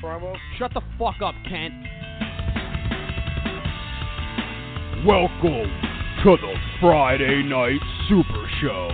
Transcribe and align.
for 0.00 0.06
promo? 0.06 0.36
Shut 0.58 0.72
the 0.74 0.82
fuck 0.98 1.22
up, 1.22 1.34
Kent. 1.48 1.72
Welcome 5.06 5.70
to 6.22 6.36
the 6.36 6.54
Friday 6.80 7.42
Night 7.42 7.80
Super 8.08 8.46
Show 8.60 8.90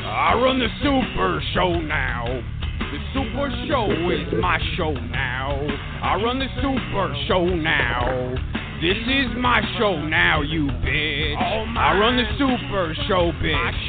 I 0.06 0.34
run 0.40 0.58
the 0.60 0.68
Super 0.82 1.42
Show 1.52 1.80
now. 1.80 2.42
The 2.78 2.98
Super 3.12 3.50
Show 3.68 3.90
is 4.10 4.40
my 4.40 4.58
show 4.76 4.92
now. 4.92 5.58
I 6.02 6.14
run 6.22 6.38
the 6.38 6.48
Super 6.62 7.14
Show 7.26 7.44
now. 7.44 8.34
This 8.80 8.96
is 8.96 9.36
my 9.36 9.60
show 9.76 10.00
now, 10.00 10.40
you 10.40 10.68
bitch. 10.86 11.36
I 11.36 11.98
run 11.98 12.16
the 12.16 12.24
Super 12.38 12.94
Show, 13.08 13.32
bitch. 13.42 13.88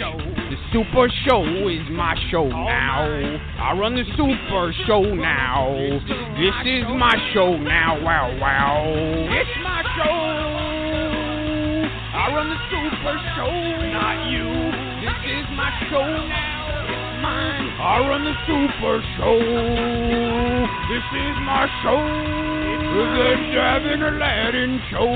The 0.49 0.57
Super 0.73 1.07
Show 1.27 1.69
is 1.69 1.87
my 1.91 2.15
show 2.31 2.49
now. 2.49 3.05
I 3.61 3.77
run 3.77 3.93
the 3.93 4.03
Super 4.17 4.73
Show 4.87 5.03
now. 5.13 5.77
This 6.41 6.55
is 6.65 6.85
my 6.97 7.15
show 7.33 7.55
now. 7.55 8.01
Wow, 8.03 8.35
wow. 8.41 8.83
It's 9.29 9.63
my 9.63 9.83
show. 9.95 10.49
I 12.17 12.33
run 12.33 12.49
the 12.49 12.57
Super 12.67 13.15
Show, 13.37 13.51
not 13.93 14.29
you. 14.31 14.49
This 15.05 15.19
is 15.37 15.45
my 15.55 15.69
show 15.91 16.27
now. 16.27 16.48
I 17.79 17.99
run 18.07 18.23
the 18.25 18.33
Super 18.45 19.01
Show. 19.15 19.39
This 20.89 21.05
is 21.15 21.35
my 21.47 21.63
show. 21.83 21.99
The 22.89 23.29
Dabbing 23.53 24.01
Aladdin 24.01 24.81
Show. 24.91 25.07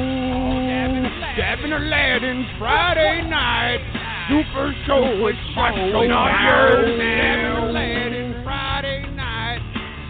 Dabbing 1.35 1.73
Aladdin 1.73 2.45
Friday 2.59 3.27
night. 3.27 3.81
Super 4.29 4.73
Show. 4.87 5.27
It's 5.27 5.37
my 5.55 5.71
show, 5.75 6.07
not 6.07 6.31
yours. 6.43 6.99
Dabbing 6.99 7.69
Aladdin 7.69 8.43
Friday 8.43 9.01
night. 9.15 9.59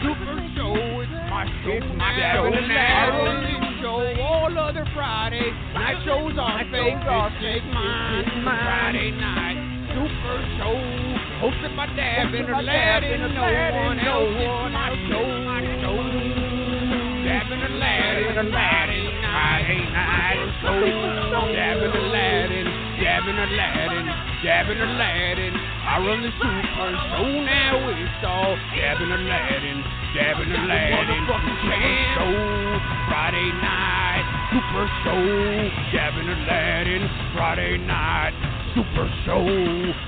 Super 0.02 0.38
Show. 0.56 0.76
It's 1.02 1.12
my 1.32 1.46
show. 1.64 1.74
It's 1.74 1.90
my 1.98 2.12
show 2.36 2.50
now. 2.50 3.64
Show 3.82 4.22
all 4.22 4.58
other 4.60 4.86
Friday 4.94 5.52
night 5.74 5.98
shows 6.06 6.38
are 6.40 6.64
fake. 6.72 7.00
This 7.42 7.58
is 7.58 7.64
mine. 7.74 8.44
Friday 8.44 9.12
night. 9.12 9.58
Super 9.96 10.38
Show. 10.60 11.23
Hosted 11.44 11.76
by 11.76 11.92
Dabbing 11.92 12.48
Aladdin. 12.48 13.20
No 13.36 13.44
one 13.44 14.00
else. 14.00 14.32
It's 14.32 14.48
my 14.72 14.96
show. 15.12 15.28
My 15.44 15.60
show. 15.84 16.00
Dabbing 17.28 17.60
Aladdin, 17.68 18.48
Aladdin, 18.48 19.04
Friday 19.28 19.84
night 19.92 20.40
show. 20.64 20.80
Dabbing 21.52 21.92
Aladdin, 22.00 22.64
dabbing 22.96 23.36
Aladdin, 23.44 24.08
dabbing 24.40 24.80
Aladdin. 24.88 25.52
I 25.84 26.00
run 26.00 26.24
the 26.24 26.32
super 26.32 26.96
show 27.12 27.28
now. 27.44 27.92
It's 27.92 28.24
all 28.24 28.56
dabbing 28.80 29.12
Aladdin, 29.12 29.84
dabbing 30.16 30.48
Aladdin. 30.48 31.28
Super 31.28 31.60
show, 32.24 32.32
Friday 33.12 33.52
night, 33.60 34.24
super 34.48 34.88
show. 35.04 35.20
Dabbing 35.92 36.30
Aladdin, 36.32 37.04
Friday 37.36 37.84
night. 37.84 38.53
Super 38.74 39.06
show, 39.24 39.46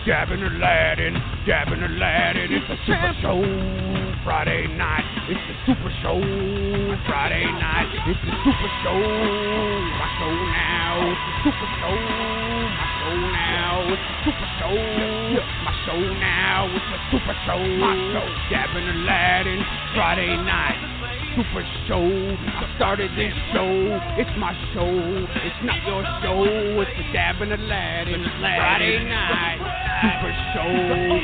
dabbing 0.08 0.41
Aladdin, 0.41 1.13
dabbing 1.45 1.83
Aladdin. 1.83 2.49
It's 2.49 2.66
a 2.66 2.77
super 2.89 3.13
show. 3.21 3.38
Friday 4.25 4.66
night, 4.73 5.05
it's 5.30 5.38
the 5.38 5.53
super 5.69 5.94
show. 6.02 6.17
Friday 7.05 7.45
night, 7.45 7.93
it's 8.09 8.17
the 8.25 8.33
super 8.41 8.71
show. 8.81 8.97
My 8.97 10.09
show 10.17 10.33
now, 10.49 10.98
it's 10.98 11.21
the 11.30 11.33
super 11.45 11.70
show. 11.77 11.93
My 12.73 12.89
show 12.98 13.14
now, 13.37 13.86
it's 13.86 14.02
the 14.02 14.33
super 14.33 14.49
show. 14.58 14.73
My 15.61 15.73
show 15.86 16.02
now, 16.17 16.65
it's 16.73 16.89
the 16.89 16.99
super 17.14 17.37
show. 17.45 17.61
My 17.61 17.93
show, 18.17 18.26
dabbing 18.49 18.89
Aladdin. 18.89 19.61
Friday 19.93 20.33
night, 20.42 20.82
super 21.35 21.63
show. 21.87 21.99
I 21.99 22.73
started 22.77 23.11
this 23.11 23.33
show. 23.51 23.67
It's 24.17 24.31
my 24.39 24.53
show. 24.73 24.87
It's 24.87 25.61
not 25.67 25.83
your 25.85 26.03
show. 26.23 26.47
It's 26.81 26.91
the 26.95 27.03
dabbing 27.13 27.51
Aladdin. 27.51 28.23
Friday 28.39 29.03
night, 29.03 29.59
super 30.01 30.33
show. 30.55 30.71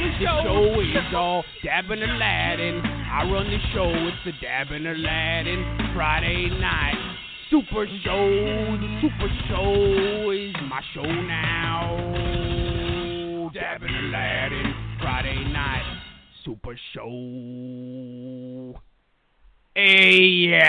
This 0.22 0.27
show 0.44 0.79
is 0.81 1.13
all 1.16 1.44
dabbing 1.63 2.03
Aladdin. 2.03 2.81
I 2.83 3.23
run 3.31 3.49
the 3.49 3.57
show. 3.73 3.89
It's 3.89 4.17
the 4.25 4.33
dabbing 4.41 4.85
Aladdin. 4.85 5.94
Friday 5.95 6.49
night. 6.59 7.17
Super 7.49 7.85
show, 8.05 8.29
the 8.79 8.99
super 9.01 9.29
show 9.49 10.31
is 10.31 10.55
my 10.69 10.81
show 10.93 11.03
now. 11.03 11.97
Dabbing 13.53 13.93
Aladdin, 13.93 14.73
Friday 15.01 15.43
night, 15.51 15.83
super 16.45 16.78
show. 16.93 18.79
Yow. 19.74 20.59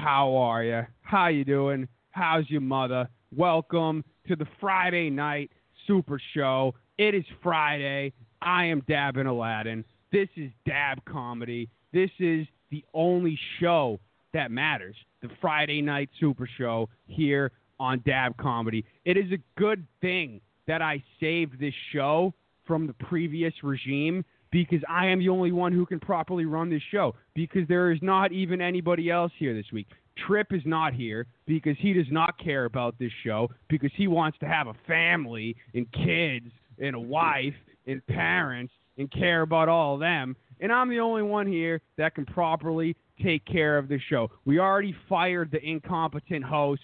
how 0.00 0.36
are 0.36 0.64
you? 0.64 0.86
How 1.02 1.26
you 1.28 1.44
doing? 1.44 1.86
How's 2.12 2.48
your 2.48 2.62
mother? 2.62 3.10
Welcome 3.36 4.02
to 4.26 4.36
the 4.36 4.46
Friday 4.58 5.10
night 5.10 5.50
super 5.86 6.18
show. 6.32 6.74
It 6.96 7.14
is 7.14 7.26
Friday. 7.42 8.14
I 8.40 8.64
am 8.64 8.80
Dabbing 8.88 9.26
Aladdin. 9.26 9.84
This 10.10 10.30
is 10.34 10.50
Dab 10.64 11.04
Comedy. 11.04 11.68
This 11.92 12.10
is 12.18 12.46
the 12.70 12.82
only 12.94 13.38
show 13.60 14.00
that 14.32 14.50
matters. 14.50 14.96
The 15.20 15.28
Friday 15.42 15.82
night 15.82 16.08
super 16.18 16.48
show 16.56 16.88
here 17.06 17.52
on 17.78 18.02
Dab 18.06 18.34
Comedy. 18.38 18.82
It 19.04 19.18
is 19.18 19.30
a 19.30 19.60
good 19.60 19.86
thing 20.00 20.40
that 20.66 20.80
I 20.80 21.04
saved 21.20 21.60
this 21.60 21.74
show 21.92 22.32
from 22.66 22.86
the 22.86 22.94
previous 22.94 23.52
regime 23.62 24.24
because 24.56 24.80
I 24.88 25.08
am 25.08 25.18
the 25.18 25.28
only 25.28 25.52
one 25.52 25.70
who 25.70 25.84
can 25.84 26.00
properly 26.00 26.46
run 26.46 26.70
this 26.70 26.80
show 26.90 27.14
because 27.34 27.68
there 27.68 27.92
is 27.92 27.98
not 28.00 28.32
even 28.32 28.62
anybody 28.62 29.10
else 29.10 29.30
here 29.38 29.52
this 29.52 29.70
week. 29.70 29.86
Trip 30.26 30.46
is 30.50 30.62
not 30.64 30.94
here 30.94 31.26
because 31.46 31.76
he 31.78 31.92
does 31.92 32.06
not 32.10 32.38
care 32.42 32.64
about 32.64 32.98
this 32.98 33.12
show 33.22 33.50
because 33.68 33.90
he 33.94 34.08
wants 34.08 34.38
to 34.38 34.46
have 34.46 34.66
a 34.66 34.72
family 34.86 35.54
and 35.74 35.86
kids 35.92 36.46
and 36.78 36.96
a 36.96 36.98
wife 36.98 37.52
and 37.86 38.04
parents 38.06 38.72
and 38.96 39.10
care 39.10 39.42
about 39.42 39.68
all 39.68 39.92
of 39.92 40.00
them. 40.00 40.34
And 40.58 40.72
I'm 40.72 40.88
the 40.88 41.00
only 41.00 41.22
one 41.22 41.46
here 41.46 41.82
that 41.98 42.14
can 42.14 42.24
properly 42.24 42.96
take 43.22 43.44
care 43.44 43.76
of 43.76 43.88
the 43.88 43.98
show. 44.08 44.30
We 44.46 44.58
already 44.58 44.96
fired 45.06 45.50
the 45.50 45.62
incompetent 45.62 46.44
host 46.44 46.80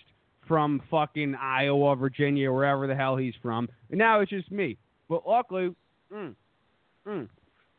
from 0.46 0.82
fucking 0.90 1.36
Iowa, 1.36 1.96
Virginia, 1.96 2.52
wherever 2.52 2.86
the 2.86 2.94
hell 2.94 3.16
he's 3.16 3.34
from. 3.40 3.66
And 3.88 3.98
now 3.98 4.20
it's 4.20 4.30
just 4.30 4.52
me. 4.52 4.76
But 5.08 5.26
luckily, 5.26 5.74
mm, 6.12 6.34
mm, 7.06 7.28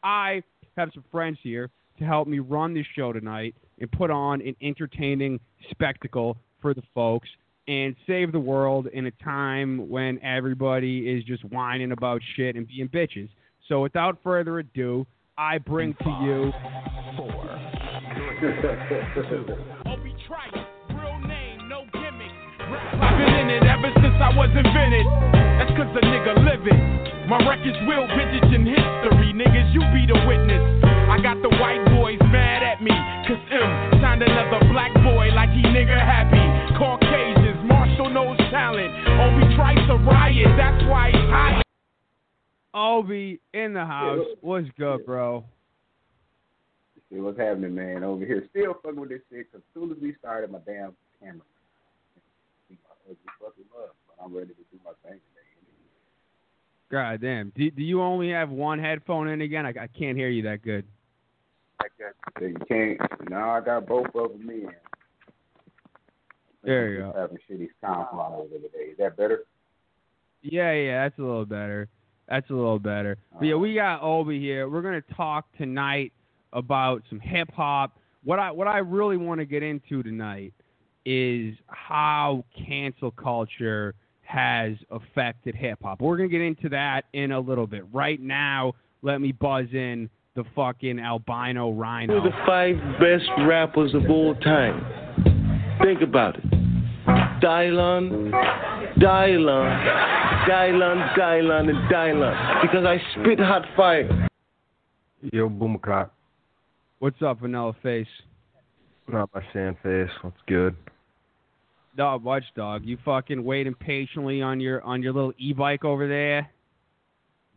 I 0.04 0.44
have 0.78 0.90
some 0.94 1.04
friends 1.12 1.38
here 1.42 1.70
to 2.00 2.04
help 2.04 2.28
me 2.28 2.40
run 2.40 2.74
this 2.74 2.86
show 2.96 3.14
tonight 3.14 3.56
and 3.80 3.92
put 3.92 4.12
on 4.12 4.42
an 4.42 4.56
entertaining 4.62 5.40
spectacle 5.72 6.38
for 6.62 6.74
the 6.74 6.84
folks 6.94 7.30
and 7.68 7.96
save 8.06 8.32
the 8.32 8.40
world 8.40 8.88
in 8.88 9.06
a 9.06 9.12
time 9.24 9.90
when 9.90 10.20
everybody 10.22 11.10
is 11.10 11.24
just 11.24 11.44
whining 11.46 11.94
about 11.94 12.22
shit 12.36 12.56
and 12.56 12.68
being 12.68 12.90
bitches. 12.90 13.30
So 13.70 13.82
without 13.82 14.18
further 14.22 14.60
ado, 14.60 15.08
I 15.38 15.58
bring 15.58 15.94
to 15.94 16.10
you 16.22 16.52
four. 17.16 17.60
Obi 19.86 20.14
Trice, 20.28 20.66
real 20.90 21.20
name, 21.26 21.70
no 21.70 21.86
gimmick. 21.94 22.32
I've 22.60 23.18
been 23.18 23.34
in 23.36 23.50
it 23.50 23.64
ever 23.64 23.92
since 23.96 24.16
I 24.20 24.32
was 24.36 24.50
invented. 24.50 25.63
That's 25.74 25.90
cause 25.90 25.96
the 25.96 26.06
nigga 26.06 26.38
living. 26.46 27.28
My 27.28 27.42
record's 27.50 27.78
will 27.90 28.06
vintage 28.06 28.54
in 28.54 28.66
history. 28.66 29.34
Niggas, 29.34 29.74
you 29.74 29.82
be 29.90 30.06
the 30.06 30.22
witness. 30.28 30.62
I 31.10 31.18
got 31.18 31.42
the 31.42 31.50
white 31.50 31.82
boys 31.98 32.20
mad 32.30 32.62
at 32.62 32.84
me. 32.84 32.94
Cause 33.26 33.42
Em 33.50 34.00
signed 34.00 34.22
another 34.22 34.62
black 34.70 34.94
boy 35.02 35.34
like 35.34 35.50
he 35.50 35.64
nigga 35.64 35.98
happy. 35.98 36.78
Caucasians, 36.78 37.66
Marshall 37.66 38.10
knows 38.10 38.38
talent. 38.52 38.94
Obi 39.18 39.56
Trice 39.56 39.90
a 39.90 39.98
riot, 39.98 40.54
that's 40.58 40.84
why 40.86 41.10
he's 41.10 41.30
high. 41.34 41.62
Obi 42.76 43.40
in 43.54 43.74
the 43.74 43.86
house. 43.86 44.28
What's 44.42 44.68
good, 44.78 45.06
bro? 45.08 45.44
See 47.10 47.20
what's 47.20 47.40
happening, 47.40 47.74
man, 47.74 48.04
over 48.04 48.24
here. 48.26 48.46
Still 48.52 48.76
fucking 48.84 49.00
with 49.00 49.10
this 49.10 49.22
shit, 49.32 49.52
because 49.52 49.66
as 49.66 49.74
soon 49.74 49.92
as 49.92 49.98
we 50.00 50.14
started 50.20 50.52
my 50.52 50.60
damn 50.68 50.94
camera, 51.20 51.42
see 52.70 52.78
my 52.84 52.94
ugly 53.10 53.18
fucking 53.42 53.66
love, 53.76 53.90
but 54.06 54.24
I'm 54.24 54.36
ready 54.36 54.54
to 54.54 54.66
do 54.72 54.78
my 54.86 54.92
thing 55.02 55.18
today. 55.18 55.33
God 56.94 57.22
damn. 57.22 57.52
Do, 57.56 57.72
do 57.72 57.82
you 57.82 58.04
only 58.04 58.30
have 58.30 58.52
one 58.52 58.78
headphone 58.78 59.28
in 59.28 59.42
again? 59.42 59.66
I, 59.66 59.70
I 59.70 59.88
can't 59.88 60.16
hear 60.16 60.30
you 60.30 60.44
that 60.44 60.62
good. 60.62 60.86
I 61.82 61.88
got, 61.98 62.40
you 62.40 62.56
can't, 62.68 63.00
now 63.32 63.50
I 63.50 63.62
got 63.62 63.88
both 63.88 64.06
of 64.14 64.34
them 64.34 64.48
in. 64.48 64.70
There 66.64 66.90
you 66.90 67.00
go. 67.00 67.14
Having 67.18 67.40
shitty 67.50 67.70
sound 67.82 68.10
all 68.14 68.48
the 68.48 68.60
day. 68.60 68.92
Is 68.92 68.98
that 69.00 69.18
better? 69.18 69.46
Yeah, 70.44 70.72
yeah, 70.74 71.04
that's 71.04 71.18
a 71.18 71.24
little 71.24 71.48
better. 71.48 71.90
That's 72.30 72.48
a 72.52 72.54
little 72.54 72.78
better. 72.78 73.18
But 73.40 73.46
yeah, 73.46 73.56
we 73.56 73.74
got 73.74 74.04
Obi 74.04 74.40
here. 74.40 74.70
We're 74.70 74.84
gonna 74.84 75.02
talk 75.18 75.46
tonight 75.58 76.14
about 76.54 77.02
some 77.10 77.20
hip 77.20 77.52
hop. 77.54 77.98
What 78.24 78.38
I 78.38 78.52
what 78.52 78.68
I 78.68 78.78
really 78.78 79.18
want 79.18 79.40
to 79.40 79.46
get 79.46 79.64
into 79.64 80.04
tonight 80.04 80.54
is 81.06 81.56
how 81.68 82.46
cancel 82.68 83.10
culture 83.10 83.96
has 84.34 84.74
affected 84.90 85.54
hip 85.54 85.78
hop. 85.84 86.02
We're 86.02 86.18
gonna 86.18 86.28
get 86.28 86.42
into 86.42 86.68
that 86.70 87.06
in 87.14 87.32
a 87.32 87.40
little 87.40 87.68
bit. 87.68 87.84
Right 87.94 88.20
now, 88.20 88.74
let 89.04 89.22
me 89.22 89.32
buzz 89.32 89.68
in 89.74 90.10
the 90.36 90.44
fucking 90.56 91.00
albino 91.00 91.72
Who 91.72 91.80
rhino. 91.80 92.18
are 92.18 92.22
the 92.24 92.36
five 92.48 92.76
best 93.00 93.30
rappers 93.48 93.94
of 93.94 94.10
all 94.10 94.34
time? 94.36 94.84
Think 95.84 96.02
about 96.02 96.38
it. 96.38 96.50
Dylan, 97.44 98.32
Dylan, 98.98 100.48
Dylan, 100.50 101.16
Dylan, 101.16 101.70
and 101.70 101.92
Dylan. 101.92 102.62
Because 102.64 102.86
I 102.86 102.98
spit 103.12 103.38
hot 103.40 103.66
fire. 103.78 104.28
Yo, 105.32 105.48
Boomcock. 105.48 106.10
What's 106.98 107.22
up, 107.22 107.40
Vanilla 107.42 107.74
Face? 107.84 108.08
Not 109.08 109.30
my 109.36 109.44
sand 109.54 109.76
face. 109.84 110.10
What's 110.22 110.38
good? 110.48 110.76
Dog, 111.96 112.24
watch 112.24 112.44
dog. 112.56 112.84
You 112.86 112.98
fucking 113.06 113.44
waiting 113.44 113.74
patiently 113.76 114.42
on 114.42 114.60
your 114.60 114.82
on 114.84 115.04
your 115.04 115.14
little 115.14 115.34
e-bike 115.38 115.86
over 115.86 116.08
there. 116.08 116.50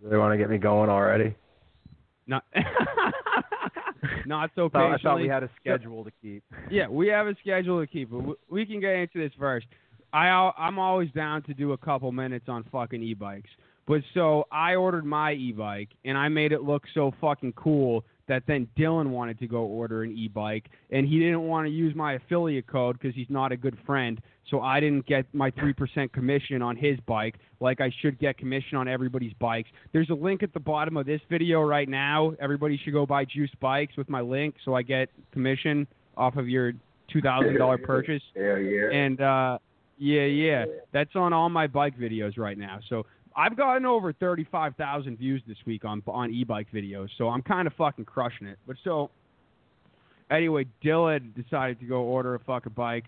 They 0.05 0.17
want 0.17 0.35
to 0.35 0.39
get 0.39 0.51
me 0.51 0.59
going 0.59 0.91
already. 0.91 1.35
Not 2.27 2.45
not 4.27 4.51
so 4.55 4.69
thought, 4.69 4.83
I 4.93 4.97
patiently. 4.97 5.03
thought 5.03 5.21
we 5.21 5.29
had 5.29 5.43
a 5.43 5.51
schedule 5.61 6.05
to 6.05 6.11
keep. 6.23 6.43
Yeah, 6.71 6.89
we 6.89 7.09
have 7.09 7.27
a 7.29 7.35
schedule 7.41 7.81
to 7.81 7.87
keep, 7.87 8.11
but 8.11 8.19
we- 8.25 8.35
we 8.51 8.67
can 8.67 8.81
get 8.81 8.95
into 8.97 9.19
this 9.19 9.33
first. 9.39 9.67
I 10.13 10.29
I'm 10.57 10.79
always 10.79 11.11
down 11.13 11.43
to 11.45 11.55
do 11.55 11.73
a 11.73 11.79
couple 11.79 12.13
minutes 12.13 12.49
on 12.49 12.65
fucking 12.65 13.03
e-bikes. 13.03 13.51
But 13.87 14.03
so 14.15 14.47
I 14.51 14.75
ordered 14.75 15.05
my 15.05 15.33
e-bike 15.33 15.91
and 16.05 16.19
I 16.19 16.29
made 16.29 16.53
it 16.53 16.63
look 16.63 16.83
so 16.93 17.13
fucking 17.21 17.53
cool 17.53 18.05
that 18.29 18.43
then 18.47 18.69
Dylan 18.77 19.11
wanted 19.11 19.39
to 19.39 19.47
go 19.47 19.59
order 19.59 20.03
an 20.03 20.17
e-bike 20.17 20.69
and 20.91 21.07
he 21.07 21.19
didn't 21.19 21.43
want 21.43 21.67
to 21.67 21.71
use 21.71 21.95
my 21.95 22.15
affiliate 22.15 22.67
code 22.67 22.99
because 22.99 23.15
he's 23.15 23.31
not 23.31 23.53
a 23.53 23.57
good 23.57 23.77
friend. 23.87 24.21
So 24.51 24.61
I 24.61 24.79
didn't 24.79 25.07
get 25.07 25.27
my 25.33 25.51
3% 25.53 26.13
commission 26.13 26.63
on 26.63 26.77
his 26.77 26.99
bike 27.07 27.37
like 27.61 27.81
I 27.81 27.93
should 28.01 28.19
get 28.19 28.39
commission 28.39 28.77
on 28.79 28.89
everybody's 28.89 29.33
bikes. 29.35 29.69
There's 29.93 30.11
a 30.11 30.15
link 30.15 30.43
at 30.43 30.53
the 30.55 30.61
bottom 30.61 30.97
of 30.97 31.07
this 31.07 31.21
video 31.29 31.63
right 31.63 31.89
now. 31.89 32.33
Everybody 32.41 32.79
should 32.83 32.93
go 32.93 33.07
buy 33.07 33.25
Juiced 33.25 33.59
Bikes 33.61 33.97
with 33.97 34.09
my 34.09 34.21
link 34.21 34.55
so 34.65 34.75
I 34.75 34.83
get 34.83 35.09
commission 35.33 35.87
off 36.17 36.37
of 36.37 36.49
your 36.49 36.73
$2,000 37.15 37.83
purchase. 37.83 38.23
Hell 38.37 38.59
yeah. 38.59 38.91
And 38.91 39.21
uh, 39.21 39.59
yeah, 39.99 40.25
yeah, 40.25 40.65
that's 40.93 41.15
on 41.15 41.33
all 41.33 41.49
my 41.49 41.67
bike 41.67 41.99
videos 41.99 42.39
right 42.39 42.59
now. 42.59 42.81
So 42.89 43.07
I've 43.37 43.57
gotten 43.57 43.85
over 43.85 44.13
thirty-five 44.13 44.77
thousand 44.77 45.19
views 45.19 45.43
this 45.47 45.59
week 45.67 45.85
on 45.85 46.03
on 46.09 46.31
e-bike 46.33 46.69
videos. 46.73 47.09
So 47.19 47.29
I'm 47.29 47.43
kind 47.43 47.67
of 47.67 47.75
fucking 47.75 48.07
crushing 48.07 48.47
it. 48.47 48.59
But 48.67 48.77
so 48.83 49.11
anyway, 50.31 50.67
Dylan 50.83 51.35
decided 51.35 51.79
to 51.81 51.87
go 51.87 52.01
order 52.01 52.35
a 52.35 52.39
fucking 52.41 52.73
bike, 52.73 53.05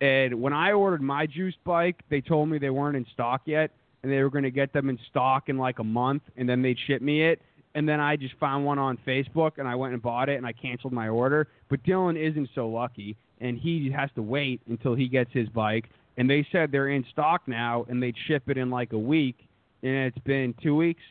and 0.00 0.40
when 0.40 0.52
I 0.52 0.72
ordered 0.72 1.02
my 1.02 1.26
juiced 1.26 1.62
bike, 1.64 2.00
they 2.08 2.20
told 2.20 2.48
me 2.48 2.58
they 2.58 2.70
weren't 2.70 2.96
in 2.96 3.04
stock 3.12 3.42
yet, 3.46 3.72
and 4.02 4.12
they 4.12 4.22
were 4.22 4.30
going 4.30 4.44
to 4.44 4.50
get 4.50 4.72
them 4.72 4.88
in 4.88 4.98
stock 5.10 5.48
in 5.48 5.58
like 5.58 5.80
a 5.80 5.84
month, 5.84 6.22
and 6.36 6.48
then 6.48 6.62
they'd 6.62 6.78
ship 6.86 7.02
me 7.02 7.24
it. 7.24 7.40
And 7.76 7.88
then 7.88 7.98
I 7.98 8.14
just 8.14 8.34
found 8.38 8.64
one 8.64 8.78
on 8.78 8.96
Facebook, 9.04 9.58
and 9.58 9.66
I 9.66 9.74
went 9.74 9.94
and 9.94 10.00
bought 10.00 10.28
it, 10.28 10.36
and 10.36 10.46
I 10.46 10.52
canceled 10.52 10.92
my 10.92 11.08
order. 11.08 11.48
But 11.68 11.82
Dylan 11.82 12.16
isn't 12.16 12.50
so 12.54 12.68
lucky, 12.68 13.16
and 13.40 13.58
he 13.58 13.90
has 13.90 14.10
to 14.14 14.22
wait 14.22 14.60
until 14.68 14.94
he 14.94 15.08
gets 15.08 15.32
his 15.32 15.48
bike. 15.48 15.90
And 16.16 16.30
they 16.30 16.46
said 16.52 16.70
they're 16.70 16.90
in 16.90 17.04
stock 17.10 17.42
now, 17.48 17.84
and 17.88 18.00
they'd 18.00 18.14
ship 18.28 18.44
it 18.48 18.56
in 18.56 18.70
like 18.70 18.92
a 18.92 18.98
week, 18.98 19.38
and 19.84 20.06
it's 20.06 20.18
been 20.24 20.54
two 20.62 20.74
weeks. 20.74 21.02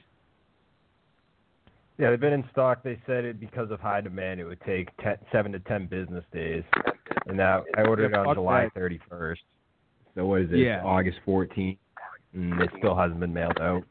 Yeah, 1.98 2.10
they've 2.10 2.20
been 2.20 2.34
in 2.34 2.44
stock. 2.52 2.82
They 2.84 3.00
said 3.06 3.24
it 3.24 3.40
because 3.40 3.70
of 3.72 3.80
high 3.80 4.02
demand, 4.02 4.40
it 4.40 4.46
would 4.46 4.60
take 4.62 4.90
ten, 4.98 5.16
seven 5.32 5.52
to 5.54 5.60
ten 5.60 5.86
business 5.86 6.26
days. 6.34 6.64
And 7.28 7.38
now 7.38 7.64
I 7.78 7.84
ordered 7.84 8.12
it 8.12 8.18
on 8.18 8.26
Fuck 8.26 8.36
July 8.36 8.68
31st. 8.76 9.38
So 10.16 10.26
what 10.26 10.42
is 10.42 10.52
it? 10.52 10.58
Yeah. 10.58 10.84
August 10.84 11.20
14th, 11.26 11.78
and 12.34 12.60
it 12.62 12.70
still 12.80 12.96
hasn't 12.96 13.20
been 13.20 13.34
mailed 13.34 13.60
out. 13.62 13.84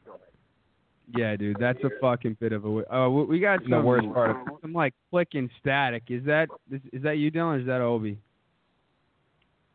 Yeah, 1.15 1.35
dude, 1.35 1.57
that's 1.59 1.79
a 1.83 1.89
fucking 2.01 2.37
bit 2.39 2.51
of 2.53 2.65
a. 2.65 2.83
Oh, 2.91 3.09
we- 3.09 3.25
we 3.25 3.39
got 3.39 3.61
And 3.63 3.71
the 3.73 3.81
worst 3.81 4.07
part 4.13 4.31
of 4.31 4.37
some 4.61 4.73
like 4.73 4.93
clicking 5.09 5.49
static. 5.59 6.03
Is 6.09 6.23
that 6.25 6.49
is, 6.71 6.81
is 6.91 7.03
that 7.03 7.17
you, 7.17 7.31
Dylan? 7.31 7.55
Or 7.55 7.59
is 7.59 7.65
that 7.67 7.81
Obi? 7.81 8.17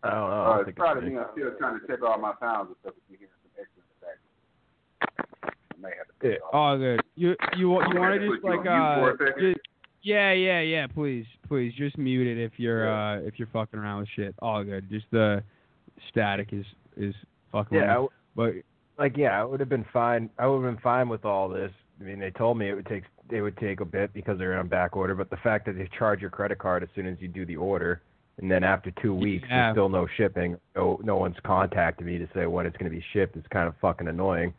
I 0.02 0.10
don't 0.10 0.30
know. 0.30 0.36
I 0.36 0.48
Uh, 0.52 0.56
don't 0.58 0.68
it's 0.68 0.78
probably 0.78 1.10
me. 1.10 1.18
I'm 1.18 1.26
still 1.32 1.50
trying 1.58 1.80
to 1.80 1.86
check 1.86 2.02
all 2.02 2.18
my 2.18 2.32
sounds 2.40 2.68
and 2.68 2.76
stuff. 2.80 2.94
If 2.96 3.02
you 3.10 3.18
hear 3.18 3.28
some 3.42 3.50
extra 3.58 3.82
in 3.82 3.88
the 3.92 4.06
back, 4.06 5.54
I 5.67 5.67
may 5.80 5.90
have 5.96 6.06
to. 6.06 6.12
cut 6.20 6.30
it 6.30 6.40
off. 6.52 6.74
Oh, 6.74 6.78
good. 6.78 7.00
You 7.16 7.34
you 7.56 7.68
want 7.70 7.92
you 7.94 8.00
want 8.00 8.20
to 8.20 8.28
just 8.28 8.44
like 8.44 8.60
uh, 8.60 8.96
for 8.96 9.10
a 9.10 9.18
second? 9.18 9.40
ju- 9.40 9.54
yeah, 10.02 10.32
yeah, 10.32 10.60
yeah. 10.60 10.86
Please, 10.86 11.26
please, 11.48 11.72
just 11.76 11.98
mute 11.98 12.26
it 12.26 12.42
if 12.42 12.52
you're 12.56 12.88
uh 12.90 13.20
if 13.20 13.34
you're 13.38 13.48
fucking 13.52 13.78
around 13.78 14.00
with 14.00 14.08
shit. 14.14 14.34
All 14.40 14.62
good. 14.64 14.88
Just 14.90 15.06
the 15.10 15.42
static 16.08 16.48
is 16.52 16.64
is 16.96 17.14
fucking. 17.52 17.78
Yeah, 17.78 17.90
I 17.90 17.94
w- 17.94 18.08
me. 18.56 18.62
like 18.98 19.16
yeah, 19.16 19.40
I 19.40 19.44
would 19.44 19.60
have 19.60 19.68
been 19.68 19.86
fine. 19.92 20.30
I 20.38 20.46
would 20.46 20.62
have 20.64 20.74
been 20.74 20.82
fine 20.82 21.08
with 21.08 21.24
all 21.24 21.48
this. 21.48 21.72
I 22.00 22.04
mean, 22.04 22.20
they 22.20 22.30
told 22.30 22.56
me 22.58 22.68
it 22.68 22.74
would 22.74 22.86
take 22.86 23.04
it 23.30 23.42
would 23.42 23.56
take 23.58 23.80
a 23.80 23.84
bit 23.84 24.14
because 24.14 24.38
they're 24.38 24.58
on 24.58 24.68
back 24.68 24.96
order, 24.96 25.14
but 25.14 25.30
the 25.30 25.36
fact 25.38 25.66
that 25.66 25.76
they 25.76 25.88
charge 25.98 26.20
your 26.20 26.30
credit 26.30 26.58
card 26.58 26.82
as 26.82 26.88
soon 26.94 27.06
as 27.06 27.16
you 27.20 27.28
do 27.28 27.44
the 27.44 27.56
order, 27.56 28.00
and 28.38 28.50
then 28.50 28.62
after 28.64 28.90
two 29.02 29.14
weeks 29.14 29.46
Yeah. 29.50 29.64
there's 29.66 29.74
still 29.74 29.88
no 29.88 30.06
shipping, 30.16 30.56
no 30.76 31.00
no 31.02 31.16
one's 31.16 31.36
contacted 31.44 32.06
me 32.06 32.18
to 32.18 32.28
say 32.34 32.46
when 32.46 32.66
it's 32.66 32.76
going 32.76 32.90
to 32.90 32.96
be 32.96 33.04
shipped. 33.12 33.36
It's 33.36 33.46
kind 33.48 33.66
of 33.68 33.74
fucking 33.82 34.06
annoying. 34.08 34.54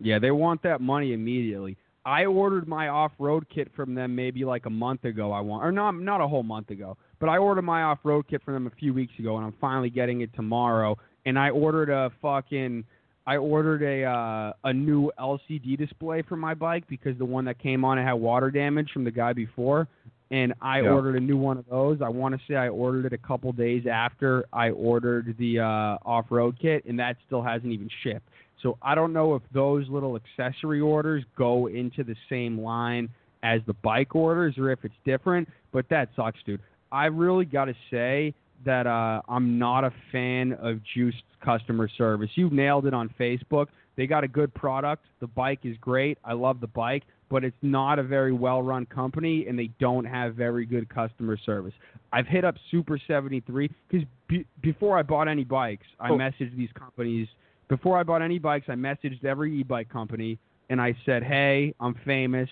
Yeah, 0.00 0.18
they 0.18 0.30
want 0.30 0.62
that 0.62 0.80
money 0.80 1.12
immediately. 1.12 1.76
I 2.04 2.24
ordered 2.24 2.66
my 2.68 2.88
off-road 2.88 3.46
kit 3.54 3.68
from 3.76 3.94
them 3.94 4.14
maybe 4.14 4.44
like 4.44 4.64
a 4.66 4.70
month 4.70 5.04
ago. 5.04 5.30
I 5.32 5.40
want, 5.40 5.64
or 5.64 5.72
not, 5.72 5.92
not 5.92 6.20
a 6.20 6.28
whole 6.28 6.42
month 6.42 6.70
ago, 6.70 6.96
but 7.18 7.28
I 7.28 7.36
ordered 7.36 7.62
my 7.62 7.82
off-road 7.82 8.26
kit 8.28 8.42
from 8.44 8.54
them 8.54 8.66
a 8.66 8.70
few 8.70 8.94
weeks 8.94 9.12
ago, 9.18 9.36
and 9.36 9.44
I'm 9.44 9.54
finally 9.60 9.90
getting 9.90 10.22
it 10.22 10.30
tomorrow. 10.34 10.96
And 11.26 11.38
I 11.38 11.50
ordered 11.50 11.90
a 11.90 12.10
fucking, 12.22 12.84
I 13.26 13.36
ordered 13.36 13.82
a 13.82 14.04
uh, 14.04 14.52
a 14.64 14.72
new 14.72 15.10
LCD 15.18 15.76
display 15.76 16.22
for 16.22 16.36
my 16.36 16.54
bike 16.54 16.84
because 16.88 17.18
the 17.18 17.26
one 17.26 17.44
that 17.44 17.58
came 17.58 17.84
on 17.84 17.98
it 17.98 18.04
had 18.04 18.14
water 18.14 18.50
damage 18.50 18.90
from 18.92 19.04
the 19.04 19.10
guy 19.10 19.34
before, 19.34 19.86
and 20.30 20.54
I 20.62 20.80
Yeah. 20.80 20.92
ordered 20.92 21.16
a 21.16 21.20
new 21.20 21.36
one 21.36 21.58
of 21.58 21.66
those. 21.68 22.00
I 22.00 22.08
want 22.08 22.34
to 22.34 22.40
say 22.48 22.54
I 22.54 22.68
ordered 22.68 23.04
it 23.04 23.12
a 23.12 23.18
couple 23.18 23.52
days 23.52 23.86
after 23.86 24.46
I 24.50 24.70
ordered 24.70 25.36
the 25.38 25.58
uh, 25.58 25.98
off-road 26.06 26.56
kit, 26.58 26.86
and 26.86 26.98
that 27.00 27.16
still 27.26 27.42
hasn't 27.42 27.70
even 27.70 27.90
shipped. 28.02 28.28
So 28.62 28.76
I 28.82 28.94
don't 28.94 29.12
know 29.12 29.34
if 29.34 29.42
those 29.52 29.88
little 29.88 30.16
accessory 30.16 30.80
orders 30.80 31.24
go 31.36 31.68
into 31.68 32.02
the 32.04 32.16
same 32.28 32.60
line 32.60 33.08
as 33.42 33.60
the 33.66 33.74
bike 33.74 34.14
orders 34.16 34.58
or 34.58 34.70
if 34.72 34.84
it's 34.84 34.94
different, 35.04 35.48
but 35.72 35.88
that 35.90 36.08
sucks, 36.16 36.38
dude. 36.44 36.60
I 36.90 37.06
really 37.06 37.44
got 37.44 37.66
to 37.66 37.74
say 37.90 38.34
that 38.64 38.86
uh, 38.86 39.22
I'm 39.28 39.58
not 39.58 39.84
a 39.84 39.92
fan 40.10 40.54
of 40.54 40.80
Juiced 40.94 41.22
customer 41.44 41.88
service. 41.96 42.30
You 42.34 42.50
nailed 42.50 42.86
it 42.86 42.94
on 42.94 43.08
Facebook. 43.20 43.66
They 43.96 44.06
got 44.06 44.24
a 44.24 44.28
good 44.28 44.52
product. 44.54 45.04
The 45.20 45.28
bike 45.28 45.60
is 45.64 45.76
great. 45.80 46.18
I 46.24 46.32
love 46.32 46.60
the 46.60 46.66
bike, 46.66 47.04
but 47.28 47.44
it's 47.44 47.56
not 47.62 47.98
a 48.00 48.02
very 48.02 48.32
well 48.32 48.62
run 48.62 48.86
company 48.86 49.46
and 49.48 49.56
they 49.56 49.70
don't 49.78 50.04
have 50.04 50.34
very 50.34 50.66
good 50.66 50.88
customer 50.88 51.36
service. 51.36 51.74
I've 52.12 52.26
hit 52.26 52.44
up 52.44 52.56
Super 52.70 52.98
73 53.06 53.70
because 53.88 54.06
be- 54.28 54.46
before 54.62 54.98
I 54.98 55.02
bought 55.02 55.28
any 55.28 55.44
bikes, 55.44 55.86
I 56.00 56.10
Oh. 56.10 56.16
messaged 56.18 56.56
these 56.56 56.70
companies 56.72 57.28
before 57.68 57.98
I 57.98 58.02
bought 58.02 58.22
any 58.22 58.38
bikes, 58.38 58.66
I 58.68 58.74
messaged 58.74 59.24
every 59.24 59.60
e-bike 59.60 59.88
company 59.88 60.38
and 60.70 60.80
I 60.80 60.94
said, 61.06 61.22
"Hey, 61.22 61.74
I'm 61.80 61.94
famous 62.04 62.48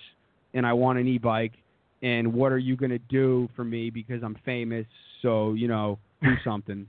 and 0.54 0.66
I 0.66 0.73
want 0.73 0.99
an 0.99 1.06
e-bike, 1.06 1.52
and 2.02 2.32
what 2.32 2.52
are 2.52 2.58
you 2.58 2.76
gonna 2.76 2.99
do 2.99 3.49
for 3.56 3.64
me 3.64 3.90
because 3.90 4.23
I'm 4.23 4.37
famous? 4.44 4.87
So 5.23 5.54
you 5.54 5.68
know, 5.68 5.99
do 6.23 6.35
something." 6.44 6.87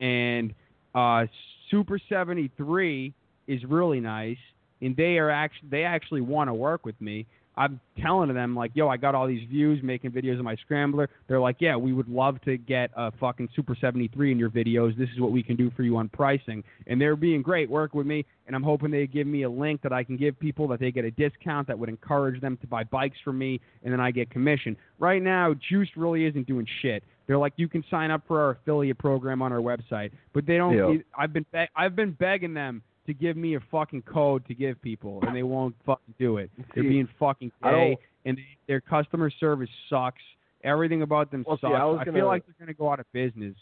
and 0.00 0.54
uh, 0.94 1.26
Super 1.70 1.98
73 2.08 3.12
is 3.46 3.64
really 3.64 4.00
nice, 4.00 4.38
and 4.80 4.96
they 4.96 5.18
are 5.18 5.30
actually 5.30 5.68
they 5.70 5.84
actually 5.84 6.20
want 6.20 6.48
to 6.48 6.54
work 6.54 6.84
with 6.84 7.00
me. 7.00 7.26
I'm 7.56 7.80
telling 8.02 8.32
them 8.34 8.54
like, 8.54 8.72
yo, 8.74 8.88
I 8.88 8.96
got 8.96 9.14
all 9.14 9.26
these 9.26 9.46
views 9.48 9.82
making 9.82 10.10
videos 10.10 10.38
of 10.38 10.44
my 10.44 10.56
scrambler. 10.56 11.08
They're 11.26 11.40
like, 11.40 11.56
yeah, 11.60 11.74
we 11.76 11.92
would 11.92 12.08
love 12.08 12.40
to 12.42 12.58
get 12.58 12.90
a 12.94 13.10
fucking 13.12 13.48
Super 13.56 13.74
73 13.80 14.32
in 14.32 14.38
your 14.38 14.50
videos. 14.50 14.96
This 14.96 15.08
is 15.14 15.20
what 15.20 15.32
we 15.32 15.42
can 15.42 15.56
do 15.56 15.70
for 15.74 15.82
you 15.82 15.96
on 15.96 16.08
pricing. 16.10 16.62
And 16.86 17.00
they're 17.00 17.16
being 17.16 17.40
great, 17.40 17.70
work 17.70 17.94
with 17.94 18.06
me, 18.06 18.26
and 18.46 18.54
I'm 18.54 18.62
hoping 18.62 18.90
they 18.90 19.06
give 19.06 19.26
me 19.26 19.42
a 19.42 19.50
link 19.50 19.80
that 19.82 19.92
I 19.92 20.04
can 20.04 20.16
give 20.16 20.38
people 20.38 20.68
that 20.68 20.80
they 20.80 20.92
get 20.92 21.04
a 21.04 21.10
discount 21.12 21.66
that 21.68 21.78
would 21.78 21.88
encourage 21.88 22.40
them 22.40 22.58
to 22.58 22.66
buy 22.66 22.84
bikes 22.84 23.16
from 23.24 23.38
me, 23.38 23.60
and 23.82 23.92
then 23.92 24.00
I 24.00 24.10
get 24.10 24.30
commission. 24.30 24.76
Right 24.98 25.22
now, 25.22 25.54
Juiced 25.70 25.96
really 25.96 26.26
isn't 26.26 26.46
doing 26.46 26.66
shit. 26.82 27.02
They're 27.26 27.38
like, 27.38 27.54
you 27.56 27.68
can 27.68 27.82
sign 27.90 28.10
up 28.10 28.22
for 28.28 28.40
our 28.40 28.50
affiliate 28.50 28.98
program 28.98 29.42
on 29.42 29.52
our 29.52 29.58
website, 29.60 30.12
but 30.32 30.46
they 30.46 30.58
don't. 30.58 30.76
Yeah. 30.76 31.02
I've 31.16 31.32
been 31.32 31.46
be- 31.52 31.68
I've 31.74 31.96
been 31.96 32.12
begging 32.12 32.54
them 32.54 32.82
to 33.06 33.14
give 33.14 33.36
me 33.36 33.56
a 33.56 33.60
fucking 33.70 34.02
code 34.02 34.46
to 34.46 34.54
give 34.54 34.80
people, 34.82 35.20
and 35.26 35.34
they 35.34 35.42
won't 35.42 35.74
fucking 35.86 36.14
do 36.18 36.38
it. 36.38 36.50
They're 36.74 36.84
being 36.84 37.08
fucking 37.18 37.52
I 37.62 37.70
gay, 37.70 37.98
and 38.24 38.36
they, 38.36 38.46
their 38.66 38.80
customer 38.80 39.30
service 39.30 39.70
sucks. 39.88 40.22
Everything 40.64 41.02
about 41.02 41.30
them 41.30 41.44
Well, 41.46 41.56
see, 41.56 41.62
sucks. 41.62 41.74
I 41.74 41.84
was 41.84 41.98
I 42.00 42.04
gonna- 42.04 42.18
feel 42.18 42.26
like 42.26 42.44
they're 42.46 42.54
gonna 42.58 42.74
go 42.74 42.90
out 42.90 43.00
of 43.00 43.06
business. 43.12 43.54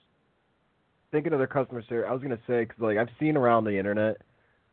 Thinking 1.13 1.33
of 1.33 1.39
their 1.39 1.47
customer 1.47 1.83
service, 1.89 2.07
I 2.09 2.13
was 2.13 2.23
gonna 2.23 2.39
say 2.47 2.65
because 2.65 2.81
like 2.81 2.99
I've 2.99 3.11
seen 3.21 3.37
around 3.37 3.65
the 3.65 3.79
internet, 3.79 4.17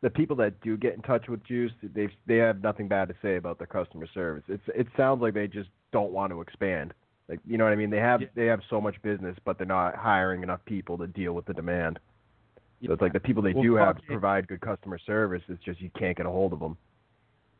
the 0.01 0.09
people 0.09 0.35
that 0.37 0.59
do 0.61 0.75
get 0.75 0.95
in 0.95 1.01
touch 1.03 1.27
with 1.29 1.43
Juiced, 1.43 1.75
they 1.93 2.09
they 2.25 2.37
have 2.37 2.63
nothing 2.63 2.87
bad 2.87 3.09
to 3.09 3.15
say 3.21 3.35
about 3.35 3.59
their 3.59 3.67
customer 3.67 4.07
service. 4.13 4.43
It's 4.47 4.63
it 4.73 4.87
sounds 4.97 5.21
like 5.21 5.33
they 5.35 5.47
just 5.47 5.69
don't 5.91 6.11
want 6.11 6.31
to 6.31 6.41
expand. 6.41 6.93
Like 7.29 7.39
you 7.45 7.57
know 7.59 7.65
what 7.65 7.73
I 7.73 7.75
mean? 7.75 7.91
They 7.91 7.99
have 7.99 8.21
Yeah. 8.21 8.27
they 8.33 8.45
have 8.47 8.61
so 8.71 8.81
much 8.81 8.99
business, 9.03 9.37
but 9.45 9.57
they're 9.59 9.67
not 9.67 9.95
hiring 9.95 10.41
enough 10.41 10.63
people 10.65 10.97
to 10.97 11.05
deal 11.07 11.33
with 11.33 11.45
the 11.45 11.53
demand. 11.53 11.99
So 12.85 12.93
it's 12.93 13.01
like 13.01 13.13
the 13.13 13.19
people 13.19 13.43
they 13.43 13.53
Well, 13.53 13.63
do 13.63 13.75
have 13.75 13.97
to 13.97 14.01
provide 14.03 14.47
good 14.47 14.61
customer 14.61 14.97
service. 14.97 15.41
It's 15.47 15.63
just 15.63 15.79
you 15.81 15.91
can't 15.97 16.17
get 16.17 16.25
a 16.25 16.29
hold 16.29 16.53
of 16.53 16.59
them. 16.59 16.77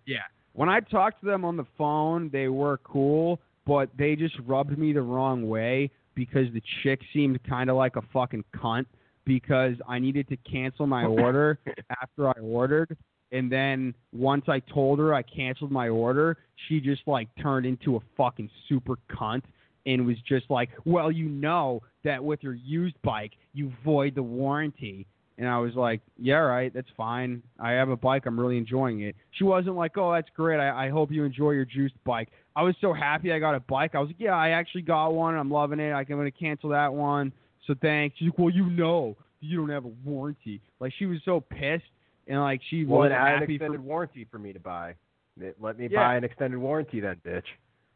Yeah. 0.05 0.23
When 0.53 0.67
I 0.67 0.79
talked 0.79 1.21
to 1.21 1.25
them 1.25 1.45
on 1.45 1.57
the 1.57 1.65
phone, 1.77 2.29
they 2.31 2.47
were 2.47 2.79
cool, 2.83 3.39
but 3.65 3.89
they 3.97 4.15
just 4.15 4.35
rubbed 4.45 4.77
me 4.77 4.93
the 4.93 5.01
wrong 5.01 5.47
way 5.47 5.91
because 6.15 6.47
the 6.53 6.61
chick 6.83 6.99
seemed 7.13 7.39
kind 7.43 7.69
of 7.69 7.75
like 7.75 7.95
a 7.95 8.01
fucking 8.13 8.43
cunt 8.55 8.85
because 9.25 9.75
I 9.87 9.99
needed 9.99 10.27
to 10.29 10.37
cancel 10.37 10.87
my 10.87 11.05
order 11.19 11.59
after 12.01 12.27
I 12.27 12.39
ordered. 12.41 12.97
And 13.31 13.49
then 13.49 13.93
once 14.11 14.45
I 14.49 14.59
told 14.59 14.99
her 14.99 15.13
I 15.13 15.21
canceled 15.21 15.71
my 15.71 15.87
order, 15.87 16.37
she 16.67 16.81
just 16.81 17.03
like 17.07 17.29
turned 17.41 17.65
into 17.65 17.95
a 17.95 17.99
fucking 18.17 18.49
super 18.67 18.97
cunt 19.09 19.43
and 19.85 20.05
was 20.05 20.17
just 20.27 20.49
like, 20.49 20.69
"Well, 20.85 21.11
you 21.11 21.27
know 21.27 21.81
that 22.03 22.23
with 22.23 22.43
your 22.43 22.53
used 22.53 23.01
bike, 23.01 23.33
you 23.53 23.71
void 23.83 24.15
the 24.15 24.23
warranty." 24.23 25.07
And 25.37 25.47
I 25.49 25.57
was 25.57 25.73
like, 25.75 26.01
"Yeah, 26.19 26.35
right, 26.35 26.71
that's 26.73 26.89
fine. 26.95 27.41
I 27.59 27.71
have 27.71 27.89
a 27.89 27.95
bike. 27.97 28.25
I'm 28.25 28.39
really 28.39 28.57
enjoying 28.57 29.01
it." 29.01 29.15
She 29.31 29.43
wasn't 29.43 29.75
like, 29.75 29.97
"Oh, 29.97 30.11
that's 30.11 30.29
great. 30.35 30.59
I, 30.59 30.87
I 30.87 30.89
hope 30.89 31.11
you 31.11 31.23
enjoy 31.23 31.51
your 31.51 31.65
juiced 31.65 32.01
bike." 32.03 32.29
I 32.55 32.63
was 32.63 32.75
so 32.81 32.93
happy 32.93 33.31
I 33.31 33.39
got 33.39 33.55
a 33.55 33.59
bike. 33.61 33.95
I 33.95 33.99
was 33.99 34.09
like, 34.09 34.19
"Yeah, 34.19 34.35
I 34.35 34.49
actually 34.49 34.81
got 34.83 35.09
one. 35.13 35.35
I'm 35.35 35.49
loving 35.49 35.79
it. 35.79 35.91
I'm 35.93 36.05
gonna 36.05 36.29
cancel 36.31 36.69
that 36.69 36.93
one. 36.93 37.31
So 37.65 37.73
thanks." 37.81 38.17
She's 38.17 38.27
like, 38.29 38.37
"Well, 38.37 38.49
you 38.49 38.69
know, 38.69 39.15
you 39.39 39.57
don't 39.57 39.69
have 39.69 39.85
a 39.85 39.91
warranty." 40.05 40.61
Like 40.79 40.93
she 40.99 41.05
was 41.07 41.19
so 41.25 41.39
pissed 41.41 41.85
and 42.27 42.39
like 42.39 42.61
she 42.69 42.83
Well, 42.85 42.99
wasn't 42.99 43.13
then 43.13 43.21
add 43.21 43.33
an 43.35 43.39
happy 43.39 43.57
for 43.57 43.63
extended 43.65 43.81
warranty 43.83 44.25
for 44.29 44.37
me 44.37 44.53
to 44.53 44.59
buy. 44.59 44.95
It- 45.39 45.55
Let 45.59 45.79
me 45.79 45.87
Yeah. 45.89 45.99
buy 46.07 46.15
an 46.17 46.23
extended 46.23 46.59
warranty 46.59 46.99
then, 46.99 47.15
bitch. 47.25 47.45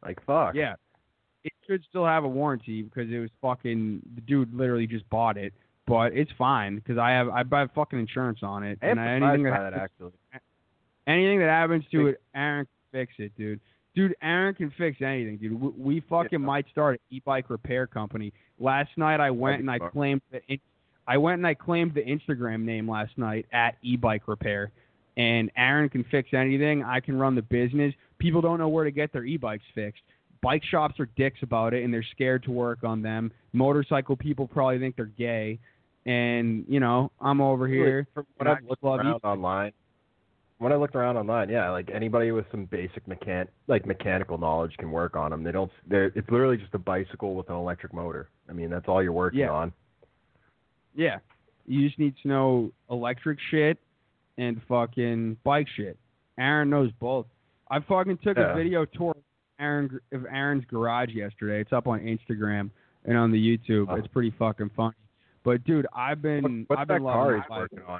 Like 0.04 0.20
fuck. 0.26 0.56
Yeah. 0.56 0.76
It 1.46 1.54
should 1.68 1.84
still 1.90 2.06
have 2.06 2.24
a 2.24 2.28
warranty 2.28 2.82
because 2.82 3.10
it 3.10 3.20
was 3.20 3.30
fucking 3.42 4.02
the 4.16 4.22
dude 4.22 4.54
literally 4.54 4.88
just 4.88 5.08
bought 5.10 5.38
it, 5.38 5.54
but 5.88 6.12
it's 6.14 6.32
fine 6.38 6.76
because 6.76 6.98
I 6.98 7.12
have 7.12 7.30
I 7.30 7.44
buy 7.44 7.68
fucking 7.68 7.98
insurance 8.00 8.40
on 8.44 8.64
it 8.64 8.80
I 8.82 8.88
and 8.88 9.00
anything 9.00 9.44
that, 9.44 9.72
that 9.72 9.74
actually. 9.74 10.12
anything 11.08 11.40
that 11.40 11.50
happens 11.50 11.86
to 11.92 12.08
it, 12.08 12.22
Aaron 12.36 12.66
can 12.92 13.00
fix 13.00 13.14
it, 13.20 13.32
dude. 13.38 13.60
Dude, 13.96 14.16
Aaron 14.22 14.54
can 14.54 14.72
fix 14.78 15.02
anything, 15.02 15.38
dude. 15.38 15.54
We, 15.60 15.70
we 15.78 16.00
fucking 16.10 16.40
Yeah. 16.42 16.46
might 16.46 16.66
start 16.70 16.96
an 16.96 17.00
e-bike 17.16 17.50
repair 17.50 17.88
company. 17.88 18.34
Last 18.60 18.90
night 18.98 19.20
I 19.22 19.32
went 19.32 19.62
and 19.62 19.72
I 19.72 19.80
claimed 19.80 20.22
the 20.32 20.42
in- 20.48 20.60
I 21.08 21.18
went 21.18 21.38
and 21.38 21.46
I 21.48 21.54
claimed 21.54 21.94
the 21.94 22.02
Instagram 22.02 22.64
name 22.64 22.90
last 22.90 23.16
night 23.18 23.46
at 23.54 23.76
e-bike 23.84 24.28
repair. 24.28 24.72
And 25.18 25.52
Aaron 25.56 25.88
can 25.90 26.04
fix 26.06 26.34
anything. 26.34 26.84
I 26.84 27.00
can 27.00 27.18
run 27.18 27.36
the 27.36 27.42
business. 27.44 27.94
People 28.18 28.42
don't 28.42 28.58
know 28.58 28.68
where 28.68 28.84
to 28.84 28.92
get 28.92 29.14
their 29.14 29.24
e-bikes 29.24 29.64
fixed. 29.76 30.02
Bike 30.46 30.64
shops 30.64 31.00
are 31.00 31.10
dicks 31.18 31.40
about 31.42 31.74
it, 31.74 31.84
and 31.84 31.92
they're 31.92 32.06
scared 32.12 32.44
to 32.44 32.52
work 32.52 32.84
on 32.84 33.02
them. 33.02 33.32
Motorcycle 33.52 34.16
people 34.16 34.48
probably 34.48 34.78
think 34.78 34.96
they're 34.96 35.06
gay, 35.06 35.58
and 36.06 36.64
you 36.68 36.80
know 36.80 37.12
I'm 37.20 37.42
over 37.42 37.68
here. 37.68 38.08
When 38.38 38.48
I 38.48 38.58
looked 38.70 38.84
around 38.84 39.22
online, 39.24 39.72
when 40.60 40.72
I 40.72 40.76
looked 40.76 40.94
around 40.96 41.18
online, 41.18 41.50
yeah, 41.50 41.72
like 41.72 41.90
anybody 41.92 42.32
with 42.32 42.46
some 42.52 42.66
basic 42.66 43.08
mechan 43.08 43.48
like 43.68 43.88
mechanical 43.88 44.38
knowledge 44.38 44.78
can 44.78 44.92
work 44.92 45.16
on 45.16 45.32
them. 45.32 45.44
They 45.44 45.52
don't. 45.52 45.72
They're, 45.88 46.12
it's 46.14 46.30
literally 46.30 46.58
just 46.58 46.76
a 46.76 46.80
bicycle 46.80 47.34
with 47.34 47.50
an 47.50 47.56
electric 47.56 47.92
motor. 47.92 48.30
I 48.48 48.54
mean, 48.54 48.70
that's 48.70 48.86
all 48.88 49.02
you're 49.02 49.14
working 49.14 49.40
Yeah. 49.40 49.50
on. 49.50 49.74
Yeah. 50.94 51.18
You 51.66 51.88
just 51.88 51.98
need 51.98 52.14
to 52.22 52.28
know 52.28 52.72
electric 52.92 53.40
shit 53.50 53.80
and 54.38 54.62
fucking 54.70 55.38
bike 55.44 55.68
shit. 55.76 55.98
Aaron 56.38 56.70
knows 56.70 56.92
both. 57.00 57.26
I 57.72 57.80
fucking 57.80 58.20
took 58.20 58.38
Yeah. 58.38 58.52
a 58.52 58.56
video 58.56 58.86
tour 58.86 59.16
Aaron 59.60 60.00
of 60.12 60.26
Aaron's 60.26 60.66
garage 60.66 61.10
yesterday. 61.10 61.62
It's 61.62 61.74
up 61.74 61.88
on 61.88 62.00
Instagram 62.00 62.70
and 63.06 63.18
on 63.18 63.32
the 63.32 63.38
YouTube. 63.38 63.88
Oh. 63.90 63.96
It's 63.96 64.08
pretty 64.08 64.34
fucking 64.38 64.72
funny. 64.76 64.96
But 65.44 65.64
dude, 65.64 65.88
I've 65.94 66.22
been 66.22 66.66
What, 66.68 66.78
what's 66.78 66.82
I've 66.82 66.88
that 66.88 66.94
been 66.96 67.04
car 67.04 67.26
loving 67.26 67.42
he's 67.42 67.50
working 67.50 67.80
on? 67.88 68.00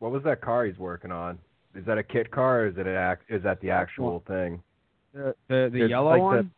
What 0.00 0.12
was 0.12 0.22
that 0.24 0.40
car 0.40 0.64
he's 0.66 0.78
working 0.78 1.12
on? 1.12 1.38
Is 1.74 1.84
that 1.86 1.98
a 1.98 2.02
kit 2.02 2.30
car 2.30 2.62
or 2.62 2.66
is 2.68 2.74
it 2.76 2.86
an 2.86 2.94
act? 2.94 3.24
Is 3.30 3.42
that 3.44 3.60
the 3.60 3.70
actual 3.70 4.22
thing? 4.26 4.62
The 5.14 5.34
the, 5.48 5.70
the 5.72 5.86
yellow 5.88 6.10
like 6.10 6.18
the- 6.18 6.24
one? 6.24 6.50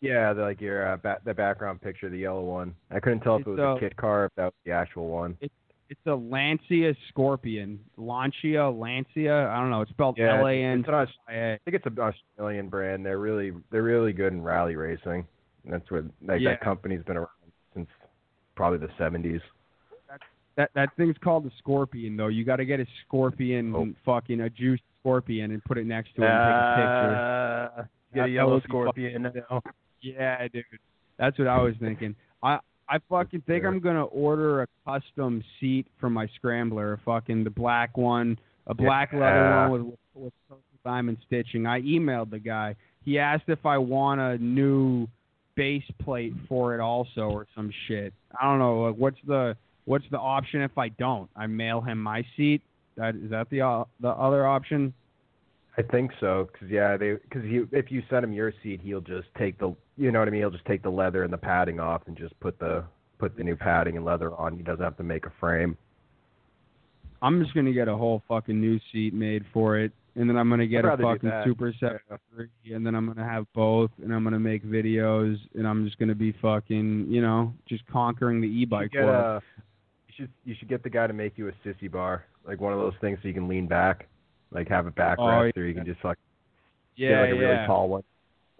Yeah, 0.00 0.32
the, 0.34 0.42
like 0.42 0.60
your 0.60 0.92
uh, 0.92 0.96
ba- 0.98 1.20
the 1.24 1.32
background 1.32 1.80
picture, 1.80 2.10
the 2.10 2.18
yellow 2.18 2.42
one. 2.42 2.74
I 2.90 3.00
couldn't 3.00 3.20
tell 3.20 3.36
if 3.36 3.40
It's 3.42 3.46
it 3.48 3.50
was 3.52 3.60
a- 3.60 3.76
a 3.76 3.80
kit 3.80 3.96
car 3.96 4.22
or 4.22 4.24
if 4.26 4.32
that 4.36 4.44
was 4.44 4.52
the 4.66 4.72
actual 4.72 5.08
one. 5.08 5.36
It's 5.40 5.54
a 6.06 6.14
Lancia 6.14 6.94
Scorpion. 7.08 7.78
Lancia, 7.96 8.68
Lancia. 8.68 9.48
I 9.50 9.60
don't 9.60 9.70
know. 9.70 9.82
It's 9.82 9.90
spelled 9.90 10.16
Yeah, 10.18 10.38
L 10.40 10.46
A 10.46 10.52
N 10.52 10.80
it's 10.80 10.88
an 10.88 10.94
Aus- 10.94 11.08
C 11.08 11.14
I 11.28 11.32
A. 11.34 11.58
Think 11.64 11.76
it's 11.76 11.86
an 11.86 11.98
Australian 11.98 12.68
brand. 12.68 13.04
They're 13.04 13.18
really 13.18 13.52
they're 13.70 13.82
really 13.82 14.12
good 14.12 14.32
in 14.32 14.42
rally 14.42 14.76
racing. 14.76 15.26
And 15.64 15.72
that's 15.72 15.90
what 15.90 16.04
like 16.22 16.40
Yeah. 16.40 16.50
that 16.50 16.60
company's 16.60 17.02
been 17.04 17.16
around 17.16 17.28
since 17.74 17.88
probably 18.56 18.78
the 18.78 18.90
seventies. 18.98 19.40
That 20.56 20.70
that 20.74 20.90
thing's 20.96 21.16
called 21.18 21.44
the 21.44 21.50
Scorpion 21.58 22.16
though. 22.16 22.28
You 22.28 22.44
got 22.44 22.56
to 22.56 22.64
get 22.64 22.80
a 22.80 22.86
Scorpion, 23.06 23.74
Oh. 23.74 23.88
fucking 24.04 24.40
a 24.40 24.50
juiced 24.50 24.84
Scorpion, 25.00 25.50
and 25.50 25.62
put 25.64 25.78
it 25.78 25.86
next 25.86 26.14
to 26.16 26.22
it 26.22 26.26
and 26.26 26.32
take 26.32 26.54
a 26.54 26.76
picture. 26.76 27.16
Ah, 27.16 27.72
that- 27.76 27.88
get 28.14 28.24
a 28.26 28.28
yellow 28.30 28.60
scorpion 28.60 29.22
now. 29.22 29.60
Yeah, 30.00 30.46
dude. 30.48 30.64
That's 31.18 31.36
what 31.38 31.48
I 31.48 31.60
was 31.60 31.74
thinking. 31.80 32.14
I 32.42 32.58
I 32.88 32.98
fucking 33.08 33.42
think. 33.46 33.64
I'm 33.64 33.80
gonna 33.80 34.04
order 34.04 34.62
a 34.62 34.66
custom 34.86 35.42
seat 35.60 35.86
for 35.98 36.10
my 36.10 36.28
scrambler, 36.34 36.94
a 36.94 36.98
fucking 36.98 37.44
the 37.44 37.50
black 37.50 37.96
one, 37.96 38.38
a 38.66 38.74
black 38.74 39.12
leather 39.12 39.70
one 39.70 39.92
with 40.14 40.32
with 40.50 40.60
diamond 40.84 41.18
stitching. 41.26 41.66
I 41.66 41.80
emailed 41.80 42.30
the 42.30 42.38
guy. 42.38 42.76
He 43.04 43.18
asked 43.18 43.44
if 43.48 43.64
I 43.66 43.78
want 43.78 44.20
a 44.20 44.38
new 44.38 45.06
base 45.56 45.84
plate 46.02 46.34
for 46.48 46.74
it 46.74 46.80
also 46.80 47.22
or 47.22 47.46
some 47.54 47.70
shit. 47.86 48.12
I 48.40 48.44
don't 48.44 48.58
know. 48.58 48.82
Like, 48.82 48.96
what's 48.96 49.18
the 49.26 49.56
what's 49.84 50.04
the 50.10 50.18
option 50.18 50.62
if 50.62 50.76
I 50.78 50.88
don't? 50.88 51.28
I 51.36 51.46
mail 51.46 51.80
him 51.80 52.02
my 52.02 52.24
seat. 52.36 52.62
That 52.96 53.16
is 53.16 53.30
that 53.30 53.50
the 53.50 53.62
uh, 53.62 53.84
the 54.00 54.10
other 54.10 54.46
option? 54.46 54.92
I 55.76 55.82
think 55.82 56.12
so, 56.20 56.48
cause 56.58 56.68
yeah, 56.70 56.96
they 56.96 57.14
because 57.14 57.42
he 57.42 57.62
if 57.72 57.90
you 57.90 58.02
send 58.08 58.24
him 58.24 58.32
your 58.32 58.52
seat, 58.62 58.80
he'll 58.82 59.00
just 59.00 59.26
take 59.36 59.58
the 59.58 59.74
you 59.96 60.12
know 60.12 60.20
what 60.20 60.28
I 60.28 60.30
mean. 60.30 60.40
He'll 60.40 60.50
just 60.50 60.64
take 60.66 60.82
the 60.82 60.90
leather 60.90 61.24
and 61.24 61.32
the 61.32 61.38
padding 61.38 61.80
off 61.80 62.02
and 62.06 62.16
just 62.16 62.38
put 62.40 62.58
the 62.60 62.84
put 63.18 63.36
the 63.36 63.42
new 63.42 63.56
padding 63.56 63.96
and 63.96 64.04
leather 64.04 64.32
on. 64.34 64.56
He 64.56 64.62
doesn't 64.62 64.84
have 64.84 64.96
to 64.98 65.02
make 65.02 65.26
a 65.26 65.32
frame. 65.40 65.76
I'm 67.22 67.42
just 67.42 67.54
gonna 67.54 67.72
get 67.72 67.88
a 67.88 67.96
whole 67.96 68.22
fucking 68.28 68.60
new 68.60 68.78
seat 68.92 69.14
made 69.14 69.44
for 69.52 69.78
it, 69.78 69.92
and 70.14 70.28
then 70.28 70.36
I'm 70.36 70.48
gonna 70.48 70.66
get 70.66 70.84
a 70.84 70.96
fucking. 70.96 71.32
Super 71.44 71.74
Set 71.80 72.02
three, 72.34 72.48
and 72.72 72.86
then 72.86 72.94
I'm 72.94 73.06
gonna 73.06 73.28
have 73.28 73.46
both, 73.52 73.90
and 74.02 74.14
I'm 74.14 74.22
gonna 74.22 74.38
make 74.38 74.64
videos, 74.64 75.38
and 75.54 75.66
I'm 75.66 75.84
just 75.84 75.98
gonna 75.98 76.14
be 76.14 76.32
fucking, 76.40 77.06
you 77.08 77.20
know, 77.22 77.52
just 77.66 77.84
conquering 77.86 78.40
the 78.40 78.46
e-bike 78.46 78.92
get 78.92 79.04
world. 79.04 79.24
Uh, 79.24 79.40
you 80.06 80.14
should 80.16 80.30
you 80.44 80.54
should 80.56 80.68
get 80.68 80.82
the 80.82 80.90
guy 80.90 81.06
to 81.06 81.12
make 81.12 81.36
you 81.36 81.48
a 81.48 81.52
sissy 81.66 81.90
bar, 81.90 82.26
like 82.46 82.60
one 82.60 82.72
of 82.72 82.78
those 82.78 82.94
things 83.00 83.18
so 83.22 83.28
you 83.28 83.34
can 83.34 83.48
lean 83.48 83.66
back, 83.66 84.06
like 84.54 84.68
have 84.68 84.86
a 84.86 84.92
backrest, 84.92 85.52
Oh, 85.56 85.60
or 85.60 85.66
you 85.66 85.74
can 85.74 85.84
just 85.84 86.02
like 86.04 86.18
yeah, 86.96 87.08
get 87.08 87.20
like 87.20 87.30
a 87.30 87.34
yeah. 87.34 87.40
really 87.40 87.66
tall 87.66 87.88
one, 87.88 88.02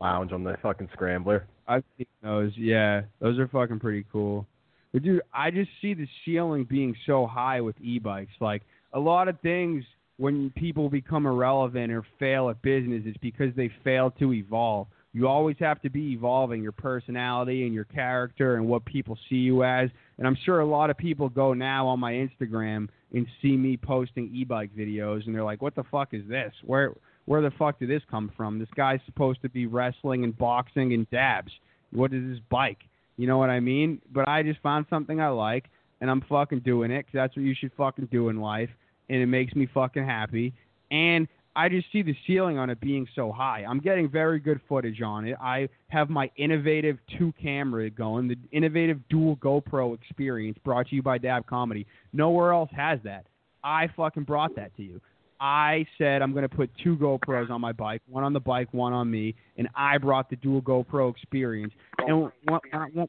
lounge 0.00 0.32
on 0.32 0.44
the 0.44 0.56
fucking 0.62 0.88
scrambler. 0.92 1.46
I've 1.66 1.84
seen 1.96 2.06
those. 2.22 2.52
Yeah, 2.56 3.02
those 3.20 3.38
are 3.38 3.48
fucking 3.48 3.80
pretty 3.80 4.04
cool. 4.12 4.46
But 4.92 5.02
dude, 5.02 5.22
I 5.32 5.50
just 5.50 5.70
see 5.80 5.94
the 5.94 6.06
ceiling 6.24 6.64
being 6.68 6.94
so 7.06 7.26
high 7.26 7.60
with 7.60 7.74
e-bikes. 7.80 8.32
Like 8.40 8.62
a 8.92 9.00
lot 9.00 9.28
of 9.28 9.40
things, 9.40 9.84
when 10.18 10.50
people 10.50 10.88
become 10.88 11.26
irrelevant 11.26 11.92
or 11.92 12.04
fail 12.18 12.50
at 12.50 12.62
business, 12.62 13.02
it's 13.04 13.18
because 13.18 13.54
they 13.56 13.70
fail 13.82 14.10
to 14.20 14.32
evolve. 14.32 14.86
You 15.12 15.28
always 15.28 15.56
have 15.60 15.80
to 15.82 15.90
be 15.90 16.12
evolving 16.12 16.62
your 16.62 16.72
personality 16.72 17.64
and 17.64 17.72
your 17.72 17.84
character 17.84 18.56
and 18.56 18.66
what 18.66 18.84
people 18.84 19.16
see 19.28 19.36
you 19.36 19.62
as. 19.64 19.88
And 20.18 20.26
I'm 20.26 20.36
sure 20.44 20.60
a 20.60 20.66
lot 20.66 20.90
of 20.90 20.96
people 20.96 21.28
go 21.28 21.54
now 21.54 21.86
on 21.86 22.00
my 22.00 22.12
Instagram 22.12 22.88
and 23.14 23.26
see 23.40 23.56
me 23.56 23.76
posting 23.76 24.30
e-bike 24.34 24.70
videos, 24.76 25.24
and 25.26 25.34
they're 25.34 25.44
like, 25.44 25.62
"What 25.62 25.74
the 25.74 25.84
fuck 25.84 26.12
is 26.12 26.26
this? 26.28 26.52
Where 26.64 26.92
where 27.26 27.40
the 27.40 27.52
fuck 27.52 27.78
did 27.78 27.88
this 27.88 28.02
come 28.10 28.30
from? 28.36 28.58
This 28.58 28.68
guy's 28.76 29.00
supposed 29.06 29.40
to 29.42 29.48
be 29.48 29.66
wrestling 29.66 30.24
and 30.24 30.36
boxing 30.36 30.92
and 30.92 31.08
dabs. 31.10 31.52
What 31.90 32.12
is 32.12 32.22
this 32.28 32.40
bike? 32.50 32.84
You 33.16 33.26
know 33.26 33.38
what 33.38 33.48
I 33.48 33.60
mean? 33.60 34.02
But 34.12 34.28
I 34.28 34.42
just 34.42 34.60
found 34.60 34.84
something 34.90 35.20
I 35.20 35.28
like, 35.28 35.70
and 36.02 36.10
I'm 36.10 36.20
fucking 36.22 36.60
doing 36.60 36.90
it 36.90 37.04
'cause 37.04 37.14
that's 37.14 37.34
what 37.34 37.44
you 37.44 37.54
should 37.54 37.72
fucking 37.72 38.06
do 38.06 38.28
in 38.28 38.40
life, 38.40 38.70
and 39.08 39.22
it 39.22 39.26
makes 39.26 39.54
me 39.54 39.66
fucking 39.66 40.04
happy. 40.04 40.52
And 40.90 41.28
I 41.56 41.68
just 41.68 41.86
see 41.92 42.02
the 42.02 42.16
ceiling 42.26 42.58
on 42.58 42.68
it 42.68 42.80
being 42.80 43.06
so 43.14 43.30
high. 43.30 43.64
I'm 43.68 43.78
getting 43.78 44.08
very 44.10 44.40
good 44.40 44.60
footage 44.68 45.00
on 45.02 45.26
it. 45.26 45.36
I 45.40 45.68
have 45.88 46.10
my 46.10 46.30
innovative 46.36 46.98
two 47.16 47.32
camera 47.40 47.90
going, 47.90 48.26
the 48.26 48.36
innovative 48.50 49.00
dual 49.08 49.36
GoPro 49.36 49.94
experience 49.94 50.58
brought 50.64 50.88
to 50.88 50.96
you 50.96 51.02
by 51.02 51.18
Dab 51.18 51.46
Comedy. 51.46 51.86
Nowhere 52.12 52.52
else 52.52 52.70
has 52.74 52.98
that. 53.04 53.26
I 53.62 53.88
fucking 53.96 54.24
brought 54.24 54.56
that 54.56 54.76
to 54.76 54.82
you. 54.82 55.00
I 55.40 55.86
said 55.98 56.22
I'm 56.22 56.32
going 56.32 56.48
to 56.48 56.54
put 56.54 56.70
two 56.82 56.96
GoPros 56.96 57.50
on 57.50 57.60
my 57.60 57.72
bike, 57.72 58.02
one 58.08 58.24
on 58.24 58.32
the 58.32 58.40
bike, 58.40 58.68
one 58.72 58.92
on 58.92 59.10
me, 59.10 59.34
and 59.56 59.68
I 59.74 59.98
brought 59.98 60.30
the 60.30 60.36
dual 60.36 60.62
GoPro 60.62 61.10
experience. 61.10 61.72
And 61.98 62.30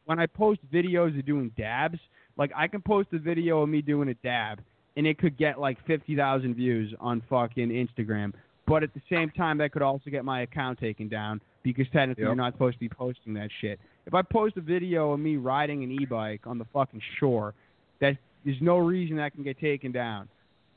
when, 0.06 0.20
I 0.20 0.26
post 0.26 0.60
videos 0.72 1.18
of 1.18 1.26
doing 1.26 1.52
dabs, 1.58 2.00
like 2.38 2.52
I 2.56 2.68
can 2.68 2.82
post 2.82 3.10
a 3.14 3.20
video 3.20 3.62
of 3.62 3.70
me 3.70 3.82
doing 3.82 4.10
a 4.10 4.14
dab, 4.16 4.60
and 4.98 5.06
it 5.06 5.18
could 5.18 5.38
get 5.38 5.60
like 5.60 5.78
fifty 5.86 6.16
thousand 6.16 6.56
views 6.56 6.94
on 7.00 7.22
fucking 7.30 7.70
Instagram. 7.70 8.34
But 8.68 8.82
at 8.84 8.94
the 8.94 9.02
same 9.10 9.30
time, 9.30 9.58
that 9.60 9.72
could 9.72 9.82
also 9.84 10.10
get 10.10 10.26
my 10.26 10.42
account 10.42 10.80
taken 10.80 11.08
down 11.08 11.40
because 11.64 11.86
technically 11.94 12.24
Yep. 12.24 12.28
you're 12.30 12.36
not 12.36 12.54
supposed 12.54 12.76
to 12.76 12.80
be 12.80 12.90
posting 12.90 13.34
that 13.36 13.50
shit. 13.62 13.80
If 14.08 14.14
I 14.14 14.22
post 14.22 14.58
a 14.58 14.62
video 14.62 15.12
of 15.14 15.20
me 15.20 15.36
riding 15.38 15.84
an 15.84 15.92
e-bike 15.92 16.42
on 16.46 16.58
the 16.58 16.66
fucking 16.74 17.02
shore, 17.20 17.54
that 18.00 18.18
there's 18.44 18.62
no 18.62 18.78
reason 18.78 19.18
that 19.18 19.34
can 19.34 19.44
get 19.44 19.60
taken 19.60 19.92
down. 19.92 20.28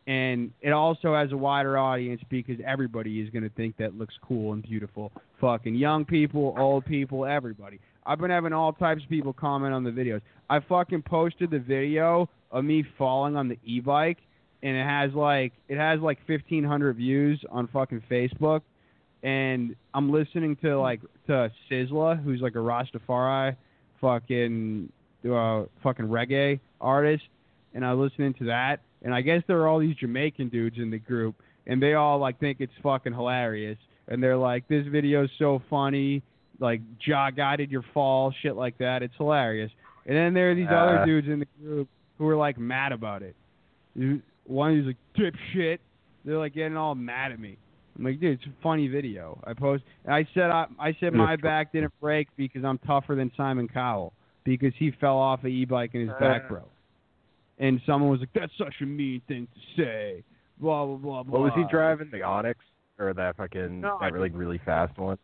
And 0.07 0.51
it 0.63 0.71
also 0.71 1.15
has 1.15 1.33
a 1.33 1.37
wider 1.37 1.77
audience 1.77 2.23
because 2.31 2.57
everybody 2.65 3.21
is 3.21 3.29
going 3.29 3.43
to 3.43 3.51
think 3.51 3.77
that 3.77 3.99
looks 3.99 4.15
cool 4.27 4.55
and 4.55 4.63
beautiful. 4.63 5.13
Fucking 5.41 5.75
young 5.75 6.07
people, 6.07 6.55
old 6.59 6.87
people, 6.87 7.27
everybody. 7.27 7.79
I've 8.09 8.19
been 8.19 8.31
having 8.31 8.55
all 8.55 8.73
types 8.73 9.03
of 9.05 9.11
people 9.11 9.35
comment 9.35 9.75
on 9.75 9.85
the 9.85 9.91
videos. 9.91 10.23
I 10.49 10.61
fucking 10.61 11.03
posted 11.03 11.51
the 11.51 11.59
video 11.59 12.31
of 12.51 12.65
me 12.65 12.83
falling 12.97 13.37
on 13.37 13.49
the 13.49 13.59
e-bike, 13.67 14.17
and 14.63 14.75
it 14.75 14.85
has 14.85 15.13
like 15.13 15.53
it 15.69 15.77
has 15.77 16.01
like 16.01 16.19
1,500 16.27 16.97
views 16.97 17.45
on 17.51 17.69
fucking 17.69 18.03
Facebook. 18.11 18.63
And 19.23 19.77
I'm 19.93 20.11
listening 20.11 20.57
to 20.63 20.81
like 20.81 21.03
to 21.27 21.53
Sizzla, 21.71 22.23
who's 22.25 22.41
like 22.41 22.55
a 22.55 22.59
Rastafari, 22.59 23.55
fucking 24.01 24.91
uh, 25.31 25.65
fucking 25.83 26.07
reggae 26.07 26.61
artist, 26.81 27.25
and 27.75 27.85
I 27.85 27.93
was 27.93 28.11
listening 28.11 28.33
to 28.35 28.45
that, 28.47 28.81
and 29.03 29.15
I 29.15 29.21
guess 29.21 29.43
there 29.47 29.61
are 29.61 29.69
all 29.69 29.81
these 29.81 29.97
Jamaican 29.97 30.49
dudes 30.49 30.79
in 30.79 30.91
the 30.91 30.99
group, 30.99 31.35
and 31.67 31.83
they 31.83 31.93
all 31.93 32.19
like 32.19 32.41
think 32.41 32.59
it's 32.61 32.73
fucking 32.83 33.13
hilarious, 33.13 33.77
and 34.07 34.23
they're 34.23 34.39
like, 34.39 34.67
"This 34.67 34.87
video's 34.87 35.31
so 35.39 35.61
funny, 35.69 36.23
like 36.61 36.81
jaw 36.99 37.31
guided 37.31 37.71
your 37.71 37.85
fall, 37.95 38.33
shit 38.43 38.57
like 38.57 38.79
that. 38.79 39.03
It's 39.03 39.15
hilarious." 39.17 39.71
And 40.07 40.17
then 40.17 40.35
there 40.35 40.51
are 40.51 40.55
these 40.55 40.69
other 40.69 40.99
Uh. 41.01 41.05
dudes 41.05 41.29
in 41.29 41.39
the 41.41 41.47
group 41.63 41.89
who 42.19 42.29
are 42.29 42.37
like 42.37 42.59
mad 42.59 42.93
about 42.93 43.23
it. 43.23 43.35
You- 43.95 44.23
One 44.45 44.73
who's 44.75 44.87
like 44.87 44.97
dipshit. 45.15 45.79
They're 46.25 46.39
like 46.39 46.55
getting 46.55 46.77
all 46.77 46.95
mad 46.95 47.33
at 47.33 47.39
me. 47.39 47.59
I'm 47.99 48.05
like, 48.05 48.19
dude, 48.21 48.39
it's 48.39 48.47
a 48.47 48.63
funny 48.63 48.89
video. 48.89 49.39
I 49.45 49.53
post. 49.53 49.85
And 50.05 50.15
I 50.15 50.27
said 50.33 50.51
I, 50.51 50.67
I 50.79 50.97
said 51.01 51.13
my 51.13 51.37
back 51.37 51.73
didn't 51.73 51.93
break 52.01 52.29
because 52.37 52.65
I'm 52.65 52.79
tougher 52.79 53.15
than 53.15 53.31
Simon 53.37 53.69
Cowell 53.69 54.13
because 54.45 54.73
he 54.79 54.91
fell 54.93 55.19
off 55.19 55.45
a 55.45 55.49
e-bike 55.49 55.91
and 55.95 56.09
his 56.09 56.19
back 56.19 56.45
Uh. 56.47 56.49
broke. 56.49 56.71
And 57.59 57.81
someone 57.85 58.11
was 58.11 58.21
like, 58.21 58.33
"That's 58.35 58.57
such 58.57 58.75
a 58.81 58.87
mean 58.87 59.21
thing 59.29 59.47
to 59.55 59.61
say." 59.83 60.23
Blah 60.61 60.87
blah 60.87 60.97
blah 60.97 61.23
blah. 61.25 61.41
What 61.41 61.43
was 61.43 61.53
he 61.55 61.65
driving? 61.71 62.09
The 62.11 62.23
Onyx 62.23 62.59
or 62.99 63.13
that 63.15 63.37
fucking 63.37 63.81
No, 63.81 63.99
that 64.01 64.13
really 64.13 64.31
really 64.31 64.59
fast 64.65 64.97
one? 64.97 65.19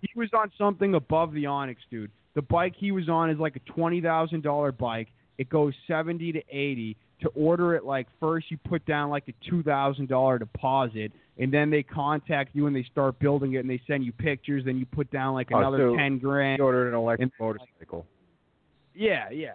He 0.00 0.10
was 0.16 0.28
on 0.32 0.50
something 0.56 0.94
above 0.94 1.32
the 1.32 1.46
Onyx, 1.46 1.80
dude. 1.90 2.10
The 2.34 2.42
bike 2.42 2.74
he 2.76 2.92
was 2.92 3.08
on 3.08 3.30
is 3.30 3.38
like 3.38 3.56
a 3.56 3.60
twenty 3.60 4.00
thousand 4.00 4.42
dollar 4.42 4.72
bike. 4.72 5.08
It 5.38 5.48
goes 5.48 5.74
seventy 5.86 6.32
to 6.32 6.42
eighty. 6.50 6.96
To 7.22 7.28
order 7.30 7.74
it, 7.74 7.84
like 7.84 8.06
first 8.18 8.50
you 8.50 8.56
put 8.56 8.86
down 8.86 9.10
like 9.10 9.24
a 9.28 9.50
two 9.50 9.62
thousand 9.62 10.08
dollar 10.08 10.38
deposit, 10.38 11.12
and 11.38 11.52
then 11.52 11.68
they 11.68 11.82
contact 11.82 12.54
you 12.54 12.66
and 12.66 12.74
they 12.74 12.84
start 12.84 13.18
building 13.18 13.54
it 13.54 13.58
and 13.58 13.68
they 13.68 13.80
send 13.86 14.04
you 14.04 14.12
pictures. 14.12 14.64
Then 14.64 14.78
you 14.78 14.86
put 14.86 15.10
down 15.10 15.34
like 15.34 15.48
Oh, 15.52 15.58
another 15.58 15.90
so 15.90 15.96
ten 15.96 16.18
grand. 16.18 16.58
He 16.58 16.62
ordered 16.62 16.88
an 16.88 16.94
electric 16.94 17.32
motorcycle. 17.38 18.06
Yeah, 18.94 19.28
yeah. 19.30 19.52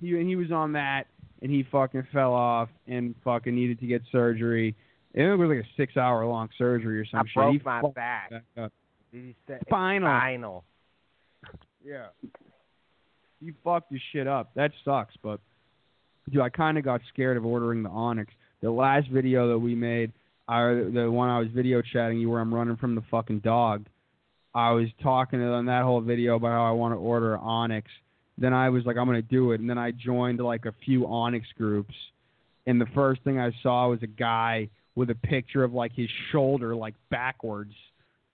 He 0.00 0.10
and 0.16 0.28
he 0.28 0.36
was 0.36 0.50
on 0.50 0.72
that 0.72 1.06
and 1.42 1.50
he 1.50 1.64
fucking 1.70 2.08
fell 2.12 2.32
off 2.32 2.68
and 2.88 3.14
fucking 3.22 3.54
needed 3.54 3.78
to 3.80 3.86
get 3.86 4.02
surgery. 4.10 4.74
It 5.14 5.22
was 5.38 5.48
like 5.48 5.64
a 5.64 5.68
six 5.76 5.96
hour 5.96 6.26
long 6.26 6.48
surgery 6.58 6.98
or 6.98 7.06
some 7.06 7.24
shit. 7.32 7.52
He 7.52 7.58
fucked 7.58 7.94
back. 7.94 8.30
back 8.56 8.72
up. 9.16 9.24
He 9.24 9.34
said 9.46 9.60
Spinal. 9.66 10.08
Spinal. 10.08 10.64
Yeah. 11.84 12.06
You 13.40 13.54
fucked 13.62 13.92
your 13.92 14.00
shit 14.12 14.26
up. 14.26 14.50
That 14.54 14.72
sucks, 14.84 15.14
but 15.22 15.40
dude, 16.30 16.42
I 16.42 16.48
kind 16.48 16.78
of 16.78 16.84
got 16.84 17.00
scared 17.12 17.36
of 17.36 17.44
ordering 17.44 17.82
the 17.82 17.90
Onyx. 17.90 18.32
The 18.62 18.70
last 18.70 19.08
video 19.08 19.48
that 19.50 19.58
we 19.58 19.74
made, 19.74 20.12
I, 20.48 20.62
the 20.92 21.08
one 21.10 21.28
I 21.28 21.38
was 21.38 21.48
video 21.54 21.82
chatting 21.82 22.18
you 22.18 22.30
where 22.30 22.40
I'm 22.40 22.52
running 22.52 22.76
from 22.76 22.94
the 22.94 23.02
fucking 23.10 23.40
dog. 23.40 23.86
I 24.54 24.70
was 24.70 24.88
talking 25.02 25.42
on 25.42 25.66
that 25.66 25.82
whole 25.82 26.00
video 26.00 26.36
about 26.36 26.52
how 26.52 26.64
I 26.64 26.70
want 26.70 26.94
to 26.94 26.98
order 26.98 27.36
Onyx. 27.36 27.90
Then 28.38 28.54
I 28.54 28.70
was 28.70 28.84
like, 28.86 28.96
I'm 28.96 29.06
gonna 29.06 29.22
do 29.22 29.52
it, 29.52 29.60
and 29.60 29.68
then 29.68 29.78
I 29.78 29.92
joined 29.92 30.40
like 30.40 30.64
a 30.64 30.72
few 30.84 31.06
Onyx 31.06 31.46
groups, 31.56 31.94
and 32.66 32.80
the 32.80 32.86
first 32.94 33.22
thing 33.22 33.38
I 33.38 33.50
saw 33.62 33.90
was 33.90 34.02
a 34.02 34.06
guy 34.06 34.68
with 34.94 35.10
a 35.10 35.14
picture 35.14 35.62
of 35.62 35.72
like 35.72 35.92
his 35.94 36.08
shoulder 36.32 36.74
like 36.74 36.94
backwards, 37.10 37.74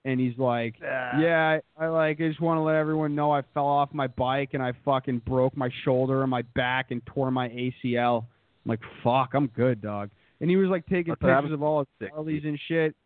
and 0.04 0.18
he's 0.18 0.36
like, 0.36 0.74
yeah, 1.20 1.58
I, 1.78 1.84
I 1.84 1.88
like. 1.88 2.20
I 2.20 2.28
just 2.28 2.40
want 2.40 2.58
to 2.58 2.62
let 2.62 2.74
everyone 2.74 3.14
know 3.14 3.30
I 3.32 3.42
fell 3.54 3.66
off 3.66 3.90
my 3.92 4.08
bike 4.08 4.50
and 4.52 4.62
I 4.62 4.72
fucking 4.84 5.22
broke 5.26 5.56
my 5.56 5.70
shoulder 5.84 6.22
and 6.22 6.30
my 6.30 6.42
back 6.54 6.90
and 6.90 7.00
tore 7.06 7.30
my 7.30 7.48
ACL. 7.48 8.24
I'm 8.64 8.68
like, 8.68 8.80
fuck, 9.04 9.30
I'm 9.34 9.46
good, 9.48 9.80
dog. 9.80 10.10
And 10.40 10.50
he 10.50 10.56
was 10.56 10.68
like 10.68 10.86
taking 10.86 11.14
happens 11.20 11.30
pictures 11.34 11.52
of 11.52 11.62
all 11.62 11.80
his 11.80 11.88
sick 12.00 12.10
Harleys 12.12 12.42
and 12.44 12.58
shit. 12.68 12.96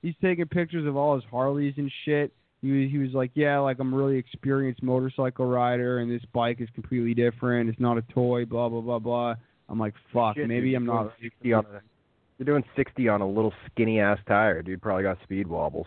He's 0.00 0.14
taking 0.22 0.46
pictures 0.46 0.86
of 0.86 0.96
all 0.96 1.14
his 1.14 1.24
Harleys 1.30 1.74
and 1.76 1.90
shit. 2.04 2.32
He 2.62 2.70
was, 2.70 2.90
he 2.90 2.98
was 2.98 3.10
like, 3.12 3.32
yeah, 3.34 3.58
like 3.58 3.78
I'm 3.78 3.92
a 3.92 3.96
really 3.96 4.16
experienced 4.16 4.82
motorcycle 4.82 5.46
rider 5.46 5.98
and 5.98 6.10
this 6.10 6.22
bike 6.32 6.60
is 6.60 6.68
completely 6.74 7.12
different. 7.12 7.68
It's 7.68 7.80
not 7.80 7.98
a 7.98 8.02
toy. 8.02 8.46
Blah 8.46 8.70
blah 8.70 8.80
blah 8.80 8.98
blah. 8.98 9.34
I'm 9.68 9.78
like, 9.78 9.94
fuck, 10.12 10.36
Shit, 10.36 10.48
maybe 10.48 10.68
dude, 10.68 10.76
I'm 10.76 10.86
not. 10.86 11.12
60 11.20 11.52
on 11.52 11.64
a, 11.66 11.80
You're 12.38 12.46
doing 12.46 12.64
60 12.76 13.08
on 13.08 13.20
a 13.20 13.28
little 13.28 13.52
skinny 13.70 14.00
ass 14.00 14.18
tire, 14.26 14.62
dude. 14.62 14.82
Probably 14.82 15.02
got 15.02 15.18
speed 15.24 15.46
wobbles. 15.46 15.86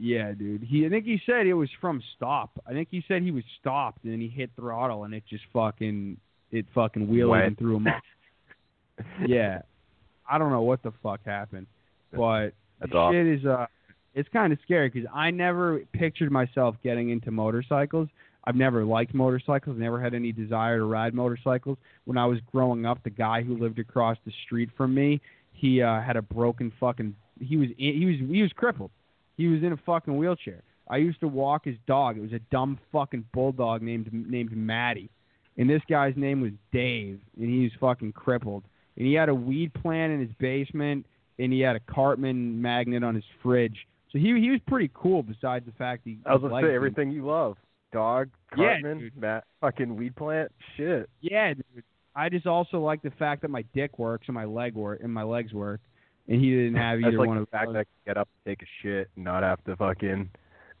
Yeah, 0.00 0.32
dude. 0.32 0.62
He 0.62 0.86
I 0.86 0.88
think 0.88 1.04
he 1.04 1.20
said 1.26 1.46
it 1.46 1.54
was 1.54 1.68
from 1.80 2.02
stop. 2.16 2.50
I 2.66 2.72
think 2.72 2.88
he 2.90 3.02
said 3.08 3.22
he 3.22 3.32
was 3.32 3.42
stopped 3.60 4.04
and 4.04 4.12
then 4.12 4.20
he 4.20 4.28
hit 4.28 4.50
throttle 4.54 5.04
and 5.04 5.12
it 5.12 5.24
just 5.28 5.44
fucking 5.52 6.18
it 6.52 6.66
fucking 6.74 7.08
wheeled 7.08 7.30
Went. 7.30 7.44
him 7.46 7.56
through 7.56 7.76
him 7.78 7.86
off. 7.88 8.02
yeah. 9.26 9.62
I 10.30 10.38
don't 10.38 10.50
know 10.50 10.62
what 10.62 10.82
the 10.82 10.92
fuck 11.02 11.20
happened, 11.24 11.66
but 12.12 12.50
That's 12.80 12.92
awesome. 12.94 13.14
shit 13.16 13.40
is 13.40 13.46
uh 13.46 13.66
it's 14.14 14.28
kind 14.32 14.52
of 14.52 14.58
scary 14.62 14.88
because 14.88 15.08
I 15.12 15.30
never 15.30 15.80
pictured 15.92 16.30
myself 16.30 16.76
getting 16.82 17.10
into 17.10 17.30
motorcycles. 17.30 18.08
I've 18.44 18.56
never 18.56 18.84
liked 18.84 19.14
motorcycles, 19.14 19.76
never 19.78 20.00
had 20.00 20.14
any 20.14 20.32
desire 20.32 20.78
to 20.78 20.84
ride 20.84 21.12
motorcycles. 21.12 21.76
When 22.04 22.16
I 22.16 22.24
was 22.26 22.38
growing 22.52 22.86
up, 22.86 23.02
the 23.04 23.10
guy 23.10 23.42
who 23.42 23.58
lived 23.58 23.78
across 23.78 24.16
the 24.24 24.32
street 24.46 24.70
from 24.76 24.94
me, 24.94 25.20
he 25.52 25.82
uh 25.82 26.00
had 26.00 26.16
a 26.16 26.22
broken 26.22 26.72
fucking 26.78 27.16
he 27.40 27.56
was 27.56 27.68
he 27.76 28.04
was 28.06 28.30
he 28.30 28.42
was 28.42 28.52
crippled. 28.54 28.90
He 29.38 29.46
was 29.46 29.62
in 29.62 29.72
a 29.72 29.76
fucking 29.78 30.14
wheelchair. 30.14 30.62
I 30.90 30.98
used 30.98 31.20
to 31.20 31.28
walk 31.28 31.64
his 31.64 31.76
dog. 31.86 32.18
It 32.18 32.20
was 32.22 32.32
a 32.34 32.40
dumb 32.50 32.78
fucking 32.92 33.24
bulldog 33.32 33.80
named 33.80 34.10
named 34.12 34.54
Matty. 34.54 35.08
And 35.56 35.68
this 35.68 35.82
guy's 35.88 36.14
name 36.16 36.40
was 36.40 36.52
Dave, 36.72 37.20
and 37.38 37.48
he 37.48 37.62
was 37.64 37.72
fucking 37.80 38.12
crippled. 38.12 38.64
And 38.96 39.06
he 39.06 39.14
had 39.14 39.28
a 39.28 39.34
weed 39.34 39.72
plant 39.74 40.12
in 40.12 40.20
his 40.20 40.30
basement, 40.38 41.06
and 41.38 41.52
he 41.52 41.60
had 41.60 41.76
a 41.76 41.80
Cartman 41.80 42.60
magnet 42.60 43.02
on 43.02 43.14
his 43.14 43.24
fridge. 43.42 43.86
So 44.12 44.18
he 44.18 44.38
he 44.40 44.50
was 44.50 44.60
pretty 44.66 44.90
cool. 44.94 45.22
Besides 45.22 45.64
the 45.66 45.72
fact 45.72 46.02
he 46.04 46.18
I 46.26 46.32
was 46.34 46.42
gonna 46.42 46.54
say 46.56 46.60
didn't- 46.62 46.74
everything 46.76 47.10
you 47.10 47.24
love. 47.26 47.56
Dog, 47.90 48.28
Cartman, 48.54 48.98
dude. 48.98 49.16
Matt, 49.16 49.44
fucking 49.62 49.96
weed 49.96 50.14
plant, 50.14 50.52
shit. 50.76 51.08
Yeah, 51.22 51.54
dude. 51.54 51.84
I 52.14 52.28
just 52.28 52.46
also 52.46 52.80
like 52.80 53.00
the 53.02 53.12
fact 53.12 53.40
that 53.42 53.50
my 53.50 53.62
dick 53.74 53.98
works 53.98 54.26
and 54.28 54.34
my 54.34 54.44
leg 54.44 54.74
work 54.74 55.00
and 55.02 55.12
my 55.12 55.22
legs 55.22 55.54
work, 55.54 55.80
and 56.28 56.40
he 56.40 56.50
didn't 56.50 56.76
have 56.76 56.98
That's 57.00 57.08
either 57.08 57.18
like 57.18 57.28
one 57.28 57.36
the 57.38 57.42
of 57.42 57.48
fact 57.48 57.66
those. 57.66 57.74
that 57.74 57.78
I 57.80 57.84
can 57.84 57.92
get 58.06 58.16
up, 58.18 58.28
and 58.46 58.50
take 58.52 58.62
a 58.62 58.70
shit, 58.82 59.08
and 59.16 59.24
not 59.24 59.42
have 59.42 59.62
to 59.64 59.76
fucking. 59.76 60.30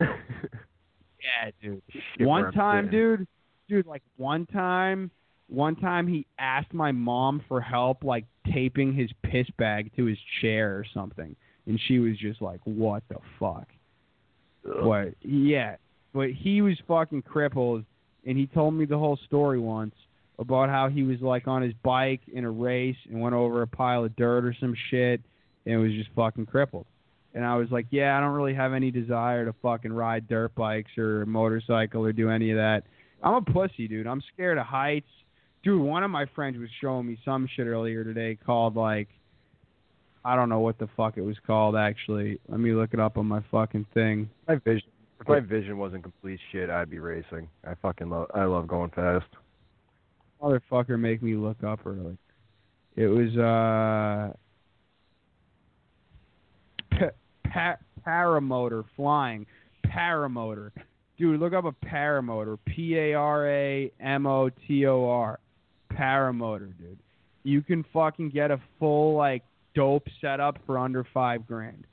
Yeah, 1.20 1.50
dude. 1.60 1.82
one 2.20 2.52
time, 2.52 2.90
dude, 2.90 3.26
dude, 3.68 3.86
like 3.86 4.02
one 4.16 4.46
time, 4.46 5.10
one 5.48 5.74
time 5.76 6.06
he 6.06 6.26
asked 6.38 6.72
my 6.72 6.92
mom 6.92 7.42
for 7.48 7.60
help, 7.60 8.04
like 8.04 8.24
taping 8.52 8.94
his 8.94 9.10
piss 9.24 9.46
bag 9.58 9.90
to 9.96 10.04
his 10.04 10.18
chair 10.40 10.76
or 10.76 10.84
something, 10.94 11.34
and 11.66 11.80
she 11.88 11.98
was 11.98 12.16
just 12.18 12.40
like, 12.40 12.60
"What 12.64 13.02
the 13.08 13.16
fuck?" 13.40 13.66
But 14.62 15.14
yeah, 15.22 15.76
but 16.14 16.30
he 16.30 16.62
was 16.62 16.78
fucking 16.86 17.22
crippled, 17.22 17.84
and 18.24 18.38
he 18.38 18.46
told 18.46 18.74
me 18.74 18.84
the 18.84 18.98
whole 18.98 19.16
story 19.26 19.58
once 19.58 19.94
about 20.38 20.68
how 20.68 20.88
he 20.88 21.02
was 21.02 21.20
like 21.20 21.48
on 21.48 21.62
his 21.62 21.72
bike 21.82 22.20
in 22.32 22.44
a 22.44 22.50
race 22.50 22.96
and 23.10 23.20
went 23.20 23.34
over 23.34 23.62
a 23.62 23.66
pile 23.66 24.04
of 24.04 24.14
dirt 24.14 24.44
or 24.44 24.54
some 24.60 24.74
shit, 24.88 25.20
and 25.68 25.80
was 25.80 25.92
just 25.92 26.10
fucking 26.16 26.46
crippled. 26.46 26.86
And 27.34 27.44
I 27.44 27.56
was 27.56 27.68
like, 27.70 27.86
yeah, 27.90 28.16
I 28.16 28.20
don't 28.20 28.32
really 28.32 28.54
have 28.54 28.72
any 28.72 28.90
desire 28.90 29.44
to 29.44 29.54
fucking 29.62 29.92
ride 29.92 30.26
dirt 30.26 30.54
bikes 30.54 30.96
or 30.96 31.26
motorcycle 31.26 32.04
or 32.04 32.12
do 32.12 32.30
any 32.30 32.50
of 32.50 32.56
that. 32.56 32.82
I'm 33.22 33.34
a 33.34 33.42
pussy, 33.42 33.86
dude. 33.86 34.06
I'm 34.06 34.22
scared 34.32 34.58
of 34.58 34.66
heights. 34.66 35.08
Dude, 35.62 35.80
one 35.80 36.02
of 36.02 36.10
my 36.10 36.24
friends 36.34 36.56
was 36.58 36.70
showing 36.80 37.06
me 37.06 37.18
some 37.24 37.48
shit 37.54 37.66
earlier 37.66 38.02
today 38.02 38.38
called 38.44 38.76
like 38.76 39.08
I 40.24 40.36
don't 40.36 40.48
know 40.48 40.60
what 40.60 40.78
the 40.78 40.88
fuck 40.96 41.16
it 41.16 41.22
was 41.22 41.36
called 41.46 41.76
actually. 41.76 42.40
Let 42.48 42.60
me 42.60 42.72
look 42.72 42.94
it 42.94 43.00
up 43.00 43.18
on 43.18 43.26
my 43.26 43.42
fucking 43.50 43.86
thing. 43.92 44.30
My 44.48 44.56
vision. 44.56 44.88
If 45.20 45.28
my 45.28 45.40
vision 45.40 45.78
wasn't 45.78 46.04
complete 46.04 46.38
shit, 46.52 46.70
I'd 46.70 46.90
be 46.90 47.00
racing. 47.00 47.48
I 47.66 47.74
fucking 47.82 48.08
love. 48.08 48.28
I 48.34 48.44
love 48.44 48.68
going 48.68 48.90
fast. 48.90 49.26
Motherfucker 50.40 50.98
make 50.98 51.22
me 51.22 51.34
look 51.34 51.62
up 51.64 51.80
early. 51.84 52.16
It 52.96 53.08
was 53.08 53.36
uh 53.36 54.32
pa- 57.52 57.76
pa- 58.04 58.10
paramotor 58.10 58.84
flying. 58.96 59.46
Paramotor. 59.86 60.70
Dude, 61.18 61.40
look 61.40 61.52
up 61.52 61.64
a 61.64 61.72
paramotor. 61.86 62.58
P 62.64 62.96
A 62.96 63.14
R 63.14 63.48
A 63.48 63.92
M 64.00 64.26
O 64.26 64.50
T 64.66 64.86
O 64.86 65.08
R. 65.08 65.38
Paramotor, 65.92 66.72
dude. 66.78 66.98
you 67.42 67.62
can 67.62 67.84
fucking 67.92 68.30
get 68.30 68.50
a 68.50 68.60
full 68.78 69.16
like 69.16 69.42
dope 69.74 70.06
setup 70.20 70.58
for 70.66 70.78
under 70.78 71.04
five 71.12 71.46
grand, 71.46 71.84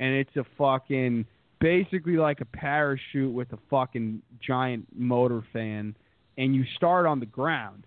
and 0.00 0.14
it's 0.14 0.36
a 0.36 0.44
fucking 0.58 1.24
basically 1.60 2.16
like 2.16 2.40
a 2.40 2.44
parachute 2.44 3.32
with 3.32 3.52
a 3.52 3.58
fucking 3.70 4.20
giant 4.46 4.86
motor 4.94 5.42
fan, 5.52 5.94
and 6.36 6.54
you 6.54 6.64
start 6.76 7.06
on 7.06 7.20
the 7.20 7.26
ground, 7.26 7.84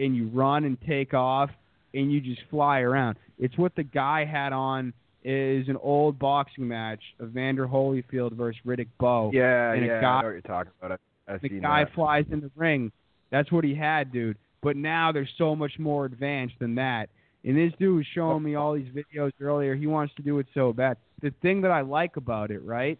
and 0.00 0.16
you 0.16 0.26
run 0.28 0.64
and 0.64 0.78
take 0.88 1.14
off, 1.14 1.50
and 1.94 2.10
you 2.10 2.20
just 2.20 2.40
fly 2.50 2.80
around. 2.80 3.16
It's 3.38 3.56
what 3.56 3.76
the 3.76 3.84
guy 3.84 4.24
had 4.24 4.52
on 4.52 4.92
is 5.22 5.68
an 5.68 5.76
old 5.82 6.18
boxing 6.18 6.66
match 6.66 7.00
of 7.18 7.30
Evander 7.30 7.66
Holyfield 7.66 8.32
versus 8.32 8.60
Riddick 8.66 8.88
Bowe. 8.98 9.30
Yeah, 9.32 9.72
and 9.72 9.84
a 9.84 9.86
yeah, 9.86 10.00
guy- 10.00 10.06
I 10.06 10.20
know 10.22 10.28
what 10.28 10.32
you're 10.32 10.40
talking 10.42 10.72
about. 10.80 11.00
I, 11.28 11.32
I've 11.32 11.42
the 11.42 11.48
guy 11.48 11.84
that. 11.84 11.94
flies 11.94 12.24
in 12.30 12.40
the 12.40 12.50
ring. 12.56 12.90
That's 13.30 13.52
what 13.52 13.64
he 13.64 13.74
had, 13.74 14.12
dude. 14.12 14.36
But 14.62 14.76
now 14.76 15.12
they're 15.12 15.28
so 15.38 15.54
much 15.54 15.78
more 15.78 16.04
advanced 16.04 16.54
than 16.58 16.74
that. 16.76 17.08
And 17.44 17.56
this 17.56 17.72
dude 17.78 17.96
was 17.96 18.06
showing 18.14 18.42
me 18.42 18.54
all 18.54 18.74
these 18.74 18.92
videos 18.92 19.32
earlier. 19.40 19.74
He 19.74 19.86
wants 19.86 20.14
to 20.16 20.22
do 20.22 20.38
it 20.38 20.46
so 20.52 20.72
bad. 20.72 20.98
The 21.22 21.32
thing 21.42 21.62
that 21.62 21.70
I 21.70 21.80
like 21.80 22.16
about 22.16 22.50
it, 22.50 22.62
right, 22.62 22.98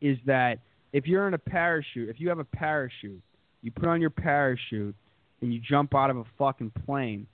is 0.00 0.18
that 0.26 0.58
if 0.92 1.06
you're 1.06 1.28
in 1.28 1.34
a 1.34 1.38
parachute, 1.38 2.08
if 2.08 2.18
you 2.18 2.28
have 2.28 2.40
a 2.40 2.44
parachute, 2.44 3.20
you 3.62 3.70
put 3.70 3.88
on 3.88 4.00
your 4.00 4.10
parachute 4.10 4.94
and 5.40 5.54
you 5.54 5.60
jump 5.60 5.94
out 5.94 6.10
of 6.10 6.16
a 6.16 6.24
fucking 6.38 6.72
plane, 6.84 7.26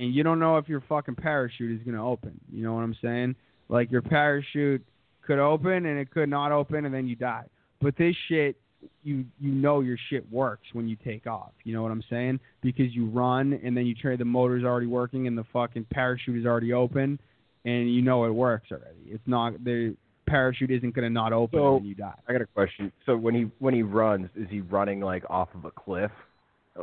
and 0.00 0.14
you 0.14 0.22
don't 0.22 0.38
know 0.38 0.56
if 0.56 0.68
your 0.68 0.82
fucking 0.88 1.14
parachute 1.16 1.78
is 1.78 1.84
gonna 1.84 2.04
open. 2.04 2.40
You 2.50 2.64
know 2.64 2.74
what 2.74 2.80
I'm 2.80 2.96
saying? 3.02 3.36
Like 3.68 3.92
your 3.92 4.02
parachute 4.02 4.84
could 5.22 5.38
open 5.38 5.86
and 5.86 5.98
it 5.98 6.10
could 6.10 6.28
not 6.28 6.50
open, 6.52 6.86
and 6.86 6.94
then 6.94 7.06
you 7.06 7.14
die. 7.14 7.44
But 7.80 7.96
this 7.96 8.16
shit, 8.28 8.56
you 9.04 9.26
you 9.38 9.52
know 9.52 9.80
your 9.80 9.98
shit 10.08 10.30
works 10.32 10.66
when 10.72 10.88
you 10.88 10.96
take 11.04 11.26
off. 11.26 11.52
You 11.64 11.74
know 11.74 11.82
what 11.82 11.92
I'm 11.92 12.02
saying? 12.08 12.40
Because 12.62 12.94
you 12.94 13.06
run 13.06 13.60
and 13.62 13.76
then 13.76 13.86
you 13.86 13.94
try 13.94 14.16
the 14.16 14.24
motor's 14.24 14.64
already 14.64 14.86
working 14.86 15.26
and 15.26 15.36
the 15.36 15.44
fucking 15.52 15.86
parachute 15.90 16.38
is 16.38 16.46
already 16.46 16.72
open, 16.72 17.20
and 17.66 17.94
you 17.94 18.00
know 18.00 18.24
it 18.24 18.30
works 18.30 18.72
already. 18.72 19.04
It's 19.06 19.26
not 19.26 19.62
the 19.62 19.94
parachute 20.26 20.70
isn't 20.70 20.94
gonna 20.94 21.10
not 21.10 21.34
open 21.34 21.58
So- 21.58 21.74
when 21.74 21.84
you 21.84 21.94
die. 21.94 22.14
I 22.26 22.32
got 22.32 22.40
a 22.40 22.46
question. 22.46 22.90
So 23.04 23.18
when 23.18 23.34
he 23.34 23.50
when 23.58 23.74
he 23.74 23.82
runs, 23.82 24.30
is 24.34 24.48
he 24.48 24.62
running 24.62 25.00
like 25.00 25.24
off 25.28 25.48
of 25.54 25.66
a 25.66 25.70
cliff, 25.70 26.12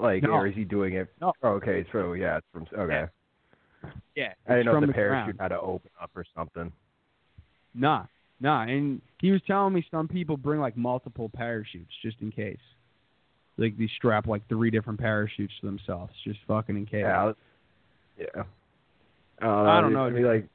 like, 0.01 0.23
No. 0.23 0.31
or 0.31 0.47
is 0.47 0.55
he 0.55 0.63
doing 0.63 0.93
it? 0.93 1.07
No. 1.21 1.33
Oh, 1.43 1.49
okay, 1.53 1.85
so 1.91 2.13
yeah, 2.13 2.37
it's 2.37 2.47
from 2.53 2.65
okay. 2.77 3.05
Yeah, 4.15 4.33
I 4.47 4.55
didn't 4.55 4.65
know 4.65 4.71
from 4.73 4.81
the 4.81 4.87
the 4.87 4.93
parachute 4.93 5.37
ground. 5.37 5.51
had 5.51 5.55
to 5.55 5.61
open 5.61 5.89
up 6.01 6.11
or 6.15 6.25
something. 6.35 6.71
Nah, 7.73 8.05
nah. 8.39 8.63
And 8.63 9.01
he 9.21 9.31
was 9.31 9.41
telling 9.45 9.73
me 9.73 9.85
some 9.91 10.07
people 10.07 10.35
bring 10.37 10.59
like 10.59 10.75
multiple 10.75 11.29
parachutes 11.33 11.91
just 12.01 12.17
in 12.21 12.31
case. 12.31 12.57
Like 13.57 13.77
they 13.77 13.89
strap 13.95 14.27
like 14.27 14.47
three 14.49 14.71
different 14.71 14.99
parachutes 14.99 15.53
to 15.61 15.67
themselves, 15.67 16.11
just 16.23 16.39
fucking 16.47 16.75
in 16.75 16.85
case. 16.85 17.01
Yeah. 17.03 17.25
I 17.25 17.33
Yeah. 18.17 18.43
Uh, 19.41 19.47
I 19.63 19.81
don't 19.81 19.93
know, 19.93 20.07
I 20.07 20.09
dude. 20.09 20.25
like, 20.25 20.47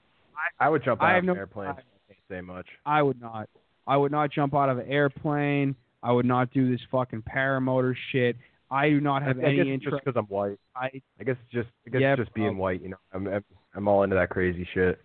I 0.58 0.68
would 0.68 0.82
jump 0.84 1.00
out 1.00 1.06
I 1.06 1.10
of 1.10 1.14
have 1.16 1.22
an 1.24 1.26
no- 1.28 1.34
airplane. 1.34 1.68
I 1.68 1.74
can't 1.74 2.18
say 2.28 2.40
much. 2.40 2.66
I 2.84 3.00
would 3.02 3.20
not. 3.20 3.48
I 3.86 3.96
would 3.96 4.10
not 4.12 4.30
jump 4.32 4.54
out 4.54 4.68
of 4.68 4.78
an 4.78 4.88
airplane. 4.88 5.76
I 6.02 6.10
would 6.12 6.26
not 6.26 6.50
do 6.52 6.68
this 6.70 6.80
fucking 6.90 7.22
paramotor 7.22 7.94
shit. 8.10 8.36
I 8.72 8.88
do 8.88 9.00
not 9.00 9.22
have 9.22 9.38
I, 9.38 9.42
I 9.42 9.44
any 9.46 9.56
guess 9.58 9.66
interest. 9.66 10.04
because 10.04 10.16
I'm 10.18 10.26
white. 10.26 10.58
I 10.74 10.88
I 11.20 11.24
guess 11.24 11.36
just 11.52 11.68
I 11.86 11.90
guess 11.90 12.00
Yeah, 12.00 12.16
just 12.16 12.32
being 12.34 12.46
probably. 12.48 12.60
white, 12.62 12.82
you 12.82 12.88
know, 12.88 12.96
I'm 13.12 13.26
I'm, 13.28 13.44
I'm 13.74 13.88
all 13.88 14.02
into 14.02 14.16
that 14.16 14.30
crazy 14.30 14.66
shit. 14.74 14.98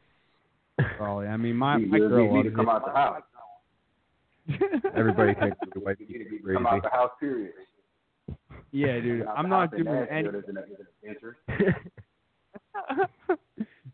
probably. 0.97 1.27
I 1.27 1.37
mean, 1.37 1.55
my 1.55 1.77
You 1.77 1.87
my 1.87 1.97
girl 1.99 2.27
need 2.33 2.43
me 2.45 2.49
to 2.49 2.55
come 2.55 2.69
it. 2.69 2.71
out 2.71 2.85
the 2.85 2.91
house. 2.91 3.21
Everybody 4.95 5.33
thinks 5.33 5.57
the 5.73 5.79
white 5.81 5.97
You 5.99 6.19
need 6.19 6.29
people 6.29 6.37
me 6.37 6.43
to 6.45 6.49
are 6.51 6.53
come 6.53 6.67
out 6.67 6.83
the 6.83 6.89
house, 6.89 7.11
period. 7.19 7.51
yeah, 8.71 8.99
dude. 9.01 9.25
I'm 9.27 9.49
not 9.49 9.71
doing 9.71 9.83
Nashville 9.85 10.07
any. 10.09 10.27
is 10.29 10.33
an- 10.47 10.57
is 10.57 10.79
an 10.79 10.87
adventure. 11.03 11.37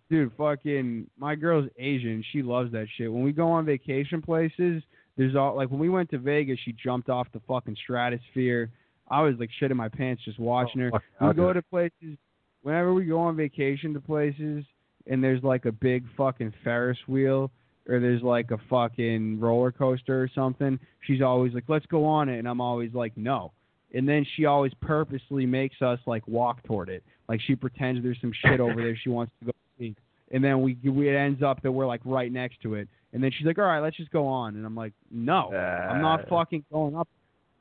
Dude, 0.09 0.31
fucking 0.37 1.07
my 1.17 1.33
girl's 1.33 1.67
Asian. 1.79 2.23
She 2.31 2.43
loves 2.43 2.71
that 2.73 2.85
shit. 2.97 3.11
When 3.11 3.23
we 3.23 3.31
go 3.31 3.47
on 3.49 3.65
vacation 3.65 4.21
places, 4.21 4.83
there's 5.17 5.35
all 5.35 5.55
like 5.55 5.69
when 5.71 5.79
we 5.79 5.89
went 5.89 6.11
to 6.11 6.19
Vegas, 6.19 6.59
she 6.63 6.73
jumped 6.73 7.09
off 7.09 7.27
the 7.33 7.39
fucking 7.47 7.75
stratosphere. 7.83 8.69
I 9.09 9.21
was 9.21 9.35
like 9.39 9.49
shitting 9.61 9.75
my 9.75 9.89
pants 9.89 10.23
just 10.25 10.39
watching 10.39 10.81
her. 10.81 10.91
We 11.19 11.33
go 11.33 11.53
to 11.53 11.61
places 11.63 12.17
whenever 12.61 12.93
we 12.93 13.05
go 13.05 13.19
on 13.19 13.35
vacation 13.35 13.93
to 13.93 13.99
places 13.99 14.63
and 15.07 15.23
there's 15.23 15.43
like 15.43 15.65
a 15.65 15.71
big 15.71 16.05
fucking 16.15 16.53
Ferris 16.63 16.97
wheel 17.07 17.51
or 17.87 17.99
there's 17.99 18.21
like 18.23 18.51
a 18.51 18.57
fucking 18.69 19.39
roller 19.41 19.71
coaster 19.71 20.23
or 20.23 20.29
something, 20.33 20.79
she's 21.01 21.21
always 21.21 21.53
like, 21.53 21.65
"Let's 21.67 21.85
go 21.87 22.05
on 22.05 22.29
it," 22.29 22.39
and 22.39 22.47
I'm 22.47 22.61
always 22.61 22.93
like, 22.93 23.11
"No." 23.17 23.51
And 23.93 24.07
then 24.07 24.25
she 24.35 24.45
always 24.45 24.73
purposely 24.75 25.45
makes 25.45 25.81
us 25.81 25.99
like 26.05 26.25
walk 26.25 26.63
toward 26.63 26.87
it, 26.87 27.03
like 27.27 27.41
she 27.41 27.55
pretends 27.55 28.01
there's 28.01 28.19
some 28.21 28.31
shit 28.31 28.61
over 28.61 28.81
there 28.81 28.95
she 28.95 29.09
wants 29.09 29.33
to 29.41 29.47
go 29.47 29.51
see, 29.77 29.93
and 30.31 30.41
then 30.41 30.61
we 30.61 30.77
we 30.89 31.09
it 31.09 31.15
ends 31.15 31.43
up 31.43 31.61
that 31.61 31.71
we're 31.73 31.85
like 31.85 31.99
right 32.05 32.31
next 32.31 32.61
to 32.61 32.75
it, 32.75 32.87
and 33.11 33.21
then 33.21 33.31
she's 33.37 33.45
like, 33.45 33.59
"All 33.59 33.65
right, 33.65 33.81
let's 33.81 33.97
just 33.97 34.11
go 34.11 34.25
on," 34.27 34.55
and 34.55 34.65
I'm 34.65 34.75
like, 34.75 34.93
"No, 35.11 35.51
I'm 35.53 36.01
not 36.01 36.21
Uh, 36.21 36.29
fucking 36.29 36.63
going 36.71 36.95
up. 36.95 37.09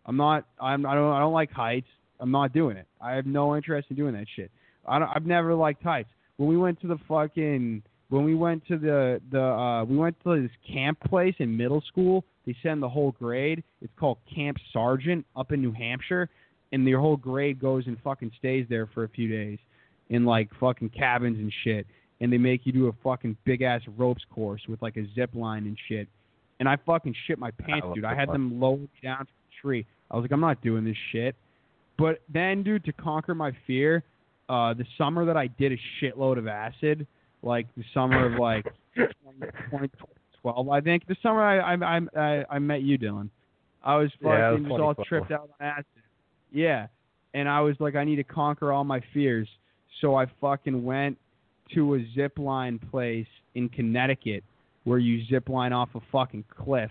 I'm 0.07 0.17
not. 0.17 0.47
I'm. 0.61 0.85
I 0.87 0.95
don't. 0.95 1.13
I 1.13 1.21
don't 1.21 1.33
like 1.33 1.51
heights. 1.51 1.89
I'm 2.21 2.31
not 2.31 2.53
doing 2.53 2.77
it. 2.77 2.87
I 3.01 3.13
have 3.13 3.27
no 3.27 3.57
interest 3.57 3.89
in 3.91 3.97
doing 3.97 4.15
that 4.15 4.27
shit. 4.37 4.51
I 4.87 4.99
don't, 4.99 5.09
I've 5.15 5.27
never 5.27 5.55
liked 5.55 5.83
heights. 5.83 6.09
When 6.37 6.49
we 6.49 6.57
went 6.57 6.81
to 6.83 6.87
the 6.87 6.99
fucking. 7.09 7.83
When 8.09 8.25
we 8.25 8.35
went 8.35 8.67
to 8.67 8.77
the 8.77 9.21
the 9.31 9.43
uh 9.43 9.85
we 9.85 9.97
went 9.97 10.17
to 10.25 10.43
this 10.43 10.51
camp 10.71 10.99
place 11.01 11.35
in 11.39 11.57
middle 11.57 11.83
school. 11.89 12.25
They 12.47 12.57
send 12.63 12.83
the 12.83 12.89
whole 12.89 13.13
grade. 13.13 13.63
It's 13.81 13.93
called 13.99 14.19
Camp 14.35 14.59
Sergeant 14.73 15.25
up 15.37 15.53
in 15.53 15.63
New 15.63 15.73
Hampshire, 15.73 16.29
and 16.73 16.87
the 16.87 16.93
whole 16.93 17.17
grade 17.17 17.61
goes 17.61 17.87
and 17.87 17.97
fucking 18.03 18.33
stays 18.39 18.67
there 18.69 18.87
for 18.87 19.05
a 19.05 19.09
few 19.09 19.29
days, 19.29 19.59
in 20.11 20.25
like 20.25 20.51
fucking 20.59 20.91
cabins 20.91 21.39
and 21.39 21.53
shit. 21.63 21.87
And 22.21 22.33
they 22.33 22.39
make 22.39 22.67
you 22.67 22.73
do 22.73 22.89
a 22.89 22.93
fucking 23.05 23.37
big 23.45 23.63
ass 23.63 23.81
ropes 23.97 24.23
course 24.31 24.63
with 24.69 24.83
like 24.83 24.97
a 24.97 25.07
zip 25.15 25.31
line 25.35 25.67
and 25.67 25.79
shit. 25.89 26.09
And 26.61 26.69
I 26.69 26.77
fucking 26.85 27.15
shit 27.27 27.39
my 27.39 27.51
pants, 27.53 27.87
what 27.87 27.95
dude. 27.95 28.05
I 28.05 28.15
had 28.15 28.29
them 28.29 28.61
lower 28.61 28.79
down 29.03 29.27
tree. 29.63 29.87
I 30.11 30.17
was 30.17 30.25
like, 30.25 30.33
I'm 30.33 30.41
not 30.41 30.61
doing 30.63 30.85
this 30.85 30.97
shit. 31.13 31.35
But 31.99 32.21
then, 32.33 32.63
dude, 32.63 32.85
to 32.85 32.93
conquer 32.93 33.35
my 33.35 33.53
fear, 33.67 34.03
uh, 34.49 34.75
the 34.75 34.85
summer 34.99 35.25
that 35.25 35.37
I 35.37 35.47
did 35.47 35.73
a 35.73 35.77
shitload 36.01 36.39
of 36.39 36.47
acid, 36.47 37.07
like 37.43 37.67
the 37.77 37.85
summer 37.95 38.27
of 38.27 38.39
like 38.39 38.67
2012, 38.97 40.69
I 40.69 40.81
think. 40.81 41.07
The 41.07 41.17
summer 41.23 41.43
I 41.43 41.75
I 41.75 42.01
I, 42.17 42.45
I, 42.51 42.59
met 42.59 42.83
you, 42.83 42.99
Dylan. 42.99 43.29
I 43.83 43.97
was 43.97 44.11
fucking 44.23 44.31
Yeah, 44.31 44.51
was 44.51 44.61
just 44.63 44.81
all 44.81 44.95
tripped 45.07 45.31
out 45.31 45.51
on 45.61 45.67
acid. 45.67 45.87
Yeah, 46.51 46.87
and 47.35 47.49
I 47.49 47.61
was 47.61 47.77
like, 47.81 47.95
I 47.95 48.05
need 48.05 48.17
to 48.17 48.25
conquer 48.25 48.73
all 48.73 48.85
my 48.85 49.01
fears. 49.15 49.49
So 50.01 50.15
I 50.17 50.27
fucking 50.41 50.85
went 50.85 51.17
to 51.75 51.95
a 51.95 52.05
zip 52.15 52.39
line 52.39 52.79
place 52.79 53.27
in 53.55 53.69
Connecticut 53.69 54.45
where 54.85 54.99
you 54.99 55.25
zip 55.27 55.49
line 55.49 55.73
off 55.73 55.89
a 55.95 56.01
fucking 56.11 56.45
cliff. 56.51 56.91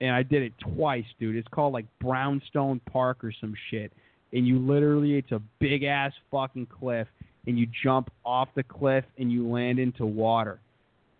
And 0.00 0.10
I 0.10 0.22
did 0.22 0.42
it 0.42 0.52
twice, 0.58 1.04
dude. 1.18 1.36
It's 1.36 1.48
called 1.48 1.72
like 1.72 1.86
Brownstone 2.00 2.80
Park 2.90 3.22
or 3.22 3.32
some 3.40 3.54
shit. 3.70 3.92
And 4.32 4.46
you 4.46 4.58
literally, 4.58 5.16
it's 5.16 5.32
a 5.32 5.42
big 5.58 5.82
ass 5.82 6.12
fucking 6.30 6.66
cliff. 6.66 7.06
And 7.46 7.58
you 7.58 7.66
jump 7.82 8.10
off 8.24 8.48
the 8.54 8.62
cliff 8.62 9.04
and 9.18 9.32
you 9.32 9.48
land 9.48 9.78
into 9.78 10.04
water. 10.06 10.60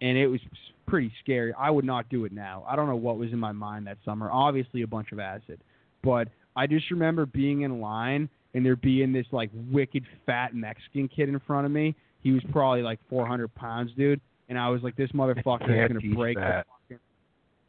And 0.00 0.16
it 0.16 0.26
was 0.26 0.40
pretty 0.86 1.12
scary. 1.22 1.52
I 1.58 1.70
would 1.70 1.84
not 1.84 2.08
do 2.08 2.24
it 2.24 2.32
now. 2.32 2.64
I 2.68 2.76
don't 2.76 2.88
know 2.88 2.96
what 2.96 3.16
was 3.16 3.32
in 3.32 3.38
my 3.38 3.52
mind 3.52 3.86
that 3.86 3.98
summer. 4.04 4.30
Obviously, 4.30 4.82
a 4.82 4.86
bunch 4.86 5.12
of 5.12 5.18
acid. 5.18 5.60
But 6.02 6.28
I 6.56 6.66
just 6.66 6.90
remember 6.90 7.26
being 7.26 7.62
in 7.62 7.80
line 7.80 8.28
and 8.54 8.64
there 8.64 8.76
being 8.76 9.12
this 9.12 9.26
like 9.32 9.50
wicked 9.70 10.04
fat 10.26 10.54
Mexican 10.54 11.08
kid 11.08 11.28
in 11.28 11.38
front 11.40 11.66
of 11.66 11.72
me. 11.72 11.94
He 12.22 12.32
was 12.32 12.42
probably 12.50 12.82
like 12.82 12.98
400 13.08 13.54
pounds, 13.54 13.92
dude. 13.96 14.20
And 14.48 14.58
I 14.58 14.68
was 14.68 14.82
like, 14.82 14.96
this 14.96 15.10
motherfucker 15.12 15.70
is 15.70 15.88
gonna 15.88 16.00
teach 16.00 16.14
break. 16.14 16.36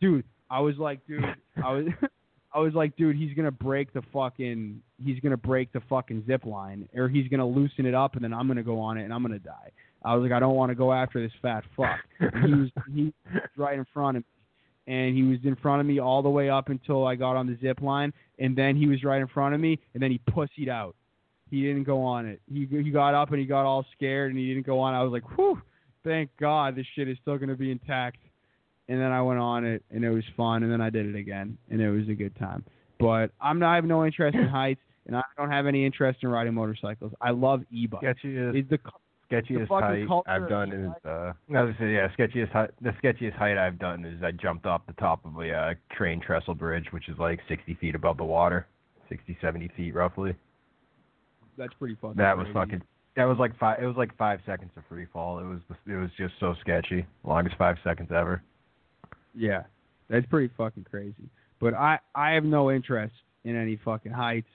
Dude, 0.02 0.26
I 0.52 0.60
was 0.60 0.78
like, 0.78 1.00
dude, 1.08 1.24
I 1.64 1.72
was, 1.72 1.86
I 2.54 2.60
was 2.60 2.74
like, 2.74 2.96
dude, 2.98 3.16
he's 3.16 3.34
gonna 3.34 3.52
break 3.52 3.94
the 3.94 4.02
fucking, 4.14 4.82
he's 5.04 5.20
gonna 5.22 5.38
break 5.38 5.72
the 5.72 5.82
fucking 5.90 6.26
zip 6.28 6.46
line, 6.46 6.90
or 6.94 7.08
he's 7.08 7.30
gonna 7.30 7.48
loosen 7.48 7.86
it 7.86 7.96
up, 7.96 8.16
and 8.16 8.24
then 8.24 8.34
I'm 8.34 8.48
gonna 8.48 8.62
go 8.62 8.78
on 8.80 8.98
it, 8.98 9.06
and 9.06 9.14
I'm 9.14 9.22
gonna 9.24 9.40
die. 9.40 9.72
I 10.04 10.14
was 10.16 10.24
like, 10.24 10.34
I 10.34 10.40
don't 10.40 10.56
want 10.56 10.70
to 10.72 10.76
go 10.76 10.92
after 10.92 11.22
this 11.22 11.32
fat 11.42 11.64
fuck. 11.78 12.00
And 12.20 12.46
he 12.46 12.54
was, 12.54 12.70
he 12.94 13.14
was 13.34 13.44
right 13.56 13.78
in 13.78 13.86
front 13.94 14.18
of 14.18 14.24
me, 14.24 14.94
and 14.94 15.16
he 15.16 15.24
was 15.24 15.40
in 15.46 15.56
front 15.56 15.80
of 15.80 15.88
me 15.88 16.00
all 16.00 16.22
the 16.22 16.30
way 16.30 16.50
up 16.50 16.68
until 16.68 17.08
I 17.08 17.16
got 17.16 17.38
on 17.38 17.48
the 17.48 17.58
zip 17.62 17.82
line, 17.82 18.12
and 18.38 18.56
then 18.56 18.76
he 18.76 18.88
was 18.88 19.04
right 19.06 19.22
in 19.22 19.28
front 19.28 19.56
of 19.56 19.62
me, 19.62 19.80
and 19.94 20.04
then 20.04 20.12
he 20.12 20.20
pussied 20.30 20.68
out. 20.68 20.96
He 21.50 21.62
didn't 21.64 21.84
go 21.84 22.02
on 22.02 22.26
it. 22.26 22.42
He 22.52 22.66
he 22.66 22.92
got 22.92 23.14
up 23.14 23.30
and 23.32 23.40
he 23.40 23.46
got 23.46 23.66
all 23.66 23.86
scared, 23.96 24.32
and 24.32 24.40
he 24.40 24.48
didn't 24.48 24.66
go 24.66 24.80
on. 24.80 24.94
I 24.94 25.04
was 25.04 25.12
like, 25.12 25.38
whew, 25.38 25.62
thank 26.04 26.30
God 26.40 26.76
this 26.76 26.86
shit 26.96 27.08
is 27.08 27.18
still 27.22 27.38
gonna 27.38 27.56
be 27.56 27.72
intact. 27.72 28.18
And 28.92 29.00
then 29.00 29.14
I 29.14 29.22
went 29.22 29.40
on 29.40 29.64
it, 29.64 29.84
and 29.90 30.04
it 30.04 30.10
was 30.10 30.26
fun. 30.36 30.64
And 30.64 30.72
then 30.72 30.82
I 30.82 30.90
did 30.90 31.06
it 31.06 31.16
again, 31.16 31.58
and 31.70 31.80
it 31.80 31.90
was 31.90 32.10
a 32.10 32.14
good 32.14 32.36
time. 32.38 32.66
But 33.00 33.32
I'm 33.40 33.58
not, 33.58 33.72
I 33.72 33.76
have 33.76 33.86
no 33.86 34.06
interest 34.06 34.36
in 34.36 34.48
heights, 34.60 34.82
and 35.08 35.16
I 35.16 35.22
don't 35.38 35.50
have 35.50 35.66
any 35.66 35.86
interest 35.86 36.20
in 36.24 36.30
riding 36.30 36.54
motorcycles. 36.54 37.14
I 37.22 37.32
love 37.32 37.62
e-bikes. 37.72 38.04
Sketchiest, 38.04 38.56
It's 38.56 38.70
the 38.70 38.80
sketchiest 39.32 39.70
fucking 39.70 39.82
height 39.88 40.08
culture 40.10 40.30
I've 40.30 40.50
done 40.50 40.72
is 40.74 40.92
uh, 41.06 41.32
I 41.56 41.62
was 41.64 41.74
say, 41.80 41.94
yeah, 41.94 42.10
sketchiest 42.20 42.52
height. 42.52 42.72
The 42.82 42.92
sketchiest 43.02 43.34
height 43.38 43.58
I've 43.58 43.80
done 43.80 44.04
is 44.04 44.22
I 44.22 44.32
jumped 44.32 44.66
off 44.66 44.82
the 44.88 44.94
top 44.94 45.24
of 45.26 45.38
a 45.38 45.50
uh, 45.50 45.74
train 45.96 46.20
trestle 46.20 46.54
bridge, 46.54 46.88
which 46.92 47.08
is 47.08 47.18
like 47.18 47.40
60 47.48 47.76
feet 47.76 47.96
above 47.96 48.18
the 48.18 48.26
water, 48.26 48.68
60, 49.08 49.38
70 49.42 49.72
feet 49.78 49.96
roughly. 49.96 50.36
that's 51.58 51.74
pretty 51.76 51.96
fucking. 52.02 52.18
That 52.18 52.38
was 52.38 52.46
crazy. 52.48 52.54
fucking 52.54 52.82
That 53.16 53.26
was 53.26 53.38
like 53.40 53.58
five. 53.58 53.82
It 53.82 53.86
was 53.86 53.96
like 53.96 54.16
five 54.18 54.42
seconds 54.46 54.72
of 54.76 54.84
free 54.90 55.08
fall. 55.14 55.40
It 55.40 55.46
was 55.46 55.60
it 55.88 55.96
was 55.96 56.10
just 56.18 56.34
so 56.42 56.56
sketchy. 56.60 57.06
Longest 57.24 57.56
five 57.58 57.78
seconds 57.84 58.10
ever. 58.14 58.44
Yeah, 59.34 59.64
that's 60.10 60.26
pretty 60.28 60.54
fucking 60.58 60.86
crazy. 60.90 61.30
But 61.60 61.74
I 61.74 62.00
I 62.16 62.32
have 62.32 62.44
no 62.44 62.72
interest 62.72 63.14
in 63.44 63.56
any 63.56 63.80
fucking 63.84 64.12
heights, 64.12 64.50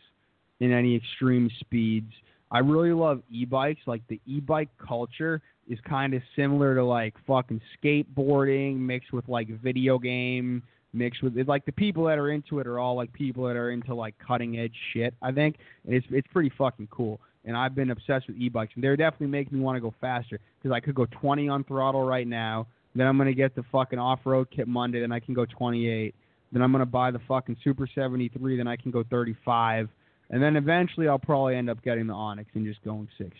in 0.60 0.72
any 0.72 0.96
extreme 0.96 1.50
speeds. 1.60 2.12
I 2.50 2.58
really 2.58 2.92
love 2.92 3.22
e-bikes. 3.30 3.80
Like 3.86 4.02
the 4.08 4.20
e-bike 4.26 4.68
culture 4.78 5.42
is 5.68 5.78
kind 5.88 6.14
of 6.14 6.22
similar 6.36 6.74
to 6.76 6.84
like 6.84 7.14
fucking 7.26 7.60
skateboarding 7.82 8.76
mixed 8.78 9.12
with 9.12 9.28
like 9.28 9.48
video 9.60 9.98
game 9.98 10.62
mixed 10.92 11.22
with 11.22 11.36
it. 11.36 11.48
Like 11.48 11.64
the 11.66 11.72
people 11.72 12.04
that 12.04 12.18
are 12.18 12.30
into 12.30 12.58
it 12.60 12.66
are 12.66 12.78
all 12.78 12.96
like 12.96 13.12
people 13.12 13.44
that 13.44 13.56
are 13.56 13.70
into 13.70 13.94
like 13.94 14.14
cutting 14.24 14.58
edge 14.58 14.74
shit. 14.92 15.14
I 15.22 15.32
think 15.32 15.56
and 15.84 15.94
it's 15.94 16.06
it's 16.10 16.28
pretty 16.32 16.52
fucking 16.56 16.88
cool. 16.90 17.20
And 17.44 17.56
I've 17.56 17.76
been 17.76 17.90
obsessed 17.90 18.26
with 18.26 18.36
e-bikes, 18.38 18.72
and 18.74 18.82
they're 18.82 18.96
definitely 18.96 19.28
making 19.28 19.56
me 19.56 19.62
want 19.62 19.76
to 19.76 19.80
go 19.80 19.94
faster 20.00 20.40
because 20.58 20.74
I 20.74 20.80
could 20.80 20.96
go 20.96 21.06
20 21.06 21.48
on 21.48 21.62
throttle 21.62 22.04
right 22.04 22.26
now. 22.26 22.66
Then 22.96 23.06
I'm 23.06 23.18
gonna 23.18 23.34
get 23.34 23.54
the 23.54 23.62
fucking 23.70 23.98
off-road 23.98 24.48
kit 24.50 24.66
Monday, 24.66 25.00
then 25.00 25.12
I 25.12 25.20
can 25.20 25.34
go 25.34 25.44
28. 25.44 26.14
Then 26.50 26.62
I'm 26.62 26.72
gonna 26.72 26.86
buy 26.86 27.10
the 27.10 27.20
fucking 27.28 27.58
Super 27.62 27.86
73, 27.94 28.56
then 28.56 28.66
I 28.66 28.76
can 28.76 28.90
go 28.90 29.04
35, 29.10 29.90
and 30.30 30.42
then 30.42 30.56
eventually 30.56 31.06
I'll 31.06 31.18
probably 31.18 31.56
end 31.56 31.68
up 31.68 31.82
getting 31.82 32.06
the 32.06 32.14
Onyx 32.14 32.50
and 32.54 32.64
just 32.64 32.82
going 32.82 33.06
60. 33.18 33.34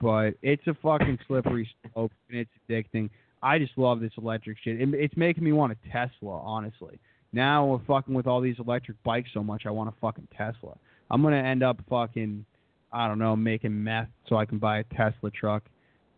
But 0.00 0.34
it's 0.40 0.66
a 0.66 0.74
fucking 0.82 1.18
slippery 1.26 1.68
slope 1.92 2.12
and 2.30 2.38
it's 2.38 2.50
addicting. 2.68 3.10
I 3.42 3.58
just 3.58 3.76
love 3.76 4.00
this 4.00 4.12
electric 4.16 4.56
shit. 4.64 4.80
It, 4.80 4.88
it's 4.94 5.16
making 5.16 5.44
me 5.44 5.52
want 5.52 5.72
a 5.72 5.76
Tesla, 5.92 6.40
honestly. 6.40 6.98
Now 7.32 7.66
we're 7.66 7.84
fucking 7.86 8.14
with 8.14 8.26
all 8.26 8.40
these 8.40 8.56
electric 8.58 9.02
bikes 9.02 9.28
so 9.34 9.42
much, 9.42 9.66
I 9.66 9.70
want 9.70 9.90
a 9.90 9.94
fucking 10.00 10.28
Tesla. 10.34 10.76
I'm 11.10 11.22
gonna 11.22 11.36
end 11.36 11.62
up 11.62 11.80
fucking, 11.90 12.46
I 12.92 13.08
don't 13.08 13.18
know, 13.18 13.36
making 13.36 13.84
meth 13.84 14.08
so 14.26 14.36
I 14.36 14.46
can 14.46 14.58
buy 14.58 14.78
a 14.78 14.84
Tesla 14.84 15.30
truck 15.30 15.64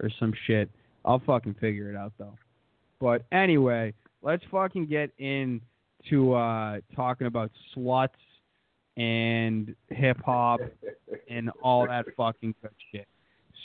or 0.01 0.11
some 0.21 0.33
shit. 0.47 0.71
I'll 1.05 1.19
fucking 1.19 1.55
figure 1.55 1.91
it 1.91 1.97
out 1.97 2.13
though. 2.19 2.35
But 3.01 3.25
anyway, 3.33 3.95
let's 4.23 4.43
fucking 4.51 4.87
get 4.87 5.11
into 5.19 6.35
uh, 6.35 6.79
talking 6.95 7.27
about 7.27 7.51
sluts 7.75 8.09
and 8.97 9.75
hip 9.89 10.19
hop 10.25 10.61
and 11.31 11.51
all 11.63 11.87
that 11.87 12.07
fucking 12.17 12.55
good 12.61 12.71
shit. 12.93 13.07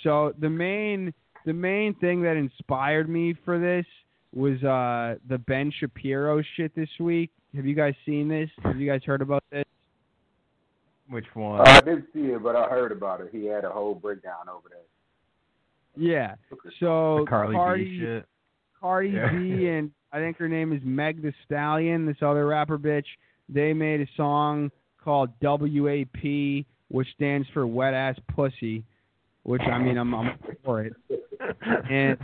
So 0.04 0.34
the 0.40 0.50
main 0.50 1.14
the 1.46 1.54
main 1.54 1.94
thing 1.96 2.22
that 2.24 2.38
inspired 2.38 3.10
me 3.10 3.36
for 3.44 3.60
this 3.60 3.86
was 4.34 4.64
uh, 4.64 5.20
the 5.30 5.38
Ben 5.38 5.72
Shapiro 5.80 6.42
shit 6.56 6.74
this 6.76 6.90
week. 7.00 7.32
Have 7.56 7.66
you 7.66 7.76
guys 7.76 7.94
seen 8.06 8.28
this? 8.28 8.50
Have 8.64 8.80
you 8.80 8.90
guys 8.90 9.02
heard 9.06 9.22
about 9.22 9.44
this? 9.52 9.66
Which 11.10 11.26
one? 11.34 11.60
Uh, 11.60 11.64
I 11.64 11.82
didn't 11.82 12.08
see 12.14 12.22
it, 12.22 12.42
but 12.42 12.56
I 12.56 12.68
heard 12.70 12.92
about 12.92 13.22
it. 13.22 13.30
He 13.32 13.46
had 13.46 13.66
a 13.66 13.70
whole 13.70 13.94
breakdown 13.94 14.50
over 14.50 14.70
that. 14.70 14.86
Yeah. 15.96 16.36
So 16.80 17.20
the 17.20 17.26
Carly 17.30 17.56
Cardi, 17.56 17.84
B 17.86 18.00
shit. 18.00 18.26
Cardi 18.84 19.10
Yeah. 19.10 19.32
B 19.32 19.68
and 19.68 19.92
I 20.12 20.20
think 20.20 20.38
her 20.38 20.50
name 20.50 20.74
is 20.74 20.82
Meg 20.84 21.22
the 21.22 21.34
Stallion, 21.46 22.06
this 22.06 22.18
other 22.22 22.46
rapper 22.46 22.78
bitch. 22.78 23.06
They 23.50 23.74
made 23.74 24.02
a 24.02 24.08
song 24.16 24.72
called 25.04 25.30
WAP, 25.42 26.66
which 26.90 27.08
stands 27.16 27.48
for 27.54 27.66
Wet 27.66 27.94
Ass 27.94 28.18
Pussy, 28.36 28.84
which 29.44 29.62
I 29.62 29.80
mean 29.80 29.98
I'm 29.98 30.14
I'm 30.14 30.38
for 30.64 30.84
it. 30.84 30.94
And 31.90 32.18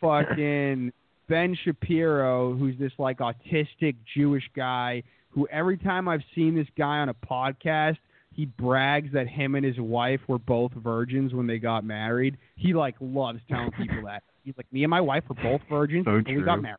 fucking 0.00 0.92
Ben 1.28 1.56
Shapiro, 1.64 2.54
who's 2.54 2.78
this 2.78 2.92
like 2.98 3.18
autistic 3.18 3.96
Jewish 4.14 4.44
guy 4.56 5.02
who 5.34 5.48
every 5.48 5.76
time 5.76 6.08
I've 6.08 6.22
seen 6.34 6.54
this 6.54 6.68
guy 6.78 6.98
on 6.98 7.08
a 7.08 7.14
podcast, 7.14 7.98
he 8.32 8.46
brags 8.46 9.12
that 9.12 9.26
him 9.28 9.56
and 9.56 9.64
his 9.64 9.78
wife 9.78 10.20
were 10.28 10.38
both 10.38 10.72
virgins 10.72 11.34
when 11.34 11.46
they 11.46 11.58
got 11.58 11.84
married. 11.84 12.36
He 12.56 12.72
like 12.72 12.94
loves 13.00 13.40
telling 13.48 13.72
people 13.72 14.04
that. 14.06 14.22
He's 14.44 14.54
like, 14.56 14.70
Me 14.72 14.84
and 14.84 14.90
my 14.90 15.00
wife 15.00 15.24
were 15.28 15.36
both 15.42 15.60
virgins 15.68 16.04
So 16.04 16.12
when 16.12 16.36
we 16.36 16.42
got 16.42 16.60
married. 16.60 16.78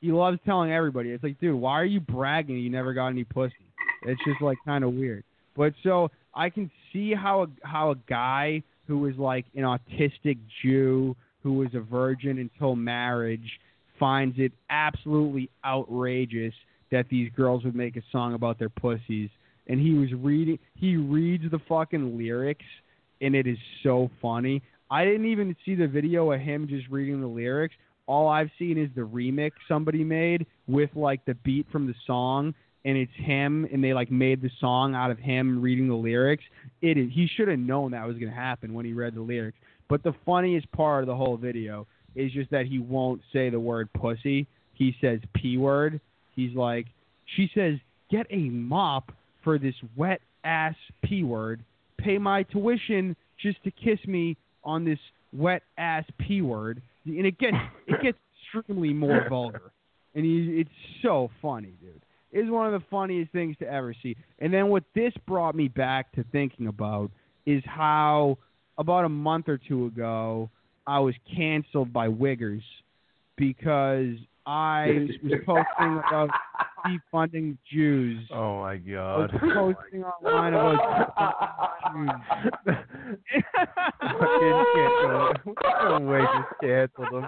He 0.00 0.12
loves 0.12 0.38
telling 0.44 0.70
everybody. 0.70 1.10
It's 1.10 1.24
like, 1.24 1.40
dude, 1.40 1.54
why 1.54 1.72
are 1.72 1.84
you 1.84 2.00
bragging 2.00 2.58
you 2.58 2.70
never 2.70 2.92
got 2.92 3.08
any 3.08 3.24
pussy? 3.24 3.54
It's 4.02 4.20
just 4.26 4.42
like 4.42 4.58
kind 4.64 4.84
of 4.84 4.92
weird. 4.92 5.24
But 5.56 5.72
so 5.82 6.10
I 6.34 6.50
can 6.50 6.70
see 6.92 7.14
how 7.14 7.44
a 7.44 7.46
how 7.66 7.92
a 7.92 7.96
guy 8.08 8.62
who 8.86 8.98
was 8.98 9.16
like 9.16 9.46
an 9.54 9.62
autistic 9.62 10.38
Jew 10.62 11.16
who 11.42 11.54
was 11.54 11.68
a 11.74 11.80
virgin 11.80 12.38
until 12.38 12.76
marriage 12.76 13.60
finds 13.98 14.38
it 14.38 14.52
absolutely 14.70 15.48
outrageous 15.64 16.54
that 16.90 17.06
these 17.08 17.30
girls 17.36 17.64
would 17.64 17.74
make 17.74 17.96
a 17.96 18.02
song 18.12 18.34
about 18.34 18.58
their 18.58 18.68
pussies. 18.68 19.30
And 19.66 19.80
he 19.80 19.94
was 19.94 20.12
reading 20.12 20.58
he 20.74 20.96
reads 20.96 21.50
the 21.50 21.60
fucking 21.68 22.18
lyrics 22.18 22.66
and 23.20 23.34
it 23.34 23.46
is 23.46 23.58
so 23.82 24.10
funny. 24.20 24.62
I 24.90 25.04
didn't 25.04 25.26
even 25.26 25.56
see 25.64 25.74
the 25.74 25.88
video 25.88 26.32
of 26.32 26.40
him 26.40 26.68
just 26.68 26.88
reading 26.88 27.20
the 27.20 27.26
lyrics. 27.26 27.74
All 28.06 28.28
I've 28.28 28.50
seen 28.58 28.76
is 28.76 28.90
the 28.94 29.02
remix 29.02 29.52
somebody 29.66 30.04
made 30.04 30.46
with 30.66 30.90
like 30.94 31.24
the 31.24 31.34
beat 31.34 31.66
from 31.72 31.86
the 31.86 31.94
song 32.06 32.54
and 32.84 32.96
it's 32.98 33.12
him 33.16 33.66
and 33.72 33.82
they 33.82 33.94
like 33.94 34.10
made 34.10 34.42
the 34.42 34.50
song 34.60 34.94
out 34.94 35.10
of 35.10 35.18
him 35.18 35.62
reading 35.62 35.88
the 35.88 35.94
lyrics. 35.94 36.44
It 36.82 36.98
is 36.98 37.08
he 37.12 37.28
should 37.34 37.48
have 37.48 37.58
known 37.58 37.92
that 37.92 38.06
was 38.06 38.18
to 38.18 38.26
happen 38.28 38.74
when 38.74 38.84
he 38.84 38.92
read 38.92 39.14
the 39.14 39.22
lyrics. 39.22 39.56
But 39.88 40.02
the 40.02 40.14
funniest 40.26 40.70
part 40.72 41.02
of 41.02 41.06
the 41.06 41.16
whole 41.16 41.36
video 41.36 41.86
is 42.14 42.30
just 42.32 42.50
that 42.50 42.66
he 42.66 42.78
won't 42.78 43.22
say 43.32 43.50
the 43.50 43.60
word 43.60 43.88
pussy. 43.94 44.46
He 44.74 44.94
says 45.00 45.20
p 45.34 45.56
word. 45.56 46.00
He's 46.36 46.54
like 46.54 46.86
she 47.36 47.50
says 47.54 47.78
get 48.10 48.26
a 48.30 48.50
mop 48.50 49.12
for 49.42 49.58
this 49.58 49.74
wet 49.96 50.20
ass 50.44 50.74
p 51.02 51.22
word. 51.22 51.64
Pay 51.96 52.18
my 52.18 52.42
tuition 52.42 53.16
just 53.40 53.62
to 53.64 53.70
kiss 53.70 53.98
me 54.06 54.36
on 54.64 54.84
this 54.84 54.98
wet 55.32 55.62
ass 55.78 56.04
p 56.18 56.42
word. 56.42 56.82
And 57.04 57.26
it 57.26 57.38
gets 57.38 57.56
it 57.86 58.02
gets 58.02 58.18
extremely 58.54 58.92
more 58.92 59.26
vulgar. 59.28 59.72
And 60.14 60.24
he, 60.24 60.60
it's 60.60 60.70
so 61.02 61.30
funny, 61.42 61.72
dude. 61.80 62.00
It's 62.32 62.50
one 62.50 62.72
of 62.72 62.80
the 62.80 62.86
funniest 62.90 63.32
things 63.32 63.56
to 63.58 63.66
ever 63.66 63.94
see. 64.02 64.16
And 64.40 64.52
then 64.52 64.68
what 64.68 64.84
this 64.94 65.12
brought 65.26 65.54
me 65.54 65.68
back 65.68 66.12
to 66.12 66.24
thinking 66.32 66.66
about 66.66 67.10
is 67.46 67.62
how 67.66 68.38
about 68.78 69.04
a 69.04 69.08
month 69.08 69.48
or 69.48 69.58
two 69.58 69.86
ago 69.86 70.50
I 70.86 70.98
was 70.98 71.14
canceled 71.34 71.92
by 71.92 72.08
Wiggers 72.08 72.62
because 73.36 74.16
I 74.46 75.08
was 75.22 75.32
posting 75.46 76.02
about 76.06 76.30
defunding 76.86 77.56
Jews. 77.72 78.26
Oh 78.32 78.60
my 78.60 78.76
god. 78.76 79.30
posting 79.40 80.04
online 80.04 80.54
about 80.54 81.94
Jews. 81.94 82.10
Fucking 84.00 84.64
cancel 84.74 85.96
him. 85.96 86.06
Way 86.06 86.20
just 86.20 86.60
cancel 86.60 87.18
him. 87.18 87.24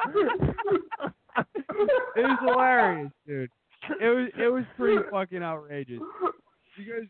it 2.17 2.23
was 2.23 2.39
hilarious, 2.43 3.11
dude. 3.27 3.51
It 4.01 4.09
was 4.09 4.29
it 4.39 4.49
was 4.53 4.65
pretty 4.77 5.03
fucking 5.11 5.43
outrageous. 5.43 6.01
You 6.79 6.85
guys, 6.93 7.09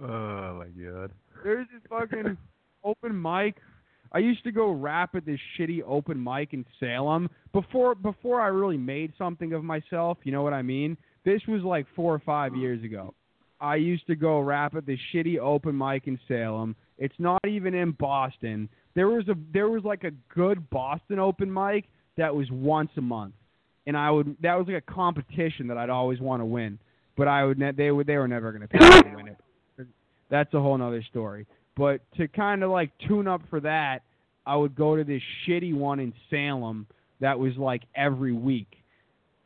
Oh 0.00 0.54
my 0.58 0.66
god. 0.66 1.10
there's 1.42 1.66
this 1.72 1.82
fucking 1.88 2.36
open 2.84 3.20
mic. 3.20 3.56
I 4.12 4.18
used 4.18 4.42
to 4.44 4.52
go 4.52 4.70
rap 4.72 5.14
at 5.14 5.26
this 5.26 5.38
shitty 5.58 5.82
open 5.86 6.22
mic 6.22 6.52
in 6.54 6.64
Salem 6.80 7.28
before 7.52 7.94
before 7.94 8.40
I 8.40 8.46
really 8.48 8.76
made 8.78 9.12
something 9.18 9.52
of 9.52 9.64
myself. 9.64 10.18
You 10.24 10.32
know 10.32 10.42
what 10.42 10.52
I 10.54 10.62
mean? 10.62 10.96
This 11.24 11.40
was 11.46 11.62
like 11.62 11.86
four 11.94 12.14
or 12.14 12.18
five 12.20 12.52
mm. 12.52 12.60
years 12.60 12.82
ago. 12.84 13.14
I 13.60 13.76
used 13.76 14.06
to 14.06 14.14
go 14.14 14.40
rap 14.40 14.76
at 14.76 14.86
this 14.86 14.98
shitty 15.12 15.38
open 15.38 15.76
mic 15.76 16.06
in 16.06 16.18
Salem. 16.28 16.76
It's 16.96 17.14
not 17.18 17.40
even 17.46 17.74
in 17.74 17.92
Boston. 17.92 18.68
There 18.94 19.08
was 19.08 19.28
a 19.28 19.34
there 19.52 19.68
was 19.68 19.84
like 19.84 20.04
a 20.04 20.12
good 20.34 20.68
Boston 20.70 21.18
open 21.18 21.52
mic 21.52 21.86
that 22.16 22.34
was 22.34 22.48
once 22.50 22.90
a 22.96 23.00
month, 23.00 23.34
and 23.86 23.96
I 23.96 24.10
would 24.10 24.36
that 24.42 24.54
was 24.54 24.66
like 24.66 24.82
a 24.88 24.92
competition 24.92 25.66
that 25.68 25.78
I'd 25.78 25.90
always 25.90 26.20
want 26.20 26.40
to 26.40 26.44
win, 26.44 26.78
but 27.16 27.28
I 27.28 27.44
would 27.44 27.58
ne- 27.58 27.72
they 27.72 27.90
would 27.90 28.06
they 28.06 28.16
were 28.16 28.28
never 28.28 28.52
going 28.52 28.62
to 28.62 28.68
pay 28.68 28.78
me 28.78 29.02
to 29.02 29.16
win 29.16 29.28
it. 29.28 29.36
That's 30.30 30.52
a 30.54 30.60
whole 30.60 30.76
nother 30.76 31.02
story. 31.10 31.46
But 31.76 32.00
to 32.16 32.28
kind 32.28 32.62
of 32.62 32.70
like 32.70 32.90
tune 33.06 33.28
up 33.28 33.42
for 33.48 33.60
that, 33.60 34.02
I 34.46 34.56
would 34.56 34.74
go 34.74 34.96
to 34.96 35.04
this 35.04 35.22
shitty 35.46 35.74
one 35.74 36.00
in 36.00 36.12
Salem 36.28 36.86
that 37.20 37.38
was 37.38 37.56
like 37.56 37.82
every 37.94 38.32
week. 38.32 38.68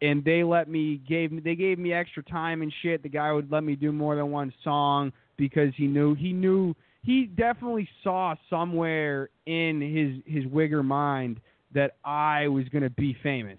And 0.03 0.25
they 0.25 0.43
let 0.43 0.69
me 0.69 1.01
gave 1.09 1.31
me 1.31 1.41
they 1.41 1.55
gave 1.55 1.79
me 1.79 1.93
extra 1.93 2.23
time 2.25 2.61
and 2.61 2.73
shit. 2.83 3.03
The 3.03 3.09
guy 3.09 3.33
would 3.33 3.51
let 3.51 3.63
me 3.63 3.77
do 3.77 3.93
more 3.93 4.17
than 4.17 4.31
one 4.31 4.53
song 4.65 5.13
because 5.39 5.73
he 5.77 5.87
knew 5.87 6.15
he 6.17 6.33
knew 6.33 6.75
he 7.03 7.27
definitely 7.27 7.89
saw 8.03 8.35
somewhere 8.51 9.31
in 9.47 9.81
his 9.81 10.35
his 10.35 10.51
wigger 10.51 10.85
mind 10.85 11.41
that 11.73 11.93
I 12.05 12.49
was 12.49 12.69
gonna 12.69 12.91
be 12.91 13.17
famous. 13.23 13.59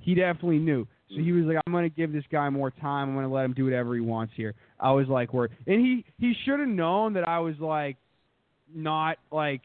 He 0.00 0.14
definitely 0.14 0.58
knew. 0.58 0.86
So 1.10 1.20
he 1.20 1.30
was 1.30 1.44
like, 1.44 1.58
I'm 1.64 1.72
gonna 1.72 1.88
give 1.88 2.12
this 2.12 2.24
guy 2.30 2.50
more 2.50 2.72
time. 2.72 3.10
I'm 3.10 3.14
gonna 3.14 3.32
let 3.32 3.44
him 3.44 3.52
do 3.52 3.64
whatever 3.64 3.94
he 3.94 4.00
wants 4.00 4.32
here. 4.36 4.54
I 4.80 4.90
was 4.90 5.06
like, 5.06 5.32
word. 5.32 5.52
And 5.66 5.80
he 5.80 6.04
he 6.18 6.34
should 6.44 6.58
have 6.58 6.68
known 6.68 7.12
that 7.14 7.28
I 7.28 7.38
was 7.38 7.54
like, 7.60 7.96
not 8.74 9.18
like, 9.30 9.62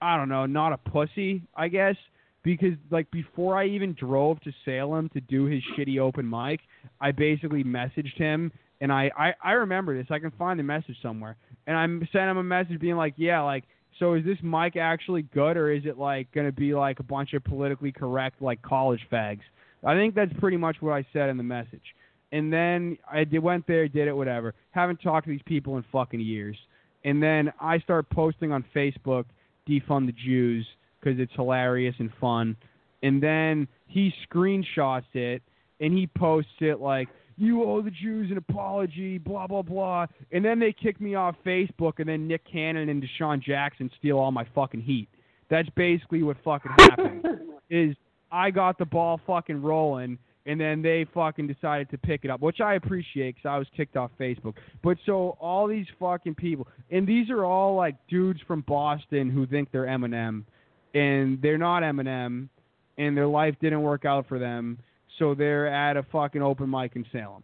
I 0.00 0.16
don't 0.16 0.28
know, 0.28 0.46
not 0.46 0.72
a 0.72 0.78
pussy. 0.78 1.42
I 1.54 1.68
guess 1.68 1.94
because 2.42 2.74
like 2.90 3.10
before 3.10 3.56
I 3.56 3.66
even 3.66 3.94
drove 3.94 4.40
to 4.40 4.52
Salem 4.64 5.08
to 5.10 5.20
do 5.20 5.44
his 5.44 5.62
shitty 5.76 5.98
open 5.98 6.28
mic, 6.28 6.60
I 7.00 7.12
basically 7.12 7.64
messaged 7.64 8.16
him 8.16 8.52
and 8.80 8.92
I 8.92 9.10
I, 9.16 9.34
I 9.42 9.52
remember 9.52 9.96
this. 9.96 10.06
I 10.10 10.18
can 10.18 10.32
find 10.32 10.58
the 10.58 10.64
message 10.64 10.96
somewhere. 11.02 11.36
And 11.66 11.76
I 11.76 11.86
sent 12.12 12.30
him 12.30 12.38
a 12.38 12.42
message 12.42 12.80
being 12.80 12.96
like, 12.96 13.14
yeah, 13.16 13.40
like 13.42 13.64
So 13.98 14.14
is 14.14 14.24
this 14.24 14.38
mic 14.42 14.76
actually 14.76 15.22
good, 15.22 15.56
or 15.56 15.70
is 15.70 15.84
it 15.84 15.98
like 15.98 16.32
going 16.32 16.46
to 16.46 16.52
be 16.52 16.74
like 16.74 16.98
a 17.00 17.04
bunch 17.04 17.34
of 17.34 17.44
politically 17.44 17.92
correct 17.92 18.42
like 18.42 18.60
college 18.62 19.00
fags? 19.10 19.42
I 19.84 19.94
think 19.94 20.14
that's 20.14 20.32
pretty 20.38 20.56
much 20.56 20.76
what 20.80 20.92
I 20.92 21.06
said 21.12 21.28
in 21.28 21.36
the 21.36 21.42
message. 21.42 21.82
And 22.30 22.52
then 22.52 22.96
I 23.10 23.24
did, 23.24 23.40
went 23.40 23.66
there, 23.66 23.86
did 23.88 24.08
it, 24.08 24.16
whatever. 24.16 24.54
Haven't 24.70 25.02
talked 25.02 25.26
to 25.26 25.30
these 25.30 25.42
people 25.44 25.76
in 25.76 25.84
fucking 25.92 26.20
years. 26.20 26.56
And 27.04 27.22
then 27.22 27.52
I 27.60 27.78
start 27.80 28.08
posting 28.10 28.52
on 28.52 28.64
Facebook, 28.74 29.24
defund 29.68 30.06
the 30.06 30.12
Jews, 30.12 30.66
because 31.02 31.18
it's 31.18 31.32
hilarious 31.34 31.94
and 31.98 32.10
fun. 32.20 32.56
And 33.02 33.22
then 33.22 33.66
he 33.86 34.12
screenshots 34.30 35.14
it 35.14 35.42
and 35.80 35.92
he 35.92 36.06
posts 36.06 36.50
it 36.60 36.80
like, 36.80 37.08
you 37.36 37.64
owe 37.64 37.82
the 37.82 37.90
Jews 37.90 38.30
an 38.30 38.36
apology, 38.36 39.18
blah 39.18 39.46
blah 39.46 39.62
blah. 39.62 40.06
And 40.30 40.44
then 40.44 40.58
they 40.58 40.72
kick 40.72 41.00
me 41.00 41.14
off 41.14 41.34
Facebook, 41.44 41.94
and 41.98 42.08
then 42.08 42.28
Nick 42.28 42.42
Cannon 42.50 42.88
and 42.88 43.02
DeSean 43.02 43.42
Jackson 43.42 43.90
steal 43.98 44.18
all 44.18 44.30
my 44.30 44.46
fucking 44.54 44.82
heat. 44.82 45.08
That's 45.50 45.68
basically 45.70 46.22
what 46.22 46.36
fucking 46.44 46.72
happened. 46.78 47.26
is 47.70 47.96
I 48.30 48.50
got 48.50 48.78
the 48.78 48.84
ball 48.84 49.20
fucking 49.26 49.60
rolling, 49.60 50.18
and 50.46 50.60
then 50.60 50.82
they 50.82 51.06
fucking 51.12 51.46
decided 51.46 51.90
to 51.90 51.98
pick 51.98 52.20
it 52.24 52.30
up, 52.30 52.40
which 52.40 52.60
I 52.60 52.74
appreciate 52.74 53.36
because 53.36 53.48
I 53.48 53.58
was 53.58 53.66
kicked 53.76 53.96
off 53.96 54.10
Facebook. 54.20 54.54
But 54.82 54.98
so 55.04 55.36
all 55.40 55.66
these 55.66 55.86
fucking 55.98 56.34
people, 56.34 56.68
and 56.90 57.06
these 57.06 57.30
are 57.30 57.44
all 57.44 57.74
like 57.74 57.96
dudes 58.08 58.40
from 58.46 58.60
Boston 58.62 59.30
who 59.30 59.46
think 59.46 59.70
they're 59.72 59.86
Eminem, 59.86 60.44
and 60.94 61.40
they're 61.40 61.58
not 61.58 61.82
Eminem, 61.82 62.48
and 62.98 63.16
their 63.16 63.26
life 63.26 63.54
didn't 63.60 63.82
work 63.82 64.04
out 64.04 64.26
for 64.28 64.38
them 64.38 64.78
so 65.18 65.34
they're 65.34 65.68
at 65.68 65.96
a 65.96 66.02
fucking 66.04 66.42
open 66.42 66.68
mic 66.68 66.96
in 66.96 67.04
Salem. 67.12 67.42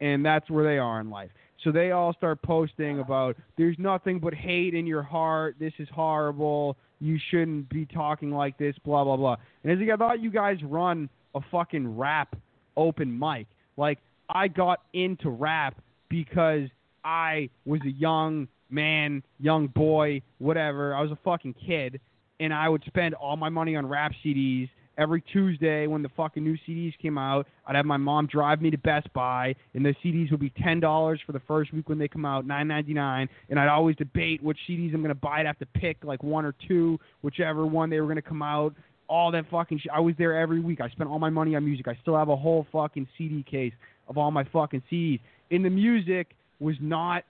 And 0.00 0.24
that's 0.24 0.48
where 0.50 0.64
they 0.64 0.78
are 0.78 1.00
in 1.00 1.10
life. 1.10 1.30
So 1.64 1.72
they 1.72 1.90
all 1.90 2.12
start 2.12 2.40
posting 2.42 3.00
about 3.00 3.36
there's 3.56 3.76
nothing 3.78 4.18
but 4.18 4.34
hate 4.34 4.74
in 4.74 4.86
your 4.86 5.02
heart. 5.02 5.56
This 5.58 5.72
is 5.78 5.88
horrible. 5.92 6.76
You 7.00 7.18
shouldn't 7.30 7.68
be 7.70 7.86
talking 7.86 8.30
like 8.30 8.58
this, 8.58 8.74
blah, 8.84 9.04
blah, 9.04 9.16
blah. 9.16 9.36
And 9.64 9.72
as 9.72 9.78
I 9.90 9.96
thought 9.96 10.20
you 10.20 10.30
guys 10.30 10.58
run 10.62 11.08
a 11.34 11.40
fucking 11.50 11.96
rap 11.96 12.36
open 12.76 13.16
mic. 13.16 13.46
Like, 13.76 13.98
I 14.28 14.48
got 14.48 14.80
into 14.92 15.30
rap 15.30 15.80
because 16.08 16.68
I 17.04 17.50
was 17.64 17.80
a 17.86 17.90
young 17.90 18.48
man, 18.70 19.22
young 19.38 19.68
boy, 19.68 20.22
whatever. 20.38 20.94
I 20.94 21.02
was 21.02 21.12
a 21.12 21.18
fucking 21.24 21.54
kid, 21.54 22.00
and 22.40 22.52
I 22.52 22.68
would 22.68 22.82
spend 22.86 23.14
all 23.14 23.36
my 23.36 23.48
money 23.48 23.76
on 23.76 23.86
rap 23.86 24.12
CDs 24.24 24.68
every 24.98 25.22
Tuesday 25.32 25.86
when 25.86 26.02
the 26.02 26.08
fucking 26.16 26.42
new 26.42 26.56
CDs 26.66 26.96
came 27.00 27.18
out, 27.18 27.46
I'd 27.66 27.76
have 27.76 27.86
my 27.86 27.96
mom 27.96 28.26
drive 28.26 28.60
me 28.60 28.70
to 28.70 28.78
Best 28.78 29.12
Buy, 29.12 29.54
and 29.74 29.84
the 29.84 29.94
CDs 30.04 30.30
would 30.30 30.40
be 30.40 30.52
ten 30.62 30.80
dollars 30.80 31.20
for 31.26 31.32
the 31.32 31.40
first 31.40 31.72
week 31.72 31.88
when 31.88 31.98
they 31.98 32.08
come 32.08 32.24
out, 32.24 32.46
nine 32.46 32.68
ninety 32.68 32.94
nine, 32.94 33.28
and 33.48 33.58
I'd 33.58 33.68
always 33.68 33.96
debate 33.96 34.42
which 34.42 34.58
CDs 34.68 34.94
I'm 34.94 35.02
gonna 35.02 35.14
buy. 35.14 35.40
I'd 35.40 35.46
have 35.46 35.58
to 35.58 35.66
pick 35.66 35.98
like 36.04 36.22
one 36.22 36.44
or 36.44 36.54
two, 36.66 36.98
whichever 37.22 37.66
one 37.66 37.90
they 37.90 38.00
were 38.00 38.08
gonna 38.08 38.22
come 38.22 38.42
out. 38.42 38.74
All 39.08 39.30
that 39.32 39.48
fucking 39.50 39.78
shit. 39.78 39.92
I 39.94 40.00
was 40.00 40.14
there 40.18 40.36
every 40.36 40.60
week. 40.60 40.80
I 40.80 40.88
spent 40.88 41.08
all 41.08 41.20
my 41.20 41.30
money 41.30 41.54
on 41.54 41.64
music. 41.64 41.86
I 41.86 41.96
still 42.02 42.16
have 42.16 42.28
a 42.28 42.36
whole 42.36 42.66
fucking 42.72 43.06
CD 43.16 43.44
case 43.44 43.72
of 44.08 44.18
all 44.18 44.30
my 44.32 44.44
fucking 44.44 44.82
CDs. 44.90 45.20
And 45.50 45.64
the 45.64 45.70
music 45.70 46.34
was 46.58 46.74
not. 46.80 47.24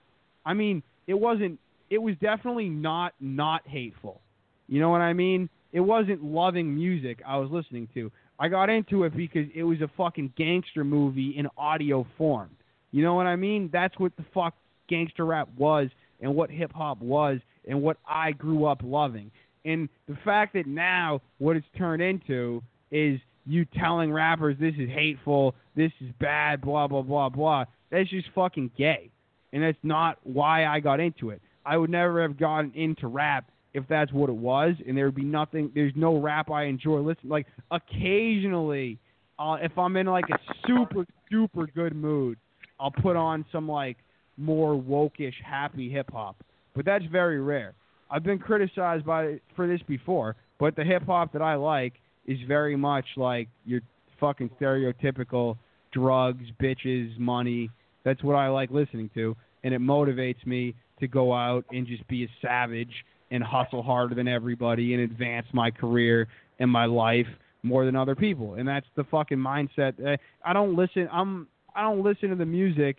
I 0.46 0.54
mean, 0.54 0.82
it 1.06 1.14
wasn't. 1.14 1.58
It 1.90 1.98
was 1.98 2.14
definitely 2.20 2.68
not 2.68 3.12
not 3.20 3.66
hateful. 3.66 4.20
You 4.68 4.80
know 4.80 4.90
what 4.90 5.00
I 5.00 5.12
mean? 5.12 5.48
it 5.76 5.80
wasn't 5.80 6.24
loving 6.24 6.74
music 6.74 7.20
I 7.26 7.36
was 7.36 7.50
listening 7.50 7.86
to. 7.92 8.10
I 8.38 8.48
got 8.48 8.70
into 8.70 9.04
it 9.04 9.14
because 9.14 9.46
it 9.54 9.62
was 9.62 9.82
a 9.82 9.90
fucking 9.94 10.32
gangster 10.34 10.84
movie 10.84 11.36
in 11.36 11.48
audio 11.58 12.06
form. 12.16 12.48
You 12.92 13.02
know 13.02 13.12
what 13.12 13.26
I 13.26 13.36
mean? 13.36 13.68
That's 13.70 13.98
what 13.98 14.16
the 14.16 14.24
fuck 14.32 14.54
gangster 14.88 15.26
rap 15.26 15.48
was 15.54 15.88
and 16.22 16.34
what 16.34 16.50
hip 16.50 16.72
hop 16.72 17.02
was 17.02 17.40
and 17.68 17.82
what 17.82 17.98
I 18.08 18.32
grew 18.32 18.64
up 18.64 18.80
loving. 18.82 19.30
And 19.66 19.90
the 20.08 20.16
fact 20.24 20.54
that 20.54 20.66
now 20.66 21.20
what 21.36 21.56
it's 21.56 21.66
turned 21.76 22.00
into 22.00 22.62
is 22.90 23.20
you 23.44 23.66
telling 23.66 24.10
rappers 24.10 24.56
this 24.58 24.74
is 24.78 24.88
hateful, 24.88 25.54
this 25.74 25.92
is 26.00 26.08
bad, 26.18 26.62
blah 26.62 26.86
blah 26.86 27.02
blah 27.02 27.28
blah. 27.28 27.66
That's 27.90 28.08
just 28.08 28.28
fucking 28.34 28.70
gay. 28.78 29.10
And 29.52 29.62
that's 29.62 29.76
not 29.82 30.16
why 30.22 30.64
I 30.64 30.80
got 30.80 31.00
into 31.00 31.28
it. 31.28 31.42
I 31.66 31.76
would 31.76 31.90
never 31.90 32.22
have 32.22 32.38
gotten 32.38 32.72
into 32.74 33.08
rap 33.08 33.50
if 33.76 33.84
that's 33.88 34.10
what 34.10 34.30
it 34.30 34.36
was, 34.36 34.74
and 34.88 34.96
there 34.96 35.04
would 35.04 35.14
be 35.14 35.22
nothing. 35.22 35.70
There's 35.74 35.92
no 35.94 36.18
rap 36.18 36.50
I 36.50 36.64
enjoy 36.64 37.00
listening. 37.00 37.30
Like 37.30 37.46
occasionally, 37.70 38.98
uh, 39.38 39.58
if 39.60 39.76
I'm 39.76 39.96
in 39.96 40.06
like 40.06 40.24
a 40.30 40.38
super 40.66 41.06
super 41.30 41.66
good 41.66 41.94
mood, 41.94 42.38
I'll 42.80 42.90
put 42.90 43.16
on 43.16 43.44
some 43.52 43.68
like 43.68 43.98
more 44.38 44.74
wokish, 44.74 45.34
happy 45.44 45.90
hip 45.90 46.10
hop. 46.10 46.36
But 46.74 46.86
that's 46.86 47.04
very 47.12 47.40
rare. 47.40 47.74
I've 48.10 48.22
been 48.22 48.38
criticized 48.38 49.04
by 49.04 49.40
for 49.54 49.68
this 49.68 49.80
before, 49.86 50.36
but 50.58 50.74
the 50.74 50.84
hip 50.84 51.04
hop 51.04 51.34
that 51.34 51.42
I 51.42 51.54
like 51.56 51.92
is 52.26 52.38
very 52.48 52.76
much 52.76 53.04
like 53.16 53.48
your 53.66 53.82
fucking 54.18 54.50
stereotypical 54.58 55.58
drugs, 55.92 56.44
bitches, 56.60 57.18
money. 57.18 57.70
That's 58.04 58.22
what 58.22 58.36
I 58.36 58.48
like 58.48 58.70
listening 58.70 59.10
to, 59.14 59.36
and 59.64 59.74
it 59.74 59.80
motivates 59.82 60.46
me 60.46 60.74
to 61.00 61.06
go 61.06 61.34
out 61.34 61.66
and 61.70 61.86
just 61.86 62.06
be 62.08 62.24
a 62.24 62.28
savage 62.40 63.04
and 63.30 63.42
hustle 63.42 63.82
harder 63.82 64.14
than 64.14 64.28
everybody 64.28 64.94
and 64.94 65.02
advance 65.02 65.46
my 65.52 65.70
career 65.70 66.28
and 66.58 66.70
my 66.70 66.84
life 66.84 67.26
more 67.62 67.84
than 67.84 67.96
other 67.96 68.14
people. 68.14 68.54
And 68.54 68.66
that's 68.66 68.86
the 68.94 69.04
fucking 69.04 69.38
mindset. 69.38 70.18
I 70.44 70.52
don't 70.52 70.76
listen. 70.76 71.08
I'm. 71.12 71.48
I 71.74 71.82
don't 71.82 72.02
listen 72.02 72.30
to 72.30 72.36
the 72.36 72.46
music 72.46 72.96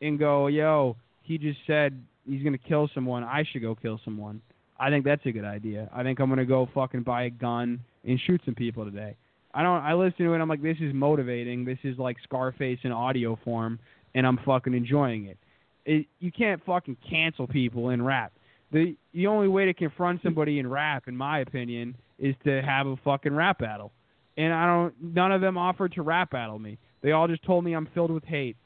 and 0.00 0.18
go, 0.18 0.46
"Yo, 0.46 0.96
he 1.22 1.38
just 1.38 1.58
said 1.66 2.00
he's 2.28 2.42
gonna 2.42 2.58
kill 2.58 2.88
someone. 2.94 3.24
I 3.24 3.44
should 3.50 3.62
go 3.62 3.74
kill 3.74 4.00
someone." 4.04 4.40
I 4.78 4.88
think 4.88 5.04
that's 5.04 5.24
a 5.26 5.32
good 5.32 5.44
idea. 5.44 5.90
I 5.92 6.02
think 6.02 6.20
I'm 6.20 6.28
gonna 6.28 6.44
go 6.44 6.68
fucking 6.74 7.02
buy 7.02 7.24
a 7.24 7.30
gun 7.30 7.80
and 8.04 8.18
shoot 8.20 8.40
some 8.44 8.54
people 8.54 8.84
today. 8.84 9.16
I 9.52 9.62
don't. 9.62 9.82
I 9.82 9.94
listen 9.94 10.26
to 10.26 10.34
it. 10.34 10.38
I'm 10.38 10.48
like, 10.48 10.62
this 10.62 10.78
is 10.80 10.94
motivating. 10.94 11.64
This 11.64 11.78
is 11.82 11.98
like 11.98 12.16
Scarface 12.22 12.78
in 12.84 12.92
audio 12.92 13.38
form, 13.44 13.78
and 14.14 14.26
I'm 14.26 14.38
fucking 14.44 14.74
enjoying 14.74 15.26
it. 15.26 15.38
it 15.84 16.06
you 16.20 16.30
can't 16.30 16.64
fucking 16.64 16.96
cancel 17.08 17.46
people 17.46 17.90
in 17.90 18.02
rap 18.02 18.32
the 18.72 18.96
the 19.12 19.26
only 19.26 19.48
way 19.48 19.64
to 19.64 19.74
confront 19.74 20.22
somebody 20.22 20.58
in 20.58 20.68
rap, 20.68 21.08
in 21.08 21.16
my 21.16 21.40
opinion, 21.40 21.96
is 22.18 22.34
to 22.44 22.62
have 22.62 22.86
a 22.86 22.96
fucking 23.04 23.34
rap 23.34 23.58
battle. 23.58 23.92
And 24.36 24.52
I 24.52 24.66
don't. 24.66 24.94
None 25.14 25.32
of 25.32 25.40
them 25.40 25.58
offered 25.58 25.92
to 25.94 26.02
rap 26.02 26.30
battle 26.30 26.58
me. 26.58 26.78
They 27.02 27.12
all 27.12 27.26
just 27.26 27.42
told 27.44 27.64
me 27.64 27.72
I'm 27.72 27.88
filled 27.94 28.10
with 28.10 28.24
hate. 28.24 28.56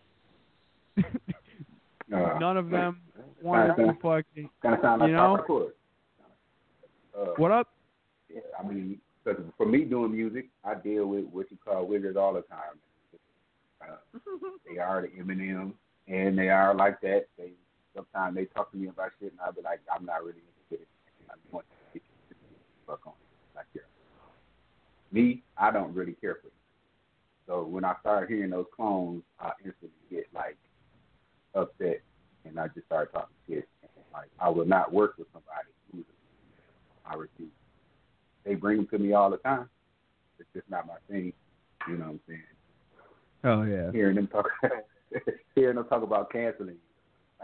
Uh, 2.13 2.39
none 2.39 2.57
of 2.57 2.69
them 2.71 3.01
wanted 3.43 3.75
to 3.77 3.97
fucking. 4.03 4.49
Kind 4.63 4.75
of 4.75 4.81
sound 4.83 5.01
like 5.01 5.09
you 5.09 5.17
know? 5.17 5.39
Papa 5.39 5.69
uh, 7.19 7.25
What 7.39 7.51
up? 7.51 7.69
Yeah, 8.29 8.41
I 8.59 8.67
mean, 8.67 8.99
cause 9.25 9.37
for 9.57 9.67
me 9.67 9.85
doing 9.85 10.13
music, 10.13 10.49
I 10.65 10.75
deal 10.75 11.07
with 11.07 11.25
what 11.33 11.51
you 11.51 11.57
call 11.65 11.87
wizards 11.87 12.17
all 12.17 12.35
the 12.35 12.43
time. 12.43 12.79
Uh, 13.81 14.19
they 14.71 14.79
are 14.79 15.03
the 15.03 15.09
Eminem, 15.09 15.73
and 16.07 16.39
they 16.39 16.51
are 16.51 16.75
like 16.75 17.01
that. 17.01 17.27
They 17.39 17.53
sometimes 17.95 18.35
they 18.37 18.45
talk 18.47 18.71
to 18.73 18.77
me 18.77 18.89
about 18.89 19.11
shit, 19.21 19.33
and 19.33 19.41
I'll 19.41 19.53
be 19.53 19.63
like, 19.63 19.81
I'm 19.95 20.05
not 20.05 20.25
really 20.25 20.43
interested. 20.71 20.87
I 21.31 21.35
just 21.35 21.53
want 21.53 21.67
to 21.93 21.99
get 21.99 22.03
fuck 22.87 23.01
on. 23.07 23.13
Like, 23.55 23.67
yeah. 23.75 23.83
Me, 25.13 25.43
I 25.57 25.71
don't 25.71 25.95
really 25.95 26.15
care 26.21 26.37
for 26.41 26.49
you. 26.49 26.53
So 27.47 27.65
when 27.65 27.85
I 27.85 27.95
start 28.01 28.29
hearing 28.29 28.51
those 28.51 28.67
clones, 28.75 29.23
I 29.39 29.51
instantly 29.65 29.91
get 30.11 30.27
like 30.35 30.57
upset, 31.55 32.01
and 32.45 32.59
I 32.59 32.69
just 32.69 32.87
start 32.87 33.13
talking 33.13 33.37
shit. 33.47 33.69
And, 33.83 33.91
like, 34.13 34.31
I 34.41 34.49
will 34.49 34.67
not 34.67 34.93
work 34.93 35.15
with 35.19 35.29
somebody 35.33 35.69
who's 35.93 36.05
I 37.07 37.15
refuse. 37.15 37.51
They 38.45 38.55
bring 38.55 38.79
them 38.79 38.89
to 38.89 38.99
me 38.99 39.13
all 39.13 39.31
the 39.31 39.37
time. 39.39 39.69
It's 40.39 40.49
just 40.55 40.69
not 40.71 40.87
my 40.87 40.95
thing. 41.09 41.33
You 41.89 41.97
know 41.99 42.05
what 42.05 42.11
I'm 42.11 42.21
saying? 42.27 42.43
Oh 43.45 43.63
yeah. 43.63 43.93
Hearing 43.93 44.17
them 44.17 44.27
talk, 44.27 44.47
hearing 45.55 45.77
them 45.77 45.85
talk 45.87 46.03
about 46.03 46.33
canceling 46.33 46.77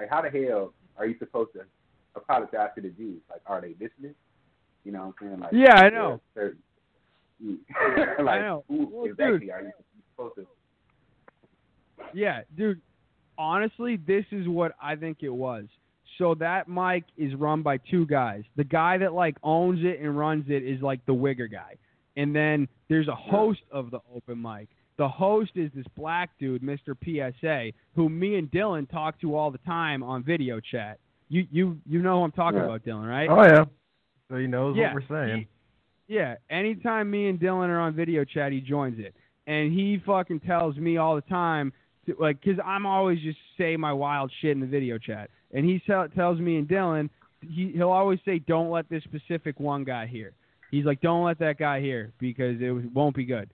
like, 0.01 0.11
how 0.11 0.23
the 0.23 0.31
hell 0.31 0.73
are 0.97 1.07
you 1.07 1.17
supposed 1.19 1.53
to 1.55 1.61
apologize 2.17 2.71
to 2.75 2.81
the 2.81 2.89
Jews? 2.91 3.21
Like, 3.29 3.41
are 3.47 3.61
they 3.61 3.75
listening? 3.81 4.15
You 4.85 4.93
know 4.93 5.07
what 5.07 5.15
I'm 5.21 5.29
saying? 5.29 5.41
Like, 5.41 5.53
Yeah, 5.53 5.75
I 5.75 5.91
know. 5.91 6.21
like, 8.19 8.29
I 8.29 8.39
know. 8.41 8.65
Who 8.69 8.89
Well, 8.91 9.05
exactly 9.05 9.41
dude. 9.41 9.51
are 9.51 9.63
you 9.63 9.71
supposed 10.15 10.35
to? 10.37 10.47
Yeah, 12.15 12.43
dude. 12.57 12.81
Honestly, 13.39 13.97
this 14.07 14.25
is 14.33 14.49
what 14.49 14.73
I 14.83 14.97
think 14.97 15.19
it 15.23 15.31
was. 15.31 15.65
So 16.19 16.35
that 16.35 16.69
mic 16.69 17.05
is 17.17 17.35
run 17.35 17.63
by 17.63 17.79
two 17.79 18.05
guys. 18.07 18.43
The 18.57 18.65
guy 18.65 18.99
that 18.99 19.15
like 19.15 19.37
owns 19.43 19.81
it 19.83 20.01
and 20.01 20.19
runs 20.19 20.45
it 20.49 20.63
is 20.63 20.83
like 20.83 21.05
the 21.07 21.15
wigger 21.15 21.51
guy. 21.51 21.77
And 22.17 22.35
then 22.37 22.69
there's 22.89 23.09
a 23.09 23.15
host 23.15 23.61
of 23.71 23.91
the 23.91 24.01
open 24.15 24.43
mic. 24.43 24.69
The 25.01 25.09
host 25.09 25.53
is 25.55 25.71
this 25.75 25.87
black 25.97 26.29
dude, 26.39 26.61
Mr. 26.61 26.95
PSA, 27.03 27.73
who 27.97 28.11
me 28.11 28.37
and 28.37 28.51
Dylan 28.51 28.87
talk 28.91 29.19
to 29.23 29.35
all 29.35 29.51
the 29.51 29.57
time 29.57 30.03
on 30.03 30.23
video 30.23 30.61
chat. 30.61 30.99
You 31.31 31.47
you 31.51 31.81
you 31.87 32.03
know 32.03 32.19
who 32.19 32.25
I'm 32.25 32.33
talking 32.33 32.59
Yeah. 32.59 32.67
about, 32.67 32.85
Dylan, 32.85 33.09
right? 33.09 33.27
Oh 33.31 33.43
yeah. 33.43 33.65
So 34.29 34.37
he 34.37 34.47
knows 34.47 34.77
Yeah, 34.77 34.93
what 34.93 35.09
we're 35.09 35.27
saying. 35.27 35.49
He- 36.07 36.15
yeah. 36.15 36.35
Anytime 36.51 37.11
me 37.11 37.31
and 37.31 37.41
Dylan 37.41 37.69
are 37.71 37.81
on 37.81 37.95
video 37.95 38.25
chat, 38.25 38.53
he 38.53 38.61
joins 38.61 38.99
it, 38.99 39.17
and 39.47 39.73
he 39.73 39.97
fucking 40.05 40.41
tells 40.41 40.77
me 40.77 40.99
all 40.99 41.15
the 41.15 41.23
time, 41.23 41.73
to, 42.05 42.15
like, 42.21 42.39
because 42.39 42.61
I'm 42.63 42.85
always 42.85 43.23
just 43.23 43.39
say 43.57 43.79
my 43.79 43.95
wild 43.95 44.31
shit 44.43 44.51
in 44.51 44.61
the 44.61 44.67
video 44.67 44.99
chat, 44.99 45.31
and 45.55 45.65
he 45.65 45.81
tell, 45.87 46.09
tells 46.11 46.39
me 46.41 46.59
and 46.59 46.69
Dylan, 46.69 47.09
he 47.41 47.73
he'll 47.73 47.89
always 47.89 48.19
say, 48.27 48.39
"Don't 48.39 48.69
let 48.71 48.87
this 48.91 49.03
specific 49.05 49.59
one 49.61 49.83
guy 49.83 50.05
hear." 50.07 50.33
He's 50.71 50.85
like, 50.85 51.01
"Don't 51.01 51.25
let 51.25 51.39
that 51.39 51.57
guy 51.57 51.81
hear 51.81 52.13
because 52.19 52.61
it 52.61 52.71
won't 52.93 53.17
be 53.17 53.25
good." 53.25 53.49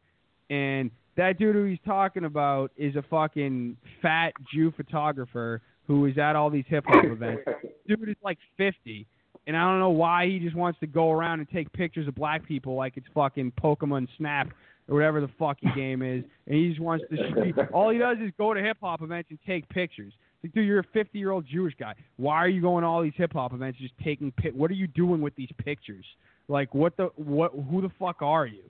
And 0.51 0.91
that 1.17 1.39
dude 1.39 1.55
who 1.55 1.65
he's 1.65 1.79
talking 1.85 2.25
about 2.25 2.71
is 2.77 2.97
a 2.97 3.03
fucking 3.03 3.77
fat 4.03 4.33
Jew 4.53 4.73
photographer 4.77 5.63
who 5.87 6.07
is 6.07 6.19
at 6.19 6.37
all 6.37 6.51
these 6.51 6.65
hip 6.69 6.85
hop 6.87 7.05
events. 7.07 7.43
Dude 7.87 8.09
is 8.09 8.17
like 8.23 8.39
50, 8.57 9.07
and 9.47 9.57
I 9.57 9.63
don't 9.71 9.79
know 9.79 9.91
why 9.91 10.27
he 10.27 10.39
just 10.39 10.57
wants 10.57 10.79
to 10.81 10.87
go 10.87 11.11
around 11.11 11.41
and 11.41 11.49
take 11.49 11.73
pictures 11.73 12.09
of 12.09 12.15
black 12.15 12.47
people 12.47 12.75
like 12.75 12.97
it's 12.97 13.07
fucking 13.15 13.53
Pokemon 13.63 14.09
Snap 14.19 14.49
or 14.89 14.97
whatever 14.97 15.21
the 15.21 15.31
fucking 15.39 15.73
game 15.75 16.03
is, 16.03 16.25
and 16.47 16.57
he 16.57 16.69
just 16.69 16.81
wants 16.81 17.05
to. 17.11 17.17
Sh- 17.17 17.59
all 17.73 17.91
he 17.91 17.99
does 17.99 18.19
is 18.21 18.31
go 18.39 18.55
to 18.55 18.61
hip 18.61 18.79
hop 18.81 19.03
events 19.03 19.31
and 19.31 19.39
take 19.47 19.69
pictures. 19.69 20.13
Like, 20.43 20.53
dude, 20.53 20.67
you're 20.67 20.81
a 20.81 20.85
50 20.93 21.19
year 21.19 21.31
old 21.31 21.47
Jewish 21.51 21.75
guy. 21.79 21.95
Why 22.17 22.37
are 22.37 22.49
you 22.49 22.61
going 22.61 22.83
to 22.83 22.89
all 22.89 23.03
these 23.03 23.15
hip 23.17 23.33
hop 23.33 23.53
events 23.53 23.79
just 23.81 23.95
taking? 24.05 24.33
Pi- 24.33 24.51
what 24.51 24.71
are 24.71 24.75
you 24.75 24.87
doing 24.87 25.21
with 25.21 25.35
these 25.35 25.49
pictures? 25.65 26.05
Like, 26.49 26.75
what 26.75 26.97
the 26.97 27.11
what? 27.17 27.53
Who 27.71 27.81
the 27.81 27.91
fuck 27.99 28.23
are 28.23 28.47
you? 28.47 28.63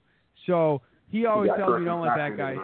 So 0.47 0.81
he 1.11 1.27
always 1.27 1.49
got 1.51 1.57
tells 1.57 1.79
me 1.79 1.85
don't 1.85 2.03
let 2.03 2.17
that 2.17 2.37
guy. 2.37 2.57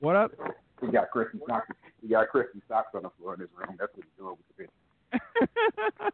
What 0.00 0.16
up? 0.16 0.32
He 0.80 0.88
got 0.88 1.10
Christian 1.10 1.40
socks. 1.48 1.68
He 2.02 2.08
got 2.08 2.28
Christian 2.28 2.62
socks 2.68 2.88
on 2.94 3.02
the 3.02 3.10
floor 3.18 3.34
in 3.34 3.40
his 3.40 3.48
room. 3.56 3.76
That's 3.78 3.92
what 3.94 4.04
he's 4.04 4.12
doing 4.18 4.36
with 4.36 4.46
the 4.48 4.64
picture. 4.64 6.12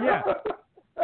yeah. 0.02 0.22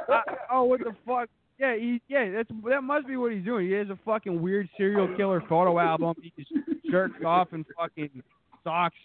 I, 0.08 0.22
oh, 0.52 0.64
what 0.64 0.80
the 0.80 0.94
fuck? 1.06 1.28
Yeah, 1.58 1.76
he, 1.76 2.00
yeah, 2.08 2.30
that's 2.30 2.48
that 2.68 2.82
must 2.82 3.06
be 3.06 3.16
what 3.16 3.32
he's 3.32 3.44
doing. 3.44 3.66
He 3.68 3.72
has 3.74 3.88
a 3.88 3.98
fucking 4.04 4.42
weird 4.42 4.68
serial 4.76 5.14
killer 5.16 5.40
photo 5.48 5.78
album. 5.78 6.14
He 6.20 6.32
just 6.36 6.50
jerks 6.90 7.22
off 7.24 7.52
in 7.52 7.64
fucking 7.76 8.22
socks. 8.64 8.96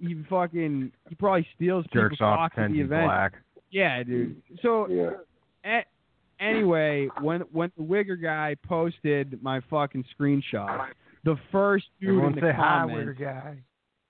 He 0.00 0.16
fucking 0.30 0.90
he 1.08 1.14
probably 1.16 1.46
steals 1.54 1.84
Jerks 1.92 2.14
people's 2.14 2.26
off, 2.26 2.38
socks 2.38 2.54
at 2.58 2.72
the 2.72 2.80
event. 2.80 3.06
black. 3.06 3.32
Yeah, 3.70 4.02
dude. 4.02 4.40
So 4.62 4.88
yeah. 4.88 5.10
a- 5.64 5.84
anyway, 6.42 7.08
when 7.20 7.40
when 7.52 7.70
the 7.76 7.82
Wigger 7.82 8.20
guy 8.20 8.56
posted 8.66 9.42
my 9.42 9.60
fucking 9.70 10.04
screenshot, 10.18 10.88
the 11.24 11.36
first 11.50 11.86
dude 12.00 12.10
Everyone 12.10 12.32
in 12.32 12.34
the 12.34 12.40
say 12.40 12.52
hi, 12.56 12.80
comments, 12.80 13.04
weird 13.04 13.18
guy. 13.18 13.56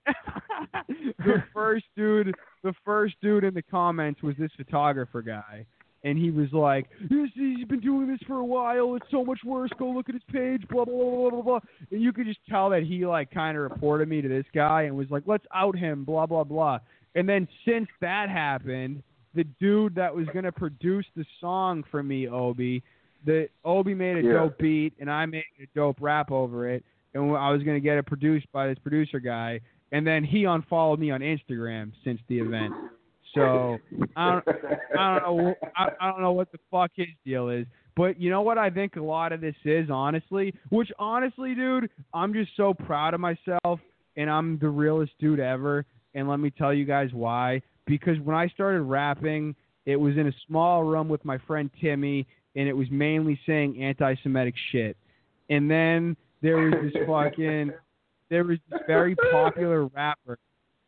the 1.19 1.43
first 1.53 1.85
dude, 1.95 2.33
the 2.63 2.73
first 2.83 3.15
dude 3.21 3.43
in 3.43 3.53
the 3.53 3.61
comments 3.61 4.21
was 4.21 4.35
this 4.37 4.51
photographer 4.57 5.21
guy, 5.21 5.65
and 6.03 6.17
he 6.17 6.31
was 6.31 6.51
like, 6.51 6.89
"This 7.09 7.29
he's 7.35 7.65
been 7.67 7.79
doing 7.79 8.07
this 8.07 8.19
for 8.27 8.37
a 8.37 8.45
while. 8.45 8.95
It's 8.95 9.05
so 9.11 9.23
much 9.23 9.39
worse. 9.45 9.69
Go 9.77 9.89
look 9.89 10.09
at 10.09 10.15
his 10.15 10.23
page." 10.31 10.67
Blah 10.69 10.85
blah 10.85 10.95
blah 10.95 11.29
blah 11.29 11.29
blah. 11.29 11.41
blah. 11.41 11.59
And 11.91 12.01
you 12.01 12.11
could 12.11 12.25
just 12.25 12.39
tell 12.49 12.69
that 12.71 12.83
he 12.83 13.05
like 13.05 13.31
kind 13.31 13.57
of 13.57 13.63
reported 13.63 14.09
me 14.09 14.21
to 14.21 14.27
this 14.27 14.45
guy 14.53 14.83
and 14.83 14.95
was 14.95 15.09
like, 15.09 15.23
"Let's 15.25 15.45
out 15.53 15.77
him." 15.77 16.03
Blah 16.03 16.25
blah 16.25 16.43
blah. 16.43 16.79
And 17.15 17.29
then 17.29 17.47
since 17.65 17.87
that 18.01 18.29
happened, 18.29 19.03
the 19.35 19.43
dude 19.59 19.95
that 19.95 20.13
was 20.13 20.27
gonna 20.33 20.51
produce 20.51 21.05
the 21.15 21.25
song 21.41 21.83
for 21.89 22.03
me, 22.03 22.27
Obi, 22.27 22.83
the 23.25 23.49
Obi 23.63 23.93
made 23.93 24.17
a 24.17 24.27
Yeah. 24.27 24.33
dope 24.33 24.57
beat 24.57 24.93
and 24.99 25.09
I 25.09 25.25
made 25.25 25.45
a 25.61 25.65
dope 25.75 25.97
rap 25.99 26.31
over 26.31 26.69
it, 26.69 26.83
and 27.13 27.35
I 27.35 27.51
was 27.51 27.63
gonna 27.63 27.79
get 27.79 27.97
it 27.97 28.05
produced 28.05 28.51
by 28.51 28.67
this 28.67 28.79
producer 28.79 29.19
guy, 29.19 29.59
and 29.91 30.05
then 30.05 30.23
he 30.23 30.45
unfollowed 30.45 30.99
me 30.99 31.11
on 31.11 31.21
Instagram 31.21 31.91
since 32.03 32.19
the 32.27 32.39
event. 32.39 32.73
So 33.33 33.79
I 34.15 34.31
don't, 34.33 34.47
I 34.97 35.19
don't 35.19 35.37
know, 35.37 35.55
I, 35.75 35.89
I 35.99 36.11
don't 36.11 36.21
know 36.21 36.33
what 36.33 36.51
the 36.51 36.59
fuck 36.69 36.91
his 36.93 37.07
deal 37.25 37.49
is. 37.49 37.65
But 37.95 38.19
you 38.19 38.29
know 38.29 38.41
what 38.41 38.57
I 38.57 38.69
think 38.69 38.95
a 38.95 39.01
lot 39.01 39.31
of 39.31 39.41
this 39.41 39.55
is, 39.65 39.89
honestly. 39.89 40.53
Which 40.69 40.91
honestly, 40.99 41.55
dude, 41.55 41.89
I'm 42.13 42.33
just 42.33 42.51
so 42.57 42.73
proud 42.73 43.13
of 43.13 43.19
myself, 43.19 43.79
and 44.17 44.29
I'm 44.29 44.57
the 44.59 44.69
realest 44.69 45.13
dude 45.19 45.39
ever. 45.39 45.85
And 46.15 46.27
let 46.27 46.39
me 46.39 46.51
tell 46.51 46.73
you 46.73 46.85
guys 46.85 47.09
why. 47.13 47.61
Because 47.85 48.19
when 48.19 48.35
I 48.35 48.47
started 48.49 48.81
rapping, 48.83 49.55
it 49.85 49.95
was 49.95 50.17
in 50.17 50.27
a 50.27 50.33
small 50.47 50.83
room 50.83 51.09
with 51.09 51.23
my 51.25 51.37
friend 51.39 51.69
Timmy, 51.81 52.25
and 52.55 52.67
it 52.67 52.73
was 52.73 52.87
mainly 52.91 53.39
saying 53.45 53.81
anti-Semitic 53.81 54.55
shit. 54.71 54.95
And 55.49 55.69
then 55.69 56.15
there 56.41 56.57
was 56.57 56.73
this 56.81 56.93
fucking, 57.07 57.71
there 58.29 58.43
was 58.43 58.57
this 58.69 58.79
very 58.87 59.15
popular 59.31 59.85
rapper. 59.87 60.37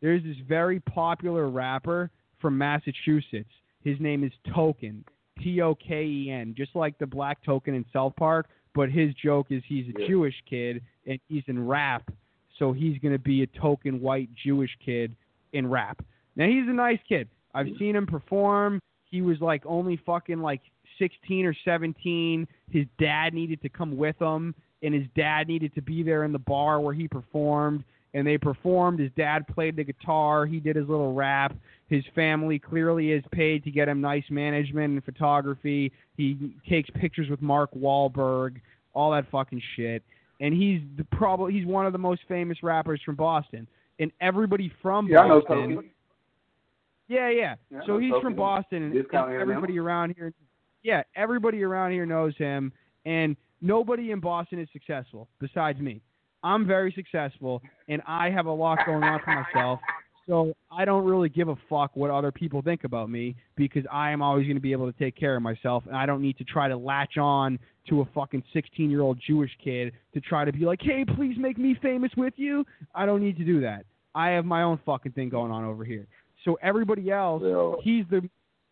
There's 0.00 0.22
this 0.22 0.36
very 0.48 0.80
popular 0.80 1.48
rapper 1.48 2.10
from 2.40 2.56
Massachusetts. 2.56 3.50
His 3.84 3.98
name 4.00 4.24
is 4.24 4.32
Token, 4.54 5.04
T 5.42 5.60
O 5.60 5.74
K 5.74 6.04
E 6.04 6.30
N, 6.30 6.54
just 6.56 6.74
like 6.74 6.98
the 6.98 7.06
Black 7.06 7.42
Token 7.44 7.74
in 7.74 7.84
South 7.92 8.14
Park. 8.16 8.46
But 8.74 8.90
his 8.90 9.14
joke 9.14 9.46
is 9.50 9.62
he's 9.66 9.86
a 9.94 10.00
Yeah. 10.00 10.08
Jewish 10.08 10.34
kid 10.48 10.82
and 11.06 11.18
he's 11.28 11.44
in 11.46 11.66
rap, 11.66 12.10
so 12.58 12.72
he's 12.72 12.98
gonna 12.98 13.18
be 13.18 13.42
a 13.42 13.46
token 13.46 14.00
white 14.00 14.28
Jewish 14.34 14.76
kid 14.84 15.14
in 15.52 15.68
rap. 15.68 16.04
Now 16.36 16.46
he's 16.46 16.68
a 16.68 16.72
nice 16.72 16.98
kid. 17.08 17.28
I've 17.54 17.68
seen 17.78 17.96
him 17.96 18.06
perform. 18.06 18.80
He 19.10 19.22
was 19.22 19.40
like 19.40 19.64
only 19.64 19.98
fucking 20.04 20.40
like 20.40 20.60
16 20.98 21.46
or 21.46 21.56
17. 21.64 22.46
His 22.70 22.84
dad 22.98 23.32
needed 23.32 23.62
to 23.62 23.68
come 23.68 23.96
with 23.96 24.20
him, 24.20 24.54
and 24.82 24.94
his 24.94 25.06
dad 25.16 25.48
needed 25.48 25.74
to 25.74 25.82
be 25.82 26.02
there 26.02 26.24
in 26.24 26.32
the 26.32 26.38
bar 26.38 26.80
where 26.80 26.94
he 26.94 27.08
performed. 27.08 27.84
And 28.14 28.26
they 28.26 28.38
performed. 28.38 28.98
His 28.98 29.10
dad 29.16 29.46
played 29.46 29.76
the 29.76 29.84
guitar. 29.84 30.46
He 30.46 30.58
did 30.58 30.76
his 30.76 30.88
little 30.88 31.12
rap. 31.12 31.54
His 31.88 32.02
family 32.14 32.58
clearly 32.58 33.12
is 33.12 33.22
paid 33.30 33.62
to 33.64 33.70
get 33.70 33.88
him 33.88 34.00
nice 34.00 34.24
management 34.30 34.94
and 34.94 35.04
photography. 35.04 35.92
He 36.16 36.54
takes 36.68 36.88
pictures 36.90 37.28
with 37.28 37.42
Mark 37.42 37.70
Wahlberg, 37.74 38.56
all 38.94 39.10
that 39.10 39.30
fucking 39.30 39.60
shit. 39.76 40.02
And 40.40 40.54
he's 40.54 40.80
the 40.96 41.04
probably 41.04 41.52
he's 41.52 41.66
one 41.66 41.84
of 41.84 41.92
the 41.92 41.98
most 41.98 42.22
famous 42.26 42.62
rappers 42.62 43.00
from 43.04 43.16
Boston. 43.16 43.66
And 43.98 44.10
everybody 44.20 44.72
from 44.80 45.08
Yeah, 45.08 45.28
Boston. 45.28 45.90
Yeah, 47.08 47.30
yeah. 47.30 47.54
Yeah, 47.70 47.80
so 47.86 47.98
he's 47.98 48.12
from 48.22 48.34
Boston, 48.34 48.82
and, 48.84 48.94
and 49.26 49.40
everybody 49.40 49.78
around 49.78 50.14
here. 50.16 50.32
Yeah, 50.82 51.02
everybody 51.14 51.62
around 51.62 51.92
here 51.92 52.06
knows 52.06 52.36
him, 52.36 52.72
and 53.04 53.36
nobody 53.60 54.10
in 54.10 54.20
Boston 54.20 54.58
is 54.60 54.68
successful 54.72 55.28
besides 55.40 55.80
me. 55.80 56.00
I'm 56.42 56.66
very 56.66 56.92
successful, 56.92 57.62
and 57.88 58.02
I 58.06 58.30
have 58.30 58.46
a 58.46 58.52
lot 58.52 58.78
going 58.86 59.02
on 59.02 59.20
for 59.24 59.34
myself. 59.34 59.80
So 60.28 60.54
I 60.72 60.84
don't 60.84 61.04
really 61.04 61.28
give 61.28 61.48
a 61.48 61.56
fuck 61.68 61.92
what 61.94 62.10
other 62.10 62.32
people 62.32 62.60
think 62.60 62.82
about 62.82 63.08
me 63.10 63.36
because 63.56 63.84
I 63.92 64.10
am 64.10 64.22
always 64.22 64.44
going 64.44 64.56
to 64.56 64.60
be 64.60 64.72
able 64.72 64.90
to 64.90 64.98
take 64.98 65.16
care 65.16 65.36
of 65.36 65.42
myself, 65.42 65.84
and 65.86 65.96
I 65.96 66.04
don't 66.04 66.20
need 66.20 66.36
to 66.38 66.44
try 66.44 66.68
to 66.68 66.76
latch 66.76 67.16
on 67.16 67.58
to 67.88 68.00
a 68.00 68.04
fucking 68.06 68.42
16 68.52 68.90
year 68.90 69.02
old 69.02 69.20
Jewish 69.24 69.52
kid 69.62 69.92
to 70.14 70.20
try 70.20 70.44
to 70.44 70.52
be 70.52 70.64
like, 70.64 70.80
hey, 70.82 71.04
please 71.04 71.36
make 71.38 71.58
me 71.58 71.76
famous 71.80 72.10
with 72.16 72.34
you. 72.36 72.64
I 72.94 73.06
don't 73.06 73.22
need 73.22 73.36
to 73.38 73.44
do 73.44 73.60
that. 73.60 73.84
I 74.16 74.30
have 74.30 74.44
my 74.44 74.62
own 74.62 74.80
fucking 74.84 75.12
thing 75.12 75.28
going 75.28 75.52
on 75.52 75.64
over 75.64 75.84
here. 75.84 76.08
So 76.46 76.56
everybody 76.62 77.10
else, 77.10 77.42
Well- 77.42 77.80
he's 77.82 78.06
the 78.08 78.30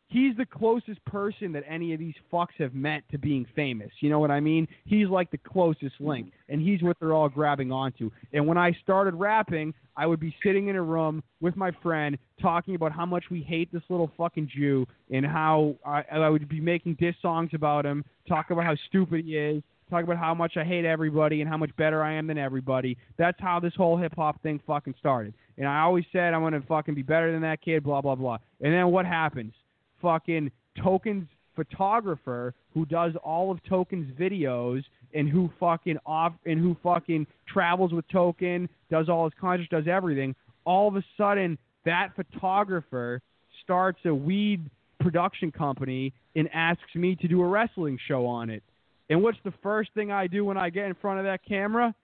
he's 0.09 0.37
the 0.37 0.47
closest 0.47 1.05
person 1.07 1.51
that 1.53 1.65
any 1.69 1.93
of 1.93 1.99
these 1.99 2.15
fucks 2.33 2.55
have 2.59 2.73
met 2.73 3.03
to 3.11 3.19
being 3.19 3.45
famous. 3.57 3.91
You 3.99 4.11
know 4.11 4.21
what 4.21 4.31
I 4.31 4.39
mean? 4.39 4.69
He's 4.85 5.09
like 5.09 5.29
the 5.33 5.39
closest 5.39 6.01
link, 6.01 6.31
and 6.49 6.61
he's 6.61 6.83
what 6.83 6.97
they're 7.01 7.13
all 7.13 7.29
grabbing 7.29 7.73
onto. 7.73 8.11
And 8.33 8.47
when 8.47 8.57
I 8.57 8.73
started 8.83 9.15
rapping, 9.15 9.75
I 9.97 10.07
would 10.07 10.21
be 10.21 10.35
sitting 10.41 10.69
in 10.69 10.77
a 10.77 10.83
room 10.83 11.21
with 11.41 11.57
my 11.57 11.73
friend 11.83 12.17
talking 12.41 12.77
about 12.77 12.93
how 12.93 13.07
much 13.07 13.25
we 13.29 13.43
hate 13.43 13.73
this 13.73 13.83
little 13.89 14.11
fucking 14.17 14.51
Jew 14.55 14.87
and 15.11 15.27
how 15.27 15.75
I, 15.85 16.05
I 16.13 16.29
would 16.29 16.49
be 16.49 16.61
making 16.61 16.95
diss 17.01 17.17
songs 17.21 17.51
about 17.53 17.85
him, 17.85 18.05
talk 18.29 18.51
about 18.51 18.65
how 18.65 18.77
stupid 18.89 19.25
he 19.25 19.37
is, 19.37 19.63
talk 19.91 20.05
about 20.05 20.17
how 20.17 20.35
much 20.35 20.57
I 20.57 20.65
hate 20.65 20.85
everybody 20.85 21.41
and 21.41 21.49
how 21.49 21.57
much 21.57 21.75
better 21.77 22.03
I 22.03 22.15
am 22.15 22.27
than 22.27 22.39
everybody. 22.39 22.97
That's 23.19 23.39
how 23.41 23.61
this 23.61 23.75
whole 23.77 23.97
hip 23.97 24.15
hop 24.17 24.43
thing 24.43 24.61
fucking 24.67 24.95
started. 24.99 25.35
And 25.59 25.67
I 25.67 25.81
always 25.81 26.05
said 26.13 26.35
I'm 26.35 26.43
gonna 26.43 26.63
fucking 26.67 26.95
be 26.95 27.03
better 27.03 27.33
than 27.33 27.43
that 27.43 27.63
kid, 27.63 27.85
blah 27.85 28.01
blah 28.01 28.15
blah. 28.15 28.39
And 28.61 28.73
then 28.73 28.89
what 28.89 29.07
happens? 29.07 29.53
Fucking 30.01 30.51
Token's 30.79 31.29
photographer 31.55 32.55
who 32.73 32.85
does 32.87 33.13
all 33.23 33.51
of 33.51 33.63
Token's 33.65 34.11
videos 34.19 34.83
and 35.15 35.29
who 35.29 35.51
fucking 35.61 35.99
off 36.05 36.33
and 36.45 36.59
who 36.59 36.77
fucking 36.83 37.27
travels 37.47 37.93
with 37.93 38.07
Token, 38.09 38.69
does 38.91 39.09
all 39.09 39.25
his 39.25 39.33
concerts, 39.41 39.71
does 39.71 39.87
everything. 39.89 40.35
All 40.65 40.89
of 40.89 40.97
a 40.97 41.05
sudden, 41.17 41.57
that 41.85 42.09
photographer 42.17 43.21
starts 43.63 44.01
a 44.05 44.15
weed 44.15 44.69
production 45.01 45.53
company 45.53 46.13
and 46.35 46.49
asks 46.53 46.95
me 46.95 47.15
to 47.17 47.29
do 47.29 47.43
a 47.43 47.47
wrestling 47.47 47.99
show 48.09 48.27
on 48.27 48.51
it. 48.51 48.63
And 49.11 49.23
what's 49.23 49.39
the 49.45 49.53
first 49.63 49.91
thing 49.95 50.11
I 50.11 50.27
do 50.27 50.45
when 50.45 50.57
I 50.57 50.71
get 50.71 50.87
in 50.87 50.95
front 50.95 51.19
of 51.19 51.27
that 51.27 51.45
camera? 51.47 51.95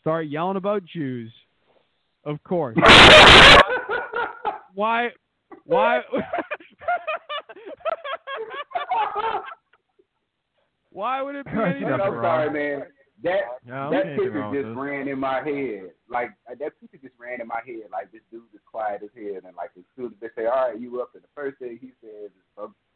Start 0.00 0.28
yelling 0.28 0.56
about 0.56 0.84
Jews. 0.84 1.32
Of 2.24 2.42
course. 2.44 2.76
why? 4.74 5.10
Why? 5.64 6.00
why 10.90 11.22
would 11.22 11.36
it 11.36 11.46
be 11.46 11.52
There's 11.52 11.76
anything? 11.76 11.92
I'm 11.92 11.98
nothing 11.98 12.14
sorry, 12.14 12.50
man. 12.50 12.82
That 13.22 13.40
No, 13.64 13.90
that 13.90 14.04
picture 14.16 14.50
just 14.52 14.68
this. 14.68 14.76
ran 14.76 15.08
in 15.08 15.18
my 15.18 15.40
head. 15.42 15.92
Like 16.08 16.30
that 16.48 16.80
picture 16.80 16.98
just 17.00 17.14
ran 17.18 17.40
in 17.40 17.46
my 17.46 17.60
head. 17.64 17.88
Like 17.90 18.12
this 18.12 18.20
dude 18.30 18.42
is 18.52 18.60
quiet 18.70 19.02
as 19.02 19.10
hell, 19.16 19.40
and 19.46 19.56
like 19.56 19.70
as 19.78 19.84
soon 19.96 20.06
as 20.06 20.20
they 20.20 20.28
say, 20.36 20.46
"All 20.46 20.68
right, 20.68 20.78
you 20.78 21.00
up," 21.00 21.14
and 21.14 21.22
the 21.22 21.28
first 21.34 21.58
thing 21.58 21.78
he 21.80 21.92
says 22.02 22.30
is 22.30 22.46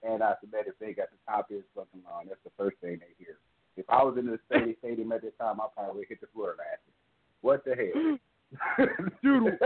some 0.03 0.12
anti-Semitic 0.12 0.74
thing 0.78 0.94
at 1.01 1.11
the 1.11 1.18
top 1.26 1.51
of 1.51 1.57
his 1.57 1.64
fucking 1.74 2.03
line. 2.05 2.26
That's 2.28 2.40
the 2.44 2.51
first 2.57 2.76
thing 2.80 2.98
they 3.01 3.14
hear. 3.18 3.38
If 3.76 3.86
I 3.88 4.03
was 4.03 4.16
in 4.18 4.26
the 4.26 4.38
stadium, 4.46 4.76
stadium 4.80 5.12
at 5.12 5.22
that 5.22 5.38
time, 5.38 5.61
I 5.61 5.66
probably 5.74 6.01
would 6.01 6.09
hit 6.09 6.20
the 6.20 6.26
floor 6.34 6.57
laughing. 6.59 6.94
What 7.40 7.64
the 7.64 7.74
hell? 7.74 8.18
Dude, 9.22 9.59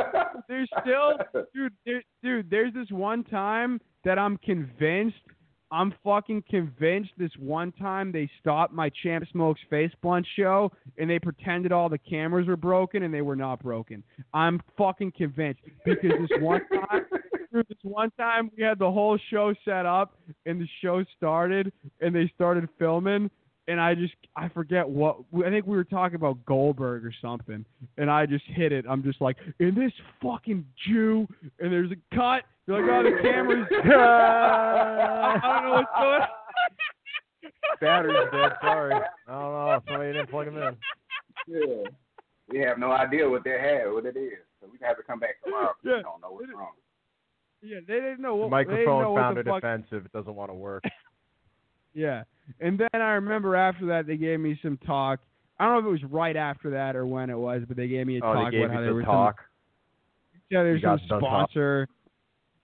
there's 0.47 0.69
still, 0.83 1.15
dude, 1.55 1.73
there, 1.87 2.03
dude. 2.23 2.51
There's 2.51 2.75
this 2.75 2.91
one 2.91 3.25
time 3.25 3.81
that 4.05 4.19
I'm 4.19 4.37
convinced. 4.39 5.17
I'm 5.75 5.93
fucking 6.05 6.45
convinced. 6.49 7.11
This 7.19 7.33
one 7.37 7.73
time 7.73 8.13
they 8.13 8.31
stopped 8.41 8.73
my 8.73 8.93
Champ 9.03 9.27
Smokes 9.33 9.61
Face 9.69 9.91
Blunt 10.03 10.25
show 10.37 10.71
and 10.99 11.11
they 11.11 11.19
pretended 11.19 11.73
all 11.73 11.89
the 11.89 11.99
cameras 11.99 12.47
were 12.47 12.57
broken 12.57 13.03
and 13.03 13.13
they 13.13 13.23
were 13.23 13.35
not 13.35 13.61
broken. 13.61 14.05
I'm 14.33 14.63
fucking 14.79 15.15
convinced 15.17 15.63
because 15.85 16.13
this 16.21 16.41
one 16.41 16.61
time, 16.73 17.07
this 17.53 17.65
one 17.83 18.13
time 18.13 18.53
we 18.57 18.63
had 18.63 18.79
the 18.79 18.91
whole 18.91 19.19
show 19.33 19.53
set 19.65 19.85
up 19.85 20.17
and 20.47 20.61
the 20.61 20.69
show 20.81 21.05
started 21.17 21.73
and 22.01 22.15
they 22.15 22.31
started 22.37 22.69
filming 22.79 23.29
and 23.69 23.81
I 23.81 23.95
just 23.95 24.15
I 24.37 24.49
forget 24.49 24.89
what 24.89 25.17
I 25.45 25.51
think 25.51 25.67
we 25.67 25.77
were 25.77 25.85
talking 25.85 26.17
about 26.17 26.45
Goldberg 26.45 27.05
or 27.05 27.15
something, 27.23 27.65
and 27.99 28.11
I 28.11 28.27
just 28.27 28.45
hit 28.47 28.73
it. 28.73 28.85
I'm 28.89 29.03
just 29.03 29.21
like, 29.21 29.37
in 29.59 29.75
this 29.75 29.93
fucking 30.23 30.65
Jew, 30.87 31.27
and 31.61 31.73
there's 31.73 31.91
a 31.91 32.15
cut. 32.17 32.45
You're 32.67 32.81
like, 32.81 32.91
oh, 32.91 33.03
the 33.03 33.23
camera's. 33.23 33.67
I 33.85 35.39
don't 35.43 35.65
know 35.65 35.75
what's 35.75 35.91
going. 35.99 36.21
on. 36.23 36.29
Battery's 37.81 38.31
dead. 38.33 38.53
Sorry. 38.63 38.95
I 38.95 38.99
don't 39.31 39.53
know. 39.53 39.81
Somebody 39.87 40.13
didn't 40.13 40.31
plug 40.31 40.49
him 40.49 40.57
in. 40.57 40.77
yeah. 41.47 41.89
We 42.51 42.59
have 42.61 42.79
no 42.79 42.93
idea 42.93 43.29
what 43.29 43.43
they 43.45 43.51
have, 43.59 43.93
what 43.93 44.05
it 44.07 44.17
is. 44.17 44.39
So 44.61 44.69
we 44.71 44.79
have 44.83 44.97
to 44.99 45.03
come 45.03 45.19
back 45.19 45.43
tomorrow. 45.43 45.73
Yeah. 45.83 45.97
We 45.97 46.03
don't 46.03 46.21
know 46.21 46.31
what's 46.31 46.53
wrong. 46.55 46.73
Yeah, 47.63 47.79
they 47.87 47.95
didn't 47.95 48.21
know. 48.21 48.39
The 48.39 48.47
What, 48.47 48.67
they 48.67 48.77
didn't 48.77 48.85
know 48.87 49.05
microphone 49.05 49.13
what 49.13 49.21
found 49.21 49.37
the 49.37 49.41
it 49.41 49.47
fuck, 49.47 49.59
offensive. 49.59 50.05
It 50.07 50.13
doesn't 50.13 50.35
want 50.35 50.51
to 50.51 50.55
work. 50.55 50.85
Yeah, 51.97 52.25
and 52.61 52.79
then 52.79 52.89
I 53.01 53.13
remember 53.13 53.57
after 53.57 53.87
that 53.87 54.07
they 54.07 54.17
gave 54.17 54.41
me 54.41 54.59
some 54.63 54.77
talk. 54.87 55.21
I 55.59 55.65
don't 55.65 55.75
know 55.75 55.79
if 55.91 56.01
it 56.01 56.03
was 56.03 56.13
right 56.13 56.37
after 56.37 56.71
that 56.71 56.97
or 56.97 57.07
when 57.07 57.31
it 57.31 57.39
was, 57.39 57.63
but 57.67 57.77
they 57.77 57.87
gave 57.89 58.07
me 58.07 58.19
a 58.19 58.25
Oh, 58.25 58.35
talk 58.35 58.51
they 58.51 58.59
gave 58.59 58.65
about 58.65 58.75
how 58.75 58.81
there 58.83 58.95
was 58.95 59.05
talk. 59.05 59.37
some 59.37 60.41
yeah, 60.51 60.63
there's 60.63 60.83
some 60.83 60.99
talk. 61.09 61.21
sponsor. 61.21 61.89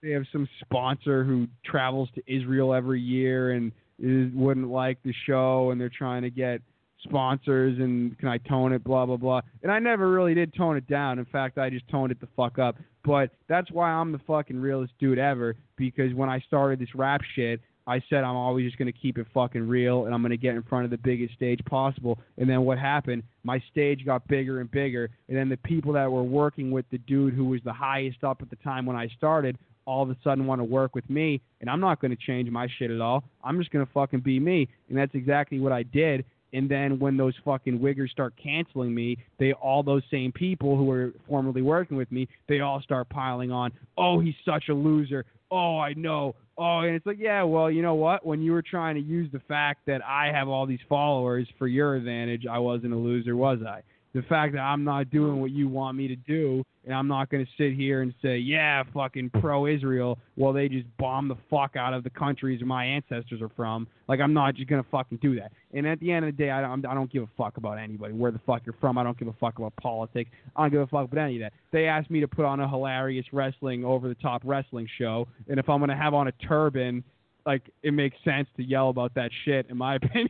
They 0.03 0.11
have 0.11 0.25
some 0.33 0.49
sponsor 0.65 1.25
who 1.25 1.47
travels 1.65 2.09
to 2.15 2.23
Israel 2.27 2.75
every 2.75 3.01
year 3.01 3.53
and 3.53 3.71
is, 3.99 4.33
wouldn't 4.35 4.69
like 4.69 4.99
the 5.05 5.13
show, 5.27 5.71
and 5.71 5.81
they're 5.81 5.91
trying 5.91 6.23
to 6.23 6.31
get 6.31 6.63
sponsors 7.05 7.79
and 7.79 8.19
can 8.19 8.29
I 8.29 8.39
tone 8.39 8.73
it, 8.73 8.83
blah 8.85 9.07
blah 9.07 9.17
blah. 9.17 9.41
And 9.63 9.71
I 9.73 9.79
never 9.79 10.11
really 10.11 10.35
did 10.35 10.55
tone 10.55 10.77
it 10.77 10.87
down. 10.87 11.19
In 11.19 11.25
fact, 11.27 11.59
I 11.59 11.71
just 11.71 11.89
toned 11.89 12.13
it 12.13 12.21
the 12.21 12.29
fuck 12.37 12.59
up. 12.59 12.77
But 13.05 13.31
that's 13.49 13.71
why 13.71 13.91
I'm 13.91 14.13
the 14.13 14.19
fucking 14.27 14.59
realest 14.61 14.93
dude 14.99 15.19
ever 15.19 15.57
because 15.77 16.13
when 16.13 16.29
I 16.29 16.41
started 16.41 16.79
this 16.79 16.95
rap 16.95 17.23
shit, 17.35 17.61
I 17.91 18.03
said 18.09 18.25
I'm 18.25 18.37
always 18.37 18.67
just 18.67 18.79
gonna 18.79 18.93
keep 18.93 19.19
it 19.19 19.27
fucking 19.35 19.67
real 19.67 20.07
and 20.07 20.15
I'm 20.15 20.23
gonna 20.23 20.37
get 20.37 20.55
in 20.55 20.63
front 20.63 20.85
of 20.85 20.91
the 20.91 20.99
biggest 20.99 21.35
stage 21.35 21.61
possible. 21.65 22.19
And 22.39 22.49
then 22.49 22.63
what 22.63 22.79
happened? 22.79 23.23
My 23.45 23.63
stage 23.71 24.05
got 24.05 24.27
bigger 24.29 24.61
and 24.61 24.71
bigger, 24.71 25.11
and 25.29 25.37
then 25.37 25.49
the 25.49 25.57
people 25.59 25.93
that 25.95 26.11
were 26.11 26.23
working 26.23 26.71
with 26.71 26.85
the 26.91 26.99
dude 26.99 27.35
who 27.35 27.47
was 27.47 27.61
the 27.65 27.73
highest 27.73 28.23
up 28.25 28.43
at 28.43 28.51
the 28.51 28.57
time 28.57 28.87
when 28.87 28.97
I 28.97 29.09
started 29.17 29.59
all 29.87 30.03
of 30.03 30.11
a 30.11 30.17
sudden 30.23 30.47
want 30.47 30.61
to 30.61 30.65
work 30.65 30.95
with 30.95 31.09
me, 31.11 31.41
and 31.61 31.69
I'm 31.69 31.81
not 31.81 32.01
going 32.01 32.13
to 32.13 32.17
change 32.17 32.49
my 32.49 32.69
shit 32.79 32.93
at 32.93 33.01
all. 33.01 33.25
I'm 33.43 33.59
just 33.59 33.71
going 33.71 33.85
to 33.85 33.93
fucking 33.93 34.21
be 34.21 34.39
me, 34.39 34.69
and 34.89 34.97
that's 34.97 35.15
exactly 35.15 35.59
what 35.59 35.73
I 35.73 35.83
did. 35.83 36.25
And 36.53 36.69
then 36.69 36.99
when 36.99 37.17
those 37.17 37.35
fucking 37.45 37.79
wiggers 37.79 38.11
start 38.11 38.35
canceling 38.41 38.95
me, 38.95 39.17
they 39.39 39.53
all 39.53 39.83
those 39.83 40.03
same 40.11 40.33
people 40.33 40.77
who 40.77 40.85
were 40.85 41.13
formerly 41.29 41.63
working 41.63 41.97
with 41.97 42.11
me, 42.11 42.29
they 42.49 42.61
all 42.61 42.81
start 42.83 43.09
piling 43.09 43.53
on. 43.53 43.73
Oh, 43.97 44.21
he's 44.21 44.35
such 44.45 44.69
a 44.69 44.75
loser. 44.75 45.25
Oh, 45.51 45.79
I 45.79 45.95
know. 45.95 46.35
Oh, 46.57 46.81
and 46.81 46.95
it's 46.95 47.07
like, 47.07 47.19
yeah, 47.19 47.43
well, 47.43 47.71
you 47.71 47.83
know 47.83 47.95
what? 47.95 48.25
When 48.25 48.43
you 48.43 48.53
were 48.53 48.63
trying 48.63 48.95
to 48.97 49.01
use 49.01 49.31
the 49.33 49.41
fact 49.41 49.87
that 49.87 50.05
I 50.05 50.27
have 50.27 50.49
all 50.49 50.67
these 50.67 50.81
followers 50.89 51.49
for 51.59 51.67
your 51.67 51.97
advantage, 51.97 52.45
I 52.51 52.59
wasn't 52.59 52.93
a 52.93 52.97
loser, 52.97 53.35
was 53.35 53.59
I? 53.67 53.83
The 54.13 54.23
fact 54.23 54.55
that 54.55 54.61
I'm 54.61 54.83
not 54.83 55.11
doing 55.11 55.41
what 55.41 55.53
you 55.53 55.69
want 55.69 55.97
me 55.97 56.09
to 56.09 56.17
do, 56.17 56.65
and 56.85 56.93
I'm 56.95 57.07
not 57.07 57.31
going 57.31 57.45
to 57.45 57.51
sit 57.57 57.77
here 57.77 58.03
and 58.03 58.13
say, 58.21 58.39
yeah, 58.39 58.83
fucking 58.93 59.31
pro 59.41 59.67
Israel, 59.67 60.19
while 60.35 60.53
they 60.53 60.69
just 60.69 60.87
bomb 60.99 61.29
the 61.29 61.37
fuck 61.49 61.77
out 61.77 61.95
of 61.95 62.03
the 62.03 62.11
countries 62.11 62.61
my 62.65 62.85
ancestors 62.85 63.41
are 63.41 63.51
from. 63.55 63.87
Like, 64.09 64.19
I'm 64.19 64.33
not 64.33 64.57
just 64.57 64.69
going 64.69 64.83
to 64.83 64.89
fucking 64.91 65.19
do 65.23 65.37
that. 65.37 65.53
And 65.73 65.87
at 65.87 66.01
the 66.01 66.11
end 66.11 66.25
of 66.25 66.37
the 66.37 66.43
day, 66.43 66.51
I 66.51 66.61
don't, 66.61 66.85
I 66.87 66.95
don't 66.95 67.13
give 67.13 67.23
a 67.23 67.29
fuck 67.37 67.57
about 67.57 67.79
anybody, 67.79 68.13
where 68.13 68.33
the 68.33 68.41
fuck 68.45 68.63
you're 68.67 68.75
from. 68.81 68.99
I 68.99 69.05
don't 69.05 69.17
give 69.17 69.29
a 69.29 69.35
fuck 69.35 69.59
about 69.59 69.77
politics. 69.77 70.31
I 70.57 70.63
don't 70.63 70.73
give 70.73 70.81
a 70.81 70.87
fuck 70.89 71.05
about 71.05 71.23
any 71.23 71.37
of 71.37 71.43
that. 71.43 71.53
They 71.71 71.87
asked 71.87 72.11
me 72.11 72.19
to 72.21 72.29
put 72.29 72.45
on 72.45 72.59
a 72.59 72.69
hilarious 72.69 73.27
wrestling, 73.33 73.85
over 73.85 74.09
the 74.09 74.17
top 74.17 74.43
wrestling 74.45 74.89
show, 74.99 75.29
and 75.49 75.61
if 75.61 75.69
I'm 75.69 75.79
going 75.79 75.91
to 75.91 75.97
have 75.97 76.15
on 76.15 76.27
a 76.27 76.33
turban, 76.49 77.05
like, 77.47 77.63
it 77.83 77.93
makes 77.93 78.17
sense 78.25 78.49
to 78.57 78.65
yell 78.65 78.89
about 78.91 79.15
that 79.15 79.31
shit, 79.45 79.67
in 79.71 79.77
my 79.77 79.95
opinion. 80.03 80.29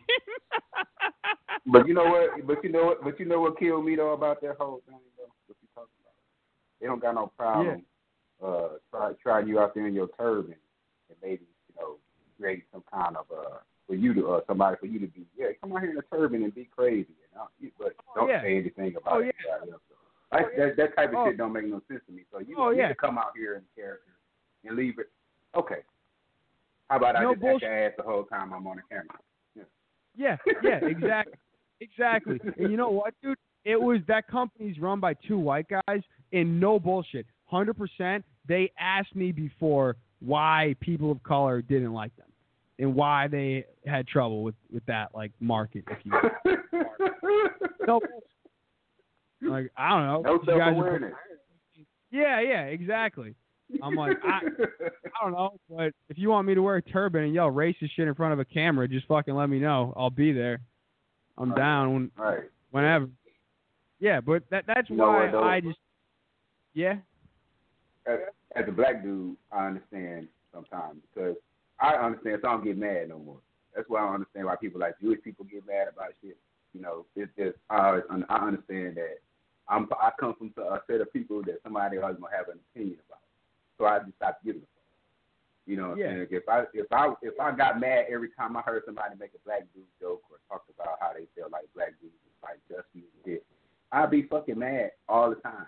But 1.67 1.87
you 1.87 1.95
know 1.95 2.05
what? 2.05 2.47
But 2.47 2.65
you 2.65 2.71
know 2.71 2.85
what? 2.87 3.05
But 3.05 3.21
you 3.21 3.27
know 3.27 3.41
what 3.41 3.59
killed 3.59 3.85
me 3.85 3.97
though 3.97 4.13
about 4.13 4.41
that 4.43 4.57
whole 4.59 4.81
thing 4.87 4.99
though. 5.17 5.33
What 5.47 5.57
you 5.63 5.69
talking 5.75 5.91
about? 6.01 6.15
They 6.81 6.87
don't 6.87 7.01
got 7.03 7.15
no 7.15 7.31
problem. 7.37 7.83
Uh, 8.43 8.79
try 8.91 9.13
try 9.23 9.41
you 9.41 9.61
out 9.61 9.75
there 9.75 9.87
in 9.87 9.93
your 9.95 10.09
turban 10.19 10.55
and 11.11 11.19
maybe 11.23 11.45
you 11.69 11.75
know 11.79 11.97
create 12.41 12.65
some 12.73 12.83
kind 12.91 13.15
of 13.17 13.27
uh 13.31 13.59
for 13.87 13.95
you 13.95 14.15
to 14.15 14.29
uh 14.33 14.41
somebody 14.47 14.79
for 14.81 14.87
you 14.87 14.99
to 14.99 15.07
be 15.09 15.27
yeah 15.37 15.49
come 15.61 15.75
out 15.77 15.83
here 15.83 15.91
in 15.91 15.99
a 15.99 16.03
turban 16.17 16.43
and 16.43 16.55
be 16.55 16.67
crazy 16.75 17.09
you 17.11 17.37
know 17.37 17.49
but 17.79 17.93
don't 18.15 18.31
yeah. 18.31 18.41
say 18.41 18.57
anything 18.57 18.97
about 18.97 19.17
Oh, 19.17 19.19
it. 19.21 19.35
yeah. 19.47 19.57
Yeah, 19.67 20.39
so, 20.41 20.49
that 20.57 20.77
that 20.79 20.97
type 20.97 21.11
of 21.11 21.17
Oh. 21.17 21.27
shit 21.29 21.37
don't 21.37 21.53
make 21.53 21.67
no 21.67 21.83
sense 21.87 22.01
to 22.07 22.13
me. 22.13 22.23
So 22.33 22.39
you, 22.39 22.57
Oh, 22.59 22.71
you 22.71 22.79
yeah. 22.79 22.87
need 22.89 22.95
to 22.95 22.95
come 22.95 23.19
out 23.19 23.33
here 23.37 23.57
in 23.57 23.63
character 23.77 24.13
and 24.65 24.75
leave 24.75 24.99
it. 24.99 25.11
Okay. 25.55 25.81
How 26.89 26.97
about 26.97 27.17
I 27.17 27.25
just 27.25 27.41
bullshit. 27.41 27.55
act 27.57 27.63
your 27.63 27.87
ass 27.89 27.93
the 27.99 28.03
whole 28.05 28.25
time 28.25 28.55
I'm 28.55 28.67
on 28.67 28.77
the 28.77 28.83
camera? 28.89 29.07
Yeah, 30.17 30.37
yeah, 30.63 30.81
exactly, 30.83 31.35
exactly. 31.81 32.39
And 32.59 32.71
you 32.71 32.77
know 32.77 32.91
what, 32.91 33.15
dude? 33.23 33.39
It 33.65 33.81
was 33.81 33.99
that 34.09 34.27
company's 34.27 34.79
run 34.79 35.01
by 35.01 35.15
two 35.15 35.39
white 35.39 35.67
guys, 35.69 36.01
and 36.33 36.59
no 36.61 36.79
bullshit, 36.79 37.27
hundred 37.47 37.75
percent. 37.77 38.25
They 38.49 38.73
asked 38.79 39.15
me 39.15 39.33
before 39.33 39.97
why 40.21 40.77
people 40.81 41.11
of 41.11 41.23
color 41.23 41.61
didn't 41.63 41.93
like 41.93 42.15
them, 42.17 42.29
and 42.79 42.95
why 42.95 43.27
they 43.29 43.67
had 43.87 44.07
trouble 44.07 44.43
with 44.43 44.55
with 44.73 44.85
that 44.87 45.11
like 45.15 45.33
market, 45.41 45.85
if 45.91 45.99
you 46.05 46.13
no. 47.87 48.01
Like 49.43 49.71
I 49.77 49.91
don't 49.91 50.07
know. 50.07 50.21
No 50.23 50.39
guys 50.39 50.47
self 50.47 50.61
are- 50.61 50.71
awareness. 50.71 51.13
Yeah, 52.11 52.41
yeah, 52.41 52.63
exactly. 52.65 53.35
I'm 53.85 53.95
like, 53.95 54.17
I, 54.25 54.41
I 54.41 55.23
don't 55.25 55.33
know, 55.33 55.57
but 55.69 55.93
if 56.09 56.19
you 56.19 56.29
want 56.31 56.45
me 56.49 56.55
to 56.55 56.63
wear 56.63 56.75
a 56.77 56.83
turban 56.83 57.23
and 57.23 57.33
yell 57.33 57.51
racist 57.53 57.91
shit 57.95 58.09
in 58.09 58.15
front 58.17 58.33
of 58.33 58.41
a 58.41 58.45
camera, 58.45 58.89
just 58.89 59.07
fucking 59.07 59.33
let 59.33 59.49
me 59.49 59.61
know. 59.61 59.95
I'll 59.97 60.11
be 60.11 60.33
there. 60.33 60.59
I'm 61.41 61.51
Right. 61.51 61.57
down 61.57 61.95
when, 61.95 62.11
right. 62.17 62.51
whenever. 62.71 63.09
Yeah, 63.99 64.21
but 64.21 64.43
that 64.51 64.65
that's 64.67 64.89
You 64.91 64.97
why. 64.97 65.31
I 65.31 65.61
just 65.61 65.79
yeah. 66.75 66.99
as, 68.07 68.19
as 68.57 68.65
a 68.69 68.73
black 68.73 69.03
dude, 69.03 69.37
I 69.51 69.67
understand 69.67 70.29
sometimes 70.53 71.01
because 71.13 71.37
I 71.81 71.95
understand. 71.95 72.41
So 72.43 72.49
I 72.49 72.53
don't 72.53 72.65
get 72.65 72.77
mad 72.79 73.09
no 73.09 73.19
more. 73.19 73.41
That's 73.75 73.89
why 73.89 74.01
I 74.01 74.05
don't 74.07 74.15
understand 74.17 74.47
why 74.47 74.57
people 74.57 74.81
like 74.81 74.99
Jewish 75.01 75.23
people 75.23 75.45
get 75.47 75.67
mad 75.67 75.89
about 75.93 76.13
shit. 76.23 76.37
You 76.75 76.83
know, 76.83 77.07
it's 77.17 77.33
just 77.37 77.57
I 77.71 78.01
I 78.29 78.47
understand 78.47 78.97
that 78.97 79.19
I'm 79.69 79.89
I 80.01 80.11
come 80.19 80.35
from 80.37 80.53
a 80.63 80.81
set 80.87 81.01
of 81.01 81.13
people 81.13 81.43
that 81.45 81.61
somebody 81.63 81.99
always 81.99 82.17
gonna 82.21 82.37
have 82.37 82.49
an 82.49 82.59
opinion 82.75 82.99
about. 83.09 83.21
So 83.79 83.87
I 83.87 83.99
just 84.01 84.17
stop 84.17 84.39
giving 84.45 84.63
a 84.63 84.65
fuck. 84.65 84.80
You 85.67 85.77
know, 85.77 85.95
Yeah. 85.95 86.11
I'm 86.11 86.27
if 86.31 86.49
I 86.49 86.65
if 86.73 86.87
I 86.93 87.13
if 87.23 87.39
I 87.39 87.53
got 87.53 87.81
mad 87.81 88.07
every 88.11 88.31
time 88.31 88.57
I 88.57 88.63
heard 88.63 88.83
somebody 88.87 89.15
make 89.19 89.33
a 89.35 89.39
black 89.45 89.65
dude 89.75 89.85
joke 90.01 90.23
or 90.31 90.39
talk 90.49 90.65
about 90.75 90.99
how 91.01 91.13
they 91.13 91.27
feel 91.35 91.49
like 91.53 91.67
black 91.75 91.95
dudes 92.01 92.15
is 92.15 92.43
like 92.43 92.59
just 92.69 92.89
and 92.95 93.05
shit, 93.25 93.45
I'd 93.93 94.11
be 94.11 94.23
fucking 94.23 94.59
mad 94.59 94.93
all 95.09 95.31
the 95.31 95.37
time. 95.37 95.67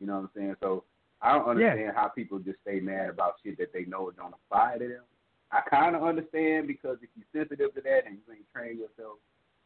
You 0.00 0.06
know 0.06 0.14
what 0.14 0.20
I'm 0.22 0.30
saying? 0.34 0.56
So 0.60 0.84
I 1.20 1.32
don't 1.34 1.44
Yeah. 1.60 1.68
understand 1.70 1.96
how 1.96 2.08
people 2.08 2.38
just 2.38 2.60
stay 2.62 2.80
mad 2.80 3.10
about 3.10 3.34
shit 3.44 3.58
that 3.58 3.72
they 3.72 3.84
know 3.84 4.10
don't 4.10 4.34
apply 4.34 4.78
to 4.78 4.88
them. 4.88 5.04
I 5.52 5.60
kind 5.68 5.94
of 5.96 6.02
understand 6.02 6.66
because 6.68 6.98
if 7.02 7.10
you're 7.14 7.26
sensitive 7.32 7.74
to 7.74 7.80
that 7.82 8.06
and 8.06 8.16
you 8.16 8.34
ain't 8.34 8.46
train 8.54 8.78
yourself, 8.78 9.18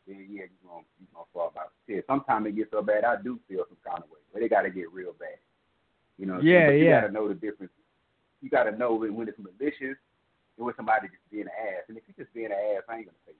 then 0.06 0.26
yeah, 0.28 0.44
you're 0.50 0.68
gonna 0.68 0.84
you're 0.98 1.08
gonna 1.14 1.26
fall 1.32 1.48
about 1.48 1.72
the 1.86 1.94
shit. 1.94 2.04
Sometimes 2.06 2.46
it 2.48 2.56
gets 2.56 2.70
so 2.72 2.82
bad, 2.82 3.04
I 3.04 3.22
do 3.22 3.38
feel 3.48 3.64
some 3.68 3.78
kind 3.86 4.02
of 4.02 4.10
way, 4.10 4.18
but 4.32 4.42
it 4.42 4.50
got 4.50 4.62
to 4.62 4.70
get 4.70 4.90
real 4.92 5.12
bad. 5.12 5.38
You 6.18 6.26
know? 6.26 6.34
what 6.34 6.44
Yeah, 6.44 6.58
saying? 6.60 6.66
but 6.66 6.72
you 6.78 6.84
yeah. 6.84 7.00
got 7.02 7.06
to 7.06 7.12
know 7.12 7.28
the 7.28 7.34
difference. 7.34 7.72
You 8.44 8.50
got 8.50 8.64
to 8.64 8.76
know 8.76 8.94
when, 8.94 9.14
when 9.14 9.26
it's 9.26 9.38
malicious 9.38 9.96
and 10.58 10.66
when 10.66 10.74
somebody 10.76 11.08
just 11.08 11.30
being 11.32 11.44
an 11.44 11.56
ass. 11.58 11.84
And 11.88 11.96
if 11.96 12.02
you're 12.06 12.26
just 12.26 12.34
being 12.34 12.52
an 12.52 12.52
ass, 12.52 12.82
I 12.90 12.96
ain't 12.96 13.06
gonna 13.06 13.16
say. 13.24 13.32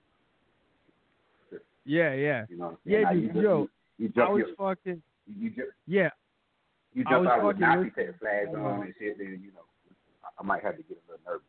you. 1.53 1.61
Yeah, 1.85 2.15
yeah. 2.15 2.47
You 2.49 2.57
know? 2.57 2.65
What 2.65 2.71
I'm 2.71 2.79
saying? 2.87 3.03
Yeah, 3.03 3.13
dude, 3.13 3.35
you 3.37 3.43
yo, 3.43 3.69
you, 3.99 4.13
you 4.17 4.23
I 4.23 4.29
was 4.31 4.43
your, 4.47 4.57
fucking 4.57 5.03
you, 5.27 5.35
you 5.45 5.51
just 5.51 5.77
yeah. 5.87 6.09
you 6.95 7.05
jump 7.05 7.29
out 7.29 7.45
with 7.45 7.59
Nazi 7.59 7.91
flags 8.19 8.49
on 8.57 8.81
and 8.81 8.95
shit, 8.99 9.19
then 9.19 9.41
you 9.45 9.53
know 9.53 9.61
I, 10.25 10.29
I 10.41 10.43
might 10.43 10.63
have 10.63 10.79
to 10.79 10.83
get 10.83 10.97
a 11.07 11.13
little 11.13 11.25
nervous. 11.27 11.45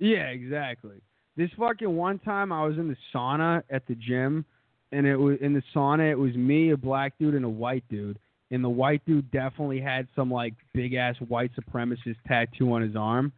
Yeah, 0.00 0.26
exactly. 0.30 0.96
This 1.36 1.50
fucking 1.56 1.94
one 1.94 2.18
time 2.18 2.50
I 2.50 2.66
was 2.66 2.76
in 2.76 2.88
the 2.88 2.96
sauna 3.14 3.62
at 3.70 3.86
the 3.86 3.94
gym, 3.94 4.44
and 4.90 5.06
it 5.06 5.16
was 5.16 5.38
in 5.40 5.54
the 5.54 5.62
sauna. 5.72 6.10
It 6.10 6.18
was 6.18 6.34
me, 6.34 6.72
a 6.72 6.76
black 6.76 7.12
dude, 7.20 7.34
and 7.34 7.44
a 7.44 7.48
white 7.48 7.84
dude. 7.88 8.18
And 8.50 8.64
the 8.64 8.68
white 8.68 9.02
dude 9.06 9.30
definitely 9.30 9.80
had 9.80 10.08
some 10.16 10.30
like 10.30 10.54
big 10.72 10.94
ass 10.94 11.16
white 11.28 11.50
supremacist 11.54 12.16
tattoo 12.26 12.72
on 12.72 12.82
his 12.82 12.96
arm, 12.96 13.32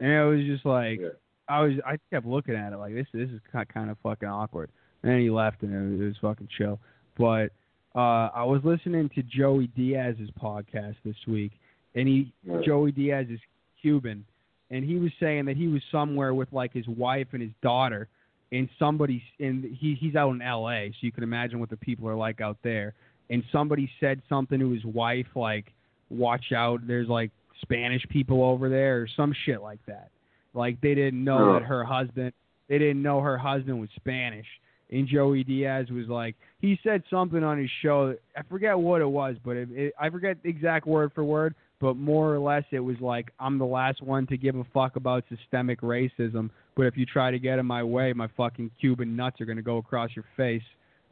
and 0.00 0.10
it 0.10 0.24
was 0.24 0.44
just 0.46 0.64
like 0.64 1.00
Yeah. 1.00 1.08
I 1.48 1.60
was. 1.62 1.72
I 1.84 1.98
kept 2.10 2.26
looking 2.26 2.54
at 2.54 2.72
it 2.72 2.76
like 2.76 2.94
this. 2.94 3.06
This 3.12 3.28
is 3.30 3.40
kind 3.52 3.90
of 3.90 3.98
fucking 4.02 4.28
awkward. 4.28 4.70
And 5.02 5.10
then 5.10 5.20
he 5.20 5.30
left, 5.30 5.62
and 5.62 5.74
it 5.74 5.90
was, 5.92 6.00
it 6.00 6.04
was 6.04 6.16
fucking 6.20 6.48
chill. 6.56 6.78
But 7.18 7.50
Uh, 7.94 8.30
I 8.34 8.44
was 8.44 8.62
listening 8.64 9.10
to 9.16 9.22
Joey 9.22 9.66
Diaz's 9.66 10.30
podcast 10.40 10.94
this 11.04 11.16
week, 11.26 11.52
and 11.94 12.08
he 12.08 12.32
Right. 12.46 12.64
Joey 12.64 12.90
Diaz 12.92 13.26
is 13.28 13.40
Cuban, 13.82 14.24
and 14.70 14.82
he 14.84 14.96
was 14.96 15.10
saying 15.20 15.44
that 15.46 15.56
he 15.58 15.68
was 15.68 15.82
somewhere 15.90 16.32
with 16.32 16.50
like 16.52 16.72
his 16.72 16.86
wife 16.88 17.26
and 17.32 17.42
his 17.42 17.50
daughter, 17.62 18.08
and 18.52 18.68
somebody 18.78 19.22
and 19.40 19.64
he 19.64 19.94
he's 19.94 20.14
out 20.16 20.30
in 20.30 20.40
L.A. 20.40 20.90
So 20.92 20.98
you 21.00 21.12
can 21.12 21.24
imagine 21.24 21.58
what 21.60 21.68
the 21.68 21.76
people 21.76 22.08
are 22.08 22.14
like 22.14 22.40
out 22.40 22.56
there. 22.62 22.94
And 23.30 23.42
somebody 23.50 23.90
said 24.00 24.20
something 24.28 24.58
to 24.58 24.70
his 24.70 24.84
wife 24.84 25.26
like, 25.34 25.72
"Watch 26.10 26.52
out, 26.54 26.86
there's 26.86 27.08
like 27.08 27.30
Spanish 27.62 28.06
people 28.08 28.44
over 28.44 28.68
there," 28.68 29.02
or 29.02 29.08
some 29.16 29.34
shit 29.44 29.62
like 29.62 29.84
that. 29.86 30.10
Like 30.54 30.80
they 30.80 30.94
didn't 30.94 31.22
know 31.24 31.54
that 31.54 31.62
her 31.62 31.84
husband 31.84 32.32
they 32.68 32.78
didn't 32.78 33.02
know 33.02 33.20
her 33.20 33.36
husband 33.36 33.80
was 33.80 33.90
Spanish. 33.96 34.46
And 34.90 35.08
Joey 35.08 35.42
Diaz 35.42 35.86
was 35.90 36.06
like, 36.08 36.36
he 36.60 36.78
said 36.82 37.02
something 37.10 37.42
on 37.42 37.58
his 37.58 37.70
show. 37.82 38.14
I 38.36 38.42
forget 38.42 38.78
what 38.78 39.00
it 39.00 39.08
was, 39.08 39.36
but 39.44 39.56
it, 39.56 39.68
it, 39.72 39.94
I 39.98 40.10
forget 40.10 40.36
the 40.42 40.50
exact 40.50 40.86
word 40.86 41.12
for 41.14 41.24
word. 41.24 41.54
But 41.80 41.96
more 41.96 42.32
or 42.32 42.38
less, 42.38 42.64
it 42.70 42.78
was 42.78 42.96
like, 43.00 43.32
I'm 43.40 43.58
the 43.58 43.66
last 43.66 44.02
one 44.02 44.26
to 44.28 44.36
give 44.36 44.54
a 44.54 44.64
fuck 44.72 44.96
about 44.96 45.24
systemic 45.28 45.80
racism. 45.80 46.50
But 46.76 46.86
if 46.86 46.96
you 46.96 47.04
try 47.04 47.30
to 47.30 47.38
get 47.38 47.58
in 47.58 47.66
my 47.66 47.82
way, 47.82 48.12
my 48.12 48.28
fucking 48.36 48.70
Cuban 48.80 49.16
nuts 49.16 49.40
are 49.40 49.46
gonna 49.46 49.62
go 49.62 49.78
across 49.78 50.10
your 50.14 50.24
face, 50.36 50.62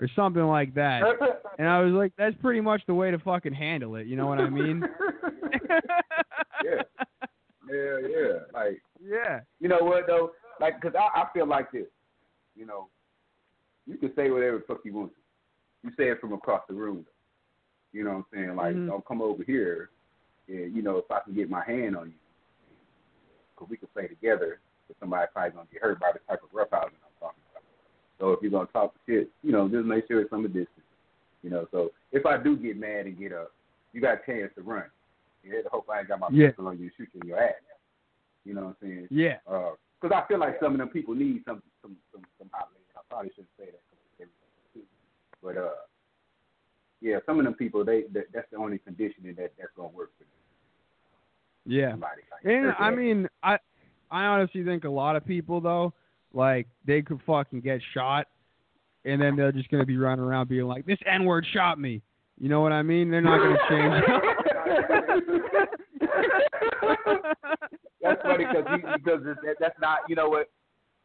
or 0.01 0.09
something 0.17 0.45
like 0.45 0.75
that. 0.75 1.03
And 1.59 1.69
I 1.69 1.83
was 1.83 1.93
like, 1.93 2.13
that's 2.17 2.35
pretty 2.41 2.63
much 2.63 2.81
the 2.87 2.95
way 2.95 3.11
to 3.11 3.19
fucking 3.19 3.53
handle 3.53 3.97
it. 3.97 4.07
You 4.07 4.17
know 4.17 4.27
what 4.27 4.39
I 4.39 4.49
mean? 4.49 4.83
yeah, 6.65 6.83
yeah, 7.71 7.99
yeah. 8.09 8.39
Like 8.55 8.81
yeah. 8.99 9.41
you 9.61 9.69
know 9.69 9.81
what 9.81 10.07
though? 10.07 10.31
Like, 10.59 10.81
cause 10.81 10.93
I, 10.99 11.21
I 11.21 11.27
feel 11.35 11.47
like 11.47 11.71
this. 11.71 11.85
You 12.57 12.65
know, 12.65 12.89
you 13.87 13.99
can 13.99 14.11
say 14.17 14.31
whatever 14.31 14.59
the 14.59 14.65
fuck 14.67 14.79
you 14.85 14.95
want 14.95 15.13
to. 15.13 15.17
You 15.83 15.91
say 15.99 16.11
it 16.11 16.21
from 16.21 16.33
across 16.33 16.63
the 16.67 16.75
room. 16.75 17.05
You 17.93 18.05
know 18.05 18.11
what 18.11 18.17
I'm 18.17 18.25
saying? 18.33 18.57
Like, 18.57 18.75
Mhm. 18.77 18.87
don't 18.87 19.05
come 19.05 19.21
over 19.21 19.43
here. 19.45 19.91
And 20.49 20.75
you 20.75 20.81
know, 20.81 20.97
if 20.97 21.11
I 21.11 21.21
can 21.21 21.35
get 21.35 21.51
my 21.51 21.65
hand 21.65 21.95
on 21.95 22.07
you, 22.09 22.15
cause 23.57 23.69
we 23.69 23.77
can 23.77 23.89
play 23.93 24.07
together. 24.07 24.61
But 24.89 24.97
somebody 24.99 25.27
probably 25.35 25.51
gonna 25.51 25.69
get 25.71 25.83
hurt 25.83 26.01
by 26.01 26.13
the 26.13 26.21
type 26.21 26.43
of 26.43 26.51
roughhousing 26.53 26.65
I'm 26.65 26.71
talking 26.71 26.97
about. 26.99 27.10
So 28.21 28.33
if 28.33 28.43
you're 28.43 28.51
gonna 28.51 28.69
talk 28.73 28.95
shit, 29.09 29.31
you 29.43 29.51
know, 29.51 29.69
just 29.69 29.87
make 29.87 30.07
sure 30.07 30.21
it's 30.21 30.29
from 30.31 30.45
a 30.45 30.49
distance. 30.49 30.69
You 31.43 31.51
know, 31.51 31.67
so 31.73 31.91
if 32.13 32.27
I 32.27 32.37
do 32.37 32.55
get 32.57 32.77
mad 32.79 33.07
and 33.07 33.19
get 33.19 33.33
up, 33.33 33.51
you 33.93 34.01
got 34.01 34.19
a 34.23 34.27
chance 34.31 34.53
to 34.57 34.63
run. 34.63 34.85
Yeah, 35.43 35.61
hope 35.73 35.89
I 35.91 36.01
ain't 36.01 36.09
got 36.09 36.21
my 36.21 36.29
Yeah. 36.31 36.49
pistol 36.49 36.69
on 36.69 36.79
you 36.79 36.85
and 36.85 36.93
shoot 36.97 37.09
you 37.15 37.21
in 37.23 37.29
your 37.29 37.39
ass. 37.43 37.55
You 38.45 38.55
know 38.55 38.61
what 38.67 38.77
I'm 38.83 38.89
saying? 38.89 39.09
Yeah. 39.11 39.39
because 40.01 40.15
I 40.15 40.27
feel 40.29 40.39
like 40.39 40.61
some 40.61 40.73
of 40.73 40.79
them 40.79 40.89
people 40.91 41.15
need 41.15 41.43
some 41.47 41.63
some 41.83 41.97
some, 42.13 42.23
some 42.39 42.51
outlet. 42.55 42.83
I 42.95 43.01
probably 43.09 43.31
shouldn't 43.31 43.49
say 43.59 43.65
that, 43.67 43.81
'cause 43.89 43.99
it's 44.19 44.21
everything 44.21 44.53
too. 44.75 44.87
but 45.43 45.57
uh, 45.57 45.75
yeah, 47.01 47.19
some 47.25 47.39
of 47.39 47.45
them 47.47 47.55
people 47.55 47.85
they 47.85 48.03
that, 48.13 48.31
that's 48.33 48.51
the 48.51 48.59
only 48.59 48.79
conditioning 48.79 49.35
that 49.37 49.53
that's 49.59 49.73
gonna 49.77 49.89
work 49.89 50.11
for 50.19 50.25
them. 50.25 50.31
Yeah. 51.65 51.93
Somebody 51.93 52.23
like 52.31 52.45
And 52.45 52.73
I 52.79 52.91
mean, 52.91 53.29
I 53.43 53.59
I 54.11 54.25
honestly 54.27 54.63
think 54.63 54.85
a 54.85 54.91
lot 54.91 55.17
of 55.17 55.25
people 55.25 55.61
though, 55.63 55.95
like 56.33 56.67
they 56.87 57.03
could 57.03 57.21
fucking 57.27 57.61
get 57.61 57.81
shot, 57.95 58.27
and 59.05 59.21
then 59.21 59.37
they're 59.37 59.53
just 59.53 59.71
gonna 59.71 59.87
be 59.87 59.97
running 59.97 60.25
around 60.25 60.49
being 60.49 60.67
like, 60.67 60.87
"This 60.87 60.99
N 61.07 61.25
word 61.25 61.47
shot 61.53 61.79
me." 61.81 62.03
You 62.39 62.49
know 62.49 62.61
what 62.61 62.73
I 62.73 62.83
mean? 62.83 63.11
They're 63.11 63.21
not 63.21 63.39
gonna 63.39 63.59
change. 63.69 64.05
that's 68.03 68.23
funny 68.23 68.47
because 68.47 68.65
because 68.95 69.21
it's, 69.27 69.41
that, 69.45 69.57
that's 69.61 69.79
not 69.81 69.99
you 70.09 70.17
know 70.17 70.29
what 70.29 70.51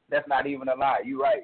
that's 0.10 0.28
not 0.28 0.48
even 0.48 0.68
a 0.70 0.76
lie. 0.76 1.00
You're 1.04 1.20
right. 1.20 1.44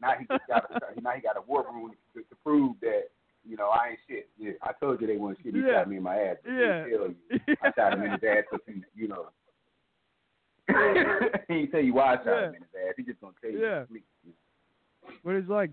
Now 0.00 0.12
he 0.18 0.26
just 0.26 0.46
got 0.48 0.70
a, 0.70 1.00
now 1.00 1.10
he 1.10 1.20
got 1.20 1.36
a 1.36 1.42
war 1.42 1.64
room 1.70 1.92
to, 2.14 2.20
to 2.20 2.36
prove 2.44 2.76
that 2.80 3.10
you 3.44 3.56
know 3.56 3.68
I 3.68 3.90
ain't 3.90 3.98
shit. 4.08 4.28
Yeah, 4.38 4.52
I 4.62 4.72
told 4.80 5.00
you 5.00 5.06
they 5.06 5.16
weren't 5.16 5.38
shit. 5.42 5.54
He 5.54 5.60
Yeah. 5.60 5.80
shot 5.80 5.88
me 5.90 5.96
in 5.96 6.02
my 6.02 6.16
ass. 6.16 6.36
But 6.42 6.52
he 6.52 6.58
Yeah. 6.58 6.84
tell 6.84 7.08
you. 7.08 7.16
I 7.62 7.72
shot 7.76 7.92
him 7.94 8.02
in 8.04 8.12
his 8.12 8.20
ass 8.22 8.44
because 8.50 8.64
he, 8.66 8.82
you 8.94 9.08
know. 9.08 9.26
he 11.48 11.54
ain't 11.54 11.70
tell 11.70 11.80
you 11.80 11.94
why 11.94 12.14
I 12.14 12.16
shot 12.16 12.26
him 12.26 12.32
Yeah. 12.32 12.46
in 12.48 12.54
his 12.54 12.62
ass. 12.88 12.94
He 12.96 13.02
just 13.02 13.20
gonna 13.20 13.32
tell 13.40 13.50
you. 13.50 13.60
Yeah. 13.60 13.84
But 15.24 15.34
it's 15.34 15.48
like 15.48 15.70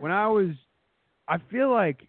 when 0.00 0.12
I 0.12 0.26
was, 0.28 0.50
I 1.28 1.38
feel 1.50 1.70
like 1.72 2.06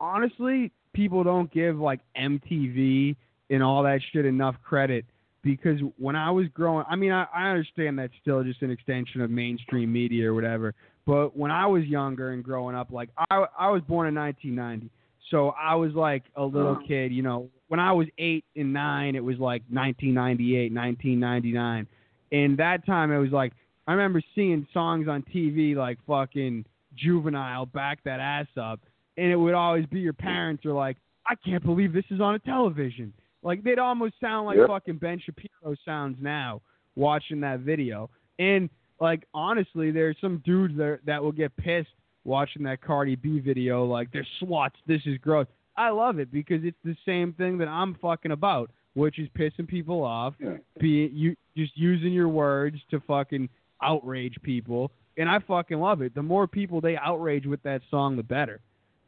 honestly, 0.00 0.70
people 0.92 1.24
don't 1.24 1.52
give 1.52 1.78
like 1.78 2.00
MTV 2.16 3.16
and 3.50 3.62
all 3.62 3.82
that 3.82 4.00
shit 4.12 4.24
enough 4.26 4.56
credit 4.64 5.04
because 5.42 5.78
when 5.98 6.16
I 6.16 6.30
was 6.30 6.46
growing, 6.54 6.84
I 6.88 6.96
mean, 6.96 7.12
I, 7.12 7.26
I 7.34 7.48
understand 7.50 7.98
that's 7.98 8.12
still 8.22 8.42
just 8.42 8.62
an 8.62 8.70
extension 8.70 9.20
of 9.20 9.30
mainstream 9.30 9.92
media 9.92 10.30
or 10.30 10.34
whatever. 10.34 10.74
But 11.06 11.36
when 11.36 11.50
I 11.50 11.66
was 11.66 11.84
younger 11.84 12.30
and 12.30 12.42
growing 12.42 12.74
up, 12.74 12.90
like 12.90 13.10
I, 13.30 13.44
I 13.58 13.70
was 13.70 13.82
born 13.82 14.08
in 14.08 14.14
1990, 14.14 14.90
so 15.30 15.50
I 15.50 15.74
was 15.74 15.92
like 15.92 16.24
a 16.36 16.44
little 16.44 16.76
kid. 16.86 17.12
You 17.12 17.22
know, 17.22 17.48
when 17.68 17.80
I 17.80 17.92
was 17.92 18.06
eight 18.18 18.44
and 18.56 18.72
nine, 18.72 19.14
it 19.16 19.24
was 19.24 19.38
like 19.38 19.62
1998, 19.70 20.72
1999, 20.72 21.86
and 22.32 22.58
that 22.58 22.84
time 22.86 23.10
it 23.12 23.18
was 23.18 23.30
like 23.30 23.52
I 23.86 23.92
remember 23.92 24.22
seeing 24.34 24.66
songs 24.72 25.08
on 25.08 25.22
TV 25.34 25.74
like 25.74 25.98
fucking 26.06 26.64
Juvenile, 26.96 27.66
back 27.66 28.02
that 28.04 28.20
ass 28.20 28.46
up, 28.60 28.80
and 29.16 29.26
it 29.30 29.36
would 29.36 29.54
always 29.54 29.86
be 29.86 30.00
your 30.00 30.12
parents 30.12 30.64
are 30.64 30.72
like, 30.72 30.96
I 31.28 31.34
can't 31.34 31.64
believe 31.64 31.92
this 31.92 32.04
is 32.10 32.20
on 32.20 32.34
a 32.34 32.38
television. 32.38 33.12
Like 33.42 33.62
they'd 33.62 33.78
almost 33.78 34.14
sound 34.20 34.46
like 34.46 34.56
Yep. 34.58 34.68
fucking 34.68 34.98
Ben 34.98 35.20
Shapiro 35.20 35.74
sounds 35.84 36.16
now 36.20 36.62
watching 36.96 37.40
that 37.40 37.60
video. 37.60 38.08
And 38.38 38.70
like 39.00 39.26
honestly, 39.34 39.90
there's 39.90 40.16
some 40.20 40.42
dudes 40.44 40.76
there 40.76 41.00
that 41.04 41.22
will 41.22 41.32
get 41.32 41.54
pissed 41.56 41.88
watching 42.24 42.62
that 42.64 42.80
Cardi 42.82 43.16
B 43.16 43.38
video 43.40 43.84
like 43.84 44.10
they're 44.12 44.26
sluts, 44.40 44.72
this 44.86 45.02
is 45.06 45.18
gross. 45.18 45.46
I 45.76 45.90
love 45.90 46.18
it 46.18 46.30
because 46.32 46.62
it's 46.64 46.76
the 46.84 46.96
same 47.04 47.32
thing 47.32 47.58
that 47.58 47.68
I'm 47.68 47.94
fucking 47.96 48.30
about, 48.30 48.70
which 48.94 49.18
is 49.18 49.28
pissing 49.38 49.66
people 49.66 50.02
off 50.02 50.34
Yeah. 50.40 50.56
be 50.78 51.10
you 51.12 51.36
just 51.56 51.76
using 51.76 52.12
your 52.12 52.28
words 52.28 52.78
to 52.90 53.00
fucking 53.00 53.48
outrage 53.82 54.36
people, 54.42 54.90
and 55.16 55.28
I 55.28 55.38
fucking 55.40 55.78
love 55.78 56.00
it. 56.02 56.14
The 56.14 56.22
more 56.22 56.46
people 56.46 56.80
they 56.80 56.96
outrage 56.96 57.46
with 57.46 57.62
that 57.64 57.82
song, 57.90 58.16
the 58.16 58.22
better. 58.22 58.60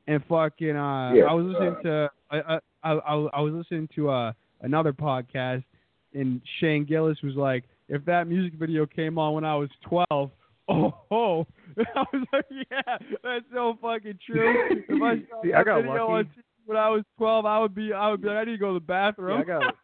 And 0.09 0.25
fucking, 0.27 0.77
uh, 0.77 1.13
Yeah, 1.15 1.25
I 1.25 1.33
was 1.33 1.47
listening 1.47 1.77
uh, 1.77 1.83
to 1.83 2.11
I, 2.31 2.39
I, 2.83 2.93
I, 2.93 2.93
I 3.35 3.41
was 3.41 3.55
listening 3.55 3.89
to 3.97 4.11
uh, 4.11 4.33
another 4.63 4.93
podcast, 4.93 5.65
and 6.15 6.41
Shane 6.61 6.85
Gillis 6.85 7.21
was 7.23 7.35
like, 7.35 7.65
if 7.89 8.05
that 8.05 8.27
music 8.27 8.55
video 8.59 8.87
came 8.87 9.19
on 9.19 9.35
when 9.35 9.45
I 9.45 9.55
was 9.57 9.71
twelve. 9.83 10.31
Oh, 10.69 10.95
oh, 11.11 11.47
I 11.79 12.05
was 12.13 12.27
like, 12.33 12.45
yeah, 12.51 12.97
that's 13.23 13.45
so 13.53 13.79
fucking 13.81 14.19
true. 14.27 14.83
If 14.89 15.03
I 15.03 15.17
saw 15.31 15.43
See, 15.43 15.53
I 15.53 15.63
got 15.65 15.83
video 15.83 16.09
lucky. 16.11 16.29
when 16.67 16.77
I 16.77 16.89
was 16.89 17.05
twelve, 17.19 17.47
I 17.47 17.59
would 17.61 17.75
be, 17.75 17.93
I 17.93 18.11
would 18.11 18.21
be 18.23 18.29
like, 18.29 18.39
I 18.39 18.45
need 18.45 18.53
to 18.53 18.59
go 18.59 18.73
to 18.75 18.81
the 18.81 18.85
bathroom. 18.87 19.45
Yeah, 19.47 19.59
I 19.59 19.61
got 19.61 19.75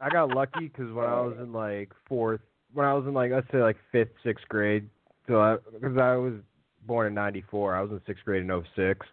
I 0.00 0.08
got 0.10 0.28
lucky 0.34 0.68
because 0.68 0.92
when 0.92 1.06
I 1.06 1.20
was 1.20 1.36
in 1.40 1.52
like 1.52 1.90
fourth, 2.08 2.40
when 2.72 2.86
I 2.86 2.92
was 2.94 3.04
in 3.06 3.14
like 3.14 3.30
let's 3.32 3.46
say 3.50 3.58
like 3.62 3.76
fifth, 3.92 4.12
sixth 4.22 4.46
grade, 4.48 4.88
so 5.26 5.40
I 5.40 5.56
because 5.80 5.96
I 5.98 6.16
was 6.16 6.34
born 6.86 7.06
in 7.06 7.14
'94, 7.14 7.74
I 7.74 7.80
was 7.80 7.90
in 7.90 8.00
sixth 8.06 8.24
grade 8.24 8.42
in 8.42 8.62
'06, 8.76 9.06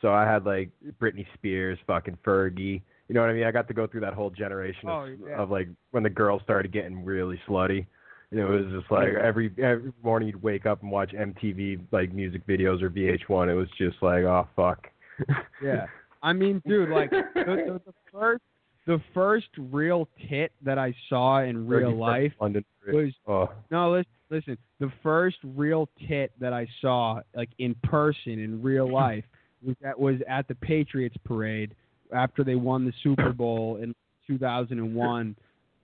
so 0.00 0.12
I 0.12 0.24
had 0.24 0.44
like 0.44 0.70
Britney 1.00 1.26
Spears, 1.34 1.78
fucking 1.86 2.18
Fergie. 2.24 2.80
You 3.08 3.14
know 3.14 3.20
what 3.20 3.30
I 3.30 3.32
mean? 3.34 3.44
I 3.44 3.50
got 3.50 3.68
to 3.68 3.74
go 3.74 3.86
through 3.86 4.00
that 4.02 4.12
whole 4.14 4.30
generation 4.30 4.88
of, 4.88 5.02
Oh, 5.08 5.16
yeah. 5.26 5.36
of 5.40 5.50
like 5.50 5.68
when 5.92 6.02
the 6.02 6.10
girls 6.10 6.42
started 6.42 6.72
getting 6.72 7.04
really 7.04 7.40
slutty. 7.48 7.86
It 8.30 8.44
was 8.44 8.66
just 8.72 8.90
like 8.90 9.08
every 9.14 9.50
every 9.62 9.92
morning 10.02 10.28
you'd 10.28 10.42
wake 10.42 10.66
up 10.66 10.82
and 10.82 10.90
watch 10.90 11.12
MTV 11.12 11.80
like 11.92 12.12
music 12.12 12.46
videos 12.46 12.82
or 12.82 12.90
VH1. 12.90 13.48
It 13.50 13.54
was 13.54 13.68
just 13.78 13.96
like, 14.02 14.24
oh 14.24 14.46
fuck. 14.54 14.88
Yeah. 15.62 15.86
I 16.22 16.32
mean, 16.32 16.62
dude, 16.66 16.90
like 16.90 17.10
the, 17.10 17.22
the, 17.34 17.80
the 17.86 17.92
first 18.12 18.42
the 18.86 19.00
first 19.12 19.48
real 19.56 20.08
tit 20.28 20.52
that 20.62 20.78
I 20.78 20.94
saw 21.08 21.42
in 21.42 21.66
real 21.66 21.96
life 21.96 22.32
London. 22.40 22.64
was 22.86 23.12
Oh, 23.26 23.50
no, 23.70 23.92
listen, 23.92 24.12
listen. 24.30 24.58
The 24.80 24.90
first 25.02 25.36
real 25.44 25.88
tit 26.08 26.32
that 26.40 26.52
I 26.52 26.66
saw, 26.80 27.20
like 27.34 27.50
in 27.58 27.74
person 27.82 28.38
in 28.38 28.62
real 28.62 28.90
life, 28.92 29.24
was 29.62 29.76
that 29.82 29.98
was 29.98 30.16
at 30.28 30.48
the 30.48 30.54
Patriots 30.54 31.16
parade 31.24 31.74
after 32.12 32.42
they 32.44 32.54
won 32.54 32.84
the 32.84 32.92
Super 33.02 33.32
Bowl 33.32 33.76
in 33.76 33.94
2001, 34.26 35.36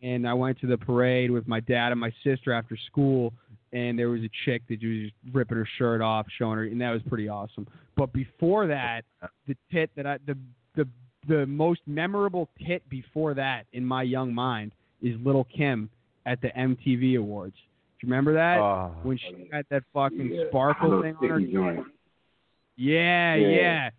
and 0.04 0.28
I 0.28 0.34
went 0.34 0.60
to 0.60 0.66
the 0.66 0.76
parade 0.78 1.30
with 1.30 1.48
my 1.48 1.60
dad 1.60 1.90
and 1.90 2.00
my 2.00 2.12
sister 2.22 2.52
after 2.52 2.76
school, 2.86 3.32
and 3.72 3.98
there 3.98 4.10
was 4.10 4.20
a 4.22 4.30
chick 4.44 4.62
that 4.68 4.80
was 4.82 5.10
just 5.10 5.14
ripping 5.32 5.56
her 5.56 5.66
shirt 5.78 6.00
off, 6.00 6.26
showing 6.38 6.58
her, 6.58 6.64
and 6.64 6.80
that 6.80 6.90
was 6.90 7.02
pretty 7.08 7.28
awesome. 7.28 7.66
But 7.96 8.12
before 8.12 8.66
that, 8.68 9.04
the 9.48 9.56
tit 9.72 9.90
that 9.96 10.06
I 10.06 10.18
the 10.26 10.36
the 10.76 10.86
the 11.26 11.46
most 11.46 11.80
memorable 11.86 12.48
tit 12.66 12.88
before 12.88 13.34
that 13.34 13.66
in 13.72 13.84
my 13.84 14.02
young 14.02 14.34
mind 14.34 14.72
is 15.02 15.16
Little 15.24 15.44
Kim 15.56 15.88
at 16.26 16.40
the 16.42 16.48
MTV 16.48 17.18
Awards. 17.18 17.54
Do 17.54 18.06
you 18.06 18.10
remember 18.10 18.34
that? 18.34 18.58
oh. 18.58 18.94
when 19.02 19.16
she 19.18 19.48
had 19.50 19.64
that 19.70 19.84
fucking 19.94 20.30
Yeah. 20.32 20.48
sparkle 20.48 21.00
thing 21.02 21.16
on 21.16 21.28
her 21.28 21.40
joint. 21.40 21.86
Yeah, 22.76 23.34
Yeah. 23.36 23.48
yeah. 23.48 23.90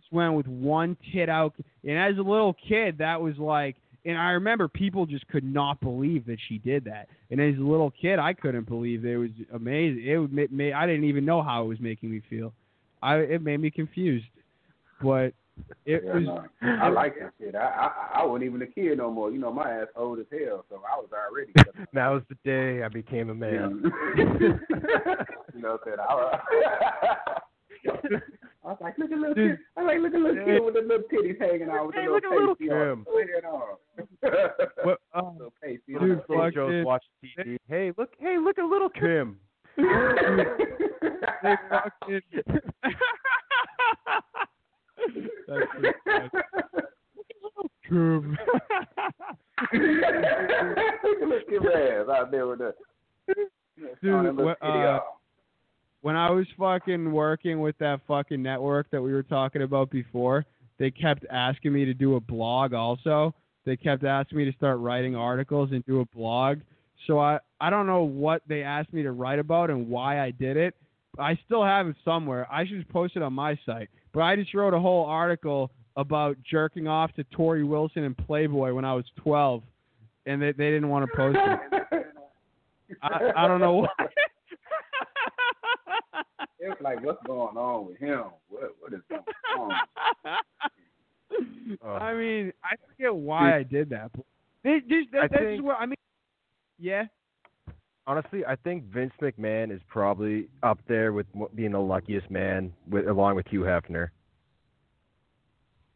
Just 0.00 0.12
went 0.12 0.34
with 0.34 0.46
one 0.48 0.96
tit 1.12 1.28
out. 1.28 1.54
And 1.84 1.98
as 1.98 2.16
a 2.18 2.22
little 2.22 2.54
kid, 2.54 2.98
that 2.98 3.20
was 3.20 3.36
like, 3.38 3.76
and 4.06 4.16
I 4.16 4.30
remember 4.30 4.68
people 4.68 5.04
just 5.04 5.26
could 5.28 5.44
not 5.44 5.80
believe 5.80 6.24
that 6.26 6.38
she 6.48 6.58
did 6.58 6.84
that. 6.84 7.08
And 7.30 7.40
as 7.40 7.56
a 7.58 7.62
little 7.62 7.90
kid, 7.90 8.18
I 8.18 8.32
couldn't 8.32 8.68
believe 8.68 9.04
it. 9.04 9.10
It 9.10 9.16
was 9.18 9.30
amazing. 9.52 10.06
It 10.06 10.16
would 10.16 10.32
ma- 10.32 10.42
ma- 10.50 10.78
I 10.78 10.86
didn't 10.86 11.04
even 11.04 11.24
know 11.24 11.42
how 11.42 11.64
it 11.64 11.66
was 11.66 11.80
making 11.80 12.10
me 12.10 12.22
feel. 12.30 12.52
I 13.02 13.16
it 13.16 13.42
made 13.42 13.58
me 13.60 13.70
confused. 13.70 14.26
but 15.02 15.32
it 15.84 16.02
Yeah, 16.04 16.12
was 16.14 16.22
no. 16.24 16.44
I 16.62 16.88
like 16.88 17.14
that 17.18 17.32
shit. 17.40 17.54
I, 17.54 17.60
I 18.14 18.20
I 18.20 18.24
wasn't 18.24 18.44
even 18.44 18.62
a 18.62 18.66
kid 18.66 18.98
no 18.98 19.10
more. 19.10 19.30
You 19.30 19.38
know, 19.38 19.52
my 19.52 19.70
ass 19.70 19.88
old 19.96 20.18
as 20.20 20.26
hell, 20.30 20.64
so 20.68 20.76
I 20.76 20.96
was 20.98 21.08
already. 21.12 21.52
That 21.92 22.08
was 22.08 22.22
the 22.28 22.36
day 22.44 22.82
I 22.82 22.88
became 22.88 23.30
a 23.30 23.34
man. 23.34 23.82
you 24.16 25.60
know 25.60 25.78
what 25.78 25.80
I'm 25.86 25.96
saying? 25.96 25.96
I 25.98 26.14
was, 26.14 26.40
I 28.66 28.70
was 28.70 28.78
like, 28.80 28.98
look 28.98 29.12
at 29.12 29.18
little 29.18 29.34
kid. 29.36 29.58
I 29.76 29.82
was 29.82 29.86
like, 29.86 30.00
look 30.02 30.14
at 30.14 30.20
little 30.20 30.44
kid 30.44 30.60
with 30.64 30.74
the 30.74 30.80
little 30.80 31.06
titties 31.06 31.38
hanging 31.40 31.70
out 31.70 31.86
with 31.86 31.94
Hey, 31.94 32.06
the 32.06 32.10
look 32.10 32.24
little 32.24 32.32
at 32.32 32.40
little 32.40 32.56
pasty 32.56 32.70
on. 32.72 32.78
Kim. 32.82 33.06
Go 34.20 34.30
what, 34.82 34.98
uh, 35.14 35.30
little 35.38 35.52
pasty 35.62 35.92
Dude, 35.92 36.02
on. 36.02 36.22
fuck 36.28 36.52
Joe's 36.54 36.74
it. 36.74 36.84
watching 36.84 37.10
TV. 37.24 37.58
Hey, 37.68 37.92
look! 37.96 38.10
Hey, 38.18 38.38
look 38.38 38.58
at 38.58 38.64
little 38.64 38.88
Kim. 38.88 39.38
they 39.76 39.84
fucking 41.70 42.20
That's 45.48 45.66
pretty 45.70 45.92
funny. 46.04 46.30
True. 47.86 48.34
Look 49.72 51.42
at 51.42 51.48
your 51.50 52.02
ass 52.02 52.08
out 52.10 52.30
there 52.32 52.46
with 52.48 52.58
the 52.58 52.74
Dude, 54.02 54.12
on 54.14 54.24
that 54.24 54.32
little 54.34 54.44
what, 54.46 54.58
uh, 54.62 54.66
off. 54.66 55.02
When 56.06 56.14
I 56.14 56.30
was 56.30 56.46
fucking 56.56 57.10
working 57.10 57.58
with 57.58 57.76
that 57.78 58.00
fucking 58.06 58.40
network 58.40 58.88
that 58.92 59.02
we 59.02 59.12
were 59.12 59.24
talking 59.24 59.62
about 59.62 59.90
before, 59.90 60.44
they 60.78 60.88
kept 60.88 61.26
asking 61.32 61.72
me 61.72 61.84
to 61.84 61.94
do 61.94 62.14
a 62.14 62.20
blog 62.20 62.74
also. 62.74 63.34
They 63.64 63.76
kept 63.76 64.04
asking 64.04 64.38
me 64.38 64.44
to 64.44 64.52
start 64.52 64.78
writing 64.78 65.16
articles 65.16 65.70
and 65.72 65.84
do 65.84 66.02
a 66.02 66.04
blog. 66.16 66.58
So 67.08 67.18
I 67.18 67.40
I 67.60 67.70
don't 67.70 67.88
know 67.88 68.04
what 68.04 68.42
they 68.46 68.62
asked 68.62 68.92
me 68.92 69.02
to 69.02 69.10
write 69.10 69.40
about 69.40 69.68
and 69.68 69.88
why 69.88 70.20
I 70.20 70.30
did 70.30 70.56
it. 70.56 70.76
I 71.18 71.36
still 71.44 71.64
have 71.64 71.88
it 71.88 71.96
somewhere. 72.04 72.46
I 72.52 72.64
should 72.64 72.76
just 72.76 72.92
post 72.92 73.16
it 73.16 73.22
on 73.22 73.32
my 73.32 73.58
site. 73.66 73.88
But 74.14 74.20
I 74.20 74.36
just 74.36 74.54
wrote 74.54 74.74
a 74.74 74.78
whole 74.78 75.06
article 75.06 75.72
about 75.96 76.36
jerking 76.48 76.86
off 76.86 77.12
to 77.14 77.24
Torrie 77.36 77.66
Wilson 77.66 78.04
and 78.04 78.16
Playboy 78.16 78.72
when 78.74 78.84
I 78.84 78.94
was 78.94 79.06
12 79.16 79.60
and 80.26 80.40
they 80.40 80.52
they 80.52 80.70
didn't 80.70 80.88
want 80.88 81.10
to 81.10 81.16
post 81.16 81.36
it. 81.36 82.06
I 83.02 83.32
I 83.36 83.48
don't 83.48 83.60
know 83.60 83.72
why. 83.72 84.06
It's 86.58 86.80
like, 86.80 87.04
what's 87.04 87.22
going 87.26 87.56
on 87.56 87.86
with 87.86 87.98
him? 87.98 88.24
What 88.48 88.74
what 88.80 88.92
is 88.92 89.00
going 89.08 89.22
on? 89.58 89.72
Oh. 91.82 91.88
I 91.90 92.14
mean, 92.14 92.52
I 92.64 92.76
forget 92.88 93.14
why 93.14 93.56
I 93.58 93.62
did 93.62 93.90
that. 93.90 94.10
But 94.14 94.24
they, 94.64 94.78
just, 94.88 95.10
that, 95.12 95.24
I 95.24 95.28
that's 95.28 95.42
think- 95.42 95.64
what 95.64 95.76
I 95.78 95.86
mean. 95.86 95.96
Yeah, 96.78 97.04
Honestly, 98.08 98.44
I 98.46 98.54
think 98.54 98.84
Vince 98.84 99.12
McMahon 99.20 99.74
is 99.74 99.80
probably 99.88 100.46
up 100.62 100.78
there 100.86 101.12
with 101.12 101.26
being 101.56 101.72
the 101.72 101.80
luckiest 101.80 102.30
man, 102.30 102.72
with 102.88 103.08
along 103.08 103.34
with 103.34 103.46
Hugh 103.48 103.62
Hefner. 103.62 104.08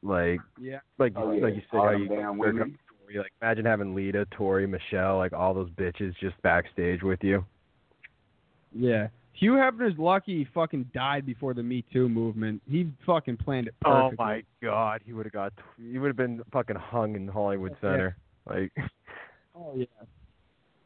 Like, 0.02 0.40
yeah. 0.60 0.78
like, 0.98 1.12
Oh, 1.16 1.30
yeah. 1.30 1.44
like 1.44 1.54
you 1.54 1.62
said, 1.70 1.76
All 1.76 1.84
how 1.86 1.92
you 1.92 2.08
damn 2.08 2.36
work 2.38 2.54
women. 2.54 2.72
up 2.74 3.16
like 3.16 3.32
imagine 3.42 3.64
having 3.64 3.94
Lita, 3.94 4.26
Tori, 4.30 4.66
Michelle, 4.66 5.18
like 5.18 5.32
all 5.32 5.52
those 5.52 5.70
bitches 5.70 6.14
just 6.20 6.40
backstage 6.42 7.02
with 7.02 7.22
you. 7.22 7.44
Yeah. 8.74 9.08
Hugh 9.40 9.52
Hefner's 9.52 9.98
lucky 9.98 10.40
he 10.40 10.48
fucking 10.52 10.90
died 10.92 11.24
before 11.24 11.54
the 11.54 11.62
Me 11.62 11.82
Too 11.90 12.10
movement. 12.10 12.60
He 12.68 12.92
fucking 13.06 13.38
planned 13.38 13.68
it 13.68 13.74
oh, 13.86 14.10
perfectly. 14.10 14.16
Oh 14.20 14.24
my 14.24 14.42
god, 14.62 15.00
he 15.02 15.14
would 15.14 15.24
have 15.24 15.32
got, 15.32 15.54
he 15.78 15.98
would 15.98 16.08
have 16.08 16.16
been 16.16 16.42
fucking 16.52 16.76
hung 16.76 17.16
in 17.16 17.26
Hollywood 17.26 17.72
oh, 17.72 17.86
Yeah. 17.86 17.90
Center. 17.90 18.16
Like, 18.48 18.72
Oh 19.56 19.72
yeah. 19.74 19.86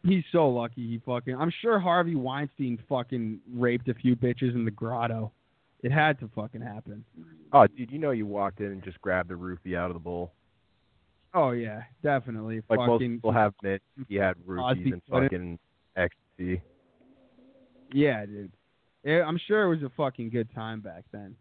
He's 0.05 0.23
so 0.31 0.49
lucky 0.49 0.87
he 0.87 1.03
fucking 1.05 1.35
I'm 1.35 1.53
sure 1.63 1.81
Harvey 1.81 2.15
Weinstein 2.15 2.79
fucking 2.89 3.41
raped 3.55 3.89
a 3.89 3.95
few 3.95 4.15
bitches 4.15 4.55
in 4.55 4.65
the 4.65 4.71
grotto. 4.71 5.33
It 5.83 5.91
had 5.91 6.21
to 6.21 6.31
fucking 6.35 6.61
happen. 6.61 7.05
oh 7.53 7.67
dude, 7.67 7.91
you 7.91 7.99
know 7.99 8.13
you 8.13 8.25
walked 8.25 8.61
in 8.61 8.67
and 8.67 8.85
just 8.85 9.01
grabbed 9.01 9.31
the 9.31 9.35
roofie 9.35 9.77
out 9.77 9.91
of 9.91 9.95
the 9.95 10.01
bowl. 10.01 10.33
Oh 11.35 11.51
yeah, 11.51 11.83
definitely. 12.05 12.63
Like 12.71 12.79
most 12.79 13.01
people 13.01 13.33
have 13.33 13.53
it, 13.65 13.83
he 14.09 14.15
had 14.15 14.37
roofies 14.47 14.93
and 14.93 15.03
fucking 15.11 15.59
ecstasy. 15.97 16.63
Yeah, 17.95 18.27
dude. 18.27 18.53
Yeah, 19.05 19.23
I'm 19.23 19.39
sure 19.47 19.63
it 19.63 19.69
was 19.69 19.83
a 19.85 19.93
fucking 19.97 20.31
good 20.31 20.53
time 20.53 20.81
back 20.81 21.05
then. 21.13 21.37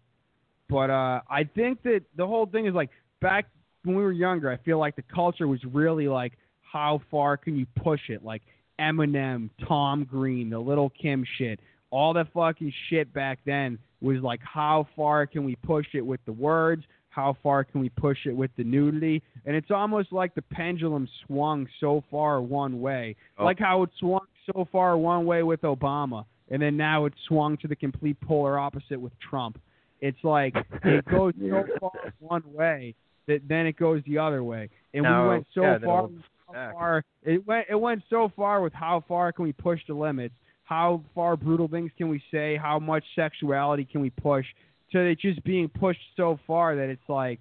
But 0.69 0.89
uh 0.89 1.21
I 1.29 1.43
think 1.55 1.81
that 1.83 2.01
the 2.15 2.27
whole 2.27 2.45
thing 2.45 2.67
is 2.67 2.73
like 2.73 2.91
back 3.21 3.47
when 3.83 3.95
we 3.95 4.03
were 4.03 4.11
younger, 4.11 4.51
I 4.51 4.57
feel 4.57 4.77
like 4.77 4.95
the 4.95 5.03
culture 5.13 5.47
was 5.47 5.59
really 5.65 6.07
like 6.07 6.33
how 6.61 7.01
far 7.09 7.37
can 7.37 7.57
you 7.57 7.65
push 7.83 8.01
it? 8.09 8.23
Like 8.23 8.43
Eminem, 8.79 9.49
Tom 9.67 10.05
Green, 10.05 10.49
the 10.49 10.59
Little 10.59 10.91
Kim 10.91 11.25
shit, 11.37 11.59
all 11.89 12.13
that 12.13 12.31
fucking 12.33 12.71
shit 12.89 13.11
back 13.13 13.39
then 13.45 13.79
was 13.99 14.19
like 14.21 14.41
how 14.43 14.87
far 14.95 15.25
can 15.25 15.43
we 15.45 15.55
push 15.55 15.87
it 15.93 16.05
with 16.05 16.23
the 16.25 16.33
words? 16.33 16.83
How 17.09 17.35
far 17.41 17.63
can 17.63 17.81
we 17.81 17.89
push 17.89 18.17
it 18.25 18.35
with 18.35 18.51
the 18.57 18.63
nudity? 18.63 19.23
And 19.45 19.55
it's 19.55 19.71
almost 19.71 20.11
like 20.11 20.35
the 20.35 20.41
pendulum 20.41 21.07
swung 21.25 21.67
so 21.79 22.03
far 22.11 22.41
one 22.41 22.79
way. 22.79 23.15
Oh. 23.39 23.45
Like 23.45 23.59
how 23.59 23.83
it 23.83 23.89
swung 23.99 24.25
so 24.51 24.67
far 24.71 24.97
one 24.97 25.25
way 25.25 25.41
with 25.41 25.61
Obama 25.61 26.25
and 26.53 26.61
then 26.61 26.77
now 26.77 27.05
it's 27.05 27.17
swung 27.27 27.57
to 27.57 27.67
the 27.67 27.75
complete 27.75 28.15
polar 28.21 28.59
opposite 28.59 29.01
with 29.01 29.11
Trump. 29.19 29.59
It's 30.01 30.23
like 30.23 30.55
it 30.83 31.03
goes 31.11 31.33
so 31.39 31.63
far 31.79 32.13
one 32.19 32.43
way 32.53 32.93
that 33.27 33.41
then 33.49 33.65
it 33.65 33.75
goes 33.75 34.03
the 34.05 34.19
other 34.19 34.43
way, 34.43 34.69
and 34.93 35.03
No, 35.03 35.23
we 35.23 35.27
went 35.29 35.47
so 35.55 35.61
yeah, 35.63 35.79
far. 35.79 35.97
it'll 36.05 36.11
How 36.47 36.53
back. 36.53 36.73
far 36.73 37.03
it 37.23 37.47
went? 37.47 37.65
It 37.69 37.75
went 37.75 38.03
so 38.09 38.31
far 38.35 38.61
with 38.61 38.73
how 38.73 39.03
far 39.07 39.31
can 39.31 39.43
we 39.45 39.51
push 39.51 39.79
the 39.87 39.95
limits? 39.95 40.35
How 40.63 41.01
far 41.15 41.35
brutal 41.35 41.67
things 41.67 41.91
can 41.97 42.07
we 42.07 42.21
say? 42.31 42.55
How 42.55 42.77
much 42.79 43.03
sexuality 43.15 43.85
can 43.85 43.99
we 44.01 44.11
push? 44.11 44.45
To 44.91 44.99
it 44.99 45.19
just 45.19 45.43
being 45.43 45.67
pushed 45.69 46.01
so 46.15 46.39
far 46.45 46.75
that 46.75 46.87
it's 46.89 47.09
like, 47.09 47.39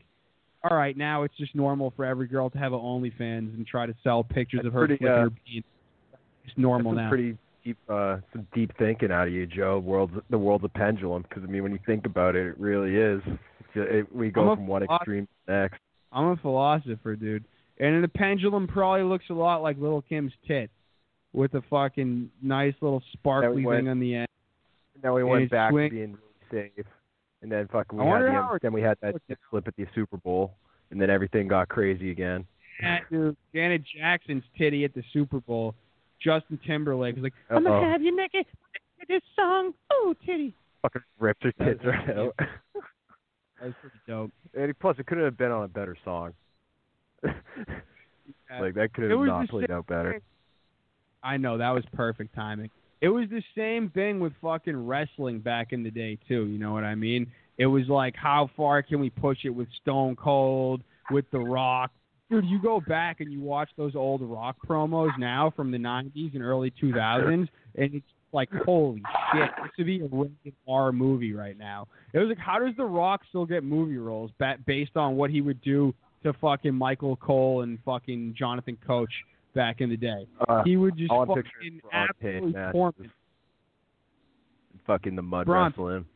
all 0.65 0.75
right, 0.77 0.97
now 0.97 1.25
it's 1.25 1.37
just 1.37 1.55
normal 1.55 1.93
for 1.95 2.07
every 2.07 2.27
girl 2.27 2.49
to 2.49 2.57
have 2.59 2.73
an 2.73 2.79
OnlyFans 2.79 3.55
and 3.55 3.67
try 3.67 3.85
to 3.85 3.95
sell 4.03 4.25
pictures 4.25 4.61
That's 4.63 4.69
of 4.69 4.73
her 4.73 4.87
pretty, 4.87 5.07
uh. 5.07 5.29
It's 6.47 6.57
normal 6.57 6.93
now. 6.93 7.09
pretty 7.11 7.37
deep, 7.65 7.79
uh, 7.89 8.19
some 8.33 8.47
deep 8.55 8.73
thinking 8.79 9.11
out 9.13 9.29
of 9.29 9.33
you, 9.33 9.47
Joe. 9.47 9.79
World's 9.79 10.15
the 10.31 10.39
world's 10.39 10.65
a 10.65 10.69
pendulum. 10.69 11.23
Because 11.23 11.43
I 11.43 11.47
mean, 11.47 11.63
when 11.63 11.73
you 11.73 11.79
think 11.87 12.07
about 12.07 12.37
it, 12.37 12.47
it 12.47 12.59
really 12.59 12.97
is. 12.97 13.21
It's, 13.27 13.69
it, 13.77 14.15
we 14.15 14.31
go 14.31 14.55
from 14.55 14.67
one 14.67 14.83
extreme 14.83 15.27
to 15.47 15.53
next. 15.53 15.79
I'm 16.13 16.27
a 16.27 16.37
philosopher, 16.37 17.17
dude. 17.17 17.45
And 17.79 18.05
the 18.05 18.09
pendulum 18.09 18.67
probably 18.69 19.03
looks 19.03 19.25
a 19.31 19.35
lot 19.35 19.63
like 19.63 19.79
Little 19.79 20.03
Kim's 20.03 20.33
tit, 20.47 20.71
with 21.33 21.55
a 21.55 21.63
fucking 21.71 22.31
nice 22.43 22.75
little 22.81 23.03
sparkly 23.13 23.65
went- 23.65 23.81
thing 23.81 23.89
on 23.89 23.99
the 24.01 24.15
end. 24.17 24.29
Now 25.03 25.15
we 25.15 25.23
And 25.23 25.31
went 25.31 25.51
back 25.51 25.73
swing- 25.73 25.91
to 25.91 25.97
being 25.97 26.19
really 26.53 26.71
safe, 26.77 26.87
and 27.41 27.51
then 27.51 27.67
fucking 27.73 27.99
I 27.99 28.05
we 28.05 28.11
had 28.11 28.21
the, 28.23 28.59
then 28.63 28.73
we 28.73 28.83
had 28.83 28.99
that 29.01 29.15
slip 29.51 29.67
at 29.67 29.75
the 29.77 29.87
Super 29.97 30.17
Bowl, 30.19 30.55
and 30.91 31.01
then 31.01 31.11
everything 31.11 31.49
got 31.49 31.69
crazy 31.69 32.11
again. 32.13 32.45
Yeah, 32.81 32.99
dude, 33.11 33.37
Janet 33.55 33.83
Jackson's 33.97 34.45
titty 34.57 34.85
at 34.85 34.95
the 34.95 35.03
Super 35.13 35.41
Bowl. 35.41 35.75
Justin 36.25 36.59
Timberlake 36.67 37.17
was 37.17 37.25
like, 37.25 37.35
"I'm 37.51 37.65
gonna 37.65 37.91
have 37.91 38.03
you 38.03 38.15
naked 38.15 38.47
to 39.01 39.07
this 39.09 39.23
song." 39.37 39.75
Oh, 39.91 40.15
titty. 40.25 40.55
Fucking 40.83 41.03
ripped 41.19 41.45
her 41.45 41.53
tits 41.53 41.85
right 41.85 42.11
out. 42.11 42.35
That 42.39 42.49
was 43.67 43.75
pretty 43.81 43.99
dope. 44.09 44.33
and 44.55 44.79
plus, 44.81 44.97
it 44.99 45.07
couldn't 45.07 45.25
have 45.25 45.37
been 45.37 45.53
on 45.53 45.65
a 45.65 45.69
better 45.69 45.97
song. 46.05 46.35
like 47.23 48.75
that 48.75 48.93
could 48.93 49.11
have 49.11 49.21
not 49.21 49.49
played 49.49 49.71
out 49.71 49.87
better. 49.87 50.21
I 51.23 51.37
know 51.37 51.59
that 51.59 51.71
was 51.71 51.85
perfect 51.95 52.35
timing. 52.35 52.71
It 53.01 53.09
was 53.09 53.29
the 53.31 53.43
same 53.57 53.91
thing 53.91 54.21
with 54.21 54.33
fucking 54.43 54.87
wrestling 54.87 55.41
back 55.41 55.73
in 55.73 55.83
the 55.83 55.91
day 55.91 56.19
too. 56.29 56.47
You 56.47 56.59
know 56.59 56.73
what 56.73 56.85
I 56.85 56.95
mean? 56.95 57.31
It 57.59 57.67
was 57.67 57.89
like, 57.89 58.17
how 58.17 58.51
far 58.57 58.83
can 58.83 59.01
we 59.01 59.11
push 59.11 59.39
it 59.45 59.51
with 59.51 59.69
Stone 59.83 60.17
Cold, 60.17 60.83
with 61.11 61.25
The 61.31 61.39
Rock? 61.39 61.93
Dude, 62.33 62.47
you 62.47 62.59
go 62.61 62.81
back 62.81 63.21
and 63.21 63.31
you 63.31 63.41
watch 63.41 63.69
those 63.77 63.95
old 63.95 64.23
Rock 64.23 64.57
promos 64.67 65.11
now 65.19 65.53
from 65.55 65.71
the 65.71 65.77
'90s 65.79 66.33
and 66.35 66.43
early 66.43 66.73
2000s, 66.83 67.47
and 67.77 67.95
it's 67.95 68.07
like, 68.33 68.49
holy 68.65 69.03
shit, 69.35 69.51
this 69.63 69.71
would 69.77 69.87
be 69.87 70.01
a 70.01 70.07
rated 70.11 70.55
R 70.67 70.93
movie 70.93 71.35
right 71.35 71.59
now. 71.59 71.87
It 72.15 72.19
was 72.19 72.29
like, 72.31 72.39
how 72.39 72.59
does 72.59 72.75
The 72.79 72.85
Rock 72.85 73.21
still 73.29 73.45
get 73.45 73.63
movie 73.65 73.99
roles 73.99 74.31
ba- 74.39 74.57
based 74.67 74.97
on 74.97 75.17
what 75.17 75.29
he 75.31 75.43
would 75.43 75.61
do 75.61 75.95
to 76.23 76.33
fucking 76.41 76.75
Michael 76.75 77.17
Cole 77.17 77.61
and 77.61 77.79
fucking 77.85 78.35
Jonathan 78.39 78.79
Coach 78.87 79.13
back 79.55 79.83
in 79.83 79.91
the 79.91 79.99
day? 79.99 80.27
Uh, 80.49 80.63
He 80.65 80.79
would 80.79 80.97
just 80.97 81.11
fucking 81.13 81.35
picturing 81.35 81.75
is 81.77 81.81
Braun 81.83 82.07
Page 82.21 82.33
absolutely 82.55 82.73
torment. 82.73 83.11
fucking 84.87 85.17
the 85.17 85.23
mud 85.23 85.45
Braun- 85.47 85.65
wrestling. 85.71 86.07